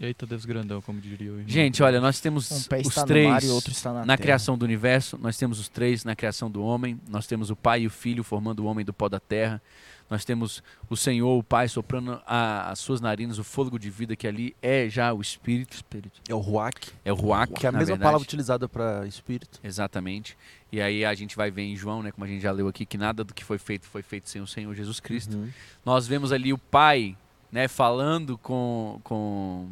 Eita, 0.00 0.24
Deus 0.26 0.46
grandão, 0.46 0.80
como 0.80 0.98
diria 0.98 1.30
o 1.30 1.34
irmão. 1.34 1.48
Gente, 1.48 1.82
olha, 1.82 2.00
nós 2.00 2.18
temos 2.18 2.50
Um 2.50 2.62
pé 2.62 2.80
os 2.82 2.94
três 3.04 3.28
mar 3.28 3.44
e 3.44 3.50
outro 3.50 3.70
está 3.72 3.92
na, 3.92 4.06
na 4.06 4.16
criação 4.16 4.56
do 4.56 4.64
universo, 4.64 5.18
nós 5.20 5.36
temos 5.36 5.60
os 5.60 5.68
três 5.68 6.02
na 6.02 6.16
criação 6.16 6.50
do 6.50 6.62
homem, 6.64 6.98
nós 7.10 7.26
temos 7.26 7.50
o 7.50 7.54
pai 7.54 7.82
e 7.82 7.86
o 7.86 7.90
filho 7.90 8.24
formando 8.24 8.60
o 8.60 8.64
homem 8.64 8.86
do 8.86 8.92
pó 8.94 9.06
da 9.06 9.20
terra, 9.20 9.60
nós 10.08 10.24
temos 10.24 10.62
o 10.90 10.96
Senhor, 10.96 11.38
o 11.38 11.42
Pai, 11.42 11.68
soprando 11.68 12.20
a- 12.26 12.70
as 12.70 12.78
suas 12.78 13.00
narinas, 13.02 13.38
o 13.38 13.44
fôlego 13.44 13.78
de 13.78 13.88
vida 13.90 14.16
que 14.16 14.26
ali 14.26 14.56
é 14.62 14.88
já 14.88 15.12
o 15.12 15.20
Espírito, 15.20 15.82
É 16.28 16.34
o 16.34 16.38
Ruach, 16.38 16.74
é 17.04 17.12
o 17.12 17.14
Ruach, 17.14 17.52
que 17.52 17.64
é 17.66 17.68
a 17.68 17.72
mesma 17.72 17.86
verdade. 17.86 18.02
palavra 18.02 18.22
utilizada 18.22 18.68
para 18.68 19.06
espírito. 19.06 19.58
Exatamente. 19.62 20.36
E 20.70 20.80
aí 20.80 21.04
a 21.04 21.14
gente 21.14 21.36
vai 21.36 21.50
ver 21.50 21.62
em 21.62 21.76
João, 21.76 22.02
né, 22.02 22.10
como 22.10 22.24
a 22.24 22.28
gente 22.28 22.42
já 22.42 22.50
leu 22.50 22.66
aqui, 22.68 22.84
que 22.86 22.98
nada 22.98 23.22
do 23.24 23.32
que 23.32 23.44
foi 23.44 23.58
feito 23.58 23.86
foi 23.86 24.02
feito 24.02 24.28
sem 24.28 24.40
o 24.42 24.46
Senhor 24.46 24.74
Jesus 24.74 25.00
Cristo. 25.00 25.36
Uhum. 25.36 25.48
Nós 25.84 26.06
vemos 26.06 26.30
ali 26.32 26.52
o 26.52 26.58
pai, 26.58 27.16
né, 27.52 27.68
falando 27.68 28.36
com, 28.38 28.98
com 29.04 29.68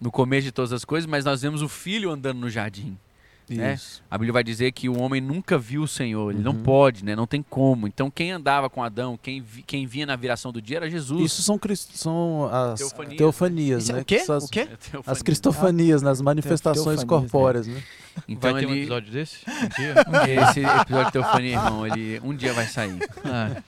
no 0.00 0.10
começo 0.10 0.44
de 0.44 0.52
todas 0.52 0.72
as 0.72 0.84
coisas, 0.84 1.06
mas 1.08 1.24
nós 1.24 1.42
vemos 1.42 1.60
o 1.62 1.68
filho 1.68 2.10
andando 2.10 2.38
no 2.38 2.48
jardim. 2.50 2.96
né? 3.48 3.78
A 4.10 4.16
Bíblia 4.16 4.32
vai 4.32 4.44
dizer 4.44 4.72
que 4.72 4.88
o 4.88 4.98
homem 4.98 5.20
nunca 5.20 5.58
viu 5.58 5.82
o 5.82 5.88
Senhor, 5.88 6.32
ele 6.32 6.42
não 6.42 6.52
Uhum. 6.52 6.62
pode, 6.62 7.04
né? 7.04 7.14
Não 7.14 7.26
tem 7.26 7.42
como. 7.42 7.86
Então 7.86 8.10
quem 8.10 8.32
andava 8.32 8.70
com 8.70 8.82
Adão, 8.82 9.18
quem, 9.22 9.42
vi- 9.42 9.62
quem 9.62 9.86
vinha 9.86 10.06
na 10.06 10.16
viração 10.16 10.50
do 10.50 10.62
dia 10.62 10.78
era 10.78 10.88
Jesus. 10.90 11.20
Isso 11.32 11.42
são, 11.42 11.58
são 11.92 12.48
as 12.50 12.78
Teofanias. 12.80 13.16
teofanias, 13.18 13.82
Isso 13.82 13.92
é 13.92 13.94
né? 13.96 14.00
o 14.00 14.04
quê? 14.04 14.16
as, 14.28 14.44
O 14.44 14.48
quê? 14.48 14.68
As 15.06 15.20
cristofanias, 15.22 16.00
nas 16.00 16.20
manifestações 16.22 17.00
teofanias, 17.00 17.04
corpóreas, 17.30 17.66
né? 17.66 17.82
Então 18.28 18.52
Vai 18.52 18.62
ter 18.62 18.66
um 18.68 18.74
episódio 18.74 19.12
desse? 19.12 19.38
Um 19.46 19.68
dia? 19.68 19.94
esse 20.48 20.60
episódio 20.60 21.06
de 21.06 21.12
teofania, 21.12 21.52
irmão, 21.56 21.86
ele 21.86 22.20
um 22.24 22.34
dia 22.34 22.52
vai 22.54 22.66
sair. 22.66 22.98
Ah, 23.24 23.62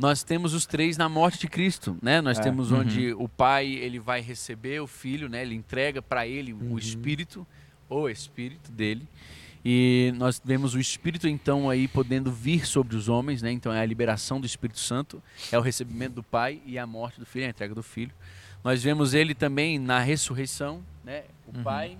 Nós 0.00 0.22
temos 0.24 0.54
os 0.54 0.64
três 0.64 0.96
na 0.96 1.08
morte 1.08 1.40
de 1.40 1.46
Cristo, 1.48 1.96
né? 2.00 2.20
Nós 2.22 2.38
É. 2.38 2.42
temos 2.42 2.70
Uhum. 2.70 2.78
onde 2.80 3.12
o 3.12 3.28
pai 3.28 3.66
ele 3.66 3.98
vai 3.98 4.20
receber 4.22 4.80
o 4.80 4.86
filho, 4.86 5.28
né? 5.28 5.42
Ele 5.42 5.54
entrega 5.54 6.00
para 6.00 6.26
ele 6.26 6.54
Uhum. 6.54 6.72
o 6.72 6.78
espírito, 6.78 7.46
o 7.88 8.08
espírito 8.08 8.72
dele. 8.72 9.06
E 9.62 10.10
nós 10.16 10.40
vemos 10.42 10.74
o 10.74 10.80
espírito 10.80 11.28
então 11.28 11.68
aí 11.68 11.86
podendo 11.86 12.32
vir 12.32 12.64
sobre 12.66 12.96
os 12.96 13.10
homens, 13.10 13.42
né? 13.42 13.52
Então 13.52 13.70
é 13.70 13.80
a 13.80 13.84
liberação 13.84 14.40
do 14.40 14.46
Espírito 14.46 14.78
Santo, 14.78 15.22
é 15.52 15.58
o 15.58 15.60
recebimento 15.60 16.14
do 16.14 16.22
pai 16.22 16.62
e 16.64 16.78
a 16.78 16.86
morte 16.86 17.20
do 17.20 17.26
filho, 17.26 17.44
a 17.44 17.50
entrega 17.50 17.74
do 17.74 17.82
filho. 17.82 18.12
Nós 18.64 18.82
vemos 18.82 19.12
ele 19.12 19.34
também 19.34 19.78
na 19.78 19.98
ressurreição, 19.98 20.82
né? 21.04 21.24
O 21.46 21.58
Uhum. 21.58 21.62
pai 21.62 21.98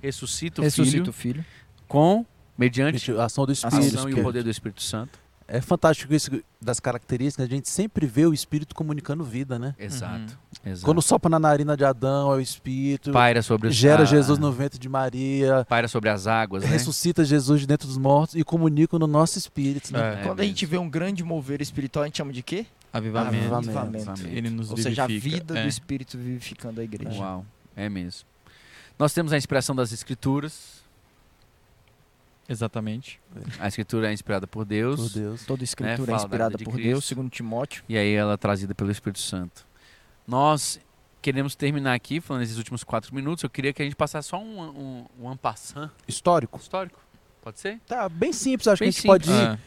ressuscita 0.00 0.60
o 0.60 0.64
Ressuscita 0.64 0.96
filho 0.98 1.10
o 1.10 1.12
filho. 1.12 1.44
com 1.86 2.24
mediante 2.56 3.10
A 3.12 3.24
ação 3.24 3.44
do 3.44 3.52
espírito. 3.52 3.78
ação 3.78 4.08
e 4.08 4.14
o 4.14 4.22
poder 4.22 4.42
do 4.42 4.50
Espírito 4.50 4.82
Santo. 4.82 5.18
É 5.50 5.62
fantástico 5.62 6.12
isso 6.12 6.30
das 6.60 6.78
características, 6.78 7.46
a 7.46 7.48
gente 7.48 7.70
sempre 7.70 8.06
vê 8.06 8.26
o 8.26 8.34
espírito 8.34 8.74
comunicando 8.74 9.24
vida, 9.24 9.58
né? 9.58 9.74
Exato. 9.78 10.38
exato. 10.62 10.84
Quando 10.84 11.00
sopra 11.00 11.30
na 11.30 11.38
narina 11.38 11.74
de 11.74 11.86
Adão, 11.86 12.30
é 12.32 12.36
o 12.36 12.40
espírito. 12.40 13.10
paira 13.12 13.40
sobre 13.40 13.68
os- 13.68 13.74
gera 13.74 14.02
a- 14.02 14.04
Jesus 14.04 14.38
no 14.38 14.52
ventre 14.52 14.78
de 14.78 14.88
Maria, 14.90 15.64
paira 15.66 15.88
sobre 15.88 16.10
as 16.10 16.26
águas, 16.26 16.64
né? 16.64 16.68
ressuscita 16.68 17.24
Jesus 17.24 17.60
de 17.62 17.66
dentro 17.66 17.88
dos 17.88 17.96
mortos 17.96 18.34
e 18.36 18.44
comunica 18.44 18.98
no 18.98 19.06
nosso 19.06 19.38
espírito. 19.38 19.90
Né? 19.90 20.20
É, 20.20 20.22
Quando 20.22 20.40
a 20.40 20.44
gente 20.44 20.66
vê 20.66 20.76
um 20.76 20.88
grande 20.90 21.24
mover 21.24 21.62
espiritual, 21.62 22.02
a 22.02 22.06
gente 22.06 22.18
chama 22.18 22.32
de 22.32 22.42
quê? 22.42 22.66
avivamento. 22.92 23.54
Avivamento. 23.54 24.26
Ele 24.26 24.50
nos 24.50 24.70
Ou 24.70 24.76
seja, 24.76 25.04
a 25.04 25.06
vivifica. 25.06 25.36
vida 25.38 25.58
É. 25.58 25.62
do 25.62 25.68
Espírito 25.68 26.18
vivificando 26.18 26.80
a 26.80 26.84
igreja. 26.84 27.18
Uau, 27.20 27.46
é 27.74 27.88
mesmo. 27.88 28.26
Nós 28.98 29.14
temos 29.14 29.32
a 29.32 29.36
inspiração 29.38 29.74
das 29.74 29.92
escrituras. 29.92 30.77
Exatamente. 32.48 33.20
A 33.58 33.68
escritura 33.68 34.08
é 34.10 34.12
inspirada 34.12 34.46
por 34.46 34.64
Deus. 34.64 35.12
Por 35.12 35.18
Deus. 35.20 35.44
Toda 35.44 35.62
escritura 35.64 36.02
é 36.02 36.06
da 36.06 36.16
inspirada 36.16 36.56
de 36.56 36.64
por 36.64 36.72
Cristo. 36.72 36.88
Deus, 36.88 37.04
segundo 37.04 37.28
Timóteo. 37.30 37.84
E 37.88 37.96
aí 37.98 38.12
ela 38.14 38.32
é 38.34 38.36
trazida 38.36 38.74
pelo 38.74 38.90
Espírito 38.90 39.18
Santo. 39.20 39.66
Nós 40.26 40.80
queremos 41.20 41.54
terminar 41.54 41.94
aqui, 41.94 42.20
falando 42.20 42.42
esses 42.42 42.56
últimos 42.56 42.82
quatro 42.84 43.14
minutos. 43.14 43.44
Eu 43.44 43.50
queria 43.50 43.72
que 43.72 43.82
a 43.82 43.84
gente 43.84 43.96
passasse 43.96 44.28
só 44.28 44.38
um, 44.40 44.60
um, 44.62 45.06
um 45.20 45.28
ampassant 45.28 45.90
Histórico. 46.06 46.58
histórico. 46.58 46.98
Pode 47.42 47.60
ser? 47.60 47.78
Tá, 47.86 48.08
bem 48.08 48.32
simples, 48.32 48.66
acho 48.68 48.80
Bem 48.82 48.90
que 48.92 48.98
a 48.98 49.00
gente 49.00 49.06
pode 49.06 49.30
ir. 49.30 49.34
Ah, 49.34 49.58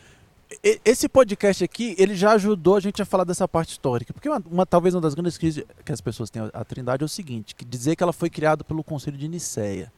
Esse 0.84 1.07
podcast 1.07 1.63
aqui, 1.63 1.95
ele 1.97 2.15
já 2.15 2.32
ajudou 2.34 2.75
a 2.75 2.79
gente 2.79 3.01
a 3.01 3.05
falar 3.05 3.23
dessa 3.23 3.47
parte 3.47 3.69
histórica. 3.71 4.13
Porque 4.13 4.27
uma, 4.27 4.41
uma- 4.49 4.65
talvez 4.65 4.93
uma 4.95 5.01
das 5.01 5.13
grandes 5.13 5.38
crises 5.38 5.63
que 5.86 5.91
as 5.91 6.01
pessoas 6.01 6.29
têm 6.29 6.41
a 6.53 6.65
Trindade 6.65 7.03
é 7.03 7.05
o 7.05 7.09
seguinte, 7.09 7.55
que 7.55 7.63
dizer 7.63 7.95
que 7.95 8.03
ela 8.03 8.11
foi 8.13 8.29
criada 8.29 8.63
pelo 8.63 8.84
Concílio 8.84 9.17
de 9.19 9.27
Nicéia. 9.27 9.91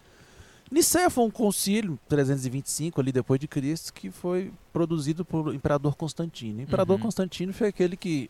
Nicéia 0.73 1.07
foi 1.09 1.23
um 1.23 1.29
concílio, 1.29 1.99
325 2.09 2.99
ali 2.99 3.11
depois 3.11 3.39
de 3.39 3.47
Cristo, 3.47 3.93
que 3.93 4.09
foi 4.09 4.51
produzido 4.73 5.23
por 5.23 5.53
imperador 5.53 5.95
Constantino. 5.95 6.57
O 6.59 6.61
imperador 6.63 6.95
Uhum. 6.95 7.03
Constantino 7.03 7.53
foi 7.53 7.67
aquele 7.67 7.95
que 7.95 8.27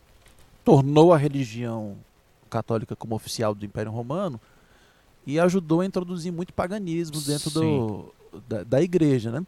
tornou 0.65 1.13
a 1.13 1.17
religião 1.17 1.95
católica 2.49 2.97
como 2.97 3.15
oficial 3.15 3.55
do 3.55 3.65
Império 3.65 3.91
Romano 3.91 4.41
e 5.25 5.39
ajudou 5.39 5.79
a 5.79 5.85
introduzir 5.85 6.33
muito 6.33 6.53
paganismo 6.53 7.21
dentro 7.21 7.49
do, 7.49 8.13
da, 8.47 8.63
da 8.63 8.81
igreja, 8.81 9.31
né? 9.31 9.45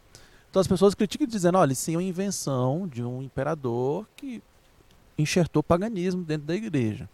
Então 0.49 0.61
as 0.61 0.67
pessoas 0.67 0.95
criticam 0.95 1.27
dizendo, 1.27 1.57
olha, 1.57 1.73
isso 1.73 1.91
é 1.91 1.95
uma 1.95 2.03
invenção 2.03 2.87
de 2.87 3.03
um 3.03 3.21
imperador 3.21 4.07
que 4.15 4.41
enxertou 5.17 5.61
paganismo 5.61 6.23
dentro 6.23 6.47
da 6.47 6.55
igreja. 6.55 7.09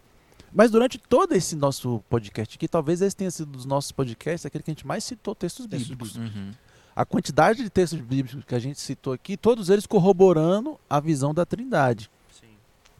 Mas 0.54 0.70
durante 0.70 0.98
todo 0.98 1.32
esse 1.32 1.56
nosso 1.56 2.02
podcast 2.10 2.56
aqui, 2.56 2.68
talvez 2.68 3.00
esse 3.00 3.16
tenha 3.16 3.30
sido 3.30 3.52
dos 3.52 3.64
nossos 3.64 3.90
podcasts 3.90 4.44
aquele 4.44 4.62
que 4.62 4.70
a 4.70 4.74
gente 4.74 4.86
mais 4.86 5.02
citou 5.02 5.34
textos 5.34 5.66
bíblicos. 5.66 6.16
uhum. 6.16 6.50
A 6.94 7.06
quantidade 7.06 7.62
de 7.62 7.70
textos 7.70 8.00
bíblicos 8.00 8.44
que 8.44 8.54
a 8.54 8.58
gente 8.58 8.78
citou 8.78 9.14
aqui, 9.14 9.34
todos 9.36 9.70
eles 9.70 9.86
corroborando 9.86 10.78
a 10.90 11.00
visão 11.00 11.32
da 11.32 11.46
Trindade. 11.46 12.10
Sim. 12.38 12.48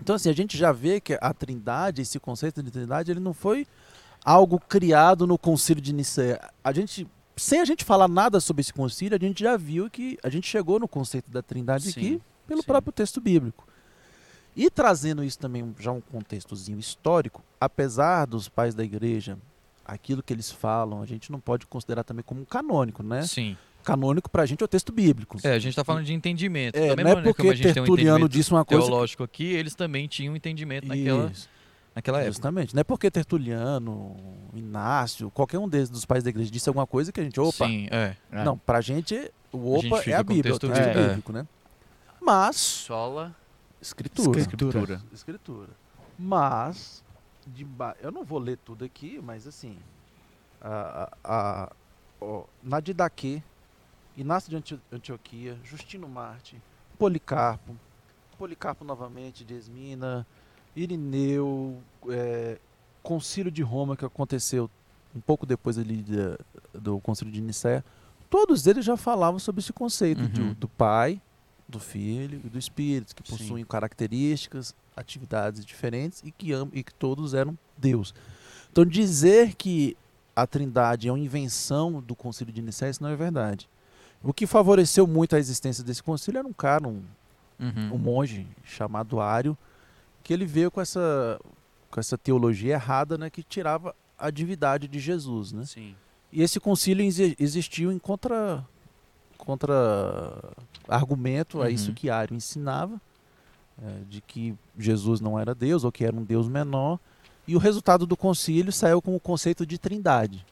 Então, 0.01 0.17
assim, 0.17 0.31
a 0.31 0.33
gente 0.33 0.57
já 0.57 0.73
vê 0.73 0.99
que 0.99 1.19
a 1.21 1.35
Trindade, 1.35 2.01
esse 2.01 2.19
conceito 2.19 2.63
de 2.63 2.71
Trindade, 2.71 3.11
ele 3.11 3.21
não 3.21 3.35
foi 3.35 3.67
algo 4.25 4.59
criado 4.59 5.27
no 5.27 5.37
Concílio 5.37 5.83
de 5.83 5.93
Nicéia. 5.93 6.41
A 6.65 6.73
gente, 6.73 7.07
sem 7.37 7.61
a 7.61 7.67
gente 7.67 7.85
falar 7.85 8.09
nada 8.09 8.41
sobre 8.41 8.63
esse 8.63 8.73
concílio, 8.73 9.15
a 9.15 9.21
gente 9.21 9.43
já 9.43 9.59
viu 9.59 9.91
que 9.91 10.19
a 10.23 10.31
gente 10.31 10.49
chegou 10.49 10.81
no 10.81 10.89
conceito 10.89 11.31
da 11.31 11.43
Trindade 11.43 11.91
aqui 11.91 12.23
pelo 12.47 12.61
sim. 12.61 12.67
próprio 12.67 12.93
texto 12.93 13.21
bíblico. 13.21 13.67
E 14.55 14.69
trazendo 14.71 15.25
isso 15.25 15.39
também 15.39 15.75
já 15.79 15.91
um 15.93 16.01
contextozinho 16.01 16.79
histórico, 16.79 17.43
apesar 17.61 18.27
dos 18.27 18.49
pais 18.49 18.75
da 18.75 18.85
igreja, 18.85 19.39
aquilo 19.85 20.23
que 20.23 20.33
eles 20.33 20.51
falam, 20.51 21.01
a 21.03 21.07
gente 21.07 21.33
não 21.33 21.41
pode 21.41 21.67
considerar 21.67 22.05
também 22.05 22.23
como 22.23 22.43
um 22.43 22.45
canônico, 22.45 23.03
né? 23.03 23.23
Sim. 23.23 23.57
Canônico 23.83 24.31
pra 24.31 24.47
gente 24.47 24.63
é 24.63 24.65
o 24.65 24.69
texto 24.69 24.93
bíblico. 24.93 25.39
É, 25.43 25.55
a 25.55 25.59
gente 25.59 25.75
tá 25.75 25.83
falando 25.83 26.05
de 26.05 26.13
entendimento. 26.13 26.77
É, 26.77 26.81
da 26.81 26.87
não 26.89 26.97
mesma 26.97 27.01
é 27.01 27.15
maneira 27.15 27.23
porque 27.23 27.43
como 27.43 27.53
a 27.53 27.55
gente 27.55 27.63
tem 27.65 27.71
um 27.71 27.87
Tertuliano 27.87 28.11
entendimento 28.11 28.33
disse 28.33 28.53
uma 28.53 28.65
coisa. 28.65 28.87
teológico 28.87 29.25
aqui, 29.25 29.45
eles 29.45 29.75
também 29.75 30.07
tinham 30.07 30.35
um 30.35 30.37
entendimento 30.37 30.87
naquela, 30.87 31.31
Isso. 31.31 31.49
naquela 31.95 32.19
época. 32.19 32.33
Justamente. 32.33 32.75
Não 32.75 32.81
é 32.81 32.85
porque 32.85 33.11
Tertuliano, 33.11 34.15
Inácio, 34.55 35.31
qualquer 35.33 35.59
um 35.59 35.69
desses 35.69 35.91
dos 35.91 36.05
pais 36.05 36.23
da 36.23 36.31
igreja 36.31 36.51
disse 36.51 36.69
alguma 36.69 36.87
coisa 36.87 37.11
que 37.11 37.19
a 37.21 37.25
gente, 37.25 37.41
opa, 37.41 37.67
Sim, 37.67 37.89
é. 37.91 38.15
não, 38.31 38.57
pra 38.57 38.81
gente 38.81 39.33
o 39.51 39.75
A 39.75 39.79
opa 39.79 39.97
gente 39.97 40.13
é 40.13 40.15
a 40.15 40.23
Bíblia, 40.23 40.53
é 40.53 40.55
o 40.55 40.59
texto 40.59 40.73
bíblico. 40.73 41.09
bíblico, 41.09 41.33
né? 41.33 41.47
Mas, 42.21 42.57
Sola. 42.57 43.35
Escritura. 43.83 44.39
Escritura. 44.41 45.03
Escritura. 45.13 45.69
Mas, 46.19 47.03
de 47.47 47.65
ba- 47.65 47.97
eu 48.01 48.11
não 48.13 48.25
vou 48.25 48.39
ler 48.39 48.57
tudo 48.59 48.85
aqui, 48.85 49.21
mas 49.23 49.47
assim, 49.47 49.77
a, 50.61 51.11
a, 51.25 51.65
a- 51.65 51.73
ó, 52.21 52.45
na 52.63 52.81
Didaquê, 52.81 53.43
Inácio 54.17 54.49
de 54.51 54.57
Antio- 54.57 54.81
Antioquia, 54.93 55.59
Justino 55.65 56.09
Marte, 56.09 56.61
Policarpo, 56.99 57.75
Policarpo 58.39 58.85
novamente, 58.85 59.45
de 59.45 59.55
Esmina, 59.55 60.27
Irineu, 60.77 61.83
é, 62.09 62.59
Concílio 63.03 63.51
de 63.51 63.63
Roma 63.63 63.97
que 63.97 64.05
aconteceu 64.05 64.71
um 65.15 65.21
pouco 65.21 65.45
depois 65.45 65.77
ali 65.77 66.03
da- 66.03 66.39
do 66.79 67.01
Concílio 67.01 67.33
de 67.33 67.41
Nicéia, 67.41 67.85
todos 68.31 68.67
eles 68.67 68.85
já 68.85 68.97
falavam 68.97 69.39
sobre 69.39 69.61
esse 69.61 69.73
conceito 69.73 70.27
de- 70.29 70.41
Uhum. 70.41 70.53
do 70.55 70.69
Pai, 70.69 71.21
do 71.73 71.81
Filho 71.81 72.41
e 72.45 72.49
do 72.49 72.59
Espírito, 72.59 73.15
que 73.17 73.29
Sim. 73.29 73.37
possuem 73.37 73.65
características, 73.65 74.75
atividades 74.97 75.65
diferentes 75.65 76.23
e 76.25 76.31
que, 76.31 76.51
e 76.73 76.83
que 76.85 76.95
todos 76.95 77.35
eram 77.35 77.57
Deus. 77.77 78.15
Então 78.71 78.85
dizer 78.85 79.55
que 79.55 79.97
a 80.37 80.47
Trindade 80.47 81.09
é 81.09 81.13
uma 81.13 81.19
invenção 81.19 82.01
do 82.01 82.15
Concílio 82.15 82.53
de 82.53 82.63
Nicéia, 82.63 82.93
não 83.01 83.09
é 83.09 83.17
verdade. 83.17 83.69
O 84.23 84.33
que 84.33 84.47
favoreceu 84.47 85.07
muito 85.07 85.35
a 85.35 85.39
existência 85.39 85.83
desse 85.83 86.03
concílio 86.03 86.39
era 86.39 86.47
um 86.49 86.53
cara, 86.53 86.87
um, 86.89 87.03
Uhum. 87.61 87.95
um 87.95 87.99
monge 87.99 88.47
chamado 88.65 89.21
Ário, 89.21 89.57
que 90.25 90.33
ele 90.33 90.45
veio 90.47 90.71
com 90.71 90.81
essa, 90.81 91.39
com 91.91 92.01
essa 92.01 92.17
teologia 92.19 92.75
errada, 92.75 93.17
né, 93.17 93.31
que 93.31 93.43
tirava 93.43 93.95
a 94.19 94.31
divindade 94.31 94.89
de 94.89 94.99
Jesus, 94.99 95.53
né? 95.53 95.65
Sim. 95.65 95.95
E 96.33 96.43
esse 96.43 96.59
concílio 96.59 97.05
exi- 97.05 97.37
existiu 97.39 97.93
em 97.93 97.99
contra, 97.99 98.65
contra 99.45 99.75
argumento 100.89 101.61
a 101.61 101.65
Uhum. 101.65 101.71
isso 101.71 101.93
que 101.93 102.09
Ário 102.09 102.35
ensinava, 102.37 103.01
é, 103.83 104.05
de 104.09 104.21
que 104.21 104.55
Jesus 104.79 105.21
não 105.21 105.39
era 105.39 105.55
Deus 105.55 105.85
ou 105.85 105.93
que 105.93 106.05
era 106.05 106.15
um 106.15 106.23
Deus 106.23 106.49
menor. 106.49 106.99
E 107.47 107.57
o 107.57 107.59
resultado 107.59 108.07
do 108.07 108.17
concílio 108.17 108.73
saiu 108.73 109.03
com 109.03 109.17
o 109.17 109.21
conceito 109.21 109.67
de 109.67 109.79
trindade. 109.79 110.47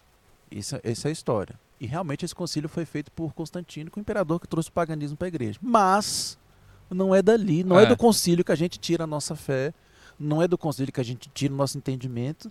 Isso, 0.51 0.79
essa 0.83 1.09
é 1.09 1.11
a 1.11 1.13
história. 1.13 1.55
E 1.81 1.87
realmente 1.87 2.25
esse 2.25 2.35
concílio 2.35 2.69
foi 2.69 2.85
feito 2.85 3.11
por 3.13 3.33
Constantino, 3.33 3.91
que 3.91 3.99
é 3.99 4.01
o 4.01 4.03
imperador 4.03 4.41
que 4.41 4.49
trouxe 4.49 4.69
o 4.69 4.73
paganismo 4.73 5.17
para 5.17 5.27
a 5.27 5.29
igreja. 5.29 5.59
Mas 5.63 6.37
não 6.91 7.15
é 7.15 7.23
dali, 7.23 7.63
não 7.63 7.79
é. 7.79 7.85
É. 7.85 7.87
do 7.87 7.97
concílio 7.97 8.45
que 8.45 8.53
a 8.53 8.57
gente 8.57 8.79
tira 8.79 9.05
a 9.05 9.07
nossa 9.07 9.37
fé, 9.37 9.73
não 10.19 10.43
é 10.43 10.49
do 10.49 10.59
concílio 10.59 10.93
que 10.93 11.01
a 11.01 11.05
gente 11.05 11.31
tira 11.33 11.55
o 11.55 11.57
nosso 11.57 11.79
entendimento. 11.79 12.51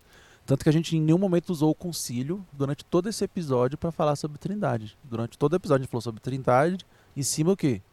Tanto 0.49 0.63
que 0.63 0.69
a 0.69 0.73
gente 0.73 0.97
em 0.97 0.99
nenhum 0.99 1.19
momento 1.19 1.51
usou 1.51 1.69
o 1.69 1.75
concílio 1.75 2.43
durante 2.51 2.83
todo 2.83 3.07
esse 3.07 3.23
episódio 3.23 3.77
para 3.77 3.91
falar 3.91 4.15
sobre 4.15 4.39
Trindade. 4.39 4.97
Durante 5.03 5.37
todo 5.37 5.53
o 5.53 5.55
episódio 5.55 5.81
a 5.81 5.83
gente 5.83 5.91
falou 5.91 6.01
sobre 6.01 6.19
Trindade, 6.19 6.83
em 7.15 7.21
cima 7.21 7.51
o 7.51 7.55
quê? 7.55 7.83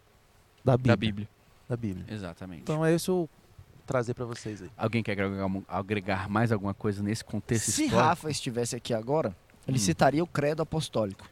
Da 0.64 0.74
Bíblia. 0.74 0.92
Da 0.94 0.96
Bíblia. 0.96 1.28
Da 1.68 1.76
Bíblia. 1.76 2.07
Exatamente. 2.09 2.62
Então 2.62 2.82
é 2.82 2.94
isso 2.94 3.11
eu 3.11 3.30
trazer 3.84 4.14
para 4.14 4.24
vocês 4.24 4.62
aí. 4.62 4.70
Alguém 4.74 5.02
quer 5.02 5.12
agregar, 5.12 5.46
agregar 5.68 6.28
mais 6.30 6.50
alguma 6.50 6.72
coisa 6.72 7.02
nesse 7.02 7.22
contexto 7.22 7.70
Se 7.72 7.84
histórico? 7.84 8.09
Rafa 8.09 8.30
estivesse 8.30 8.74
aqui 8.74 8.94
agora, 8.94 9.36
ele 9.68 9.76
Hum. 9.76 9.80
citaria 9.80 10.24
o 10.24 10.26
credo 10.26 10.62
apostólico. 10.62 11.28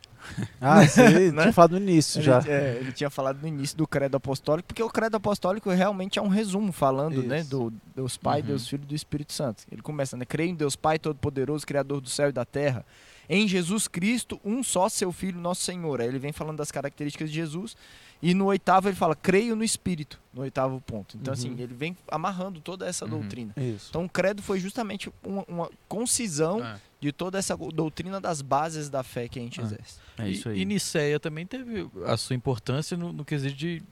Ah, 0.61 0.87
sei, 0.87 1.31
Né? 1.33 1.43
tinha 1.43 1.53
falado 1.53 1.73
no 1.73 1.79
início 1.79 2.19
Ele, 2.19 2.25
já. 2.27 2.43
é, 2.47 2.77
ele 2.81 2.93
tinha 2.93 3.11
falado 3.11 3.41
no 3.41 3.49
início 3.49 3.77
do 3.77 3.87
credo 3.87 4.17
apostólico, 4.17 4.67
porque 4.69 4.83
o 4.83 4.91
credo 4.91 5.17
apostólico 5.17 5.71
realmente 5.71 6.19
é 6.19 6.23
um 6.23 6.29
resumo 6.29 6.73
falando, 6.73 7.23
né, 7.23 7.43
do 7.43 7.73
Deus 7.95 8.17
Pai, 8.17 8.41
Uhum. 8.41 8.47
Deus 8.47 8.69
Filho 8.69 8.83
e 8.83 8.87
do 8.87 8.95
Espírito 8.95 9.33
Santo. 9.33 9.65
Ele 9.71 9.83
começa, 9.83 10.17
né, 10.17 10.25
creio 10.25 10.51
em 10.51 10.55
Deus 10.55 10.77
Pai 10.77 10.99
Todo-Poderoso, 10.99 11.67
Criador 11.67 12.01
do 12.01 12.09
céu 12.09 12.29
e 12.29 12.33
da 12.33 12.45
terra, 12.45 12.85
em 13.29 13.49
Jesus 13.49 13.89
Cristo, 13.89 14.39
um 14.45 14.63
só 14.63 14.89
seu 14.89 15.11
Filho, 15.11 15.41
nosso 15.41 15.63
Senhor. 15.63 16.01
Aí 16.01 16.09
ele 16.09 16.19
vem 16.19 16.33
falando 16.33 16.59
das 16.59 16.71
características 16.71 17.31
de 17.31 17.35
Jesus, 17.37 17.75
e 18.23 18.35
no 18.35 18.47
oitavo 18.47 18.89
ele 18.89 18.97
fala, 18.97 19.15
creio 19.15 19.57
no 19.57 19.65
Espírito, 19.65 20.19
no 20.33 20.43
oitavo 20.43 20.81
ponto. 20.81 21.17
Então, 21.17 21.33
Uhum. 21.33 21.39
assim, 21.41 21.51
ele 21.59 21.75
vem 21.75 21.97
amarrando 22.09 22.61
toda 22.61 22.87
essa 22.87 23.05
Uhum. 23.07 23.11
doutrina. 23.13 23.53
Isso. 23.57 23.87
Então, 23.91 24.05
o 24.05 24.09
credo 24.09 24.43
foi 24.43 24.61
justamente 24.61 25.11
uma, 25.23 25.45
uma 25.49 25.71
concisão 25.89 26.63
É. 26.65 26.77
de 27.05 27.13
toda 27.13 27.39
essa 27.39 27.55
doutrina 27.57 28.19
das 28.19 28.41
bases 28.41 28.89
da 28.89 29.03
fé 29.03 29.29
que 29.29 29.39
a 29.39 29.43
gente 29.43 29.61
Ah. 29.61 29.65
exerce. 29.65 29.99
É 30.17 30.29
isso 30.29 30.49
E, 30.49 30.53
aí. 30.53 30.61
e 30.61 30.65
Niceia 30.65 31.21
também 31.21 31.45
teve 31.47 31.87
a 32.07 32.17
sua 32.17 32.35
importância 32.35 32.97
no, 32.97 33.13
no 33.13 33.25
quesito 33.27 33.55
de 33.55 33.83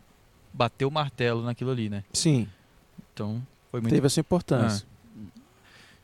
bater 0.52 0.86
o 0.86 0.90
martelo 0.90 1.42
naquilo 1.42 1.70
ali, 1.70 1.90
né? 1.90 2.04
Sim, 2.12 2.48
Então, 3.12 3.46
foi 3.70 3.80
muito... 3.82 3.92
teve 3.92 4.06
essa 4.06 4.20
importância. 4.20 4.86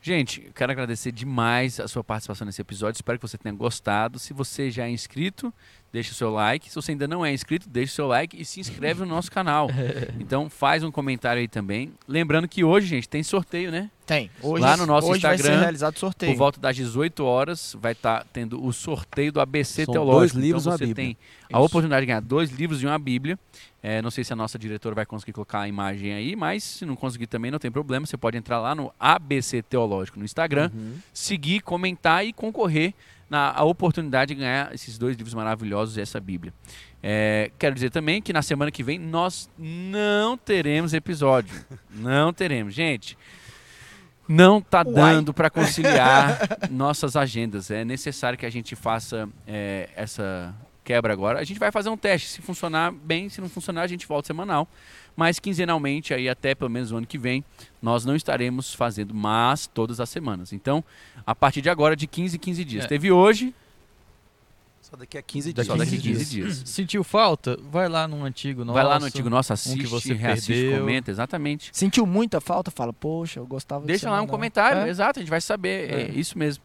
Gente, 0.01 0.45
eu 0.45 0.53
quero 0.53 0.71
agradecer 0.71 1.11
demais 1.11 1.77
a 1.77 1.87
sua 1.87 2.01
participação 2.03 2.45
nesse 2.45 2.61
episódio. 2.61 2.97
Espero 2.97 3.19
que 3.19 3.27
você 3.27 3.37
tenha 3.37 3.53
gostado. 3.53 4.17
Se 4.17 4.31
você 4.31 4.71
já 4.71 4.85
é 4.87 4.89
inscrito, 4.89 5.53
deixa 5.91 6.13
o 6.13 6.15
seu 6.15 6.29
like. 6.31 6.69
Se 6.69 6.75
você 6.75 6.93
ainda 6.93 7.05
não 7.05 7.25
é 7.25 7.33
inscrito, 7.33 7.67
deixa 7.67 7.91
o 7.91 7.95
seu 7.95 8.07
like 8.07 8.39
e 8.41 8.45
se 8.45 8.61
inscreve 8.61 9.01
no 9.01 9.07
nosso 9.07 9.29
canal. 9.29 9.67
Então 10.19 10.49
faz 10.49 10.83
um 10.83 10.91
comentário 10.91 11.41
aí 11.41 11.47
também. 11.47 11.91
Lembrando 12.07 12.47
que 12.47 12.63
hoje, 12.63 12.87
gente, 12.87 13.09
tem 13.09 13.23
sorteio, 13.23 13.71
né? 13.71 13.89
Tem. 14.05 14.29
Hoje, 14.41 14.63
Lá 14.63 14.77
no 14.77 14.85
nosso 14.85 15.07
hoje 15.09 15.21
vai 15.21 15.35
Instagram, 15.35 15.55
ser 15.57 15.61
realizado 15.61 15.99
sorteio. 15.99 16.31
Por 16.31 16.37
volta 16.37 16.59
das 16.59 16.75
18 16.75 17.23
horas 17.25 17.75
vai 17.79 17.91
estar 17.91 18.25
tendo 18.31 18.63
o 18.63 18.71
sorteio 18.71 19.31
do 19.31 19.41
ABC 19.41 19.85
São 19.85 19.93
Teológico. 19.93 20.19
dois 20.19 20.31
livros 20.33 20.63
e 20.65 20.69
então 20.69 20.71
uma 20.71 20.77
você 20.77 20.85
Bíblia. 20.85 21.05
tem 21.05 21.17
a 21.51 21.59
oportunidade 21.59 22.01
de 22.01 22.07
ganhar 22.07 22.21
dois 22.21 22.49
livros 22.51 22.81
e 22.81 22.85
uma 22.85 22.97
Bíblia. 22.99 23.37
É, 23.81 24.01
não 24.01 24.11
sei 24.11 24.23
se 24.23 24.33
a 24.33 24.35
nossa 24.35 24.59
diretora 24.59 24.93
vai 24.93 25.05
conseguir 25.05 25.31
colocar 25.33 25.61
a 25.61 25.67
imagem 25.67 26.13
aí, 26.13 26.35
mas 26.35 26.63
se 26.63 26.85
não 26.85 26.95
conseguir 26.95 27.27
também 27.27 27.49
não 27.49 27.59
tem 27.59 27.71
problema. 27.71 28.05
Você 28.05 28.17
pode 28.17 28.37
entrar 28.37 28.59
lá 28.59 28.75
no 28.75 28.93
ABC 28.99 29.61
Teológico 29.61 30.19
no 30.19 30.25
Instagram, 30.25 30.69
Uhum. 30.73 30.95
seguir, 31.13 31.61
comentar 31.61 32.25
e 32.25 32.33
concorrer 32.33 32.93
na 33.29 33.51
a 33.53 33.63
oportunidade 33.63 34.33
de 34.33 34.39
ganhar 34.41 34.73
esses 34.73 34.97
dois 34.97 35.15
livros 35.15 35.33
maravilhosos 35.33 35.95
e 35.97 36.01
essa 36.01 36.19
Bíblia. 36.19 36.53
É, 37.01 37.51
quero 37.57 37.73
dizer 37.73 37.89
também 37.91 38.21
que 38.21 38.33
na 38.33 38.41
semana 38.41 38.69
que 38.71 38.83
vem 38.83 38.99
nós 38.99 39.49
não 39.57 40.35
teremos 40.37 40.93
episódio. 40.93 41.53
Não 41.95 42.33
teremos. 42.33 42.73
Gente, 42.73 43.17
não 44.27 44.61
tá 44.61 44.83
dando 44.83 45.33
para 45.33 45.49
conciliar 45.49 46.37
nossas 46.69 47.15
agendas. 47.15 47.71
É 47.71 47.83
necessário 47.83 48.37
que 48.37 48.45
a 48.45 48.49
gente 48.49 48.75
faça 48.75 49.27
é, 49.47 49.89
essa 49.95 50.53
quebra 50.89 51.13
agora. 51.13 51.37
A 51.39 51.43
gente 51.43 51.59
vai 51.59 51.71
fazer 51.71 51.87
um 51.89 51.95
teste. 51.95 52.27
Se 52.27 52.41
funcionar 52.41 52.91
bem, 52.91 53.29
se 53.29 53.39
não 53.39 53.47
funcionar, 53.47 53.83
a 53.83 53.87
gente 53.87 54.07
volta 54.07 54.25
semanal. 54.25 54.67
Mas 55.15 55.37
quinzenalmente, 55.37 56.15
aí 56.15 56.27
até 56.27 56.55
pelo 56.55 56.71
menos 56.71 56.91
o 56.91 56.97
ano 56.97 57.05
que 57.05 57.17
vem, 57.17 57.45
nós 57.79 58.05
não 58.05 58.15
estaremos 58.15 58.73
fazendo, 58.73 59.13
mas 59.13 59.67
todas 59.67 59.99
as 59.99 60.09
semanas. 60.09 60.51
Então, 60.51 60.83
a 61.27 61.35
partir 61.35 61.61
de 61.61 61.69
agora, 61.69 61.95
de 61.95 62.07
15 62.07 62.37
em 62.37 62.39
15 62.39 62.65
dias. 62.65 62.85
É. 62.85 62.87
Teve 62.87 63.11
hoje, 63.11 63.53
Só 64.81 64.97
daqui 64.97 65.15
a 65.15 65.21
15 65.21 65.53
dias. 65.53 65.67
Só 65.67 65.75
daqui 65.75 65.91
15 65.91 66.01
15 66.01 66.25
dias. 66.25 66.63
Sentiu 66.65 67.03
falta? 67.03 67.55
Vai 67.69 67.87
lá 67.87 68.07
no 68.07 68.23
antigo 68.23 68.65
nosso. 68.65 68.73
Vai 68.73 68.83
lá 68.83 68.97
no 68.99 69.05
antigo 69.05 69.29
nosso, 69.29 69.53
assiste, 69.53 69.85
você 69.85 70.15
reassiste, 70.15 70.51
perdeu. 70.53 70.79
comenta, 70.79 71.11
exatamente. 71.11 71.69
Sentiu 71.71 72.07
muita 72.07 72.41
falta? 72.41 72.71
Fala, 72.71 72.91
poxa, 72.91 73.39
eu 73.39 73.45
gostava 73.45 73.81
de 73.81 73.87
Deixa 73.87 74.09
lá 74.09 74.19
um 74.23 74.25
comentário, 74.25 74.81
É? 74.81 74.89
exato, 74.89 75.19
a 75.19 75.21
gente 75.21 75.29
vai 75.29 75.41
saber, 75.41 75.91
é. 75.91 76.01
É. 76.01 76.11
isso 76.15 76.35
mesmo. 76.35 76.63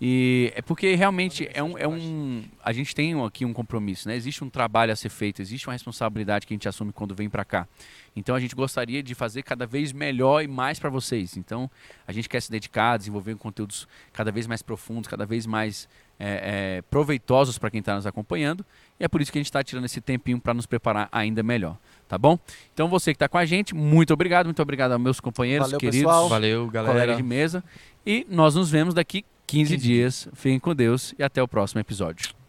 E 0.00 0.52
é 0.56 0.62
porque 0.62 0.94
realmente 0.94 1.48
é 1.52 1.62
um, 1.62 1.78
é 1.78 1.86
um. 1.86 2.42
A 2.62 2.72
gente 2.72 2.94
tem 2.94 3.14
aqui 3.24 3.44
um 3.44 3.52
compromisso, 3.52 4.08
né? 4.08 4.16
Existe 4.16 4.42
um 4.42 4.50
trabalho 4.50 4.92
a 4.92 4.96
ser 4.96 5.08
feito, 5.08 5.40
existe 5.40 5.68
uma 5.68 5.74
responsabilidade 5.74 6.44
que 6.44 6.52
a 6.52 6.56
gente 6.56 6.68
assume 6.68 6.92
quando 6.92 7.14
vem 7.14 7.30
para 7.30 7.44
cá. 7.44 7.68
Então 8.14 8.34
a 8.34 8.40
gente 8.40 8.54
gostaria 8.54 9.02
de 9.02 9.14
fazer 9.14 9.42
cada 9.42 9.64
vez 9.64 9.92
melhor 9.92 10.42
e 10.42 10.48
mais 10.48 10.78
para 10.78 10.90
vocês. 10.90 11.36
Então 11.36 11.70
a 12.06 12.12
gente 12.12 12.28
quer 12.28 12.42
se 12.42 12.50
dedicar, 12.50 12.96
desenvolver 12.96 13.36
conteúdos 13.36 13.86
cada 14.12 14.32
vez 14.32 14.46
mais 14.46 14.60
profundos, 14.60 15.08
cada 15.08 15.24
vez 15.24 15.46
mais 15.46 15.88
é, 16.18 16.78
é, 16.78 16.82
proveitosos 16.82 17.58
para 17.58 17.70
quem 17.70 17.80
está 17.80 17.94
nos 17.94 18.06
acompanhando. 18.06 18.64
E 18.98 19.04
é 19.04 19.08
por 19.08 19.20
isso 19.20 19.32
que 19.32 19.38
a 19.38 19.40
gente 19.40 19.46
está 19.46 19.62
tirando 19.62 19.84
esse 19.84 20.00
tempinho 20.00 20.40
para 20.40 20.52
nos 20.52 20.66
preparar 20.66 21.08
ainda 21.10 21.42
melhor, 21.42 21.76
tá 22.08 22.18
bom? 22.18 22.38
Então 22.74 22.88
você 22.88 23.12
que 23.12 23.16
está 23.16 23.28
com 23.28 23.38
a 23.38 23.44
gente, 23.44 23.74
muito 23.74 24.12
obrigado, 24.12 24.46
muito 24.46 24.62
obrigado 24.62 24.92
aos 24.92 25.00
meus 25.00 25.20
companheiros, 25.20 25.68
Valeu, 25.68 25.80
queridos 25.80 26.00
pessoal. 26.00 26.28
Valeu, 26.28 26.66
colegas 26.66 26.86
galera. 26.86 27.16
de 27.16 27.22
mesa. 27.22 27.64
E 28.06 28.26
nós 28.28 28.54
nos 28.54 28.70
vemos 28.70 28.94
daqui 28.94 29.24
15, 29.52 29.74
15 29.74 29.76
dias. 29.76 30.28
Fiquem 30.32 30.58
com 30.58 30.74
Deus 30.74 31.14
e 31.18 31.22
até 31.22 31.42
o 31.42 31.48
próximo 31.48 31.80
episódio. 31.80 32.41